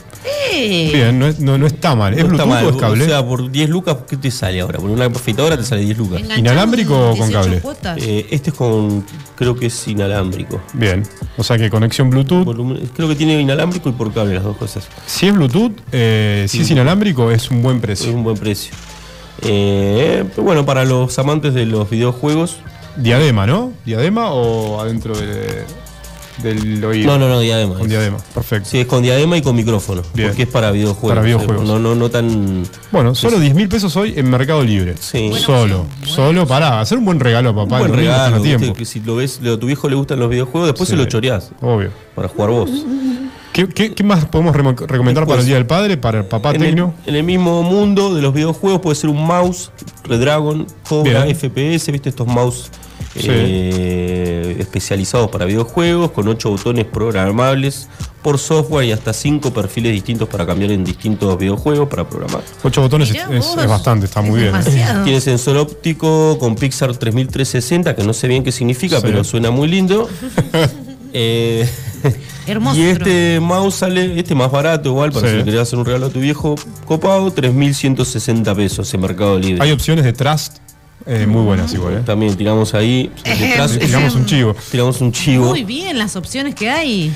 Eh, 0.51 0.89
Bien, 0.91 1.19
no, 1.19 1.27
es- 1.27 1.39
no, 1.39 1.59
no 1.59 1.67
está 1.67 1.93
mal. 1.95 2.13
¿Es 2.17 2.25
No 2.25 2.31
está 2.31 2.45
Bluetooth 2.45 2.49
mal, 2.49 2.65
o 2.65 2.69
es 2.71 2.75
cable? 2.77 3.03
O 3.03 3.07
sea, 3.07 3.23
por 3.25 3.51
10 3.51 3.69
lucas, 3.69 3.97
¿qué 4.09 4.17
te 4.17 4.31
sale 4.31 4.61
ahora? 4.61 4.79
Por 4.79 4.89
una 4.89 5.05
afeitadora 5.05 5.55
te 5.57 5.63
sale 5.63 5.81
10 5.81 5.97
lucas. 5.99 6.21
¿Inalámbrico 6.37 7.11
o 7.11 7.15
con 7.15 7.29
18 7.29 7.61
cable? 7.61 8.01
Eh, 8.03 8.25
este 8.31 8.49
es 8.49 8.55
con, 8.55 9.05
creo 9.35 9.55
que 9.55 9.67
es 9.67 9.87
inalámbrico. 9.87 10.59
Bien. 10.73 11.03
O 11.37 11.43
sea 11.43 11.57
que 11.59 11.69
conexión 11.69 12.09
Bluetooth. 12.09 12.45
Volumen- 12.45 12.89
creo 12.95 13.07
que 13.07 13.15
tiene 13.15 13.39
inalámbrico 13.39 13.89
y 13.89 13.91
por 13.91 14.11
cable 14.11 14.33
las 14.33 14.43
dos 14.43 14.57
cosas. 14.57 14.87
Si 15.05 15.27
es 15.27 15.33
Bluetooth, 15.35 15.73
eh, 15.91 16.45
si 16.49 16.61
es 16.61 16.71
inalámbrico, 16.71 17.29
es 17.29 17.51
un 17.51 17.61
buen 17.61 17.75
Es 17.77 17.81
precio. 17.83 18.11
un 18.11 18.23
buen 18.23 18.37
precio. 18.37 18.73
Eh, 19.41 20.23
pero 20.29 20.43
bueno, 20.43 20.65
para 20.65 20.85
los 20.85 21.17
amantes 21.19 21.53
de 21.53 21.65
los 21.65 21.89
videojuegos, 21.89 22.57
Diadema, 22.97 23.47
¿no? 23.47 23.71
¿Diadema 23.85 24.31
o 24.31 24.81
adentro 24.81 25.15
de- 25.17 25.63
del 26.43 26.83
oído? 26.83 27.07
No, 27.07 27.17
no, 27.17 27.29
no, 27.29 27.39
diadema. 27.39 27.75
Con 27.75 27.87
diadema, 27.87 28.17
perfecto. 28.33 28.67
Sí, 28.69 28.79
es 28.79 28.87
con 28.87 29.01
diadema 29.03 29.37
y 29.37 29.41
con 29.41 29.55
micrófono. 29.55 30.01
Bien. 30.13 30.29
Porque 30.29 30.43
es 30.43 30.49
para 30.49 30.71
videojuegos. 30.71 31.09
Para 31.09 31.21
videojuegos. 31.21 31.65
No, 31.65 31.79
no, 31.79 31.95
no 31.95 32.09
tan. 32.09 32.63
Bueno, 32.91 33.15
solo 33.15 33.39
10 33.39 33.55
mil 33.55 33.69
pesos 33.69 33.95
hoy 33.95 34.13
en 34.17 34.29
Mercado 34.29 34.63
Libre. 34.63 34.95
Sí. 34.99 35.31
Solo. 35.37 35.85
Solo 36.03 36.45
para 36.45 36.81
hacer 36.81 36.97
un 36.97 37.05
buen 37.05 37.19
regalo 37.21 37.49
a 37.49 37.51
Un 37.53 37.57
papá. 37.69 37.79
buen 37.79 37.93
regalo. 37.93 38.41
tiempo. 38.41 38.73
que 38.73 38.83
si 38.85 38.99
lo 38.99 39.15
ves, 39.17 39.39
a 39.39 39.57
tu 39.57 39.67
viejo 39.67 39.87
le 39.87 39.95
gustan 39.95 40.19
los 40.19 40.29
videojuegos, 40.29 40.67
después 40.69 40.89
Sí. 40.89 40.95
se 40.95 41.01
lo 41.01 41.05
choreás 41.05 41.51
Obvio. 41.61 41.91
para 42.15 42.27
jugar 42.27 42.49
vos. 42.49 42.69
¿Qué, 43.59 43.67
qué- 43.67 43.93
qué 43.93 44.03
más 44.05 44.23
podemos 44.25 44.55
recomendar 44.55 45.27
para 45.27 45.41
el 45.41 45.45
Día 45.45 45.55
del 45.55 45.65
Padre? 45.65 45.97
Para 45.97 46.19
el 46.19 46.25
papá 46.25 46.51
En 46.51 46.63
el, 46.63 46.79
en 47.05 47.15
el 47.15 47.23
mismo 47.23 47.61
mundo 47.61 48.15
de 48.15 48.21
los 48.21 48.33
videojuegos 48.33 48.79
puede 48.79 48.95
ser 48.95 49.09
un 49.09 49.25
mouse, 49.25 49.71
Redragon, 50.05 50.65
Cobra, 50.87 51.25
Bien. 51.25 51.35
FPS, 51.35 51.91
viste 51.91 52.07
estos 52.09 52.25
mouse 52.27 52.69
Sí. 53.15 53.25
eh, 53.29 54.55
especializados 54.59 55.29
para 55.29 55.43
videojuegos, 55.45 56.11
con 56.11 56.27
8 56.27 56.51
botones 56.51 56.85
programables 56.85 57.89
por 58.21 58.37
software 58.37 58.85
y 58.85 58.91
hasta 58.93 59.11
5 59.13 59.51
perfiles 59.51 59.91
distintos 59.91 60.29
para 60.29 60.45
cambiar 60.45 60.71
en 60.71 60.85
distintos 60.85 61.37
videojuegos 61.37 61.89
para 61.89 62.07
programar. 62.07 62.43
Ocho 62.63 62.81
botones 62.81 63.09
es, 63.11 63.55
bastante, 63.67 64.05
está 64.05 64.21
muy 64.21 64.41
Es 64.41 64.43
bien. 64.43 64.55
¿eh? 64.55 64.59
demasiado. 64.63 65.03
Tiene 65.03 65.19
sensor 65.21 65.57
óptico 65.57 66.37
con 66.39 66.55
Pixar 66.55 66.95
3360, 66.95 67.95
que 67.95 68.03
no 68.03 68.13
sé 68.13 68.27
bien 68.29 68.43
qué 68.43 68.51
significa, 68.53 68.97
Sí. 68.97 69.01
pero 69.05 69.23
suena 69.25 69.51
muy 69.51 69.67
lindo. 69.67 70.07
Eh, 71.11 71.67
Hermoso. 72.47 72.79
y 72.79 72.83
este 72.83 73.39
mouse 73.39 73.75
sale, 73.75 74.19
este 74.19 74.35
más 74.35 74.51
barato 74.51 74.89
igual, 74.89 75.11
para 75.11 75.27
Sí. 75.27 75.31
si 75.31 75.37
le 75.39 75.43
querés 75.45 75.59
hacer 75.61 75.77
un 75.79 75.85
regalo 75.85 76.07
a 76.07 76.09
tu 76.09 76.19
viejo 76.19 76.55
copado, 76.85 77.31
3.160 77.33 78.55
pesos 78.55 78.93
en 78.93 79.01
Mercado 79.01 79.37
Libre. 79.39 79.63
Hay 79.63 79.71
opciones 79.71 80.03
de 80.05 80.13
Trust 80.13 80.57
eh, 81.05 81.25
muy 81.25 81.41
buenas 81.43 81.73
igual. 81.73 81.93
¿eh? 81.95 82.01
También 82.05 82.35
tiramos 82.35 82.73
ahí, 82.73 83.09
detrás, 83.23 83.79
Tiramos 83.79 84.15
un 84.15 84.25
chivo. 84.25 84.55
tiramos 84.69 84.99
un 85.01 85.11
chivo. 85.11 85.47
Muy 85.47 85.63
bien 85.63 85.97
las 85.97 86.15
opciones 86.15 86.53
que 86.55 86.69
hay. 86.69 87.11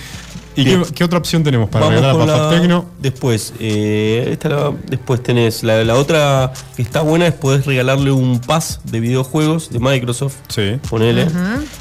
¿Y 0.56 0.66
qué, 0.66 0.82
qué 0.94 1.04
otra 1.04 1.18
opción 1.20 1.44
tenemos 1.44 1.70
para 1.70 1.86
Vamos 1.86 2.02
regalar 2.02 2.30
a 2.30 2.50
la- 2.50 2.50
tecno? 2.50 2.86
Después, 3.00 3.54
eh, 3.60 4.28
esta 4.32 4.50
la- 4.50 4.74
después 4.88 5.22
tenés 5.24 5.64
la, 5.64 5.84
la 5.84 5.96
otra 5.96 6.54
que 6.76 6.82
está 6.82 7.02
buena 7.02 7.28
es 7.28 7.34
podés 7.34 7.66
regalarle 7.66 8.12
un 8.12 8.40
pass 8.40 8.80
de 8.84 9.00
videojuegos 9.00 9.70
de 9.72 9.80
Microsoft. 9.80 10.36
Sí. 10.50 10.80
Ponele. 10.90 11.28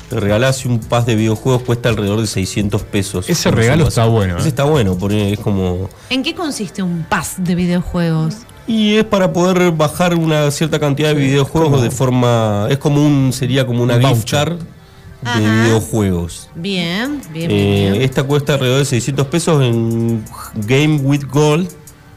te 0.08 0.20
regalás 0.20 0.64
y 0.64 0.68
un 0.68 0.78
pas 0.78 1.06
de 1.06 1.14
videojuegos 1.14 1.62
cuesta 1.62 1.88
alrededor 1.88 2.20
de 2.20 2.26
600 2.26 2.82
pesos. 2.82 3.28
Ese 3.28 3.50
regalo 3.50 3.86
está 3.88 4.04
bueno, 4.06 4.36
Ese 4.38 4.46
¿eh? 4.46 4.48
está 4.48 4.64
bueno, 4.64 4.96
porque 4.98 5.32
es 5.32 5.38
como... 5.40 5.88
¿En 6.10 6.22
qué 6.22 6.34
consiste 6.34 6.82
un 6.82 7.04
pass 7.08 7.34
de 7.38 7.54
videojuegos? 7.54 8.36
Y 8.66 8.94
es 8.94 9.04
para 9.04 9.32
poder 9.32 9.72
bajar 9.72 10.14
una 10.14 10.50
cierta 10.50 10.78
cantidad 10.78 11.08
de 11.08 11.14
videojuegos 11.14 11.82
de 11.82 11.90
forma... 11.90 12.66
Es 12.70 12.78
como 12.78 13.04
un... 13.04 13.32
Sería 13.32 13.66
como 13.66 13.82
una 13.82 13.96
Un 13.96 14.00
gift 14.02 14.12
voucher. 14.14 14.56
De 15.22 15.40
videojuegos. 15.62 16.48
Bien, 16.54 17.20
bien, 17.32 17.48
bien. 17.48 17.50
Eh, 17.50 17.90
bien. 17.92 18.02
esta 18.02 18.22
cuesta 18.24 18.54
alrededor 18.54 18.78
de 18.80 18.84
600 18.84 19.26
pesos 19.28 19.62
en 19.62 20.24
Game 20.66 20.96
with 21.02 21.24
Gold. 21.30 21.68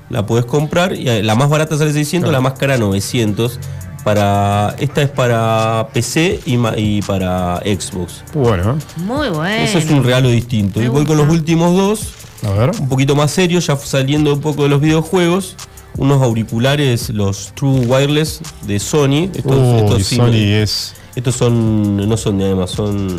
La 0.10 0.26
podés 0.26 0.46
comprar 0.46 0.94
y 0.94 1.10
eh, 1.10 1.24
la 1.24 1.34
más 1.36 1.50
barata 1.50 1.78
sale 1.78 1.92
600, 1.92 2.32
la 2.32 2.40
más 2.42 2.54
cara 2.54 2.78
900. 2.78 3.60
Para, 4.04 4.76
esta 4.78 5.02
es 5.02 5.10
para 5.10 5.88
PC 5.92 6.40
y, 6.46 6.58
ma- 6.58 6.78
y 6.78 7.02
para 7.02 7.58
Xbox. 7.66 8.24
Bueno, 8.36 8.78
Muy 8.98 9.30
bueno. 9.30 9.64
Eso 9.64 9.80
es 9.80 9.90
un 9.90 10.04
regalo 10.04 10.30
distinto. 10.30 10.80
Me 10.80 10.86
Y 10.86 10.90
voy 10.90 11.06
con 11.06 11.18
los 11.18 11.28
últimos 11.28 11.76
dos, 11.76 12.14
a 12.48 12.52
ver. 12.52 12.70
un 12.80 12.88
poquito 12.88 13.16
más 13.16 13.32
serios, 13.32 13.66
ya 13.66 13.76
saliendo 13.78 14.32
un 14.36 14.42
poco 14.42 14.62
de 14.64 14.70
los 14.70 14.80
videojuegos. 14.80 15.56
Unos 15.98 16.22
auriculares, 16.22 17.10
los 17.10 17.52
True 17.56 17.80
Wireless 17.88 18.42
de 18.68 18.80
Sony. 18.80 19.30
Estos, 19.34 20.06
sí, 20.06 20.18
Sony 20.18 20.34
es. 20.54 20.94
Estos 21.16 21.36
son, 21.36 21.98
no 22.08 22.18
son 22.18 22.38
de 22.38 22.46
además, 22.46 22.72
son, 22.72 23.16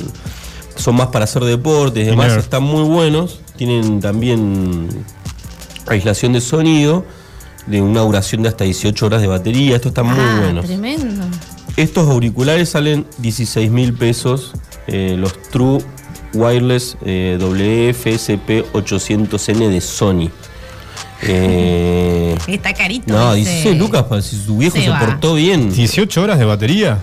son 0.77 0.95
más 0.97 1.09
para 1.09 1.25
hacer 1.25 1.45
deportes 1.45 2.03
y 2.03 2.07
demás, 2.07 2.33
están 2.37 2.63
muy 2.63 2.83
buenos. 2.83 3.41
Tienen 3.57 4.01
también 4.01 4.89
aislación 5.87 6.33
de 6.35 6.41
sonido, 6.41 7.05
de 7.67 7.81
una 7.81 8.01
duración 8.03 8.43
de 8.43 8.49
hasta 8.51 8.65
18 8.65 9.07
horas 9.07 9.21
de 9.23 9.27
batería. 9.29 9.77
Estos 9.77 9.91
están 9.91 10.07
muy 10.07 10.17
Ah, 10.19 10.39
buenos. 10.43 10.67
Tremendo. 10.67 11.25
Estos 11.77 12.09
auriculares 12.09 12.71
salen 12.71 13.07
16 13.19 13.71
mil 13.71 13.93
pesos, 13.95 14.53
eh, 14.87 15.17
los 15.19 15.41
True 15.51 15.79
Wireless 16.35 16.97
eh, 17.05 17.39
WFSP 17.41 18.73
800N 18.75 19.69
de 19.71 19.81
Sony. 19.81 20.31
Eh, 21.23 22.37
Está 22.47 22.75
carito. 22.75 23.11
no. 23.13 23.33
16 23.35 23.79
lucas, 23.79 24.03
para 24.05 24.21
si 24.21 24.37
su 24.37 24.59
viejo 24.59 24.77
Se 24.77 24.85
se, 24.85 24.91
portó 24.93 25.35
bien. 25.35 25.73
18 25.73 26.23
horas 26.23 26.39
de 26.39 26.45
batería. 26.45 26.99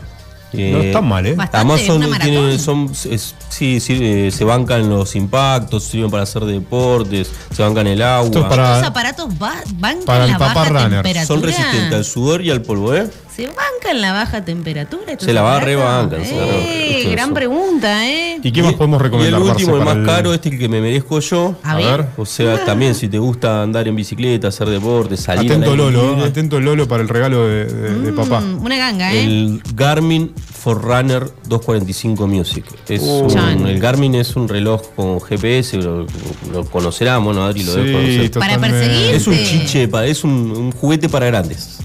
Eh, 0.56 0.72
no 0.72 0.82
está 0.82 1.02
mal, 1.02 1.26
¿eh? 1.26 1.34
Bastante, 1.36 1.58
Además 1.58 1.82
son, 1.88 1.98
una 1.98 2.08
maratón. 2.08 2.32
tienen- 2.32 2.60
son 2.60 2.92
es- 3.12 3.36
sí, 3.50 3.80
sí, 3.80 3.98
eh, 4.02 4.32
se 4.32 4.44
bancan 4.44 4.90
los 4.90 5.16
impactos, 5.16 5.84
sirven 5.84 6.12
para 6.12 6.24
hacer 6.24 6.44
deportes, 6.46 7.30
se 7.52 7.64
bancan 7.64 7.88
el 7.88 8.02
agua. 8.02 8.26
Estos 8.26 8.46
aparatos 8.86 9.30
va- 9.42 9.62
bancan 9.76 10.06
Para 10.06 10.26
el 10.26 10.32
la 10.32 10.38
papá 10.38 10.54
baja 10.54 10.70
runner. 10.70 11.04
temperatura. 11.04 11.26
son 11.26 11.42
resistentes 11.44 11.94
al 11.94 12.06
sudor 12.06 12.42
y 12.42 12.52
al 12.52 12.62
polvo, 12.62 12.94
¿eh? 12.94 13.10
Se 13.36 13.48
bancan 13.48 14.00
la 14.00 14.14
baja 14.14 14.46
temperatura. 14.46 15.16
Se 15.18 15.34
la 15.34 15.42
va 15.42 15.60
rebancan. 15.60 16.22
Eh, 16.24 17.08
gran 17.12 17.26
eso. 17.30 17.34
pregunta, 17.34 18.08
¿eh? 18.08 18.40
¿Y 18.44 18.52
qué 18.52 18.62
más 18.62 18.74
podemos 18.74 19.00
Y 19.00 19.04
recomendar, 19.04 19.42
el 19.42 19.48
último, 19.48 19.78
el 19.78 19.84
más 19.84 19.98
caro, 20.06 20.34
este 20.36 20.56
que 20.56 20.70
me 20.70 20.80
merezco 20.82 21.20
yo. 21.20 21.56
A 21.64 21.72
A 21.72 21.76
ver. 21.78 21.86
ver. 21.98 22.06
O 22.18 22.26
sea, 22.28 22.64
también 22.64 22.94
si 22.94 23.08
te 23.08 23.18
gusta 23.18 23.64
andar 23.64 23.88
en 23.88 23.96
bicicleta, 23.96 24.50
hacer 24.50 24.70
deporte, 24.70 25.18
salir 25.18 25.52
al 25.52 25.58
Atento 25.58 25.76
Lolo, 25.76 26.14
libre, 26.14 26.26
atento 26.30 26.60
Lolo 26.60 26.88
para 26.88 27.02
el 27.02 27.10
regalo 27.10 27.48
de, 27.48 27.66
de- 27.66 28.00
de 28.02 28.14
papá. 28.14 28.40
Mm, 28.42 28.64
una 28.64 28.78
ganga, 28.78 29.12
¿eh? 29.14 29.24
El 29.24 29.64
Garmin 29.74 30.32
Forerunner 30.36 31.24
245 31.48 32.28
Music. 32.28 32.66
Es 32.88 33.02
Uh. 33.02 33.28
un- 33.34 33.68
el 33.68 33.80
Garmin 33.80 34.14
es 34.16 34.36
un 34.36 34.48
reloj 34.48 34.82
con 34.96 35.20
GPS, 35.20 35.78
lo, 35.78 36.06
lo 36.52 36.66
conocerán, 36.70 37.24
bueno, 37.24 37.44
Adri 37.44 37.64
lo 37.64 37.74
debe 37.74 37.88
Sí, 37.88 37.94
conocer. 38.30 38.32
Para 38.40 38.60
perseguir. 38.60 39.16
Es 39.16 39.26
un 39.26 39.36
chiche, 39.38 39.90
es 40.06 40.24
un, 40.24 40.32
un 40.32 40.72
juguete 40.72 41.10
para 41.10 41.26
grandes. 41.26 41.80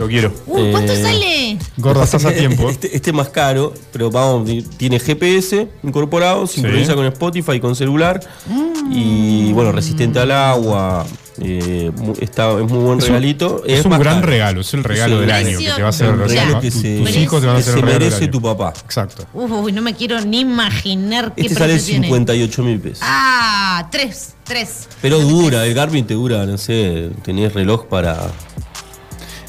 Lo 0.00 0.08
quiero. 0.08 0.32
Uh, 0.46 0.70
¿Cuánto 0.72 0.92
eh, 0.92 1.02
sale? 1.02 1.58
Gorda, 1.76 2.04
estás 2.04 2.24
a 2.24 2.32
tiempo. 2.32 2.68
Este, 2.70 2.96
este 2.96 3.10
es 3.10 3.16
más 3.16 3.28
caro, 3.28 3.74
pero 3.92 4.10
vamos, 4.10 4.46
ti- 4.46 4.62
tiene 4.76 4.98
GPS 4.98 5.68
incorporado, 5.82 6.46
sincroniza 6.46 6.94
con 6.94 7.04
Spotify 7.06 7.52
y 7.52 7.60
con 7.60 7.76
celular. 7.76 8.18
Mm. 8.46 8.92
Y 8.92 9.52
bueno, 9.52 9.72
resistente 9.72 10.18
al 10.18 10.30
agua. 10.32 11.06
eh, 11.42 11.90
mu- 11.96 12.12
está, 12.20 12.50
es 12.52 12.68
muy 12.68 12.78
buen 12.84 12.98
Es 12.98 13.04
un- 13.04 13.08
regalito. 13.10 13.62
Es 13.66 13.84
un 13.86 13.92
más 13.92 14.00
gran 14.00 14.16
caro. 14.16 14.26
regalo, 14.26 14.60
es 14.60 14.74
el 14.74 14.84
regalo 14.84 15.14
Sí. 15.14 15.20
del 15.22 15.30
año 15.30 15.58
que 15.58 15.64
te 15.64 15.80
va 15.80 15.86
a 15.86 15.90
hacer. 15.90 16.10
Un 16.10 16.18
regalo 16.28 16.54
tu- 16.56 16.60
que 16.60 16.70
tus 16.70 16.80
se- 16.80 17.20
hijos 17.20 17.40
te 17.40 17.46
van 17.46 17.56
a 17.56 17.58
que 17.58 17.62
hacer 17.62 17.72
se 17.74 17.78
el 17.80 17.86
regalo 17.86 17.92
del 17.92 17.98
merece 18.10 18.24
año. 18.24 18.30
tu 18.32 18.42
papá. 18.42 18.72
Exacto. 18.84 19.24
Uy, 19.32 19.72
no 19.72 19.80
me 19.80 19.94
quiero 19.94 20.20
ni 20.20 20.40
imaginar 20.40 21.34
qué 21.34 21.42
Este 21.42 21.54
sale 21.54 21.72
precio 21.74 21.92
tiene. 21.92 22.06
58 22.08 22.62
mil 22.62 22.78
pesos. 22.80 22.98
Ah, 23.02 23.88
tres, 23.90 24.34
tres. 24.44 24.86
Pero 25.00 25.18
dura, 25.20 25.64
el 25.64 25.72
Garmin 25.72 26.06
te 26.06 26.12
dura, 26.14 26.44
no 26.44 26.58
sé, 26.58 27.10
tenés 27.22 27.54
reloj 27.54 27.86
para. 27.86 28.30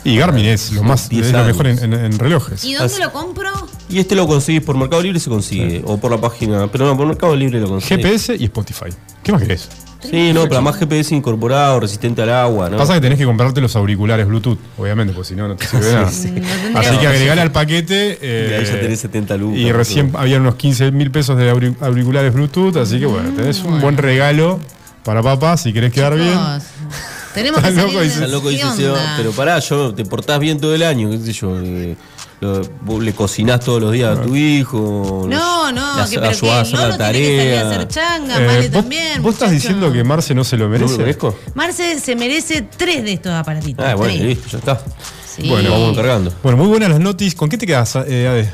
Y 0.04 0.18
Garmin 0.18 0.46
es 0.46 0.72
lo 0.72 0.82
más 0.84 1.10
10 1.10 1.28
es 1.28 1.32
lo 1.34 1.44
mejor 1.44 1.68
en, 1.68 1.80
en- 1.84 1.94
en 1.94 2.18
relojes. 2.20 2.64
¿Y 2.64 2.74
dónde 2.74 2.94
Así- 2.94 3.02
lo 3.04 3.12
compro? 3.12 3.50
Y 3.90 4.00
este 4.00 4.16
lo 4.16 4.26
conseguís 4.26 4.62
por 4.64 4.76
Mercado 4.78 5.02
Libre, 5.04 5.20
se 5.20 5.30
consigue. 5.30 5.82
O 5.86 5.98
por 6.00 6.10
la 6.12 6.20
página. 6.20 6.68
Pero 6.72 6.86
no, 6.88 6.98
por 6.98 7.06
Mercado 7.06 7.36
Libre 7.36 7.60
lo 7.60 7.68
conseguís. 7.68 7.98
GPS 8.04 8.36
y 8.40 8.46
Spotify. 8.46 8.86
¿Qué 9.24 9.32
más 9.32 9.42
querés? 9.42 9.70
Sí, 10.02 10.34
no, 10.34 10.42
pero 10.44 10.56
además 10.56 10.78
GPS 10.78 11.14
incorporado, 11.14 11.80
resistente 11.80 12.24
al 12.24 12.32
agua, 12.32 12.72
¿no? 12.72 12.78
Pasa 12.78 12.96
que 12.96 13.02
tenés 13.02 13.20
que 13.20 13.26
comprarte 13.26 13.62
los 13.62 13.76
auriculares 13.76 14.26
Bluetooth, 14.26 14.58
obviamente, 14.80 15.14
porque 15.14 15.30
si 15.30 15.36
no, 15.36 15.48
no 15.48 15.56
te 15.56 15.68
sirve 15.68 15.92
nada. 15.94 16.08
Así 16.08 16.98
que 17.00 17.06
agregale 17.08 17.42
al 17.42 17.52
paquete. 17.52 18.18
eh, 18.20 18.48
Y 18.50 18.54
ahí 18.56 18.66
ya 18.66 18.80
tenés 18.82 19.00
70 19.02 19.38
lucas. 19.38 19.60
Y 19.60 19.72
recién 19.72 20.12
habían 20.16 20.42
unos 20.42 20.56
15 20.56 20.92
mil 20.92 21.12
pesos 21.12 21.38
de 21.38 21.52
auri- 21.54 21.76
auriculares 21.82 22.34
Bluetooth, 22.34 22.78
así 22.78 23.00
que 23.00 23.06
bueno, 23.06 23.30
tenés 23.36 23.60
un 23.60 23.80
buen 23.80 23.96
regalo 23.98 24.60
para 25.04 25.22
papá 25.22 25.56
si 25.58 25.72
querés 25.72 25.94
quedar 25.94 26.16
bien. 26.16 26.34
Tenemos 27.34 27.62
que 27.62 27.70
Está 27.70 27.82
salir 27.82 27.94
loco, 27.96 28.20
de- 28.20 28.28
loco, 28.28 28.44
¿Qué 28.50 28.56
dice 28.56 28.92
pero 29.18 29.32
pará, 29.32 29.60
yo 29.60 29.94
te 29.94 30.06
portás 30.06 30.40
bien 30.40 30.60
todo 30.60 30.74
el 30.76 30.84
año, 30.84 31.10
qué 31.10 31.20
sé 31.20 31.34
yo. 31.34 31.60
eh, 31.62 31.96
lo- 32.42 32.62
vos 32.82 33.04
le 33.04 33.14
cocinás 33.14 33.60
todos 33.60 33.80
los 33.82 33.92
días 33.92 34.18
a 34.18 34.22
tu 34.22 34.36
hijo. 34.36 35.28
No, 35.30 35.72
no, 35.72 36.04
le 36.04 36.10
que, 36.10 36.20
pero 36.20 36.40
que 36.40 36.50
a 36.52 36.62
hacer 36.62 36.80
la 36.80 36.98
tiene 36.98 37.20
que 37.20 37.38
salir 37.38 37.54
a 37.54 37.62
tarea. 37.62 37.70
hacer 37.70 37.88
changa, 37.88 38.38
Eh, 38.42 38.48
Male 38.48 38.62
¿vos, 38.62 38.72
también. 38.72 39.22
vos 39.22 39.34
estás 39.34 39.52
diciendo 39.52 39.94
que 39.94 40.04
Marce 40.04 40.34
no 40.34 40.44
se 40.44 40.58
lo 40.58 40.66
¿No 40.66 40.72
me 40.72 40.80
merece? 40.80 40.98
merezco? 40.98 41.38
Marce 41.54 42.00
se 42.00 42.16
merece 42.16 42.64
tres 42.64 43.04
de 43.04 43.14
estos 43.14 43.32
aparatitos. 43.34 43.86
Ah, 43.86 43.94
bueno, 43.96 44.24
listo, 44.24 44.50
ya 44.50 44.58
está. 44.58 44.82
Sí. 45.36 45.48
Bueno, 45.48 45.70
vamos 45.72 45.92
encargando. 45.92 46.34
Bueno, 46.44 46.58
muy 46.58 46.68
buenas 46.68 46.90
las 46.90 47.00
noticias. 47.00 47.36
¿Con 47.36 47.48
qué 47.48 47.58
te 47.58 47.66
quedas, 47.68 47.96
eh, 48.08 48.28
Ade? 48.28 48.54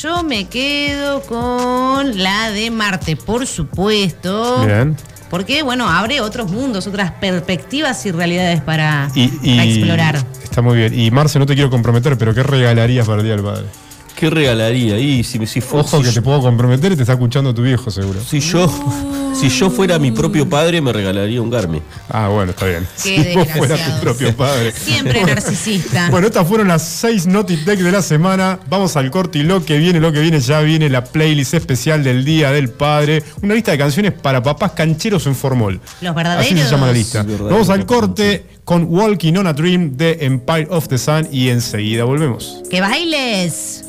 Yo 0.00 0.22
me 0.22 0.46
quedo 0.48 1.22
con 1.22 2.22
la 2.22 2.50
de 2.50 2.70
Marte, 2.70 3.16
por 3.16 3.46
supuesto. 3.46 4.64
Bien. 4.66 4.96
Porque, 5.34 5.64
bueno, 5.64 5.90
abre 5.90 6.20
otros 6.20 6.48
mundos, 6.48 6.86
otras 6.86 7.10
perspectivas 7.10 8.06
y 8.06 8.12
realidades 8.12 8.60
para, 8.60 9.08
Y, 9.16 9.22
y- 9.42 9.56
para 9.56 9.64
explorar. 9.64 10.24
Está 10.44 10.62
muy 10.62 10.76
bien. 10.76 10.96
Y 10.96 11.10
Marce, 11.10 11.40
no 11.40 11.44
te 11.46 11.54
quiero 11.54 11.70
comprometer, 11.70 12.16
pero 12.16 12.32
¿qué 12.32 12.44
regalarías 12.44 13.04
para 13.04 13.18
el 13.18 13.24
Día 13.24 13.34
del 13.34 13.42
Padre? 13.44 13.64
¿Qué 14.24 14.30
regalaría? 14.30 14.98
Y 14.98 15.22
si, 15.22 15.46
si, 15.46 15.60
fu- 15.60 15.76
Ojo 15.76 15.98
si 15.98 16.02
que 16.04 16.08
yo- 16.08 16.14
te 16.14 16.22
puedo 16.22 16.40
comprometer 16.40 16.92
y 16.92 16.96
te 16.96 17.02
está 17.02 17.12
escuchando 17.12 17.52
tu 17.54 17.60
viejo, 17.60 17.90
seguro. 17.90 18.20
si 18.26 18.40
yo, 18.40 18.70
si 19.38 19.50
yo 19.50 19.68
fuera 19.68 19.98
mi 19.98 20.12
propio 20.12 20.48
padre, 20.48 20.80
me 20.80 20.94
regalaría 20.94 21.42
un 21.42 21.50
Garmin. 21.50 21.82
Ah, 22.08 22.28
bueno, 22.28 22.52
está 22.52 22.64
bien. 22.64 22.86
Qué 23.02 23.22
si 23.22 23.34
vos 23.36 23.46
fueras 23.54 23.84
tu 23.96 24.00
propio 24.00 24.34
padre. 24.34 24.72
Siempre 24.72 25.22
narcisista. 25.24 26.08
Bueno, 26.08 26.28
estas 26.28 26.48
fueron 26.48 26.68
las 26.68 26.82
seis 26.88 27.26
Notitech 27.26 27.78
de 27.80 27.92
la 27.92 28.00
semana. 28.00 28.58
Vamos 28.70 28.96
al 28.96 29.10
corte 29.10 29.40
y 29.40 29.42
lo 29.42 29.62
que 29.62 29.76
viene, 29.76 30.00
lo 30.00 30.10
que 30.10 30.20
viene, 30.20 30.40
ya 30.40 30.60
viene 30.60 30.88
la 30.88 31.04
playlist 31.04 31.52
especial 31.52 32.02
del 32.02 32.24
Día 32.24 32.50
del 32.50 32.70
Padre. 32.70 33.22
Una 33.42 33.52
lista 33.52 33.72
de 33.72 33.76
canciones 33.78 34.12
para 34.12 34.42
papás 34.42 34.72
cancheros 34.72 35.26
en 35.26 35.34
formol. 35.36 35.78
Los 36.00 36.14
verdaderos. 36.14 36.46
Así 36.46 36.56
se 36.58 36.70
llama 36.70 36.86
la 36.86 36.92
lista. 36.94 37.26
Vamos 37.28 37.68
al 37.68 37.84
corte 37.84 38.46
con 38.64 38.84
Walking 38.84 39.34
on 39.34 39.46
a 39.48 39.52
Dream 39.52 39.98
de 39.98 40.16
Empire 40.22 40.66
of 40.70 40.88
the 40.88 40.96
Sun 40.96 41.28
y 41.30 41.50
enseguida 41.50 42.04
volvemos. 42.04 42.62
¡Que 42.70 42.80
bailes! 42.80 43.82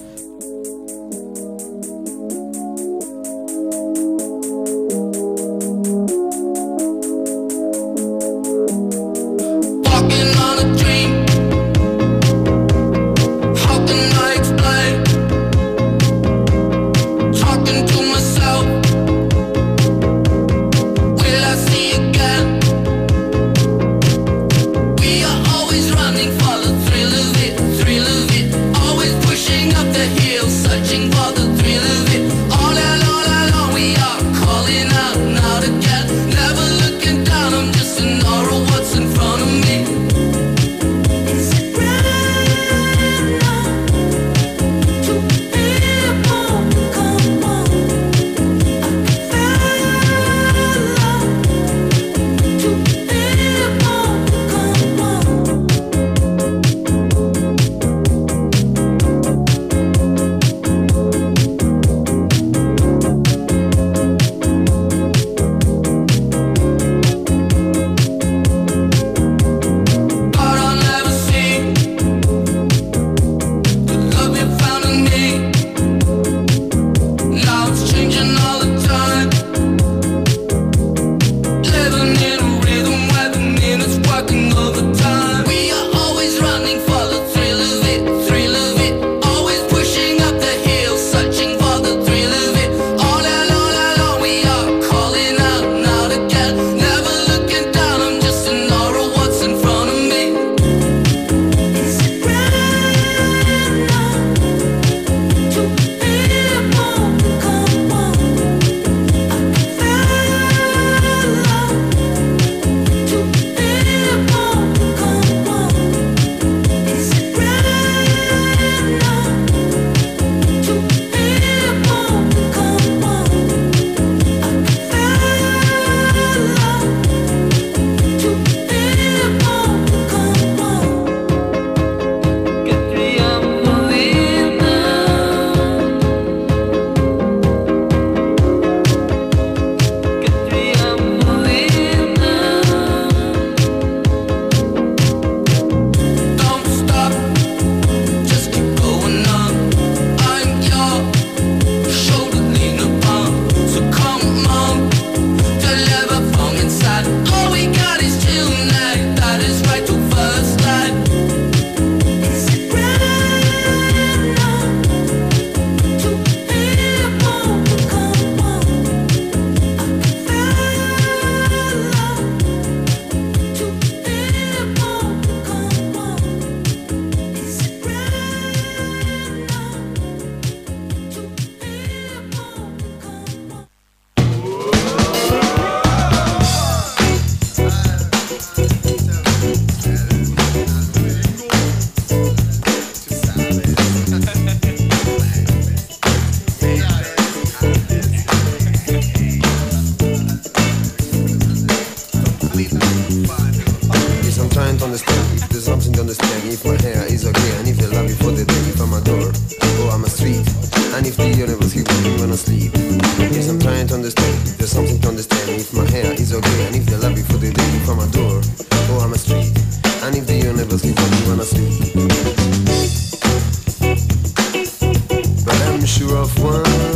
But 225.98 226.02
I'm 226.02 226.10
sure 226.10 226.18
of 226.18 226.40
one 226.44 226.95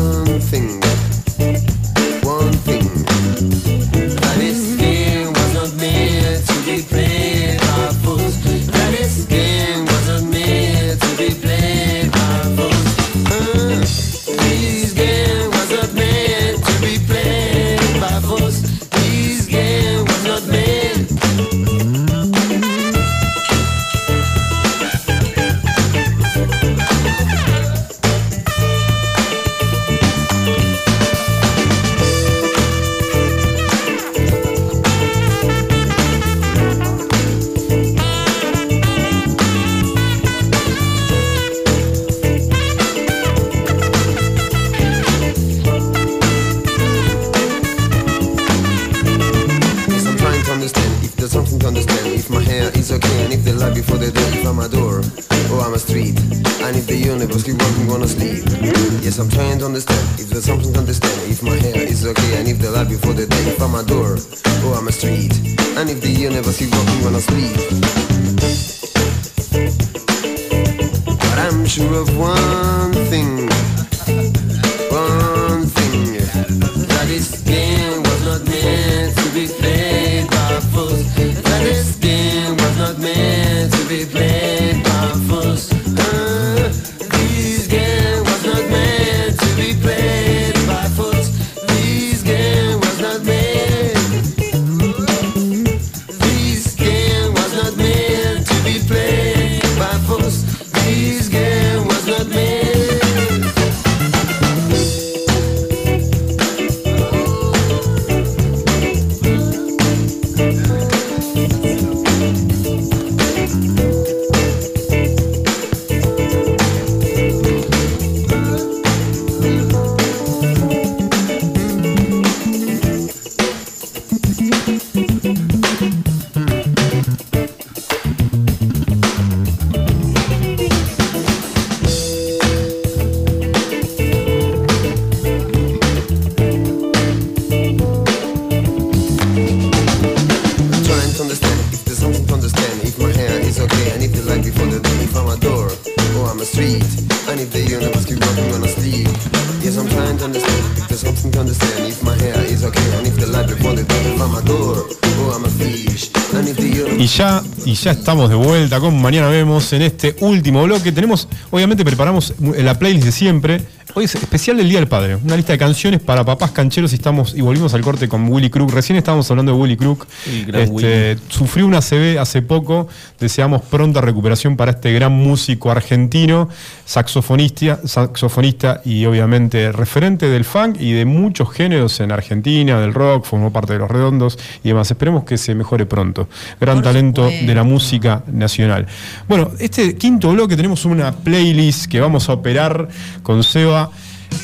ya, 157.84 157.92
estamos 157.92 158.30
de 158.30 158.36
vuelta 158.36 158.80
con 158.80 159.02
Mañana 159.02 159.28
Vemos 159.28 159.72
en 159.74 159.82
este 159.84 160.16
último 160.20 160.64
bloque. 160.64 160.92
Tenemos, 160.92 161.28
obviamente 161.50 161.86
preparamos 161.86 162.34
la 162.40 162.78
playlist 162.78 163.06
de 163.06 163.12
siempre. 163.12 163.62
Hoy 163.94 164.06
es 164.06 164.16
especial 164.16 164.58
del 164.58 164.70
Día 164.70 164.80
del 164.80 164.88
Padre, 164.88 165.16
una 165.16 165.36
lista 165.36 165.54
de 165.54 165.60
canciones 165.60 166.02
para 166.02 166.26
papás 166.26 166.52
cancheros 166.52 166.92
y 166.92 166.96
estamos 166.96 167.34
y 167.36 167.42
volvimos 167.42 167.74
al 167.74 167.82
corte 167.82 168.10
con 168.10 168.30
Willy 168.30 168.50
Crook. 168.50 168.72
Recién 168.72 168.98
estábamos 168.98 169.30
hablando 169.32 169.54
de 169.54 169.58
Willy 169.58 169.78
Crook. 169.78 170.08
Este, 170.54 171.18
sufrió 171.30 171.66
una 171.68 171.82
CB 171.82 172.18
hace 172.20 172.42
poco. 172.42 172.88
Deseamos 173.20 173.62
pronta 173.62 174.02
recuperación 174.02 174.56
para 174.58 174.72
este 174.72 174.92
gran 174.94 175.12
músico 175.12 175.72
argentino, 175.72 176.50
saxofonista, 176.86 177.80
saxofonista 177.86 178.82
y 178.86 179.06
obviamente 179.06 179.72
referente 179.72 180.28
del 180.30 180.46
funk 180.46 180.78
y 180.80 180.92
de 180.94 181.06
muchos 181.06 181.52
géneros 181.52 182.00
en 182.00 182.12
Argentina, 182.12 182.80
del 182.80 182.94
rock, 182.94 183.26
formó 183.26 183.52
parte 183.52 183.74
de 183.74 183.80
los 183.80 183.90
redondos 183.90 184.38
y 184.64 184.70
demás. 184.70 184.90
Esperemos 184.92 185.24
que 185.24 185.38
se 185.38 185.56
mejore 185.56 185.86
pronto. 185.86 186.28
Gran 186.60 186.78
Por 186.78 186.84
talento 186.86 187.24
supuesto. 187.24 187.46
de 187.48 187.56
la 187.56 187.64
música 187.64 188.24
nacional. 188.32 188.88
Bueno, 189.28 189.52
este 189.60 189.96
quinto 189.96 190.32
bloque 190.32 190.56
tenemos 190.56 190.86
una 190.86 191.12
playlist 191.12 191.86
que 191.88 192.00
vamos 192.00 192.30
a 192.30 192.34
operar 192.34 192.88
con 193.24 193.44
Seba. 193.44 193.90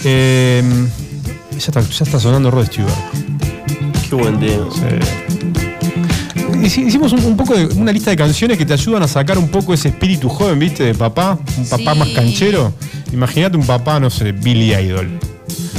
Eh, 0.04 0.64
ya, 1.52 1.58
está, 1.58 1.82
ya 1.82 2.04
está 2.06 2.20
sonando 2.20 2.52
Rod 2.52 2.66
Stewart. 2.66 2.92
Qué 4.10 4.16
buen. 4.16 4.40
Hici- 4.40 5.75
Hicimos 6.66 7.14
un, 7.14 7.24
un 7.24 7.38
poco 7.38 7.54
de 7.56 7.66
una 7.76 7.92
lista 7.92 8.10
de 8.10 8.18
canciones 8.18 8.58
que 8.58 8.66
te 8.66 8.74
ayudan 8.74 9.04
a 9.04 9.08
sacar 9.08 9.38
un 9.38 9.50
poco 9.50 9.74
ese 9.74 9.90
espíritu 9.90 10.30
joven, 10.30 10.58
¿viste? 10.60 10.84
De 10.84 10.96
papá, 10.96 11.38
un 11.58 11.66
papá 11.68 11.94
Sí. 11.94 12.00
más 12.00 12.08
canchero. 12.10 12.74
Imagínate 13.14 13.56
un 13.58 13.66
papá, 13.66 14.00
no 14.00 14.10
sé, 14.10 14.32
Billy 14.32 14.74
Idol. 14.74 15.08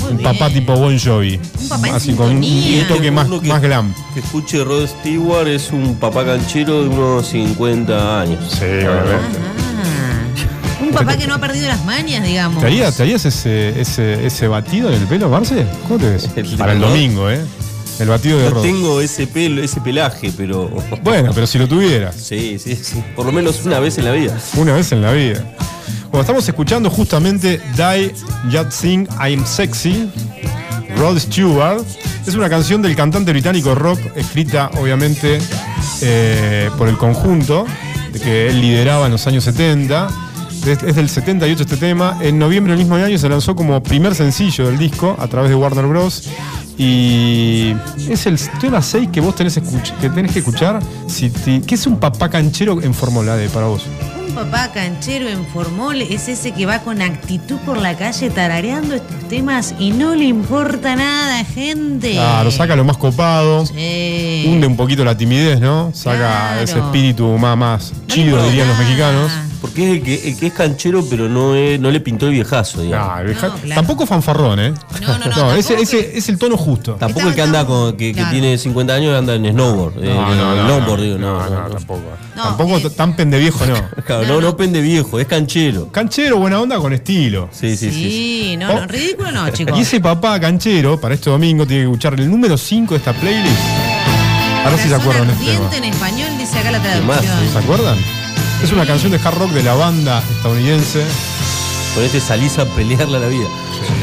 Muy 0.01 0.13
un 0.13 0.19
papá 0.19 0.49
tipo 0.51 0.77
Bon 0.77 0.97
Jovi. 0.99 1.41
Un 1.63 1.69
papá 1.69 1.89
en 1.89 1.95
así 1.97 2.13
con 2.13 2.37
un, 2.37 2.43
sintonía. 2.45 2.83
un 2.83 2.89
toque 2.89 3.11
más, 3.11 3.29
que- 3.29 3.49
más 3.49 3.61
glam. 3.63 3.93
Que 4.15 4.21
escuche 4.21 4.63
Rod 4.63 4.87
Stewart 4.87 5.49
es 5.49 5.73
un 5.73 5.97
papá 5.97 6.25
canchero 6.25 6.83
de 6.85 6.89
unos 6.89 7.27
50 7.27 8.21
años. 8.21 8.39
Sí, 8.49 8.65
obviamente. 8.65 9.39
Ah, 9.43 10.83
un 10.85 10.91
papá 10.93 11.17
que 11.17 11.27
no 11.27 11.35
ha 11.35 11.39
perdido 11.41 11.67
las 11.67 11.85
mañas, 11.85 12.25
digamos. 12.25 12.61
¿Te 12.61 12.67
harías, 12.67 12.97
te 12.97 13.03
harías 13.03 13.25
ese, 13.25 13.81
ese, 13.81 14.25
ese 14.25 14.47
batido 14.47 14.89
en 14.89 14.95
el 15.03 15.09
pelo, 15.09 15.29
Marce? 15.29 15.67
¿Cómo 15.89 15.99
te 15.99 16.11
ves? 16.11 16.29
Para 16.57 16.73
el 16.75 16.81
domingo, 16.81 17.29
¿eh? 17.29 17.41
El 17.99 18.09
batido 18.09 18.39
de 18.39 18.45
No 18.45 18.51
Rod. 18.57 18.63
tengo 18.63 19.01
ese 19.01 19.27
pelo, 19.27 19.63
ese 19.63 19.81
pelaje, 19.81 20.33
pero. 20.37 20.71
Bueno, 21.03 21.31
pero 21.35 21.47
si 21.47 21.59
lo 21.59 21.67
tuvieras. 21.69 22.15
Sí, 22.17 22.59
sí, 22.59 22.77
sí. 22.77 23.03
Por 23.15 23.27
lo 23.27 23.33
menos 23.33 23.65
una 23.65 23.79
vez 23.81 23.97
en 23.99 24.05
la 24.05 24.13
vida. 24.13 24.37
Una 24.57 24.75
vez 24.75 24.93
en 24.93 25.03
la 25.03 25.13
vida. 25.13 25.45
Bueno, 26.11 26.21
estamos 26.21 26.47
escuchando 26.49 26.91
justamente 26.91 27.61
Die 27.77 28.15
Sing 28.71 29.07
I'm 29.21 29.45
Sexy, 29.47 30.11
Rod 30.97 31.19
Stewart. 31.19 31.85
Es 32.27 32.35
una 32.35 32.49
canción 32.49 32.83
del 32.83 32.97
cantante 32.97 33.33
británico 33.33 33.75
rock, 33.75 34.01
escrita 34.17 34.71
obviamente 34.81 35.39
eh, 36.03 36.71
por 36.77 36.89
el 36.89 36.97
conjunto, 36.97 37.67
de 38.13 38.19
que 38.21 38.49
él 38.49 38.61
lideraba 38.61 39.07
en 39.07 39.13
los 39.13 39.27
años 39.27 39.45
70. 39.45 40.09
Es 40.67 40.97
del 40.97 41.09
78 41.09 41.63
este 41.63 41.77
tema. 41.77 42.19
En 42.21 42.39
noviembre 42.39 42.73
del 42.73 42.81
mismo 42.81 42.97
año 42.97 43.17
se 43.19 43.29
lanzó 43.29 43.55
como 43.55 43.81
primer 43.83 44.15
sencillo 44.17 44.67
del 44.67 44.79
disco 44.79 45.17
a 45.19 45.29
través 45.29 45.51
de 45.51 45.55
Warner 45.55 45.87
Bros. 45.87 46.29
Y 46.77 47.75
es 48.09 48.27
el 48.27 48.39
tema 48.61 48.83
6 48.83 49.09
que 49.13 49.21
vos 49.21 49.35
tenés, 49.37 49.61
que, 50.01 50.11
tenés 50.11 50.33
que 50.33 50.41
escuchar. 50.41 50.81
Si 51.07 51.31
te- 51.31 51.63
¿Qué 51.63 51.77
es 51.77 51.87
un 51.87 51.99
papá 51.99 52.29
canchero 52.29 52.83
en 52.83 52.93
Fórmula 52.95 53.37
D 53.37 53.49
para 53.49 53.67
vos? 53.67 53.87
Un 54.29 54.35
papá 54.35 54.71
canchero 54.73 55.29
en 55.29 55.47
formol 55.47 56.03
es 56.03 56.29
ese 56.29 56.51
que 56.53 56.67
va 56.67 56.81
con 56.81 57.01
actitud 57.01 57.57
por 57.65 57.79
la 57.79 57.97
calle 57.97 58.29
tarareando 58.29 58.97
estos 58.97 59.29
temas 59.29 59.75
y 59.79 59.93
no 59.93 60.15
le 60.15 60.25
importa 60.27 60.97
nada, 60.97 61.45
gente. 61.45 62.13
Claro, 62.13 62.51
saca 62.51 62.75
lo 62.77 62.85
más 62.85 62.97
copado. 62.99 63.65
Sí. 63.65 64.45
Hunde 64.49 64.67
un 64.67 64.77
poquito 64.77 65.05
la 65.05 65.17
timidez, 65.17 65.61
¿no? 65.61 65.91
Saca 65.95 66.17
Claro. 66.19 66.61
ese 66.61 66.79
espíritu 66.81 67.27
más, 67.39 67.93
chido, 68.09 68.43
dirían 68.47 68.69
los 68.69 68.79
mexicanos. 68.79 69.31
Porque 69.61 69.85
es 69.91 69.97
el 69.99 70.03
que, 70.03 70.29
el 70.29 70.37
que 70.39 70.47
es 70.49 70.53
canchero, 70.53 71.05
pero 71.09 71.29
no, 71.29 71.55
es- 71.55 71.81
no 71.81 71.91
le 71.91 72.01
pintó 72.01 72.27
el 72.27 72.33
viejazo, 72.33 72.83
digamos. 72.83 73.09
Ah, 73.13 73.21
el 73.21 73.27
vieja- 73.29 73.49
No, 73.49 73.55
claro. 73.55 73.75
Tampoco 73.75 74.07
fanfarrón, 74.07 74.61
¿eh? 74.61 74.75
No, 75.01 75.19
no, 75.19 75.25
no, 75.37 75.53
ese, 75.55 75.75
tampoco 75.75 75.83
ese 75.83 76.19
es 76.19 76.29
el 76.29 76.39
tono 76.39 76.57
justo. 76.57 76.95
Tampoco 76.95 77.29
el 77.29 77.35
que 77.35 77.43
anda 77.43 77.67
con, 77.67 77.93
que, 77.97 78.09
que 78.09 78.15
Claro. 78.15 78.31
tiene 78.31 78.59
50 78.59 78.95
años 78.95 79.17
anda 79.19 79.35
en 79.35 79.47
snowboard. 79.51 79.95
eh, 80.05 80.11
en 80.11 80.69
longboard, 80.69 81.01
digo, 81.03 81.19
no, 81.19 81.49
no, 81.49 81.69
no. 81.69 81.75
tampoco. 81.75 82.03
No, 82.37 82.43
tampoco 82.43 82.77
eh, 82.79 82.91
tan 82.91 83.17
pendeviejo, 83.17 83.65
no. 83.67 83.75
Claro, 84.07 84.27
No, 84.27 84.41
no, 84.41 84.57
pende 84.57 84.81
viejo, 84.81 85.19
es 85.19 85.27
canchero. 85.27 85.91
Canchero, 85.91 86.39
buena 86.39 86.61
onda 86.61 86.79
con 86.79 86.93
estilo. 86.93 87.49
Sí, 87.53 87.77
sí, 87.77 87.91
sí. 87.91 87.93
sí. 87.93 88.11
Sí, 88.11 88.57
no, 88.59 88.71
Oh. 88.73 88.81
no, 88.81 88.87
ridículo 88.87 89.33
no, 89.33 89.49
chicos. 89.51 89.79
Y 89.79 89.83
ese 89.83 90.01
papá 90.01 90.39
canchero, 90.39 91.01
para 91.01 91.15
este 91.15 91.31
domingo, 91.31 91.67
tiene 91.67 91.83
que 91.85 91.89
escuchar 91.91 92.15
el 92.21 92.31
número 92.31 92.57
5 92.59 92.95
de 92.95 92.99
esta 92.99 93.13
playlist. 93.13 93.57
A 94.65 94.71
ver 94.71 94.79
si 94.81 94.89
se 94.89 94.95
Corazón 94.97 95.01
acuerdan 95.01 95.27
de 95.29 95.33
este 95.35 95.45
tema. 95.47 95.67
ardiente 95.67 95.77
en 95.89 95.95
español 95.95 96.29
dice 96.39 96.59
acá 96.59 96.71
la 96.73 96.79
más? 96.81 97.21
traducción. 97.23 97.53
¿Se 97.53 97.59
acuerdan? 97.59 97.97
Es 98.63 98.73
una 98.73 98.87
canción 98.87 99.13
de 99.13 99.19
hard 99.19 99.39
rock 99.39 99.51
de 99.53 99.63
la 99.63 99.75
banda 99.75 100.23
estadounidense. 100.37 101.03
Con 101.95 102.05
este 102.05 102.21
salís 102.21 102.59
a 102.59 102.65
pelearla 102.67 103.19
la 103.19 103.29
vida. 103.29 103.47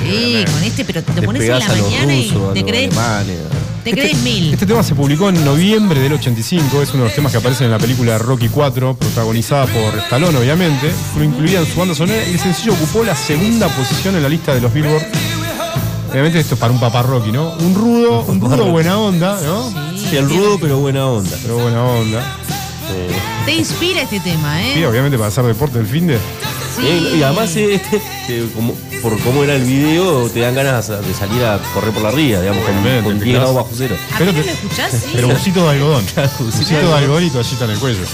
Sí, 0.04 0.44
con 0.52 0.64
este, 0.64 0.86
pero 0.86 1.04
te 1.04 1.14
Te 1.14 1.22
pones 1.22 1.44
en 1.44 1.60
la 1.60 1.66
a 1.66 1.70
mañana 1.70 2.16
y 2.16 2.30
rusos, 2.30 2.50
a 2.50 2.54
te 2.54 2.64
crees, 2.64 2.98
alemanes. 2.98 3.38
te 3.84 3.92
crees 3.92 4.18
mil. 4.20 4.54
Este 4.54 4.66
tema 4.66 4.82
se 4.84 4.96
publicó 4.96 5.30
en 5.30 5.44
noviembre 5.46 6.00
del 6.00 6.14
85, 6.14 6.82
es 6.82 6.90
uno 6.94 7.04
de 7.04 7.10
los 7.10 7.16
temas 7.16 7.32
que 7.32 7.38
aparecen 7.38 7.66
en 7.66 7.72
la 7.72 7.80
película 7.80 8.18
Rocky 8.18 8.50
4, 8.50 8.96
protagonizada 8.96 9.66
por 9.68 9.96
Stallone, 10.00 10.38
obviamente. 10.38 10.92
Fue 11.14 11.26
incluida 11.26 11.60
en 11.60 11.68
su 11.68 11.78
banda 11.78 11.94
sonora 11.94 12.24
y 12.28 12.34
el 12.34 12.40
sencillo 12.40 12.74
ocupó 12.74 13.04
la 13.04 13.16
segunda 13.16 13.68
posición 13.70 14.16
en 14.16 14.24
la 14.24 14.30
lista 14.30 14.56
de 14.56 14.62
los 14.62 14.74
Billboard. 14.74 15.04
Obviamente 16.12 16.40
esto 16.40 16.56
es 16.56 16.60
para 16.60 16.72
un 16.74 16.80
papá 16.80 17.02
Rocky, 17.04 17.32
¿no? 17.32 17.52
Un 17.60 17.76
rudo, 17.76 18.22
un 18.28 18.40
rudo 18.40 18.66
buena 18.72 18.98
onda, 19.00 19.40
¿no? 19.44 19.70
Sí, 19.98 20.16
el 20.18 20.30
rudo, 20.30 20.58
pero 20.60 20.78
buena 20.80 21.06
onda. 21.08 21.36
Pero 21.42 21.58
buena 21.58 21.84
onda. 21.84 22.38
Te 23.46 23.54
inspira 23.54 24.02
este 24.02 24.20
tema, 24.20 24.58
Sí, 24.60 24.80
¿eh? 24.82 24.88
obviamente 24.88 25.18
para 25.18 25.28
hacer 25.30 25.44
deporte 25.46 25.78
del 25.78 25.88
fin 25.88 26.08
de. 26.08 26.16
Eh, 26.16 27.14
Y 27.18 27.24
además, 27.24 27.56
eh, 27.56 27.76
este, 27.76 28.02
eh, 28.30 28.48
como, 28.56 28.74
por 29.02 29.20
cómo 29.22 29.44
era 29.44 29.54
el 29.56 29.64
video, 29.64 30.30
te 30.30 30.40
dan 30.40 30.56
ganas 30.56 30.88
de 30.88 31.14
salir 31.14 31.44
a 31.44 31.60
correr 31.74 31.92
por 31.92 32.02
la 32.04 32.12
ría, 32.12 32.42
digamos, 32.42 32.64
con, 32.66 32.74
con 33.04 33.20
te 33.20 33.26
10 33.26 33.36
quedás- 33.38 33.40
grados 33.42 33.56
bajo 33.56 33.70
cero. 33.78 33.96
¿A 34.14 34.18
Pero 34.18 34.32
mí 34.32 34.38
no 34.40 34.44
te- 34.44 34.48
lo 34.48 34.54
escuchás? 34.54 34.92
Sí. 34.92 35.10
Pero 35.14 35.28
bolsito 35.28 35.64
de 35.66 35.70
algodón. 35.70 36.06
Bolsito 36.40 36.76
de 36.88 36.94
algodón 36.94 37.24
y 37.26 37.30
toallita 37.30 37.66
en 37.66 37.72
el 37.72 37.78
cuello. 37.80 38.06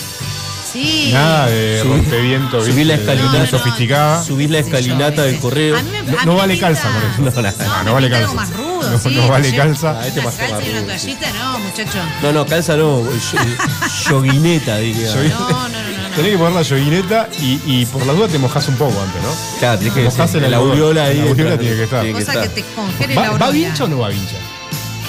Sí. 0.74 1.10
Nada 1.14 1.48
de 1.48 1.82
Subí- 1.84 1.88
rompeviento, 1.90 2.64
subí 2.64 2.84
la 2.84 2.94
escalinata. 2.96 3.30
Muy 3.32 3.40
No, 3.40 3.52
no, 3.52 3.58
sofisticada. 3.58 4.24
Subís 4.24 4.50
la 4.52 4.60
Sí, 4.60 4.66
escalinata 4.66 5.24
del 5.24 5.40
correo. 5.40 5.78
A 5.78 5.82
mí 5.82 5.90
me- 5.92 6.12
No- 6.12 6.20
a 6.20 6.26
no 6.26 6.32
mí 6.34 6.38
vale 6.38 6.60
calza 6.60 6.90
con 6.92 7.28
eso. 7.28 7.42
No, 7.66 7.84
no, 7.86 7.94
vale 7.94 8.10
calza. 8.10 8.46
Rudo, 8.82 8.92
No, 8.92 9.00
sí, 9.00 9.10
no 9.16 9.28
vale 9.28 9.56
calza. 9.56 10.00
Ah, 10.00 10.08
este 10.08 10.20
Una 10.20 10.30
más 10.30 10.36
calza 10.38 10.66
y 10.66 10.70
una 10.70 10.84
toallita, 10.84 11.32
no, 11.34 11.60
muchacho. 11.60 12.00
No, 12.22 12.32
no, 12.32 12.46
calza 12.46 12.76
no, 12.78 13.04
yo- 13.04 14.10
yoguineta. 14.10 14.80
Yoguin- 14.82 15.30
No, 15.30 15.50
no, 15.50 15.68
no. 15.70 16.16
Tenés 16.16 16.32
que 16.32 16.38
poner 16.38 16.54
la 16.54 16.62
yoguineta 16.64 17.30
y, 17.40 17.60
y 17.66 17.86
por 17.86 18.06
la 18.06 18.14
duda 18.14 18.28
te 18.28 18.38
mojás 18.40 18.68
un 18.68 18.76
poco 18.76 19.00
antes, 19.02 19.22
¿no? 19.22 19.30
Claro, 19.60 19.78
tenés 19.80 19.94
que 19.94 20.04
Mojás 20.04 20.36
el 20.36 20.52
la 20.52 20.58
aureola 20.58 21.04
ahí. 21.06 21.18
La 21.18 21.24
aureola 21.30 21.58
tiene 21.58 21.76
que 21.76 21.84
estar. 21.84 22.12
Cosa 22.12 22.42
que 22.42 22.50
te 22.50 22.64
congele 22.76 23.16
la 23.16 23.22
¿Va, 23.22 23.28
aurora. 23.28 23.46
¿Va 23.46 23.52
vincha 23.52 23.84
o 23.84 23.88
no 23.88 24.00
va 24.00 24.10
vincha? 24.10 24.36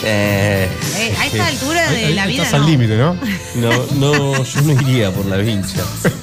Eh, 0.03 0.69
Eh, 0.97 1.15
a 1.19 1.27
esta 1.27 1.47
altura 1.47 1.91
de 1.91 2.07
Ahí- 2.07 2.15
la 2.15 2.23
ahí 2.23 2.33
vida 2.33 2.43
Estás 2.45 2.61
al 2.61 2.67
límite, 2.67 2.97
¿no? 2.97 3.17
no, 3.57 3.87
no, 3.97 4.45
yo 4.45 4.61
no 4.63 4.73
iría 4.73 5.11
por 5.11 5.27
la 5.27 5.37
vincha. 5.39 5.83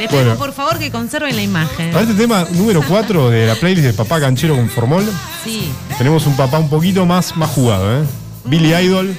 Les 0.00 0.08
pido 0.08 0.22
Bueno. 0.22 0.36
por 0.38 0.52
favor 0.52 0.78
que 0.78 0.90
conserven 0.90 1.36
la 1.36 1.42
imagen. 1.42 1.90
Para 1.92 2.02
este 2.02 2.14
tema 2.14 2.46
número 2.52 2.82
4 2.86 3.30
de 3.30 3.46
la 3.46 3.54
playlist 3.54 3.86
de 3.86 3.92
Papá 3.92 4.18
Canchero 4.20 4.56
con 4.56 4.68
Formol, 4.68 5.04
Sí. 5.44 5.70
tenemos 5.98 6.26
un 6.26 6.36
papá 6.36 6.58
un 6.58 6.68
poquito 6.68 7.04
más, 7.06 7.36
más 7.36 7.50
jugado, 7.50 8.00
¿eh? 8.00 8.04
Billy 8.44 8.74
Idol. 8.74 9.14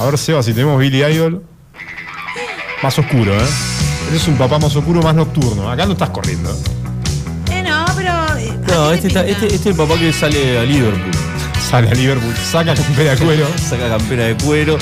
A 0.00 0.04
ver, 0.04 0.18
Seba, 0.18 0.42
si 0.42 0.52
tenemos 0.52 0.78
Billy 0.78 1.02
Idol. 1.04 1.42
Más 2.82 2.98
oscuro, 2.98 3.32
¿eh? 3.34 3.44
Ese 4.08 4.16
es 4.16 4.28
un 4.28 4.36
papá 4.36 4.58
más 4.58 4.74
oscuro, 4.74 5.00
más 5.02 5.14
nocturno. 5.14 5.70
Acá 5.70 5.86
no 5.86 5.92
estás 5.92 6.10
corriendo. 6.10 6.50
Eh, 7.50 7.62
no, 7.62 7.84
pero. 7.96 8.10
eh, 8.38 8.50
¿a 8.50 8.74
No, 8.74 8.88
qué 8.90 8.94
este, 8.96 9.00
te 9.02 9.08
está, 9.08 9.22
pinta? 9.24 9.30
este, 9.30 9.46
este 9.46 9.56
es 9.56 9.66
el 9.66 9.74
papá 9.76 9.98
que 9.98 10.12
sale 10.12 10.58
a 10.58 10.62
Liverpool. 10.64 11.10
Sale 11.70 11.88
a 11.90 11.94
Liverpool, 11.94 12.34
saca 12.36 12.74
campera 12.74 13.12
de 13.14 13.24
cuero. 13.24 13.46
Saca 13.70 13.88
campera 13.88 14.24
de 14.24 14.34
cuero. 14.36 14.78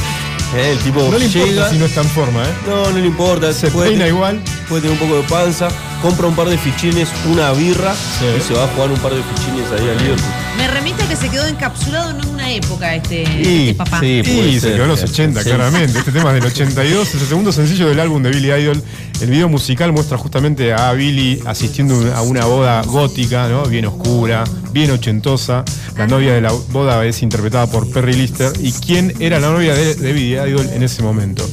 Eh, 0.57 0.73
el 0.73 0.79
tipo 0.79 1.01
No 1.11 1.19
le 1.19 1.25
importa 1.27 1.47
llega. 1.49 1.71
si 1.71 1.79
no 1.79 1.85
está 1.87 2.01
en 2.03 2.09
forma, 2.11 2.43
¿eh? 2.43 2.53
No, 2.67 2.91
no 2.91 2.99
le 2.99 3.07
importa. 3.07 3.53
Se 3.53 3.71
puede 3.71 3.89
peina 3.91 4.05
tener- 4.05 4.15
igual. 4.15 4.41
Puede 4.69 4.83
tener 4.83 5.01
un 5.01 5.09
poco 5.09 5.21
de 5.21 5.29
panza. 5.29 5.69
Compra 6.03 6.27
un 6.27 6.35
par 6.35 6.49
de 6.49 6.57
fichines, 6.59 7.09
una 7.31 7.53
birra. 7.53 7.95
Sí. 7.95 8.27
Y 8.39 8.41
se 8.41 8.55
va 8.55 8.65
a 8.65 8.69
jugar 8.69 8.91
un 8.91 8.99
par 8.99 9.13
de 9.13 9.23
fichines 9.23 9.67
ahí 9.73 9.89
a 9.89 9.95
Liverpool. 10.01 10.31
Me 10.61 10.69
remite 10.69 11.03
a 11.03 11.09
que 11.09 11.17
se 11.17 11.29
quedó 11.31 11.47
encapsulado 11.47 12.11
en 12.11 12.27
una 12.27 12.53
época 12.53 12.95
este, 12.95 13.23
Y- 13.23 13.69
este 13.71 13.75
papá. 13.75 14.01
sí. 14.01 14.23
Y 14.25 14.61
se 14.61 14.73
quedó 14.73 14.83
en 14.85 14.89
los 14.91 14.99
claro. 15.01 15.13
80, 15.13 15.43
Sí. 15.43 15.49
claramente. 15.49 15.99
Este 15.99 16.13
tema 16.13 16.29
es 16.31 16.35
del 16.43 16.53
82, 16.53 17.09
es 17.15 17.23
el 17.23 17.29
segundo 17.29 17.51
sencillo 17.53 17.89
del 17.89 17.99
álbum 17.99 18.23
de 18.23 18.31
Billy 18.31 18.53
Idol. 18.53 18.83
El 19.23 19.31
video 19.31 19.49
musical 19.49 19.93
muestra 19.93 20.17
justamente 20.19 20.73
a 20.73 20.93
Billy 20.93 21.41
asistiendo 21.47 21.95
a 22.15 22.23
una 22.23 22.45
boda 22.47 22.83
gótica, 22.83 23.49
¿no? 23.49 23.65
Bien 23.65 23.87
oscura, 23.87 24.45
bien 24.73 24.91
ochentosa. 24.91 25.65
La 25.97 26.07
novia 26.07 26.33
de 26.35 26.41
la 26.41 26.53
boda 26.53 27.05
es 27.05 27.23
interpretada 27.23 27.67
por 27.67 27.91
Perry 27.91 28.15
Lister. 28.15 28.53
¿Y 28.61 28.73
quién 28.73 29.15
era 29.21 29.39
la 29.41 29.51
novia 29.51 29.75
de, 29.75 29.95
de 29.95 30.13
Billy 30.13 30.35
Idol 30.39 30.69
en 30.73 30.83
ese 30.83 31.03
momento? 31.03 31.49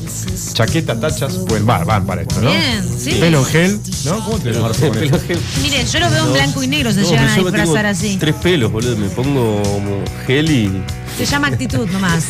Chaqueta, 0.53 0.99
tachas, 0.99 1.39
pues 1.47 1.63
van, 1.65 1.85
van 1.85 2.05
para 2.05 2.21
esto, 2.21 2.39
¿no? 2.41 2.49
Bien, 2.49 2.84
sí. 2.97 3.11
Pelo 3.19 3.39
en 3.39 3.45
gel, 3.45 3.79
¿no? 4.05 4.23
¿Cómo 4.25 4.39
te 4.39 4.53
gel. 4.53 5.39
Miren, 5.61 5.85
yo 5.88 5.99
lo 5.99 6.09
veo 6.09 6.25
en 6.27 6.34
blanco 6.34 6.63
y 6.63 6.67
negro, 6.67 6.91
se 6.93 7.01
No, 7.01 7.09
llegan 7.09 7.27
a 7.27 7.35
disfrazar 7.35 7.85
así. 7.85 8.17
Tres 8.17 8.35
pelos, 8.35 8.71
boludo. 8.71 8.96
Me 8.97 9.07
pongo 9.09 9.61
como 9.63 10.03
gel 10.25 10.49
y. 10.51 10.81
Se 11.17 11.25
llama 11.25 11.47
actitud 11.47 11.87
nomás. 11.89 12.25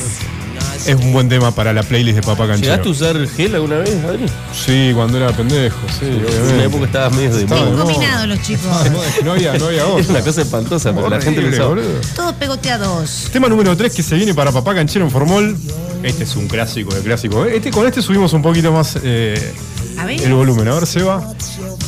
Es 0.85 0.95
un 0.95 1.11
buen 1.11 1.27
tema 1.27 1.51
para 1.51 1.73
la 1.73 1.83
playlist 1.83 2.17
de 2.17 2.21
Papá 2.21 2.43
¿Llegaste 2.45 2.67
Canchero. 2.67 2.89
a 2.89 2.91
usar 2.91 3.27
gel 3.35 3.55
alguna 3.55 3.77
vez, 3.79 3.95
Adri? 4.05 4.25
Sí, 4.53 4.91
cuando 4.95 5.17
era 5.17 5.31
pendejo, 5.35 5.77
sí, 5.99 6.05
En 6.05 6.13
obviamente. 6.25 6.53
una 6.53 6.63
época 6.63 6.85
estabas 6.85 7.13
medio 7.13 7.35
de 7.35 7.45
moda. 7.45 7.65
moda. 7.65 7.83
Combinados 7.83 8.27
los 8.27 8.41
chicos. 8.41 8.65
No, 8.91 9.03
es 9.35 9.45
había, 9.47 9.57
no 9.57 9.65
había 9.65 9.81
Es 9.83 9.87
otra. 9.89 10.05
una 10.11 10.21
cosa 10.21 10.41
espantosa, 10.43 10.93
pero 10.93 11.09
la 11.09 11.19
gente 11.21 11.41
lo 11.41 11.47
Horrible, 11.47 11.57
usaba. 11.57 11.69
boludo. 11.69 12.01
Todos 12.15 12.33
pegoteados. 12.35 13.29
Tema 13.33 13.49
número 13.49 13.75
3 13.75 13.93
que 13.95 14.03
se 14.03 14.15
viene 14.15 14.33
para 14.33 14.51
Papá 14.51 14.75
Canchero 14.75 15.03
en 15.05 15.11
Formol. 15.11 15.57
Este 16.03 16.23
es 16.23 16.35
un 16.35 16.47
clásico 16.47 16.93
de 16.93 17.01
clásico. 17.01 17.45
Este, 17.45 17.71
con 17.71 17.85
este 17.87 18.01
subimos 18.01 18.31
un 18.33 18.41
poquito 18.41 18.71
más 18.71 18.97
eh, 19.03 19.53
A 19.97 20.05
ver. 20.05 20.21
el 20.21 20.33
volumen. 20.33 20.67
A 20.69 20.75
ver, 20.75 20.85
Seba. 20.85 21.33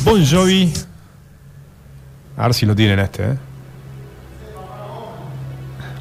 Bon 0.04 0.24
Jovi. 0.26 0.72
A 2.36 2.42
ver 2.44 2.54
si 2.54 2.66
lo 2.66 2.74
tienen 2.74 2.98
este, 2.98 3.22
¿eh? 3.22 3.34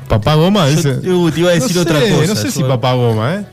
Papá 0.10 0.36
Goma 0.36 0.68
dice. 0.68 0.96
te- 0.96 1.10
uh, 1.10 1.32
te 1.32 1.40
iba 1.40 1.52
a 1.52 1.54
decir 1.54 1.76
no 1.78 1.82
otra 1.84 2.00
sé, 2.02 2.10
cosa, 2.10 2.28
No 2.28 2.36
sé 2.36 2.52
si 2.52 2.64
Papá 2.64 2.94
Goma, 2.94 3.36
¿eh? 3.36 3.46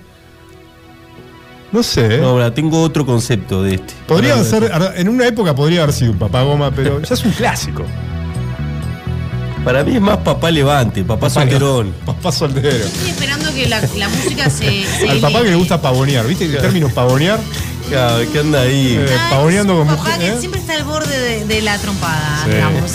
No 1.71 1.83
sé. 1.83 2.15
¿eh? 2.17 2.19
No, 2.19 2.29
ahora 2.31 2.53
tengo 2.55 2.83
otro 2.83 3.05
concepto 3.07 3.63
de 3.63 3.75
este. 3.75 3.95
Podría 4.09 4.33
Ahora- 4.35 4.45
ser, 4.45 4.73
en 4.97 5.09
una 5.09 5.27
época 5.27 5.55
podría 5.55 5.83
haber 5.83 5.95
sido 5.95 6.13
un 6.13 6.19
papá 6.19 6.43
goma, 6.43 6.71
pero 6.71 7.01
ya 7.03 7.13
es 7.15 7.25
un 7.25 7.33
clásico. 7.33 7.85
Para 9.65 9.83
mí 9.85 9.97
es 9.97 10.01
más 10.01 10.19
papá 10.19 10.51
levante, 10.51 11.03
papá 11.05 11.29
solterón. 11.29 11.93
Papá 12.07 12.31
soltero. 12.33 12.69
Estoy 12.69 13.11
esperando 13.11 13.53
que 13.53 13.67
la, 13.69 13.81
la 13.97 14.09
música 14.09 14.49
se. 14.49 14.85
se 14.87 15.09
Al 15.11 15.19
papá 15.19 15.43
que 15.43 15.51
le 15.51 15.57
gusta 15.57 15.83
pavonear, 15.83 16.25
¿viste? 16.27 16.45
El 16.47 16.57
término 16.59 16.89
pavonear, 16.89 17.41
Claro, 17.91 18.31
que 18.33 18.39
anda 18.39 18.63
ahí. 18.63 18.97
eh, 18.99 19.07
Ah, 19.19 19.27
pavoneando 19.31 19.77
con 19.77 19.89
papá 19.89 20.03
mujer. 20.03 20.19
que 20.21 20.29
¿eh? 20.29 20.37
siempre 20.39 20.61
está 20.61 20.75
al 20.75 20.85
borde 20.85 21.19
de, 21.19 21.45
de 21.47 21.63
la 21.63 21.77
trompada, 21.79 22.43
Sí. 22.45 22.51
digamos. 22.53 22.93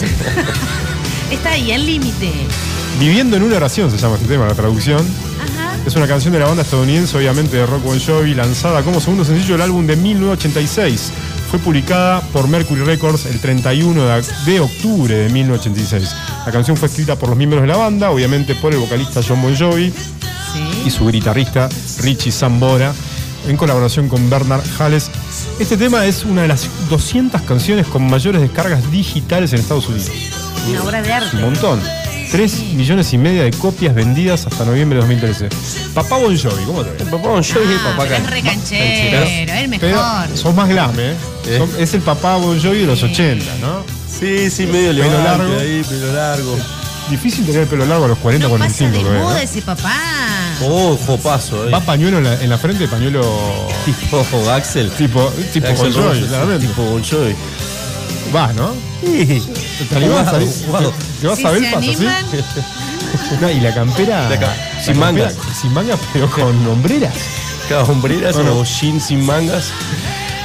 está 1.32 1.50
ahí, 1.52 1.72
al 1.74 1.86
límite. 1.86 2.32
Viviendo 3.00 3.36
en 3.38 3.44
una 3.44 3.58
oración 3.58 3.90
se 3.90 3.98
llama 3.98 4.16
este 4.16 4.28
tema, 4.28 4.46
la 4.46 4.54
traducción. 4.54 5.00
Ajá. 5.00 5.76
Es 5.86 5.96
una 5.96 6.08
canción 6.08 6.34
de 6.34 6.40
la 6.40 6.46
banda 6.46 6.62
estadounidense, 6.62 7.18
obviamente 7.18 7.58
de 7.58 7.66
Rock 7.66 7.84
Bon 7.84 8.00
Jovi, 8.00 8.36
lanzada 8.36 8.84
como 8.84 9.00
segundo 9.00 9.26
sencillo 9.26 9.54
del 9.56 9.62
álbum 9.64 9.88
de 9.88 9.96
1986. 9.96 11.12
Fue 11.50 11.60
publicada 11.60 12.22
por 12.32 12.48
Mercury 12.48 12.82
Records 12.82 13.26
el 13.26 13.40
31 13.40 14.06
de, 14.46 14.60
octubre 14.60 15.16
de 15.16 15.30
1986. 15.30 16.16
La 16.46 16.52
canción 16.52 16.78
fue 16.78 16.88
escrita 16.88 17.16
por 17.18 17.30
los 17.30 17.38
miembros 17.38 17.62
de 17.64 17.68
la 17.68 17.78
banda, 17.78 18.12
obviamente 18.12 18.54
por 18.56 18.74
el 18.74 18.80
vocalista 18.80 19.22
John 19.28 19.42
Bon 19.42 19.56
Jovi 19.58 19.92
Sí. 20.54 20.84
y 20.86 20.92
su 20.92 21.08
guitarrista 21.08 21.70
Richie 22.00 22.32
Zambora, 22.32 22.94
en 23.48 23.58
colaboración 23.58 24.08
con 24.10 24.30
Bernard 24.30 24.64
Hales. 24.80 25.10
Este 25.60 25.78
tema 25.78 26.06
es 26.06 26.26
una 26.26 26.44
de 26.44 26.50
las 26.50 26.68
200 26.90 27.42
canciones 27.44 27.88
con 27.88 28.08
mayores 28.10 28.42
descargas 28.42 28.92
digitales 28.92 29.54
en 29.54 29.60
Estados 29.60 29.88
Unidos. 29.90 30.12
Una 30.70 30.84
obra 30.84 31.02
de 31.02 31.12
arte. 31.14 31.38
Un 31.38 31.44
montón. 31.44 31.80
3 32.32 32.74
millones 32.76 33.12
y 33.14 33.18
media 33.18 33.44
de 33.44 33.52
copias 33.52 33.94
vendidas 33.94 34.46
hasta 34.48 34.64
noviembre 34.64 34.96
de 34.98 35.02
2013. 35.02 35.50
Papá 35.94 36.18
Bon 36.18 36.38
Jovi, 36.38 36.64
¿cómo 36.66 36.84
te 36.84 36.92
ves? 36.92 37.04
Papá 37.04 37.18
Bon 37.28 37.44
Jovi 37.44 37.74
y 37.74 37.76
Ah, 37.76 37.92
papá 37.92 38.04
pero 38.04 38.16
es 38.16 38.22
Can- 38.22 38.32
re 38.32 38.42
canchero, 38.42 39.24
el 39.58 39.70
Pero 39.80 39.98
mejor. 39.98 40.38
sos 40.38 40.56
más 40.56 40.70
glam, 40.70 40.98
¿eh? 40.98 41.14
¿Eh? 41.48 41.58
Son- 41.58 41.70
es 41.82 41.94
el 41.94 42.02
papá 42.02 42.38
Bon 42.38 42.58
Jovi 42.62 42.80
de 42.80 42.86
los 42.88 43.04
80, 43.04 43.46
¿no? 43.60 43.84
Sí, 44.08 44.50
sí, 44.50 44.66
medio 44.66 44.92
Pelo 44.92 45.04
levante 45.10 45.24
largo. 45.24 45.60
ahí, 45.60 45.84
pelo 45.88 46.14
largo. 46.14 46.58
Difícil 47.10 47.46
tener 47.46 47.62
el 47.64 47.68
pelo 47.68 47.86
largo 47.86 48.06
a 48.06 48.08
los 48.08 48.18
40, 48.20 48.48
No 48.48 48.54
pasa 48.58 48.74
45, 48.78 48.98
de 48.98 49.04
ves, 49.14 49.22
¿no? 49.22 49.28
moda 49.30 49.44
ese 49.44 49.62
papá. 49.64 49.94
Oh, 50.64 50.98
jopazo, 51.06 51.68
eh. 51.68 51.72
Va 51.72 51.82
pañuelo 51.82 52.20
en 52.20 52.24
la, 52.24 52.42
en 52.42 52.50
la 52.50 52.58
frente, 52.58 52.88
pañuelo 52.88 53.22
Tipo 53.84 54.26
Axel. 54.52 54.90
tipo, 54.92 55.30
tipo 55.52 55.68
Axel 55.68 55.92
Bon 55.92 56.04
Jovi, 56.04 56.20
Rose, 56.20 56.28
claramente. 56.28 56.68
Tipo 56.68 56.84
Bon 56.84 57.04
Jovi. 57.04 57.36
Va, 58.34 58.54
¿no? 58.54 58.72
Sí. 59.02 59.44
¿Te 59.90 59.96
animás 59.96 60.28
a 60.28 60.32
Jugado, 60.32 60.32
salir? 60.32 60.66
jugado. 60.66 60.94
¿Te 61.22 61.28
vas 61.28 61.38
Si 61.40 61.46
a 61.46 61.50
se 61.52 63.36
No, 63.42 63.50
y 63.50 63.60
la 63.60 63.74
campera. 63.74 64.30
La 64.30 64.40
ca- 64.40 64.48
la 64.48 64.84
sin 64.84 65.00
campera 65.00 65.28
mangas. 65.30 65.36
Sin 65.60 65.74
mangas, 65.74 66.00
pero 66.14 66.30
con 66.30 66.68
hombreras. 66.68 67.14
Cada 67.68 67.84
hombreras 67.84 68.36
Bueno. 68.36 68.60
o 68.60 68.64
jeans 68.64 69.06
sin 69.06 69.26
mangas. 69.26 69.72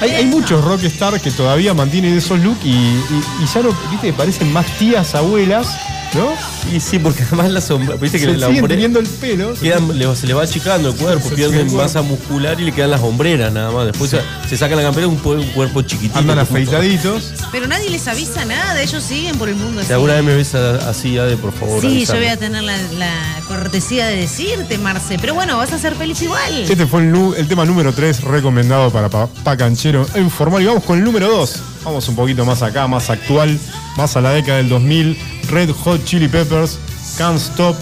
Hay, 0.00 0.10
hay 0.10 0.26
muchos 0.26 0.62
rockstar 0.64 1.20
que 1.20 1.30
todavía 1.30 1.72
mantienen 1.74 2.16
esos 2.16 2.38
looks 2.40 2.64
y, 2.64 2.68
y- 2.68 3.02
y 3.42 3.46
ya 3.52 3.62
no, 3.62 3.70
viste, 3.90 4.12
parecen 4.12 4.52
más 4.52 4.66
tías, 4.78 5.14
abuelas, 5.14 5.68
¿no? 6.14 6.32
Y 6.74 6.80
sí, 6.80 6.98
porque 6.98 7.22
además 7.22 7.50
la 7.50 7.60
sombra. 7.60 7.96
Viste 7.96 8.18
que 8.18 8.24
Se 8.26 8.32
la 8.36 8.46
siguen 8.48 8.62
hombre- 8.64 8.74
teniendo 8.74 8.98
el 9.00 9.06
pelo. 9.06 9.54
quedan- 9.54 9.98
le- 9.98 10.16
se 10.16 10.26
le 10.26 10.34
va 10.34 10.42
achicando 10.42 10.88
el 10.90 10.94
cuerpo, 10.96 11.28
pierden 11.30 11.74
masa 11.76 12.02
muscular 12.02 12.58
y 12.60 12.64
le 12.64 12.72
quedan 12.72 12.90
las 12.90 13.00
hombreras 13.02 13.52
nada 13.52 13.70
más. 13.70 13.86
Después 13.86 14.10
se, 14.10 14.20
se 14.48 14.56
sacan 14.56 14.76
la 14.78 14.82
campera 14.84 15.06
un, 15.08 15.20
un 15.24 15.46
cuerpo 15.48 15.82
chiquitito. 15.82 16.18
Andan 16.18 16.38
afeitaditos. 16.38 17.32
pero 17.52 17.66
nadie 17.66 17.90
les 17.90 18.06
avisa 18.08 18.44
nada, 18.44 18.80
ellos 18.80 19.02
siguen 19.02 19.36
por 19.36 19.48
el 19.48 19.56
mundo 19.56 19.80
así. 19.80 19.88
Si 19.88 19.92
alguna 19.92 20.14
vez 20.14 20.24
me 20.24 20.34
ves 20.34 20.54
así, 20.54 21.18
Ade, 21.18 21.36
por 21.36 21.52
favor. 21.52 21.80
Sí, 21.80 22.04
yo 22.06 22.14
voy 22.14 22.26
a 22.26 22.36
tener 22.36 22.62
la, 22.62 22.76
la 22.98 23.12
cortesía 23.48 24.06
de 24.06 24.16
decirte, 24.16 24.78
Marce. 24.78 25.18
Pero 25.20 25.34
bueno, 25.34 25.56
vas 25.58 25.72
a 25.72 25.78
ser 25.78 25.94
feliz 25.94 26.20
igual. 26.22 26.62
Este 26.68 26.86
fue 26.86 27.02
el, 27.36 27.46
tema 27.48 27.64
número 27.64 27.92
3 27.92 28.22
recomendado 28.22 28.90
para 28.90 29.08
Papá 29.08 29.56
Canchero 29.56 30.06
en 30.14 30.30
formal. 30.30 30.62
Y 30.62 30.66
vamos 30.66 30.84
con 30.84 30.98
el 30.98 31.04
número 31.04 31.28
2. 31.28 31.56
Vamos 31.84 32.08
un 32.08 32.16
poquito 32.16 32.44
más 32.44 32.62
acá, 32.62 32.86
más 32.88 33.10
actual, 33.10 33.58
más 33.96 34.16
a 34.16 34.20
la 34.20 34.30
década 34.30 34.58
del 34.58 34.68
2000. 34.68 35.16
Red 35.48 35.70
Hot 35.70 36.04
Chili 36.04 36.28
Peppers, 36.28 36.78
Can't 37.18 37.38
Stop. 37.38 37.76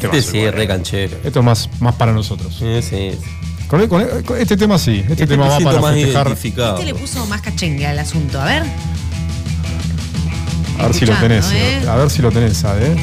Este 0.00 0.22
sí, 0.22 0.38
es 0.38 0.54
re 0.54 0.66
canchero. 0.68 1.16
Esto 1.24 1.38
es 1.40 1.44
más, 1.44 1.68
más 1.80 1.94
para 1.94 2.12
nosotros. 2.12 2.54
Sí, 2.58 2.82
sí. 2.82 3.12
Con, 3.66 3.86
con- 3.88 4.22
con 4.22 4.38
este 4.38 4.56
tema 4.56 4.78
sí. 4.78 4.98
Este, 5.00 5.12
Este 5.14 5.26
tema 5.26 5.48
va 5.48 5.58
para 5.58 5.80
más 5.80 5.94
festejar. 5.94 6.26
identificado. 6.26 6.78
Este 6.78 6.92
le 6.92 6.94
puso 6.98 7.26
más 7.26 7.40
cachengue 7.40 7.86
al 7.86 7.98
asunto. 7.98 8.40
A 8.40 8.44
ver. 8.44 8.62
A 10.78 10.82
ver 10.86 10.94
si 10.94 11.06
lo 11.06 11.12
Escuchando, 11.14 11.20
tenés. 11.22 11.50
¿eh? 11.52 11.80
eh. 11.82 11.88
A 11.88 11.96
ver 11.96 12.10
si 12.10 12.22
lo 12.22 12.30
tenés, 12.30 12.62
eh. 12.64 12.96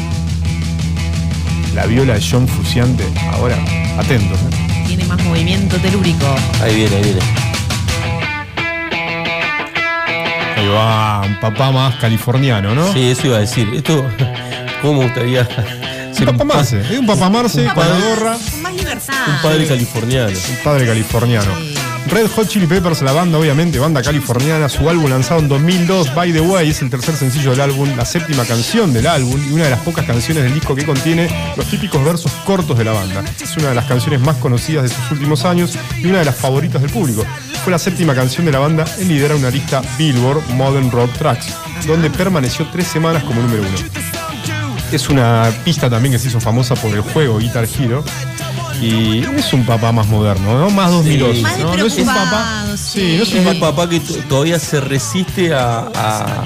La 1.73 1.87
viola 1.87 2.13
de 2.13 2.21
John 2.29 2.47
Fusiante. 2.47 3.03
Ahora, 3.31 3.57
atentos. 3.97 4.39
eh. 4.39 4.83
Tiene 4.87 5.05
más 5.05 5.21
movimiento 5.23 5.75
telúrico. 5.77 6.25
Ahí 6.61 6.75
viene, 6.75 6.95
ahí 6.95 7.03
viene. 7.03 7.19
Ahí 10.63 10.69
va, 10.69 11.21
un 11.25 11.39
papá 11.41 11.71
más 11.71 11.95
californiano, 11.95 12.73
¿no? 12.73 12.91
Sí, 12.93 13.09
eso 13.09 13.27
iba 13.27 13.37
a 13.37 13.39
decir. 13.41 13.67
Esto, 13.73 14.05
¿cómo 14.81 14.99
me 14.99 15.05
gustaría 15.07 15.45
Un 16.19 16.25
papá 16.25 16.37
pa- 16.37 16.43
Marce. 16.45 16.97
Un 16.97 17.05
papá 17.05 17.29
Marce 17.29 17.65
con 17.73 17.83
la 17.89 17.99
gorra. 18.07 18.37
Con 18.51 18.61
más 18.61 18.73
libertad. 18.73 19.13
un 19.27 19.41
padre 19.41 19.67
californiano? 19.67 20.29
Un 20.29 20.63
padre 20.63 20.85
californiano. 20.85 21.51
Sí. 21.57 21.75
Red 22.07 22.27
Hot 22.35 22.47
Chili 22.47 22.67
Peppers, 22.67 23.01
la 23.01 23.11
banda, 23.11 23.37
obviamente, 23.37 23.79
banda 23.79 24.01
californiana. 24.01 24.69
Su 24.69 24.89
álbum 24.89 25.09
lanzado 25.09 25.39
en 25.39 25.47
2002, 25.47 26.13
By 26.13 26.33
the 26.33 26.41
Way, 26.41 26.69
es 26.69 26.81
el 26.81 26.89
tercer 26.89 27.15
sencillo 27.15 27.51
del 27.51 27.61
álbum, 27.61 27.89
la 27.95 28.05
séptima 28.05 28.45
canción 28.45 28.93
del 28.93 29.07
álbum 29.07 29.41
y 29.49 29.53
una 29.53 29.63
de 29.65 29.69
las 29.69 29.79
pocas 29.79 30.05
canciones 30.05 30.43
del 30.43 30.53
disco 30.53 30.75
que 30.75 30.85
contiene 30.85 31.53
los 31.55 31.65
típicos 31.67 32.03
versos 32.03 32.31
cortos 32.45 32.77
de 32.77 32.83
la 32.83 32.91
banda. 32.91 33.23
Es 33.41 33.55
una 33.57 33.69
de 33.69 33.75
las 33.75 33.85
canciones 33.85 34.19
más 34.19 34.37
conocidas 34.37 34.83
de 34.83 34.89
sus 34.89 35.11
últimos 35.11 35.45
años 35.45 35.77
y 35.97 36.07
una 36.07 36.19
de 36.19 36.25
las 36.25 36.35
favoritas 36.35 36.81
del 36.81 36.91
público. 36.91 37.25
Fue 37.63 37.71
la 37.71 37.79
séptima 37.79 38.13
canción 38.13 38.45
de 38.45 38.51
la 38.51 38.59
banda 38.59 38.85
en 38.99 39.07
liderar 39.07 39.37
una 39.37 39.49
lista 39.49 39.81
Billboard 39.97 40.47
Modern 40.49 40.91
Rock 40.91 41.13
Tracks, 41.13 41.47
donde 41.87 42.09
permaneció 42.09 42.67
tres 42.71 42.87
semanas 42.87 43.23
como 43.23 43.41
número 43.41 43.63
uno. 43.63 44.03
Es 44.91 45.09
una 45.09 45.51
pista 45.63 45.89
también 45.89 46.11
que 46.11 46.19
se 46.19 46.27
hizo 46.27 46.39
famosa 46.39 46.75
por 46.75 46.91
el 46.93 47.01
juego 47.01 47.39
Guitar 47.39 47.65
Hero. 47.65 48.03
Y 48.81 49.23
es 49.37 49.53
un 49.53 49.65
papá 49.65 49.91
más 49.91 50.07
moderno, 50.07 50.59
¿no? 50.59 50.69
Más 50.69 50.91
2008. 50.91 51.41
Más 51.41 51.59
¿no? 51.59 51.77
No 51.77 51.85
es 51.85 51.97
un 51.97 52.05
papá. 52.05 52.65
Sí, 52.77 53.15
no 53.17 53.23
es 53.23 53.29
sí. 53.29 53.37
un 53.39 53.45
papá. 53.45 53.75
papá 53.75 53.89
que 53.89 53.99
todavía 54.27 54.59
se 54.59 54.81
resiste 54.81 55.53
a, 55.53 55.89
a- 55.93 56.43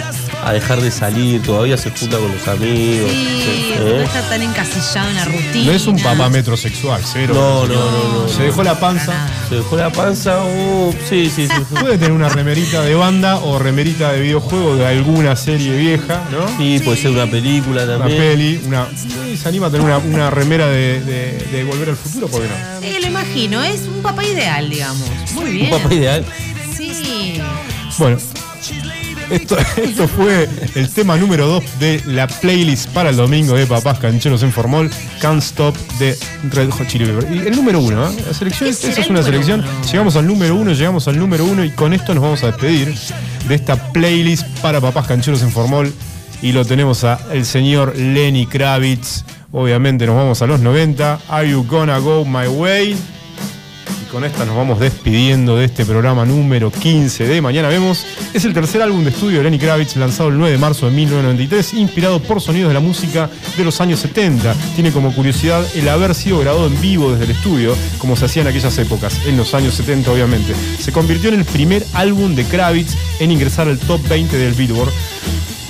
a 0.47 0.53
dejar 0.53 0.79
de 0.81 0.91
salir, 0.91 1.41
todavía 1.41 1.77
se 1.77 1.89
junta 1.91 2.17
con 2.17 2.31
los 2.31 2.47
amigos. 2.47 3.11
Sí, 3.11 3.73
¿eh? 3.75 3.79
no 3.79 4.01
está 4.01 4.21
tan 4.29 4.41
encasillado 4.41 5.09
en 5.09 5.15
la 5.15 5.25
rutina. 5.25 5.65
No 5.65 5.71
es 5.73 5.87
un 5.87 5.99
papá 6.01 6.29
metrosexual, 6.29 7.01
cero. 7.05 7.33
No, 7.33 7.65
no, 7.67 7.73
no, 7.91 8.21
no. 8.23 8.27
Se 8.29 8.43
dejó 8.43 8.63
la 8.63 8.79
panza. 8.79 9.27
Se 9.49 9.55
dejó 9.55 9.75
la 9.77 9.91
panza, 9.91 10.39
oh, 10.43 10.93
sí, 11.09 11.29
sí, 11.33 11.47
sí. 11.47 11.75
Puede 11.79 11.97
tener 11.97 12.11
una 12.13 12.29
remerita 12.29 12.81
de 12.81 12.95
banda 12.95 13.37
o 13.39 13.59
remerita 13.59 14.11
de 14.13 14.21
videojuego 14.21 14.75
de 14.77 14.85
alguna 14.87 15.35
serie 15.35 15.75
vieja, 15.75 16.23
¿no? 16.31 16.47
Sí, 16.57 16.79
puede 16.83 16.97
ser 16.97 17.11
una 17.11 17.27
película 17.29 17.83
Una 17.83 17.97
también. 17.97 18.17
peli, 18.19 18.61
una. 18.65 18.87
sí, 18.95 19.35
se 19.37 19.49
anima 19.49 19.67
a 19.67 19.69
tener 19.69 19.85
una, 19.85 19.97
una 19.97 20.29
remera 20.29 20.67
de, 20.67 21.01
de- 21.01 21.47
de 21.51 21.63
Volver 21.63 21.89
al 21.89 21.97
Futuro, 21.97 22.27
¿por 22.27 22.41
qué 22.41 22.47
no? 22.47 22.81
Sí, 22.81 22.97
lo 23.01 23.07
imagino, 23.07 23.63
es 23.63 23.81
un 23.81 24.01
papá 24.01 24.23
ideal, 24.23 24.69
digamos. 24.69 25.09
Muy 25.33 25.51
bien. 25.51 25.73
Un 25.73 25.79
papá 25.81 25.93
ideal. 25.93 26.25
Sí. 26.75 27.41
Bueno, 27.97 28.17
esto, 29.29 29.57
esto 29.77 30.07
fue 30.07 30.47
el 30.75 30.89
tema 30.89 31.17
número 31.17 31.47
2 31.47 31.63
de 31.79 32.01
la 32.05 32.27
playlist 32.27 32.89
para 32.89 33.09
el 33.09 33.15
domingo 33.15 33.55
de 33.55 33.65
Papás 33.65 33.99
Cancheros 33.99 34.43
en 34.43 34.51
Formol, 34.51 34.89
Can't 35.21 35.41
Stop 35.43 35.75
de 35.99 36.17
Red 36.49 36.69
Hot 36.71 36.87
Chili 36.87 37.05
Peppers. 37.05 37.27
Y 37.29 37.47
el 37.47 37.55
número 37.55 37.79
1, 37.79 38.07
¿eh? 38.07 38.15
La 38.27 38.33
selección, 38.33 38.69
¿Qué 38.69 38.89
esa 38.89 39.01
es 39.01 39.09
una 39.09 39.23
selección. 39.23 39.63
Llegamos 39.91 40.15
al 40.15 40.27
número 40.27 40.55
1, 40.55 40.73
llegamos 40.73 41.07
al 41.07 41.17
número 41.17 41.45
1 41.45 41.65
y 41.65 41.69
con 41.71 41.93
esto 41.93 42.13
nos 42.13 42.23
vamos 42.23 42.43
a 42.43 42.47
despedir 42.47 42.93
de 43.47 43.55
esta 43.55 43.91
playlist 43.91 44.47
para 44.61 44.79
Papás 44.81 45.07
Cancheros 45.07 45.41
en 45.41 45.51
Formol. 45.51 45.93
Y 46.41 46.51
lo 46.51 46.65
tenemos 46.65 47.03
a 47.03 47.19
el 47.31 47.45
señor 47.45 47.95
Lenny 47.97 48.45
Kravitz. 48.45 49.23
Obviamente 49.51 50.05
nos 50.05 50.15
vamos 50.15 50.41
a 50.41 50.47
los 50.47 50.59
90. 50.59 51.19
Are 51.29 51.49
You 51.49 51.65
Gonna 51.67 51.97
Go 51.97 52.25
My 52.25 52.47
Way? 52.47 53.16
Con 54.11 54.23
esta 54.23 54.45
nos 54.45 54.55
vamos 54.55 54.79
despidiendo 54.79 55.57
de 55.57 55.65
este 55.65 55.85
programa 55.85 56.25
número 56.25 56.71
15 56.71 57.27
de 57.27 57.41
Mañana 57.41 57.67
Vemos. 57.67 58.05
Es 58.33 58.45
el 58.45 58.53
tercer 58.53 58.81
álbum 58.81 59.03
de 59.03 59.09
estudio 59.09 59.39
de 59.39 59.43
Lenny 59.43 59.59
Kravitz, 59.59 59.95
lanzado 59.97 60.29
el 60.29 60.37
9 60.37 60.53
de 60.53 60.57
marzo 60.57 60.85
de 60.85 60.93
1993, 60.93 61.73
inspirado 61.73 62.21
por 62.21 62.41
sonidos 62.41 62.69
de 62.69 62.73
la 62.73 62.79
música 62.79 63.29
de 63.57 63.63
los 63.65 63.81
años 63.81 63.99
70. 63.99 64.55
Tiene 64.75 64.91
como 64.91 65.13
curiosidad 65.13 65.65
el 65.75 65.89
haber 65.89 66.15
sido 66.15 66.39
grabado 66.39 66.67
en 66.67 66.79
vivo 66.79 67.11
desde 67.11 67.25
el 67.25 67.31
estudio, 67.31 67.75
como 67.97 68.15
se 68.15 68.25
hacía 68.25 68.43
en 68.43 68.47
aquellas 68.47 68.77
épocas, 68.77 69.19
en 69.25 69.35
los 69.35 69.53
años 69.53 69.73
70 69.75 70.09
obviamente. 70.11 70.53
Se 70.79 70.91
convirtió 70.91 71.29
en 71.29 71.39
el 71.39 71.45
primer 71.45 71.85
álbum 71.93 72.33
de 72.33 72.45
Kravitz 72.45 72.95
en 73.19 73.31
ingresar 73.31 73.67
al 73.67 73.77
top 73.77 74.01
20 74.07 74.37
del 74.37 74.53
Billboard. 74.53 74.91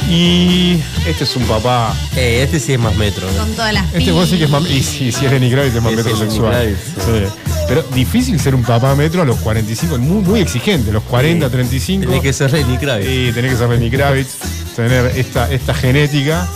Y 0.10 0.80
este 1.06 1.26
es 1.26 1.36
un 1.36 1.44
papá. 1.44 1.94
Eh, 2.16 2.42
este 2.44 2.60
sí 2.60 2.74
es 2.74 2.80
más 2.80 2.96
metro, 2.96 3.28
¿no? 3.30 3.40
Con 3.40 3.54
todas 3.56 3.74
las 3.74 3.94
Este 3.94 4.12
vos 4.12 4.30
sí 4.30 4.38
que 4.38 4.46
es 4.46 4.50
más. 4.50 4.64
Y 4.70 4.82
sí, 4.82 5.12
sí 5.12 5.26
es 5.26 5.32
Lenny 5.32 5.52
Kravitz, 5.52 5.76
es 5.76 5.82
más 5.82 5.94
es 5.94 6.40
Kravitz, 6.40 6.78
Sí. 7.04 7.47
Pero 7.68 7.84
difícil 7.94 8.40
ser 8.40 8.56
un 8.56 8.64
papá 8.64 8.96
metro 8.96 9.22
a 9.22 9.26
los 9.26 9.38
45, 9.38 9.98
muy, 9.98 10.24
muy 10.24 10.40
exigente, 10.40 10.92
los 10.92 11.04
40, 11.04 11.50
35. 11.50 12.06
Tiene 12.06 12.22
que 12.22 12.32
ser 12.32 12.54
Lenny 12.54 12.78
Kravitz. 12.78 13.08
Sí, 13.08 13.32
tenés 13.34 13.52
que 13.52 13.58
ser 13.58 13.70
Lenny 13.70 13.90
Kravitz, 13.90 14.38
tener 14.76 15.06
esta, 15.18 15.52
esta 15.52 15.74
genética 15.74 16.48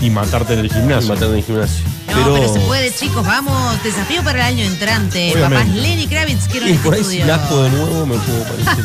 y 0.00 0.10
matarte 0.10 0.54
en 0.54 0.60
el 0.60 0.72
gimnasio. 0.72 1.08
Matando 1.08 1.32
en 1.34 1.38
el 1.40 1.44
gimnasio. 1.44 1.84
No, 2.08 2.34
pero... 2.34 2.52
se 2.54 2.60
puede, 2.60 2.94
chicos, 2.94 3.24
vamos. 3.26 3.82
Desafío 3.82 4.22
para 4.22 4.48
el 4.48 4.54
año 4.56 4.64
entrante. 4.64 5.32
Obviamente. 5.34 5.64
Papás 5.66 5.82
Lenny 5.82 6.06
Kravitz, 6.06 6.48
quiero 6.48 6.68
Y 6.68 6.72
por 6.74 6.94
ahí 6.94 7.00
si 7.04 7.18
estudio. 7.18 7.26
nazco 7.26 7.62
de 7.62 7.70
nuevo 7.70 8.06
me 8.06 8.16
puedo 8.16 8.44
parecer 8.44 8.84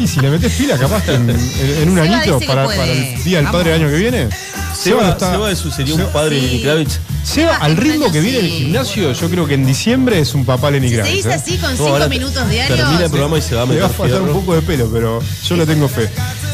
Y 0.00 0.06
si 0.06 0.20
le 0.20 0.30
metes 0.30 0.52
pila, 0.52 0.78
capaz 0.78 1.06
en, 1.08 1.28
en- 1.30 1.38
en 1.82 1.88
un 1.90 1.96
Seba 1.96 2.38
que 2.38 2.46
para, 2.46 2.64
el 2.84 3.22
Día 3.24 3.36
del 3.38 3.44
Vamos. 3.46 3.52
Padre 3.60 3.72
del 3.72 3.82
año 3.82 3.90
que 3.90 3.98
viene. 3.98 4.28
Seba, 4.74 5.02
lo 5.02 5.08
está- 5.10 5.30
Seba 5.32 5.50
eso 5.50 5.70
sería 5.70 5.94
un 5.94 6.00
Seba- 6.00 6.12
padre 6.12 6.36
de 6.36 6.40
Sí. 6.40 6.46
Lenny 6.46 6.62
Kravitz. 6.62 6.98
Seba, 7.24 7.56
al 7.56 7.72
en 7.72 7.78
un 7.78 7.84
ritmo 7.84 8.12
que 8.12 8.20
viene 8.20 8.38
el 8.38 8.48
gimnasio, 8.48 9.12
yo 9.12 9.28
creo 9.28 9.46
que 9.46 9.54
en 9.54 9.66
diciembre 9.66 10.18
es 10.20 10.34
un 10.34 10.46
papá 10.46 10.70
Lenny 10.70 10.88
Se 10.88 10.94
Kravitz. 10.96 11.16
dice 11.16 11.28
¿eh? 11.30 11.34
así 11.34 11.58
con 11.58 11.70
No, 11.72 11.76
cinco 11.76 11.88
ahora 11.90 12.08
minutos 12.08 12.48
diarios. 12.48 12.78
Termina 12.78 13.04
el 13.04 13.10
programa 13.10 13.38
y 13.38 13.42
se 13.42 13.54
va 13.54 13.62
a 13.62 13.66
Le 13.66 13.80
va 13.80 13.84
a 13.84 13.88
meter 13.88 13.96
faltar 13.96 14.22
un 14.22 14.32
poco 14.32 14.54
de 14.54 14.62
pelo, 14.62 14.88
pero 14.90 15.20
yo 15.44 15.56
le 15.56 15.66
tengo 15.66 15.88
fe. 15.88 16.08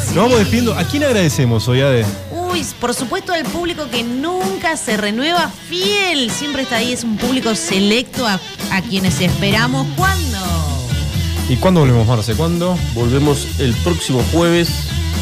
Nos 0.06 0.16
vamos 0.16 0.38
despidiendo. 0.38 0.74
¿A 0.76 0.84
quién 0.84 1.04
agradecemos 1.04 1.68
hoy, 1.68 1.80
Ade? 1.82 2.04
Por 2.80 2.94
supuesto 2.94 3.32
al 3.32 3.42
público 3.44 3.88
que 3.90 4.04
nunca 4.04 4.76
se 4.76 4.96
renueva 4.96 5.50
fiel. 5.68 6.30
Siempre 6.30 6.62
está 6.62 6.76
ahí, 6.76 6.92
es 6.92 7.02
un 7.02 7.16
público 7.16 7.54
selecto 7.56 8.26
a, 8.26 8.38
a 8.70 8.80
quienes 8.82 9.20
esperamos. 9.20 9.86
¿Cuándo? 9.96 10.38
¿Y 11.48 11.56
cuándo 11.56 11.80
volvemos, 11.80 12.06
Marce? 12.06 12.34
¿Cuándo? 12.34 12.78
Volvemos 12.94 13.46
el 13.58 13.74
próximo 13.74 14.22
jueves, 14.32 14.68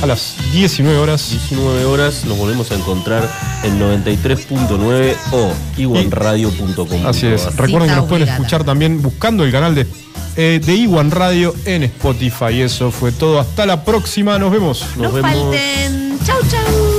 A 0.03 0.07
las 0.07 0.35
19 0.53 0.99
horas. 0.99 1.31
19 1.31 1.85
horas. 1.87 2.25
Nos 2.27 2.37
volvemos 2.37 2.71
a 2.71 2.75
encontrar 2.75 3.29
en 3.63 3.81
93.9 3.81 5.17
o 5.33 5.53
iguanradio.com. 5.79 7.07
Así 7.07 7.27
es. 7.29 7.57
Recuerden 7.57 7.89
que 7.91 7.97
nos 7.97 8.09
pueden 8.09 8.29
escuchar 8.29 8.63
también 8.65 9.01
buscando 9.01 9.43
el 9.45 9.51
canal 9.53 9.75
de, 9.75 9.87
eh, 10.37 10.61
de 10.63 10.75
Iwan 10.75 11.11
Radio 11.11 11.55
en 11.65 11.85
Spotify. 11.85 12.61
Eso 12.61 12.91
fue 12.91 13.11
todo. 13.11 13.41
Hasta 13.41 13.65
la 13.65 13.85
próxima. 13.85 14.39
Nos 14.39 14.53
vemos. 14.53 14.85
No 14.97 15.05
Nos 15.05 15.15
vemos. 15.15 15.31
falten. 15.33 16.19
Chau, 16.27 16.39
chau. 16.51 16.92